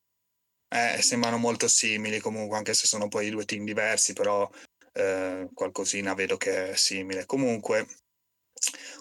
Eh, 0.73 0.99
sembrano 1.03 1.37
molto 1.37 1.67
simili 1.67 2.19
comunque, 2.19 2.57
anche 2.57 2.73
se 2.73 2.87
sono 2.87 3.07
poi 3.07 3.29
due 3.29 3.45
team 3.45 3.65
diversi, 3.65 4.13
però 4.13 4.49
eh, 4.93 5.47
qualcosina 5.53 6.15
vedo 6.15 6.37
che 6.37 6.71
è 6.71 6.75
simile. 6.75 7.27
Comunque, 7.27 7.85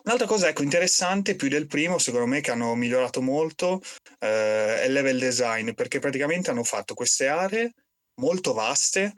un'altra 0.04 0.26
cosa 0.26 0.48
ecco, 0.48 0.62
interessante, 0.62 1.36
più 1.36 1.48
del 1.48 1.66
primo, 1.68 1.96
secondo 1.96 2.26
me, 2.26 2.42
che 2.42 2.50
hanno 2.50 2.74
migliorato 2.74 3.22
molto, 3.22 3.80
eh, 4.18 4.82
è 4.82 4.84
il 4.84 4.92
level 4.92 5.18
design, 5.18 5.70
perché 5.72 6.00
praticamente 6.00 6.50
hanno 6.50 6.64
fatto 6.64 6.92
queste 6.92 7.28
aree 7.28 7.72
molto 8.20 8.52
vaste, 8.52 9.14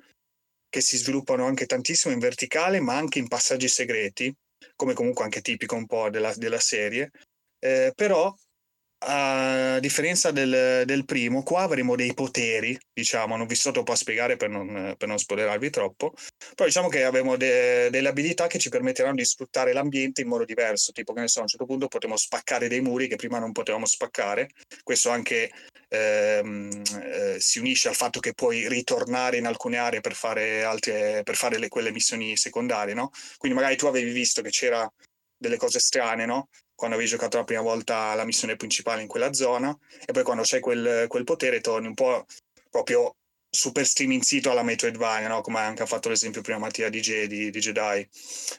che 0.75 0.81
si 0.81 0.97
sviluppano 0.97 1.47
anche 1.47 1.67
tantissimo 1.67 2.13
in 2.13 2.19
verticale, 2.19 2.81
ma 2.81 2.97
anche 2.97 3.21
in 3.21 3.29
passaggi 3.29 3.69
segreti, 3.69 4.35
come 4.75 4.93
comunque 4.93 5.23
anche 5.23 5.41
tipico 5.41 5.77
un 5.77 5.87
po' 5.87 6.11
della, 6.11 6.35
della 6.35 6.59
serie, 6.59 7.13
eh, 7.61 7.93
però 7.95 8.35
a 9.07 9.79
differenza 9.79 10.33
del, 10.33 10.83
del, 10.85 11.05
primo, 11.05 11.45
qua 11.45 11.63
avremo 11.63 11.95
dei 11.95 12.13
poteri, 12.13 12.77
diciamo, 12.93 13.37
non 13.37 13.47
vi 13.47 13.55
sto 13.55 13.71
troppo 13.71 13.93
a 13.93 13.97
spiegare 13.97 14.35
per 14.35 14.49
non, 14.49 14.97
per 14.99 15.07
non 15.07 15.17
spoilerarvi 15.17 15.71
troppo, 15.71 16.13
però 16.57 16.67
diciamo 16.67 16.89
che 16.89 17.05
avremo 17.05 17.37
de, 17.37 17.89
delle 17.91 18.09
abilità 18.09 18.49
che 18.49 18.59
ci 18.59 18.69
permetteranno 18.69 19.15
di 19.15 19.25
sfruttare 19.25 19.73
l'ambiente 19.73 20.23
in 20.23 20.29
modo 20.29 20.45
diverso, 20.45 20.91
tipo 20.91 21.13
che 21.13 21.21
ne 21.21 21.29
so, 21.29 21.39
a 21.39 21.43
un 21.43 21.49
certo 21.49 21.67
punto 21.67 21.87
potremo 21.87 22.17
spaccare 22.17 22.67
dei 22.67 22.81
muri 22.81 23.07
che 23.07 23.15
prima 23.15 23.39
non 23.39 23.53
potevamo 23.53 23.87
spaccare, 23.87 24.49
questo 24.83 25.11
anche 25.11 25.53
ehm, 25.95 26.83
eh, 27.03 27.37
si 27.41 27.59
unisce 27.59 27.89
al 27.89 27.95
fatto 27.95 28.21
che 28.21 28.35
puoi 28.35 28.69
ritornare 28.69 29.37
in 29.37 29.47
alcune 29.47 29.79
aree 29.79 30.01
per 30.01 30.15
fare, 30.15 30.65
altre, 30.65 31.23
per 31.23 31.37
fare 31.37 31.59
le, 31.59 31.69
quelle 31.69 31.93
missioni 31.93 32.37
secondarie, 32.37 32.95
no? 32.95 33.11
Quindi 33.39 33.57
magari 33.59 33.77
tu 33.77 33.87
avevi 33.87 34.13
visto 34.13 34.43
che 34.43 34.51
c'era 34.51 34.91
delle 35.37 35.57
cose 35.57 35.79
strane, 35.79 36.27
no? 36.27 36.49
quando 36.75 36.97
avevi 36.97 37.11
giocato 37.11 37.37
la 37.37 37.45
prima 37.45 37.63
volta 37.63 38.15
la 38.15 38.25
missione 38.25 38.57
principale 38.57 39.03
in 39.03 39.09
quella 39.09 39.33
zona 39.33 39.77
e 40.05 40.13
poi 40.13 40.25
quando 40.25 40.43
c'hai 40.45 40.61
quel, 40.61 41.07
quel 41.09 41.25
potere 41.25 41.61
torni 41.61 41.87
un 41.87 41.95
po' 41.95 42.27
proprio 42.69 43.15
super 43.55 43.87
streaming 43.87 44.23
sito 44.23 44.51
alla 44.51 44.63
Metroidvania, 44.63 45.29
no? 45.29 45.41
come 45.41 45.61
anche 45.61 45.83
ha 45.83 45.87
fatto 45.87 46.09
l'esempio 46.09 46.43
prima 46.43 46.59
Mattia 46.59 46.89
di, 46.91 47.01
di, 47.01 47.51
di 47.51 47.59
Jedi, 47.61 48.07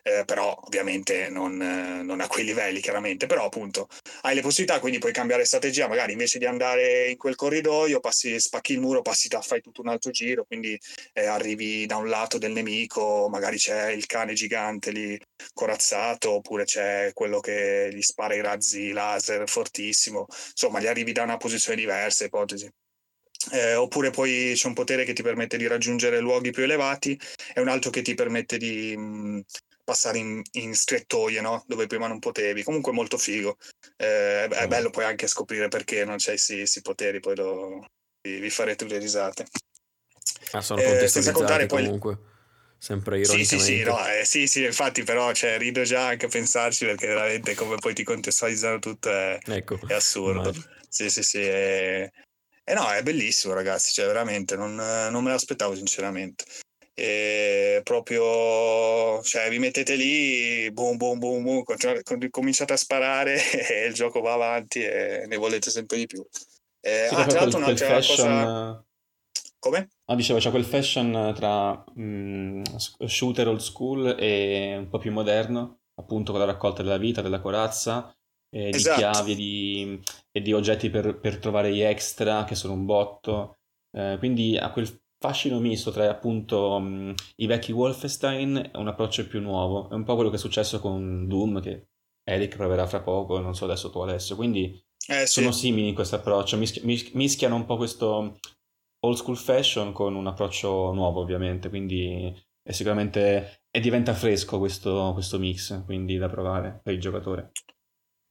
eh, 0.03 0.23
però 0.25 0.57
ovviamente 0.63 1.29
non, 1.29 1.61
eh, 1.61 2.01
non, 2.01 2.21
a 2.21 2.27
quei 2.27 2.45
livelli 2.45 2.79
chiaramente, 2.79 3.25
però 3.27 3.45
appunto 3.45 3.87
hai 4.21 4.35
le 4.35 4.41
possibilità, 4.41 4.79
quindi 4.79 4.99
puoi 4.99 5.11
cambiare 5.11 5.45
strategia, 5.45 5.87
magari 5.87 6.13
invece 6.13 6.39
di 6.39 6.45
andare 6.45 7.09
in 7.09 7.17
quel 7.17 7.35
corridoio, 7.35 7.99
passi, 7.99 8.39
spacchi 8.39 8.73
il 8.73 8.79
muro, 8.79 9.01
passi, 9.01 9.27
fai 9.41 9.61
tutto 9.61 9.81
un 9.81 9.89
altro 9.89 10.11
giro, 10.11 10.45
quindi 10.45 10.79
eh, 11.13 11.25
arrivi 11.25 11.85
da 11.85 11.97
un 11.97 12.07
lato 12.07 12.37
del 12.37 12.53
nemico, 12.53 13.27
magari 13.29 13.57
c'è 13.57 13.89
il 13.91 14.05
cane 14.05 14.33
gigante 14.33 14.91
lì 14.91 15.19
corazzato, 15.53 16.31
oppure 16.31 16.63
c'è 16.63 17.11
quello 17.13 17.39
che 17.41 17.89
gli 17.91 18.01
spara 18.01 18.33
i 18.35 18.41
razzi 18.41 18.91
laser 18.91 19.47
fortissimo, 19.49 20.25
insomma 20.29 20.79
gli 20.79 20.87
arrivi 20.87 21.11
da 21.11 21.23
una 21.23 21.37
posizione 21.37 21.77
diversa, 21.77 22.25
ipotesi 22.25 22.69
eh, 23.51 23.75
oppure 23.75 24.09
poi 24.09 24.53
c'è 24.55 24.67
un 24.67 24.73
potere 24.73 25.05
che 25.05 25.13
ti 25.13 25.21
permette 25.21 25.57
di 25.57 25.67
raggiungere 25.67 26.19
luoghi 26.19 26.51
più 26.51 26.63
elevati 26.63 27.19
e 27.53 27.61
un 27.61 27.67
altro 27.67 27.89
che 27.89 28.01
ti 28.01 28.13
permette 28.13 28.57
di 28.57 28.95
mh, 28.95 29.01
mm, 29.01 29.39
passare 29.83 30.17
in, 30.17 30.41
in 30.53 30.75
strettoie, 30.75 31.41
no? 31.41 31.63
dove 31.67 31.87
prima 31.87 32.07
non 32.07 32.19
potevi. 32.19 32.63
Comunque 32.63 32.91
molto 32.91 33.17
figo. 33.17 33.57
Eh, 33.97 34.47
è 34.47 34.67
bello 34.67 34.89
poi 34.89 35.05
anche 35.05 35.27
scoprire 35.27 35.67
perché 35.67 36.03
non 36.05 36.17
c'è 36.17 36.35
questi 36.37 36.81
poteri, 36.81 37.19
poi 37.19 37.35
lo, 37.35 37.85
vi, 38.21 38.39
vi, 38.39 38.49
farete 38.49 38.85
le 38.85 38.97
risate. 38.97 39.45
Ah, 40.51 40.61
sono 40.61 40.81
eh, 40.81 41.07
senza 41.07 41.31
contare 41.31 41.67
poi 41.67 41.83
comunque. 41.83 42.33
Sempre 42.77 43.19
ironicamente. 43.19 43.57
Sì, 43.57 43.59
sì, 43.59 43.77
sì, 43.77 43.83
no, 43.83 44.07
eh, 44.07 44.25
sì, 44.25 44.47
sì, 44.47 44.63
infatti 44.63 45.03
però 45.03 45.33
cioè, 45.33 45.57
rido 45.57 45.81
già 45.83 46.07
anche 46.07 46.25
a 46.25 46.29
pensarci 46.29 46.85
perché 46.85 47.07
veramente 47.07 47.55
come 47.55 47.77
poi 47.77 47.93
ti 47.93 48.03
contestualizzano 48.03 48.79
tutto 48.79 49.09
è, 49.09 49.39
ecco, 49.43 49.79
è 49.87 49.93
assurdo. 49.93 50.49
Immagino. 50.49 50.65
Sì, 50.87 51.09
sì, 51.09 51.23
sì, 51.23 51.41
è, 51.41 52.09
eh 52.65 52.73
no, 52.73 52.89
è 52.89 53.01
bellissimo, 53.03 53.53
ragazzi, 53.53 53.93
cioè 53.93 54.07
veramente 54.07 54.55
non, 54.55 54.75
non 54.75 55.23
me 55.23 55.31
l'aspettavo 55.31 55.75
sinceramente. 55.75 56.43
e 56.93 57.81
proprio 57.83 59.21
cioè 59.21 59.49
vi 59.49 59.59
mettete 59.59 59.95
lì 59.95 60.71
boom 60.71 60.95
boom 60.95 61.19
boom 61.19 61.43
boom 61.43 62.29
cominciate 62.29 62.73
a 62.73 62.77
sparare 62.77 63.35
e 63.51 63.85
il 63.85 63.93
gioco 63.93 64.21
va 64.21 64.33
avanti 64.33 64.81
e 64.81 65.25
ne 65.27 65.35
volete 65.35 65.69
sempre 65.69 65.97
di 65.97 66.05
più 66.05 66.25
eh, 66.79 67.07
sì, 67.09 67.15
ah, 67.15 67.25
tra 67.25 67.41
l'altro 67.41 67.59
quel 67.59 67.77
fashion... 67.77 68.27
cosa 68.27 68.85
come? 69.65 69.89
Ah, 70.05 70.15
dicevo, 70.15 70.37
c'è 70.37 70.51
quel 70.51 70.63
fashion 70.63 71.33
tra 71.33 71.83
mh, 71.95 72.61
shooter 73.05 73.47
old 73.47 73.61
school 73.61 74.15
e 74.19 74.77
un 74.77 74.89
po' 74.89 74.99
più 74.99 75.11
moderno, 75.11 75.79
appunto 75.95 76.31
con 76.31 76.39
la 76.39 76.45
raccolta 76.45 76.83
della 76.83 76.99
vita, 76.99 77.23
della 77.23 77.41
corazza, 77.41 78.14
e 78.55 78.69
di 78.69 78.77
esatto. 78.77 78.99
chiavi 78.99 79.31
e 79.33 79.35
di, 79.35 80.01
e 80.31 80.41
di 80.41 80.53
oggetti 80.53 80.89
per, 80.89 81.19
per, 81.19 81.39
trovare 81.39 81.73
gli 81.73 81.81
extra, 81.81 82.45
che 82.45 82.55
sono 82.55 82.71
un 82.71 82.85
botto. 82.85 83.57
Eh, 83.91 84.15
quindi 84.17 84.57
ha 84.57 84.71
quel 84.71 84.87
fascino 85.19 85.59
misto 85.59 85.91
tra 85.91 86.09
appunto 86.09 86.79
mh, 86.79 87.15
i 87.37 87.47
vecchi 87.47 87.73
Wolfenstein 87.73 88.71
e 88.73 88.77
un 88.77 88.87
approccio 88.87 89.27
più 89.27 89.41
nuovo. 89.41 89.89
È 89.89 89.93
un 89.93 90.05
po' 90.05 90.15
quello 90.15 90.29
che 90.29 90.37
è 90.37 90.39
successo 90.39 90.79
con 90.79 91.27
Doom, 91.27 91.61
che 91.61 91.87
Eric 92.23 92.55
proverà 92.55 92.87
fra 92.87 93.01
poco, 93.01 93.39
non 93.39 93.55
so 93.55 93.65
adesso 93.65 93.89
tu 93.89 93.99
Alessio. 93.99 94.37
Quindi 94.37 94.81
eh, 95.09 95.25
sono 95.25 95.51
sì. 95.51 95.65
simili 95.65 95.89
in 95.89 95.93
questo 95.93 96.15
approccio, 96.15 96.55
Mischi- 96.55 97.11
mischiano 97.13 97.55
un 97.55 97.65
po' 97.65 97.75
questo 97.75 98.39
old 99.01 99.17
school 99.17 99.37
fashion 99.37 99.91
con 99.91 100.15
un 100.15 100.27
approccio 100.27 100.93
nuovo 100.93 101.19
ovviamente, 101.19 101.67
quindi 101.67 102.33
è 102.63 102.71
sicuramente 102.71 103.63
e 103.69 103.79
diventa 103.81 104.13
fresco 104.13 104.59
questo, 104.59 105.11
questo 105.13 105.37
mix, 105.39 105.83
quindi 105.83 106.15
da 106.15 106.29
provare 106.29 106.79
per 106.81 106.93
il 106.93 107.01
giocatore. 107.01 107.51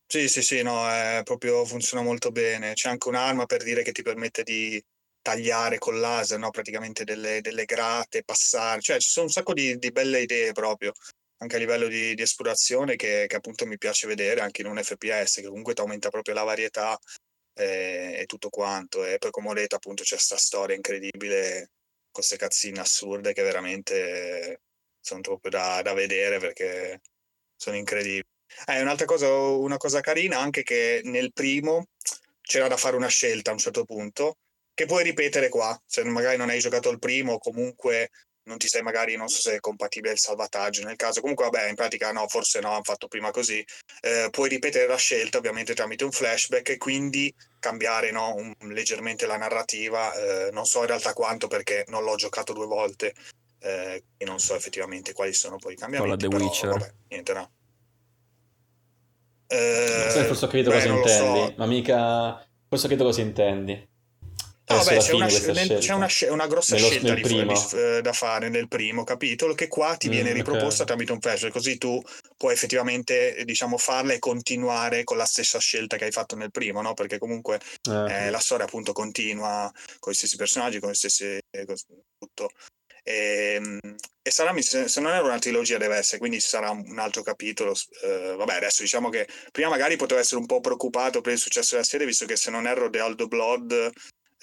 Sì, 0.07 0.29
sì, 0.29 0.43
sì, 0.43 0.63
no, 0.63 0.89
è 0.89 1.23
proprio 1.25 1.65
funziona 1.65 2.03
molto 2.03 2.31
bene. 2.31 2.75
C'è 2.75 2.89
anche 2.89 3.09
un'arma 3.09 3.47
per 3.47 3.63
dire 3.65 3.83
che 3.83 3.91
ti 3.93 4.03
permette 4.03 4.43
di 4.45 4.81
tagliare 5.21 5.79
con 5.79 5.99
laser, 5.99 6.39
no? 6.39 6.51
praticamente 6.51 7.03
delle, 7.05 7.41
delle 7.41 7.65
grate, 7.65 8.23
passare, 8.23 8.81
cioè 8.81 9.01
ci 9.01 9.09
sono 9.09 9.27
un 9.27 9.33
sacco 9.33 9.55
di, 9.55 9.77
di 9.79 9.91
belle 9.91 10.21
idee 10.21 10.53
proprio, 10.53 10.93
anche 11.39 11.57
a 11.57 11.59
livello 11.59 11.89
di, 11.89 12.15
di 12.15 12.23
esplorazione 12.23 12.95
che, 12.97 13.25
che, 13.27 13.37
appunto 13.37 13.67
mi 13.67 13.79
piace 13.79 14.07
vedere 14.07 14.41
anche 14.43 14.61
in 14.61 14.69
un 14.69 14.81
FPS, 14.83 15.37
che 15.37 15.49
comunque 15.49 15.73
ti 15.75 15.81
aumenta 15.81 16.11
proprio 16.11 16.35
la 16.35 16.43
varietà 16.45 16.97
e, 17.55 18.17
e, 18.21 18.27
tutto 18.27 18.51
quanto. 18.51 19.05
E 19.05 19.19
poi 19.19 19.31
come 19.31 19.49
ho 19.51 19.55
detto 19.55 19.77
appunto 19.77 20.03
c'è 20.03 20.15
questa 20.17 20.37
storia 20.37 20.77
incredibile, 20.77 21.71
queste 22.11 22.37
cazzine 22.37 22.81
assurde 22.81 23.33
che 23.33 23.43
veramente 23.43 24.61
sono 25.01 25.21
proprio 25.23 25.51
da, 25.51 25.83
da 25.83 25.93
vedere 25.95 26.39
perché 26.39 27.01
sono 27.57 27.77
incredibili. 27.77 28.34
Eh, 28.67 28.81
un'altra 28.81 29.07
cosa, 29.07 29.29
una 29.29 29.77
cosa 29.77 30.01
carina 30.01 30.39
anche 30.39 30.63
che 30.63 31.01
nel 31.05 31.33
primo 31.33 31.89
c'era 32.41 32.69
da 32.69 32.77
fare 32.77 32.97
una 32.97 33.09
scelta 33.09 33.51
a 33.51 33.55
un 33.55 33.59
certo 33.59 33.85
punto 33.85 34.37
che 34.75 34.87
puoi 34.87 35.05
ripetere 35.05 35.49
qua, 35.49 35.81
se 35.87 36.03
magari 36.05 36.37
non 36.37 36.51
hai 36.51 36.59
giocato 36.59 36.91
il 36.91 36.99
primo 36.99 37.35
o 37.35 37.39
comunque 37.39 38.11
non 38.47 38.59
ti 38.59 38.69
sei 38.69 38.83
magari, 38.83 39.17
non 39.17 39.29
so 39.29 39.41
se 39.41 39.55
è 39.55 39.61
compatibile 39.61 40.13
il 40.13 40.19
salvataggio 40.19 40.83
nel 40.85 40.97
caso, 40.97 41.21
comunque 41.21 41.49
vabbè 41.49 41.69
in 41.69 41.77
pratica 41.77 42.13
no, 42.13 42.29
forse 42.29 42.61
no, 42.61 42.73
hanno 42.73 42.83
fatto 42.83 43.09
prima 43.09 43.31
così, 43.31 43.65
eh, 44.03 44.29
puoi 44.31 44.49
ripetere 44.49 44.87
la 44.87 44.97
scelta 44.97 45.39
ovviamente 45.39 45.75
tramite 45.75 46.05
un 46.05 46.13
flashback 46.13 46.69
e 46.71 46.77
quindi 46.77 47.35
cambiare 47.59 48.11
no, 48.11 48.35
un, 48.35 48.55
leggermente 48.73 49.27
la 49.27 49.39
narrativa, 49.39 50.13
eh, 50.15 50.51
non 50.51 50.67
so 50.67 50.81
in 50.81 50.87
realtà 50.87 51.15
quanto 51.15 51.47
perché 51.47 51.85
non 51.89 52.05
l'ho 52.05 52.17
giocato 52.17 52.53
due 52.53 52.67
volte 52.67 53.15
eh, 53.61 54.03
e 54.17 54.25
non 54.27 54.39
so 54.39 54.55
effettivamente 54.55 55.15
quali 55.15 55.33
sono 55.33 55.57
poi 55.57 55.73
i 55.73 55.77
cambiamenti. 55.77 56.27
Con 56.27 56.31
la 56.31 56.37
The 56.37 56.45
Witcher. 56.45 56.69
Vabbè, 56.69 56.93
niente 57.09 57.33
no. 57.33 57.51
Eh, 59.47 60.25
forse 60.27 60.45
ho 60.45 60.49
capito 60.49 60.71
beh, 60.71 60.77
cosa 60.77 60.89
intendi, 60.89 61.41
so. 61.41 61.55
ma 61.57 61.67
mica... 61.67 62.47
Forse 62.69 62.87
ho 62.87 62.89
capito 62.89 63.05
cosa 63.05 63.21
intendi. 63.21 63.93
No, 64.67 64.83
beh, 64.83 64.97
c'è, 64.97 65.13
una, 65.13 65.27
nel, 65.27 65.79
c'è 65.79 65.93
una, 65.93 66.09
una, 66.31 66.47
grossa 66.47 66.75
Nello, 66.75 66.89
scelta 66.89 67.13
nel 67.13 67.23
di, 67.23 67.45
di, 67.45 67.55
eh, 67.77 68.01
da 68.01 68.15
fare 68.15 68.49
nel 68.49 68.67
primo 68.67 69.05
capitolo 69.05 69.53
che 69.53 69.69
qua 69.69 69.95
ti 69.97 70.09
viene 70.09 70.31
mm, 70.31 70.35
riproposta 70.35 70.85
okay. 70.85 70.87
tramite 70.87 71.13
un 71.13 71.21
flash, 71.21 71.49
così 71.53 71.77
tu 71.77 72.03
puoi 72.39 72.55
effettivamente 72.55 73.43
diciamo, 73.45 73.77
farla 73.77 74.15
e 74.15 74.19
continuare 74.19 75.05
con 75.05 75.19
la 75.19 75.27
stessa 75.27 75.59
scelta 75.59 75.99
che 75.99 76.05
hai 76.05 76.13
fatto 76.13 76.35
nel 76.35 76.51
primo, 76.51 76.81
no? 76.81 76.95
perché 76.95 77.19
comunque 77.19 77.61
eh, 77.91 78.27
eh, 78.27 78.31
la 78.31 78.39
storia 78.39 78.65
appunto 78.65 78.93
continua 78.93 79.71
con 79.99 80.13
gli 80.15 80.17
stessi 80.17 80.37
personaggi, 80.37 80.81
con 80.81 80.91
gli 80.91 80.95
stessi... 80.95 81.39
tutto. 82.19 82.49
E, 83.05 83.55
ehm, 83.57 83.79
e 84.23 84.31
sarà, 84.31 84.53
se 84.61 85.01
non 85.01 85.13
era 85.13 85.23
una 85.23 85.39
trilogia 85.39 85.79
deve 85.79 85.97
essere, 85.97 86.19
quindi 86.19 86.41
ci 86.41 86.49
sarà 86.49 86.71
un 86.71 86.99
altro 86.99 87.23
capitolo. 87.23 87.75
Eh, 88.03 88.35
vabbè, 88.37 88.55
adesso 88.55 88.83
diciamo 88.83 89.11
che 89.11 89.29
prima 89.53 89.69
magari 89.69 89.97
potevo 89.97 90.21
essere 90.21 90.41
un 90.41 90.47
po' 90.47 90.61
preoccupato 90.61 91.21
per 91.21 91.35
il 91.35 91.39
successo 91.39 91.75
della 91.75 91.87
serie, 91.87 92.07
visto 92.07 92.27
che 92.27 92.37
se 92.37 92.51
non 92.51 92.67
erro 92.67 92.91
The 92.91 93.01
Old 93.01 93.27
Blood 93.27 93.93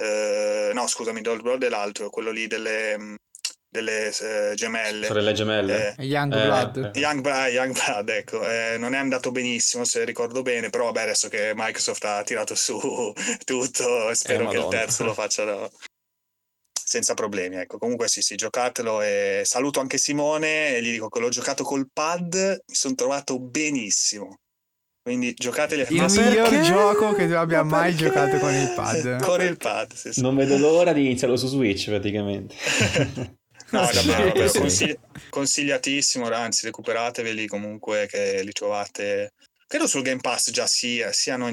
eh, 0.01 0.71
no 0.73 0.87
scusami, 0.87 1.21
Old 1.27 1.41
Blood 1.41 1.63
è 1.63 1.69
l'altro, 1.69 2.09
quello 2.09 2.31
lì 2.31 2.47
delle, 2.47 3.17
delle 3.69 4.07
eh, 4.07 4.55
gemelle. 4.55 5.05
Sorelle 5.05 5.33
gemelle. 5.33 5.95
Eh, 5.97 6.03
Young 6.05 6.31
Blood. 6.31 6.91
Eh, 6.95 6.99
Young, 6.99 7.25
Young, 7.49 7.73
Blood, 7.73 8.09
ecco. 8.09 8.47
Eh, 8.47 8.77
non 8.79 8.95
è 8.95 8.97
andato 8.97 9.31
benissimo, 9.31 9.83
se 9.83 10.03
ricordo 10.03 10.41
bene, 10.41 10.69
però 10.71 10.85
vabbè, 10.85 11.03
adesso 11.03 11.29
che 11.29 11.53
Microsoft 11.55 12.03
ha 12.05 12.23
tirato 12.23 12.55
su 12.55 13.13
tutto, 13.45 14.13
spero 14.13 14.47
che 14.49 14.57
il 14.57 14.67
terzo 14.69 15.03
lo 15.03 15.13
faccia 15.13 15.43
da... 15.43 15.69
senza 16.91 17.13
problemi. 17.13 17.55
Ecco. 17.55 17.77
Comunque 17.77 18.09
sì, 18.09 18.21
sì, 18.21 18.35
giocatelo 18.35 19.01
e 19.01 19.43
saluto 19.45 19.79
anche 19.79 19.97
Simone 19.97 20.75
e 20.75 20.83
gli 20.83 20.91
dico 20.91 21.07
che 21.07 21.21
l'ho 21.21 21.29
giocato 21.29 21.63
col 21.63 21.87
pad, 21.91 22.63
mi 22.67 22.75
sono 22.75 22.95
trovato 22.95 23.39
benissimo. 23.39 24.39
Quindi 25.01 25.33
giocateli 25.33 25.85
Il 25.89 26.11
miglior 26.11 26.59
gioco 26.59 27.13
che 27.13 27.27
tu 27.27 27.33
abbia 27.33 27.63
mai 27.63 27.95
giocato 27.95 28.37
con 28.37 28.53
il 28.53 28.73
pad. 28.75 29.23
con 29.23 29.41
il 29.41 29.57
pad, 29.57 29.93
sì, 29.93 30.11
sì. 30.11 30.21
Non 30.21 30.35
vedo 30.35 30.57
l'ora 30.57 30.91
di 30.91 31.05
iniziarlo 31.05 31.37
su 31.37 31.47
Switch 31.47 31.85
praticamente. 31.85 32.55
no, 33.71 33.89
davvero, 33.91 34.35
sì. 34.47 34.59
consigli- 34.59 34.99
consigliatissimo, 35.29 36.27
anzi 36.29 36.65
recuperateveli 36.65 37.47
comunque 37.47 38.05
che 38.07 38.43
li 38.43 38.51
trovate. 38.51 39.31
Credo 39.65 39.87
sul 39.87 40.01
Game 40.01 40.19
Pass 40.19 40.51
già 40.51 40.67
sia, 40.67 41.13
siano 41.13 41.47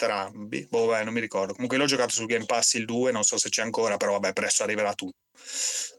entrambi. 0.00 0.66
Boh, 0.68 0.86
beh, 0.86 1.04
non 1.04 1.12
mi 1.12 1.20
ricordo. 1.20 1.52
Comunque 1.52 1.76
l'ho 1.76 1.84
giocato 1.84 2.10
sul 2.10 2.26
Game 2.26 2.46
Pass 2.46 2.74
il 2.74 2.86
2, 2.86 3.12
non 3.12 3.22
so 3.22 3.36
se 3.36 3.48
c'è 3.50 3.62
ancora, 3.62 3.96
però 3.96 4.12
vabbè, 4.12 4.32
presto 4.32 4.62
arriverà 4.62 4.94
tutto. 4.94 5.18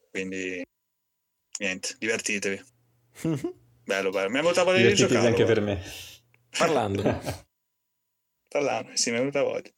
Quindi 0.10 0.64
niente, 1.60 1.96
divertitevi. 2.00 2.62
bello, 3.86 4.10
bello. 4.10 4.30
Mi 4.30 4.40
è 4.40 4.42
venuta 4.42 4.64
voglia 4.64 4.88
di 4.88 4.96
giocare. 4.96 5.28
anche 5.28 5.46
per 5.46 5.62
me. 5.62 5.82
Parlando. 6.58 7.04
Parlando, 8.50 8.92
sì, 8.96 9.12
mi 9.12 9.18
è 9.18 9.20
venuta 9.20 9.44
voglia. 9.44 9.70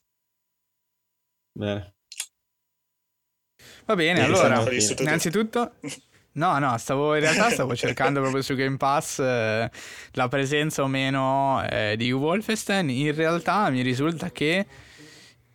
Bene. 1.51 1.95
Va 3.85 3.95
bene, 3.95 4.19
Beh, 4.19 4.25
allora, 4.25 4.63
innanzitutto... 4.99 5.75
No, 6.35 6.57
no, 6.57 6.77
stavo 6.77 7.15
in 7.15 7.22
realtà 7.22 7.49
stavo 7.51 7.76
cercando 7.77 8.22
proprio 8.22 8.41
su 8.41 8.55
Game 8.55 8.77
Pass 8.77 9.19
eh, 9.19 9.69
la 10.11 10.27
presenza 10.27 10.81
o 10.81 10.88
meno 10.88 11.64
eh, 11.69 11.95
di 11.97 12.11
Wolfenstein. 12.11 12.89
In 12.89 13.14
realtà 13.14 13.69
mi 13.69 13.81
risulta 13.81 14.31
che 14.31 14.65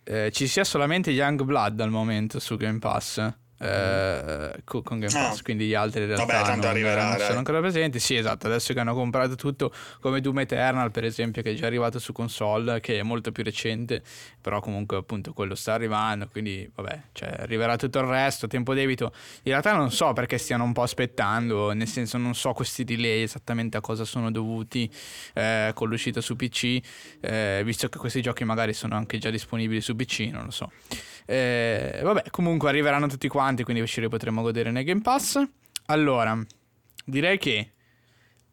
eh, 0.03 0.31
ci 0.31 0.47
sia 0.47 0.63
solamente 0.63 1.11
Young 1.11 1.43
Blood 1.43 1.79
al 1.81 1.89
momento 1.89 2.39
su 2.39 2.55
Game 2.55 2.79
Pass 2.79 3.33
eh, 3.59 4.61
con 4.63 4.99
Game 4.99 5.11
Pass, 5.11 5.39
ah. 5.39 5.43
quindi 5.43 5.67
gli 5.67 5.73
altri 5.73 6.01
in 6.01 6.07
realtà 6.07 6.25
Vabbè, 6.25 6.45
tanto 6.45 6.61
non, 6.61 6.69
arriverà, 6.69 7.09
non 7.09 7.19
sono 7.19 7.37
ancora 7.39 7.59
presenti. 7.59 7.99
Sì, 7.99 8.15
esatto, 8.15 8.47
adesso 8.47 8.73
che 8.73 8.79
hanno 8.79 8.93
comprato 8.93 9.35
tutto 9.35 9.73
come 9.99 10.21
Doom 10.21 10.39
Eternal, 10.39 10.91
per 10.91 11.03
esempio, 11.03 11.41
che 11.41 11.51
è 11.51 11.53
già 11.53 11.65
arrivato 11.65 11.99
su 11.99 12.13
console, 12.13 12.79
che 12.79 12.99
è 12.99 13.03
molto 13.03 13.31
più 13.31 13.43
recente, 13.43 14.01
però 14.39 14.61
comunque 14.61 14.97
appunto 14.97 15.33
quello 15.33 15.55
sta 15.55 15.73
arrivando, 15.73 16.27
quindi 16.31 16.69
vabbè, 16.73 17.01
cioè, 17.11 17.35
arriverà 17.39 17.75
tutto 17.75 17.99
il 17.99 18.05
resto, 18.05 18.47
tempo 18.47 18.73
debito. 18.73 19.11
In 19.43 19.51
realtà 19.51 19.75
non 19.75 19.91
so 19.91 20.13
perché 20.13 20.37
stiano 20.37 20.63
un 20.63 20.73
po' 20.73 20.83
aspettando, 20.83 21.73
nel 21.73 21.87
senso 21.87 22.17
non 22.17 22.35
so 22.35 22.53
questi 22.53 22.83
delay 22.83 23.23
esattamente 23.23 23.77
a 23.77 23.81
cosa 23.81 24.05
sono 24.05 24.31
dovuti 24.31 24.89
eh, 25.33 25.71
con 25.73 25.89
l'uscita 25.89 26.21
su 26.21 26.35
PC, 26.35 26.79
eh, 27.19 27.61
visto 27.65 27.89
che 27.89 27.97
questi 27.97 28.21
giochi 28.21 28.43
magari 28.45 28.73
sono 28.73 28.95
anche 28.95 29.17
già 29.17 29.29
disponibili 29.29 29.81
su 29.81 29.95
PC, 29.95 30.29
non 30.31 30.45
lo 30.45 30.51
so. 30.51 30.71
Eh, 31.31 31.99
vabbè, 32.01 32.31
comunque 32.31 32.69
arriveranno 32.69 33.05
tutti 33.05 33.27
quanti, 33.27 33.48
quindi 33.63 33.85
ce 33.87 34.01
li 34.01 34.07
potremo 34.07 34.41
godere 34.41 34.71
nel 34.71 34.83
Game 34.83 35.01
Pass. 35.01 35.41
Allora, 35.87 36.37
direi 37.05 37.37
che 37.37 37.71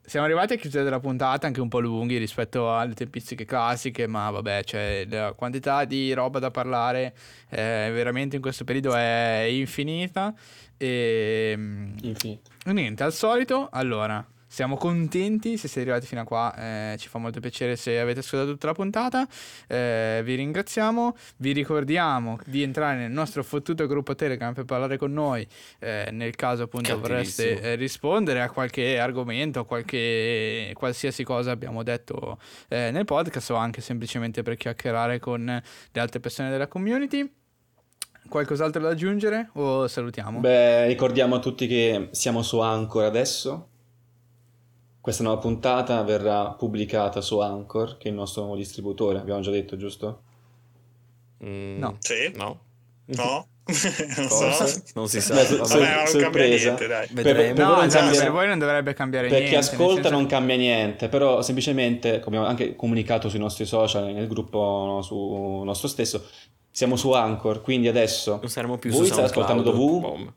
siamo 0.07 0.25
arrivati 0.25 0.55
a 0.55 0.57
chiusura 0.57 0.85
della 0.85 1.01
puntata 1.01 1.47
anche 1.49 1.61
un 1.61 1.69
po' 1.69 1.81
lunghi 1.81 2.17
rispetto 2.17 2.75
alle 2.75 2.95
tempistiche 2.95 3.45
classiche, 3.45 4.07
ma 4.07 4.31
vabbè, 4.31 4.63
cioè, 4.65 5.05
la 5.09 5.33
quantità 5.33 5.85
di 5.85 6.13
roba 6.13 6.39
da 6.39 6.51
parlare 6.51 7.15
eh, 7.51 7.91
veramente 7.93 8.37
in 8.37 8.43
questo 8.43 8.65
periodo 8.65 8.95
è 8.95 9.47
infinita. 9.51 10.33
E 10.77 11.53
Infinito. 12.03 12.51
niente, 12.67 13.03
al 13.03 13.13
solito, 13.13 13.69
allora, 13.73 14.25
siamo 14.57 14.79
contenti 14.79 15.59
se 15.59 15.69
siete 15.69 15.91
arrivati 15.91 16.07
fino 16.07 16.23
a 16.23 16.25
qua, 16.25 16.55
eh, 16.57 16.97
ci 16.97 17.09
fa 17.09 17.19
molto 17.19 17.41
piacere 17.41 17.77
se 17.77 18.01
avete 18.01 18.21
ascoltato 18.21 18.53
tutta 18.53 18.69
la 18.69 18.73
puntata. 18.73 19.29
Eh, 19.69 20.23
vi 20.25 20.35
ringraziamo, 20.35 21.15
vi 21.37 21.53
ricordiamo 21.53 22.39
di 22.47 22.63
entrare 22.63 22.97
nel 22.97 23.11
nostro 23.11 23.45
fottuto 23.45 23.87
gruppo 23.87 24.15
Telegram 24.15 24.55
per 24.55 24.65
parlare 24.65 24.97
con 24.97 25.13
noi 25.13 25.47
eh, 25.79 26.09
nel 26.11 26.35
caso 26.37 26.63
appunto 26.63 26.99
vorreste 26.99 27.61
eh, 27.61 27.75
rispondere 27.75 28.41
a 28.41 28.49
qualche 28.49 28.99
argomento, 28.99 29.61
a 29.61 29.67
qualche 29.67 30.71
qualsiasi 30.73 31.23
cosa 31.23 31.51
abbiamo 31.51 31.83
detto 31.83 32.39
eh, 32.69 32.91
nel 32.91 33.05
podcast 33.05 33.51
o 33.51 33.57
anche 33.57 33.83
semplicemente 33.83 34.41
per 34.41 34.57
chiacchierare 34.57 35.19
con 35.19 35.45
le 35.45 36.01
altre 36.01 36.19
persone 36.19 36.49
della 36.49 36.67
community. 36.67 37.31
qualcos'altro 38.27 38.81
da 38.81 38.89
aggiungere 38.89 39.51
o 39.53 39.87
salutiamo? 39.87 40.41
Beh, 40.41 40.87
ricordiamo 40.87 41.35
a 41.35 41.41
tutti 41.41 41.67
che 41.67 42.09
siamo 42.13 42.41
su 42.41 42.59
Anchor 42.61 43.05
adesso. 43.05 43.73
Questa 45.07 45.23
nuova 45.23 45.39
puntata 45.39 46.03
verrà 46.03 46.47
pubblicata 46.51 47.21
su 47.21 47.39
Anchor, 47.39 47.97
che 47.97 48.09
è 48.09 48.11
il 48.11 48.17
nostro 48.17 48.43
nuovo 48.43 48.57
distributore, 48.57 49.21
abbiamo 49.21 49.39
già 49.41 49.53
detto, 49.53 49.77
giusto? 49.77 50.23
Mm, 51.45 51.79
No. 51.79 51.97
Sì? 52.01 52.33
No. 52.35 52.59
No? 53.05 53.47
non 53.67 54.29
so. 54.29 54.83
Non 54.95 55.09
si 55.09 55.21
sa. 55.21 55.35
Beh, 55.35 55.45
so- 55.45 55.59
Vabbè. 55.59 56.07
sorpresa. 56.09 56.65
niente, 56.65 56.87
dai. 56.89 57.07
Per, 57.07 57.23
per 57.23 57.55
no, 57.57 57.67
voi 57.67 57.77
non 57.77 57.85
esatto, 57.85 58.03
cambia- 58.05 58.21
per 58.21 58.31
voi 58.33 58.47
non 58.49 58.59
dovrebbe 58.59 58.95
cambiare 58.95 59.29
per 59.29 59.39
niente. 59.39 59.57
chi 59.57 59.61
nel 59.65 59.73
ascolta 59.73 60.03
senso- 60.03 60.11
non 60.11 60.27
cambia 60.27 60.57
niente, 60.57 61.09
però 61.09 61.41
semplicemente, 61.41 62.19
come 62.19 62.39
abbiamo 62.39 62.47
anche 62.47 62.75
comunicato 62.75 63.29
sui 63.29 63.39
nostri 63.39 63.65
social, 63.65 64.13
nel 64.13 64.27
gruppo 64.27 64.59
no, 64.59 65.03
su 65.03 65.63
nostro 65.63 65.87
stesso, 65.87 66.27
siamo 66.73 66.97
su 66.97 67.13
Anchor, 67.13 67.61
quindi 67.61 67.87
adesso 67.87 68.39
Non 68.41 68.49
saremo 68.49 68.77
più 68.77 68.91
voi 68.91 69.07
su 69.07 69.13
state 69.13 69.23
ascoltando 69.29 69.63
dovunque. 69.63 70.33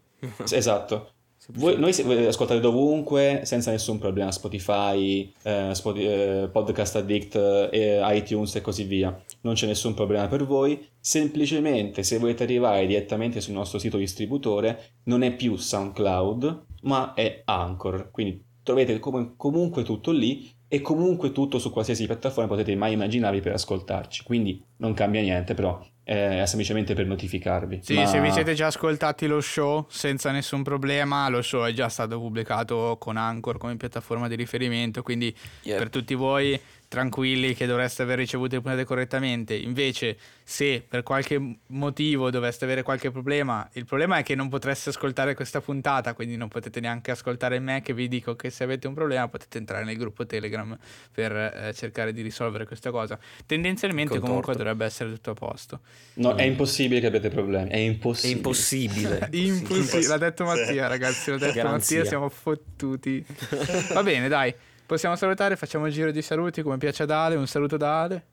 Esatto. 0.52 1.14
Voi, 1.52 1.80
noi 1.80 1.94
se- 1.94 2.04
voi 2.04 2.28
ascoltate 2.28 2.60
dovunque 2.60 3.42
senza 3.44 3.72
nessun 3.72 3.98
problema, 3.98 4.32
Spotify, 4.32 5.34
eh, 5.42 5.70
Spoti- 5.74 6.06
eh, 6.06 6.48
Podcast 6.52 6.98
Addict, 6.98 7.36
eh, 7.72 8.00
iTunes 8.16 8.56
e 8.56 8.62
così 8.62 8.84
via. 8.84 9.20
Non 9.42 9.56
c'è 9.56 9.66
nessun 9.66 9.96
problema 9.96 10.28
per 10.28 10.46
voi. 10.46 10.80
Semplicemente 11.00 12.04
se 12.04 12.20
volete 12.20 12.44
arrivare 12.44 12.86
direttamente 12.86 13.42
sul 13.42 13.54
nostro 13.56 13.80
sito 13.80 13.98
distributore, 13.98 14.92
non 15.06 15.24
è 15.24 15.36
più 15.36 15.56
SoundCloud, 15.56 16.66
ma 16.84 17.14
è 17.16 17.42
Anchor. 17.46 18.10
Quindi 18.12 18.44
trovate 18.62 19.00
com- 19.00 19.34
comunque 19.36 19.82
tutto 19.82 20.12
lì 20.12 20.48
e 20.68 20.82
comunque 20.82 21.32
tutto 21.32 21.58
su 21.58 21.72
qualsiasi 21.72 22.06
piattaforma 22.06 22.48
potete 22.50 22.76
mai 22.76 22.94
immaginarvi 22.94 23.42
per 23.42 23.54
ascoltarci. 23.54 24.22
Quindi 24.24 24.64
non 24.78 24.94
cambia 24.94 25.22
niente, 25.22 25.56
però 25.56 25.84
eh, 26.12 26.42
è 26.42 26.46
semplicemente 26.48 26.96
per 26.96 27.06
notificarvi. 27.06 27.82
Sì, 27.84 27.94
Ma- 27.94 28.08
se 28.08 28.20
vi 28.20 28.32
siete 28.32 28.56
già 28.56 28.66
ascoltati 28.68 29.28
lo 29.28 29.40
show 29.42 29.86
senza 29.90 30.32
nessun 30.32 30.64
problema, 30.64 31.30
lo 31.30 31.44
show 31.44 31.66
è 31.66 31.72
già 31.72 31.88
stato 31.88 32.18
pubblicato 32.20 32.98
con 33.00 33.16
Anchor 33.16 33.60
come 33.60 33.78
piattaforma 33.78 34.28
di 34.28 34.34
riferimento, 34.34 35.04
quindi 35.04 35.32
Yep. 35.62 35.78
per 35.78 35.90
tutti 35.92 36.16
voi 36.16 36.60
tranquilli 36.90 37.54
che 37.54 37.68
dovreste 37.68 38.02
aver 38.02 38.18
ricevuto 38.18 38.56
le 38.56 38.62
puntate 38.62 38.84
correttamente. 38.84 39.54
Invece, 39.54 40.18
se 40.44 40.84
per 40.86 41.04
qualche 41.04 41.40
motivo 41.68 42.32
doveste 42.32 42.66
avere 42.66 42.82
qualche 42.82 43.12
problema, 43.12 43.70
il 43.74 43.86
problema 43.86 44.18
è 44.18 44.24
che 44.24 44.34
non 44.34 44.50
potreste 44.50 44.90
ascoltare 44.90 45.36
questa 45.36 45.62
puntata, 45.62 46.14
quindi 46.16 46.36
non 46.36 46.48
potete 46.48 46.80
neanche 46.80 47.12
ascoltare 47.12 47.60
me 47.60 47.82
che 47.84 47.94
vi 47.94 48.08
dico 48.08 48.36
che 48.36 48.50
se 48.50 48.64
avete 48.64 48.88
un 48.88 48.96
problema 48.96 49.28
potete 49.28 49.60
entrare 49.60 49.86
nel 49.86 49.98
gruppo 49.98 50.26
Telegram 50.26 50.76
per 51.12 51.32
eh, 51.32 51.74
cercare 51.76 52.12
di 52.12 52.24
risolvere 52.24 52.66
questa 52.66 52.90
cosa. 52.90 53.20
Tendenzialmente 53.46 54.18
Col 54.18 54.28
comunque 54.28 54.56
dovrebbe 54.56 54.84
essere 54.86 55.12
tutto 55.12 55.32
a 55.32 55.36
posto. 55.36 55.82
No, 56.16 56.36
è 56.36 56.44
impossibile 56.44 57.00
che 57.00 57.06
abbiate 57.06 57.30
problemi. 57.30 57.70
È 57.70 57.74
È 57.74 57.78
impossibile. 57.78 58.34
impossibile. 58.40 59.30
Impossibile, 59.32 60.08
l'ha 60.08 60.18
detto 60.18 60.44
Sì. 60.44 60.58
Mattia, 60.58 60.88
ragazzi. 60.88 61.30
L'ha 61.30 61.38
detto 61.38 61.54
Garanzia. 61.54 61.98
Mattia, 61.98 62.10
siamo 62.10 62.30
fottuti. 62.30 63.24
Va 63.94 64.02
bene, 64.02 64.28
dai. 64.28 64.54
Possiamo 64.90 65.16
salutare, 65.16 65.56
facciamo 65.56 65.86
il 65.86 65.94
giro 65.94 66.10
di 66.10 66.24
saluti 66.24 66.64
come 66.64 66.78
piace 66.80 67.04
ad 67.04 67.12
Ale. 67.12 67.36
Un 67.36 67.46
saluto 67.46 67.78
da 67.78 68.02
Ale. 68.02 68.26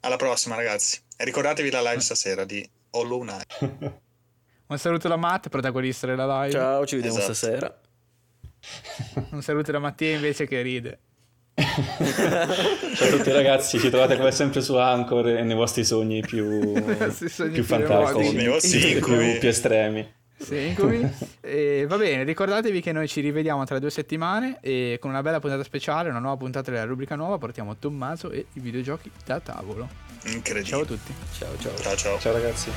Alla 0.00 0.16
prossima, 0.16 0.56
ragazzi. 0.56 1.00
E 1.16 1.24
ricordatevi 1.24 1.70
la 1.70 1.80
live 1.80 2.00
stasera 2.00 2.44
di 2.44 2.68
Hollow 2.90 3.22
Knight. 3.22 3.92
Un 4.68 4.78
saluto 4.78 5.08
da 5.08 5.16
Matt, 5.16 5.48
protagonista 5.48 6.06
della 6.06 6.26
live. 6.42 6.52
Ciao, 6.52 6.84
ci 6.84 6.96
vediamo 6.96 7.16
Esatto. 7.16 7.32
stasera. 7.32 7.80
Un 9.32 9.40
saluto 9.40 9.72
da 9.72 9.78
Mattia 9.78 10.14
invece 10.14 10.46
che 10.46 10.60
ride. 10.60 10.98
Ciao 11.54 13.08
a 13.08 13.10
tutti 13.10 13.32
ragazzi, 13.32 13.78
ci 13.78 13.88
trovate 13.88 14.18
come 14.18 14.32
sempre 14.32 14.60
su 14.60 14.76
Anchor 14.76 15.28
e 15.28 15.42
nei 15.44 15.56
vostri 15.56 15.82
sogni 15.82 16.20
più, 16.20 16.74
più 16.74 17.50
più 17.52 17.64
fantastici, 17.64 18.46
vostri 18.48 19.00
più, 19.00 19.38
più 19.38 19.48
estremi 19.48 20.14
seguimi. 20.44 21.32
E 21.44 21.80
eh, 21.80 21.86
va 21.86 21.98
bene, 21.98 22.24
ricordatevi 22.24 22.80
che 22.80 22.90
noi 22.90 23.06
ci 23.06 23.20
rivediamo 23.20 23.64
tra 23.64 23.78
due 23.78 23.90
settimane 23.90 24.58
e 24.62 24.96
con 24.98 25.10
una 25.10 25.20
bella 25.20 25.40
puntata 25.40 25.62
speciale, 25.62 26.08
una 26.08 26.18
nuova 26.18 26.38
puntata 26.38 26.70
della 26.70 26.84
rubrica 26.84 27.16
nuova, 27.16 27.36
portiamo 27.36 27.76
Tommaso 27.76 28.30
e 28.30 28.46
i 28.54 28.60
videogiochi 28.60 29.10
da 29.26 29.40
tavolo. 29.40 29.86
Incredibile. 30.24 30.64
Ciao 30.64 30.80
a 30.80 30.84
tutti. 30.86 31.12
Ciao 31.32 31.58
ciao. 31.58 31.76
Ciao, 31.76 31.96
ciao. 31.96 32.18
ciao 32.18 32.32
ragazzi. 32.32 32.70